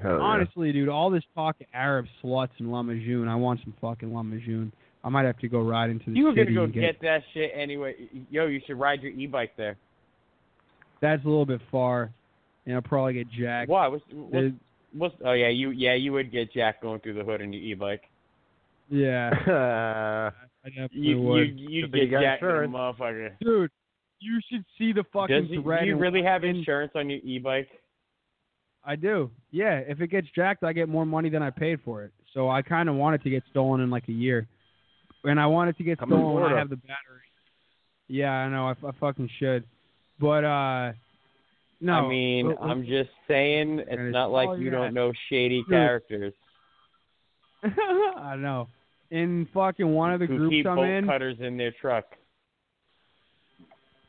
food. 0.00 0.08
Hell 0.08 0.16
yeah. 0.18 0.22
Honestly, 0.24 0.72
dude, 0.72 0.88
all 0.88 1.10
this 1.10 1.22
talk 1.34 1.56
of 1.60 1.66
Arab 1.74 2.06
sluts 2.22 2.50
and 2.58 2.68
Lamajun, 2.68 3.28
I 3.28 3.34
want 3.34 3.60
some 3.64 3.74
fucking 3.80 4.08
Lamajun. 4.10 4.72
I 5.02 5.08
might 5.08 5.24
have 5.24 5.38
to 5.38 5.48
go 5.48 5.60
ride 5.62 5.90
into 5.90 6.10
the 6.10 6.16
You 6.16 6.24
were 6.26 6.34
gonna 6.34 6.52
go 6.52 6.64
and 6.64 6.74
get 6.74 7.00
that 7.02 7.22
shit 7.32 7.52
anyway. 7.54 7.94
Yo, 8.30 8.46
you 8.46 8.60
should 8.66 8.78
ride 8.78 9.00
your 9.02 9.12
e-bike 9.12 9.52
there. 9.56 9.76
That's 11.00 11.24
a 11.24 11.28
little 11.28 11.46
bit 11.46 11.60
far, 11.70 12.10
and 12.66 12.74
I'll 12.74 12.82
probably 12.82 13.14
get 13.14 13.30
jacked. 13.30 13.70
Why? 13.70 13.88
What's, 13.88 14.04
what's, 14.12 14.32
There's- 14.32 14.52
what's, 14.92 15.14
oh 15.24 15.32
yeah, 15.32 15.48
you 15.48 15.70
yeah 15.70 15.94
you 15.94 16.12
would 16.12 16.30
get 16.30 16.52
jacked 16.52 16.82
going 16.82 17.00
through 17.00 17.14
the 17.14 17.24
hood 17.24 17.40
on 17.40 17.52
your 17.52 17.62
e-bike. 17.62 18.02
Yeah, 18.90 19.30
Uh, 19.46 20.30
I 20.64 20.68
definitely 20.68 21.00
You 21.00 21.16
you 21.16 21.22
would. 21.22 21.58
you 21.58 21.82
Good 21.82 21.92
thing 21.92 22.00
you 22.02 22.06
get 22.08 22.10
got 22.16 22.20
Jack, 22.22 22.38
insurance. 22.42 22.72
motherfucker. 22.74 23.30
Dude, 23.40 23.70
you 24.18 24.40
should 24.50 24.64
see 24.76 24.92
the 24.92 25.04
fucking 25.12 25.42
Does 25.42 25.48
he, 25.50 25.62
thread. 25.62 25.80
do 25.82 25.86
you 25.86 25.96
really 25.96 26.22
have 26.22 26.44
insurance 26.44 26.92
on 26.94 27.08
your 27.08 27.20
e-bike? 27.20 27.68
I 28.84 28.96
do. 28.96 29.30
Yeah, 29.50 29.78
if 29.78 30.00
it 30.00 30.08
gets 30.08 30.28
jacked, 30.34 30.64
I 30.64 30.72
get 30.72 30.88
more 30.88 31.04
money 31.04 31.28
than 31.28 31.42
I 31.42 31.50
paid 31.50 31.80
for 31.84 32.02
it. 32.04 32.12
So 32.34 32.48
I 32.48 32.62
kind 32.62 32.88
of 32.88 32.94
want 32.94 33.14
it 33.16 33.22
to 33.24 33.30
get 33.30 33.42
stolen 33.50 33.80
in 33.80 33.90
like 33.90 34.08
a 34.08 34.12
year, 34.12 34.46
and 35.24 35.38
I 35.38 35.46
want 35.46 35.70
it 35.70 35.76
to 35.78 35.84
get 35.84 35.98
Come 35.98 36.10
stolen 36.10 36.34
when 36.34 36.44
I 36.44 36.58
have 36.58 36.70
the 36.70 36.76
battery. 36.76 36.96
Yeah, 38.08 38.30
I 38.30 38.48
know. 38.48 38.68
I, 38.68 38.88
I 38.88 38.92
fucking 38.98 39.28
should, 39.38 39.64
but 40.20 40.44
uh, 40.44 40.92
no. 41.80 41.92
I 41.92 42.08
mean, 42.08 42.48
but- 42.48 42.62
I'm 42.62 42.86
just 42.86 43.10
saying, 43.28 43.80
it's 43.80 43.90
Gonna 43.90 44.10
not 44.10 44.30
like 44.30 44.58
you 44.58 44.70
don't 44.70 44.94
know 44.94 45.12
shady 45.28 45.64
characters 45.68 46.32
I 47.62 48.36
know. 48.36 48.68
In 49.10 49.48
fucking 49.52 49.86
one 49.88 50.12
of 50.12 50.20
the 50.20 50.26
groups 50.26 50.50
keep 50.54 50.66
I'm 50.66 50.76
bolt 50.76 50.88
in, 50.88 51.06
cutters 51.06 51.36
in 51.40 51.56
their 51.56 51.72
truck. 51.72 52.04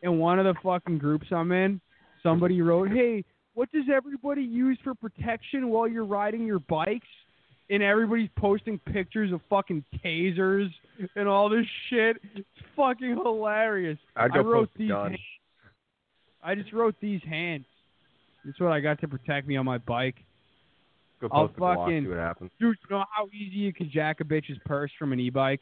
in 0.03 0.19
one 0.19 0.39
of 0.39 0.45
the 0.45 0.53
fucking 0.61 0.99
groups 0.99 1.25
I'm 1.31 1.51
in, 1.51 1.81
somebody 2.23 2.61
wrote, 2.61 2.89
"Hey, 2.89 3.25
what 3.53 3.71
does 3.71 3.85
everybody 3.93 4.41
use 4.43 4.77
for 4.83 4.93
protection 4.95 5.69
while 5.69 5.87
you're 5.87 6.05
riding 6.05 6.45
your 6.45 6.59
bikes?" 6.59 7.07
And 7.69 7.81
everybody's 7.81 8.29
posting 8.37 8.79
pictures 8.79 9.31
of 9.31 9.39
fucking 9.49 9.85
tasers 10.03 10.69
and 11.15 11.27
all 11.27 11.47
this 11.47 11.65
shit. 11.89 12.17
It's 12.35 12.47
fucking 12.75 13.15
hilarious. 13.15 13.97
I 14.15 14.27
wrote 14.27 14.69
these. 14.77 14.91
hands. 14.91 15.17
I 16.43 16.55
just 16.55 16.73
wrote 16.73 16.95
these 16.99 17.21
hands. 17.23 17.65
That's 18.43 18.59
what 18.59 18.71
I 18.73 18.79
got 18.81 18.99
to 19.01 19.07
protect 19.07 19.47
me 19.47 19.55
on 19.55 19.65
my 19.65 19.77
bike. 19.77 20.15
Go 21.21 21.29
I'll 21.31 21.47
block, 21.47 21.77
fucking- 21.85 22.03
see 22.03 22.09
what 22.09 22.17
happens. 22.17 22.51
Dude, 22.59 22.75
you 22.89 22.95
know 22.97 23.05
how 23.15 23.27
easy 23.27 23.57
you 23.57 23.71
can 23.71 23.89
jack 23.89 24.19
a 24.19 24.23
bitch's 24.25 24.57
purse 24.65 24.91
from 24.97 25.13
an 25.13 25.19
e-bike? 25.19 25.61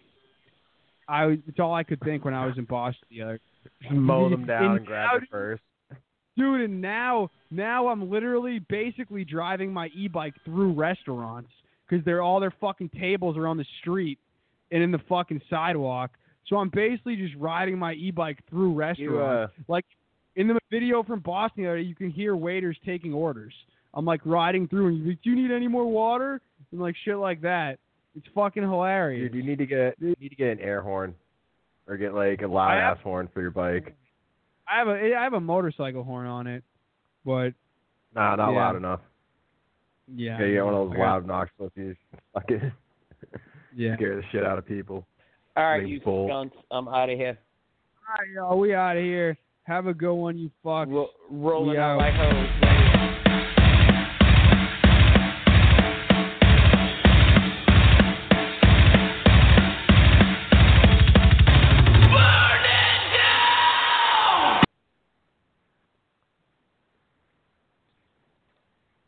I 1.08 1.26
was, 1.26 1.38
it's 1.48 1.60
all 1.60 1.74
I 1.74 1.84
could 1.84 2.00
think 2.02 2.24
when 2.24 2.34
I 2.34 2.46
was 2.46 2.58
in 2.58 2.64
Boston 2.66 3.04
the 3.12 3.22
other. 3.24 3.40
Mow 3.92 4.30
them 4.30 4.46
down 4.46 4.64
And 4.66 4.78
and 4.78 4.86
grab 4.86 5.22
it 5.24 5.30
first. 5.30 5.62
Dude, 6.40 6.62
and 6.62 6.82
now 6.82 7.30
now 7.52 7.88
I'm 7.90 8.10
literally 8.10 8.60
basically 8.70 9.24
driving 9.26 9.72
my 9.74 9.88
e-bike 9.88 10.34
through 10.46 10.74
restaurants 10.74 11.50
because 11.88 12.04
they're 12.06 12.22
all 12.22 12.40
their 12.40 12.54
fucking 12.62 12.90
tables 13.00 13.36
are 13.38 13.46
on 13.48 13.58
the 13.58 13.66
street 13.82 14.18
and 14.72 14.82
in 14.82 14.92
the 14.92 15.00
fucking 15.10 15.42
sidewalk. 15.50 16.12
So 16.48 16.56
I'm 16.58 16.70
basically 16.70 17.16
just 17.16 17.36
riding 17.36 17.78
my 17.78 17.94
e-bike 17.94 18.40
through 18.50 18.72
You, 18.72 18.76
restaurants. 18.78 19.54
uh, 19.60 19.64
like 19.68 19.86
in 20.36 20.48
the 20.48 20.58
video 20.72 21.04
from 21.04 21.20
Boston, 21.20 21.64
the 21.64 21.70
other 21.70 21.78
day, 21.80 21.84
you 21.84 21.96
can 21.96 22.10
hear 22.10 22.36
waiters 22.36 22.78
taking 22.86 23.14
orders. 23.14 23.54
I'm 23.94 24.06
like 24.06 24.22
riding 24.26 24.68
through 24.68 24.88
and 24.88 24.98
you 25.00 25.10
like, 25.10 25.22
do 25.24 25.32
you 25.32 25.36
need 25.36 25.52
any 25.54 25.68
more 25.68 25.86
water? 25.92 26.40
And 26.72 26.80
like 26.80 26.96
shit 27.04 27.18
like 27.18 27.42
that. 27.42 27.80
It's 28.16 28.28
fucking 28.34 28.64
hilarious. 28.64 29.32
dude, 29.32 29.36
you 29.36 29.44
need 29.50 29.60
to 29.60 29.66
get 29.66 29.96
you 30.00 30.16
need 30.20 30.30
to 30.30 30.36
get 30.36 30.48
an 30.50 30.60
air 30.60 30.82
horn, 30.82 31.14
or 31.88 31.98
get 31.98 32.14
like 32.14 32.42
a 32.42 32.48
loud 32.48 32.78
ass 32.78 32.98
horn 33.04 33.28
for 33.34 33.42
your 33.42 33.52
bike. 33.52 33.96
I 34.72 34.78
have 34.78 34.88
a 34.88 35.16
I 35.16 35.24
have 35.24 35.34
a 35.34 35.40
motorcycle 35.40 36.04
horn 36.04 36.28
on 36.28 36.48
it, 36.48 36.64
but 37.26 37.54
Nah, 38.16 38.36
not 38.36 38.52
Yeah. 38.52 38.58
loud 38.58 38.76
enough. 38.76 39.00
yeah, 40.16 40.40
Yeah, 40.40 40.46
you 40.46 40.54
get 40.56 40.66
one 40.66 40.74
of 40.74 40.80
those 40.88 40.94
I 40.94 40.98
got- 40.98 41.04
loud 41.04 41.18
obnoxious 41.18 41.72
you 41.76 41.96
fucking 42.34 42.72
Yeah. 43.76 43.96
scare 43.98 44.16
the 44.16 44.24
shit 44.32 44.44
out 44.46 44.58
of 44.58 44.66
people. 44.66 45.06
All 45.58 45.64
right, 45.64 45.82
Big 45.82 45.90
you 45.90 46.02
bull. 46.02 46.28
skunks, 46.28 46.58
I'm 46.72 46.88
out 46.88 47.10
of 47.10 47.18
here. 47.18 47.38
All 48.08 48.16
right, 48.18 48.30
y'all, 48.34 48.60
we 48.60 48.74
out 48.74 48.98
of 48.98 49.04
here. 49.04 49.38
Have 49.64 49.88
a 49.88 49.94
good 49.94 50.14
one, 50.16 50.38
you 50.38 50.50
fuck. 50.64 50.88
Ro- 50.88 51.10
rolling 51.30 51.72
We 51.72 51.78
out 51.78 51.92
out. 51.92 51.98
like 52.00 52.14
hoes. 52.16 52.69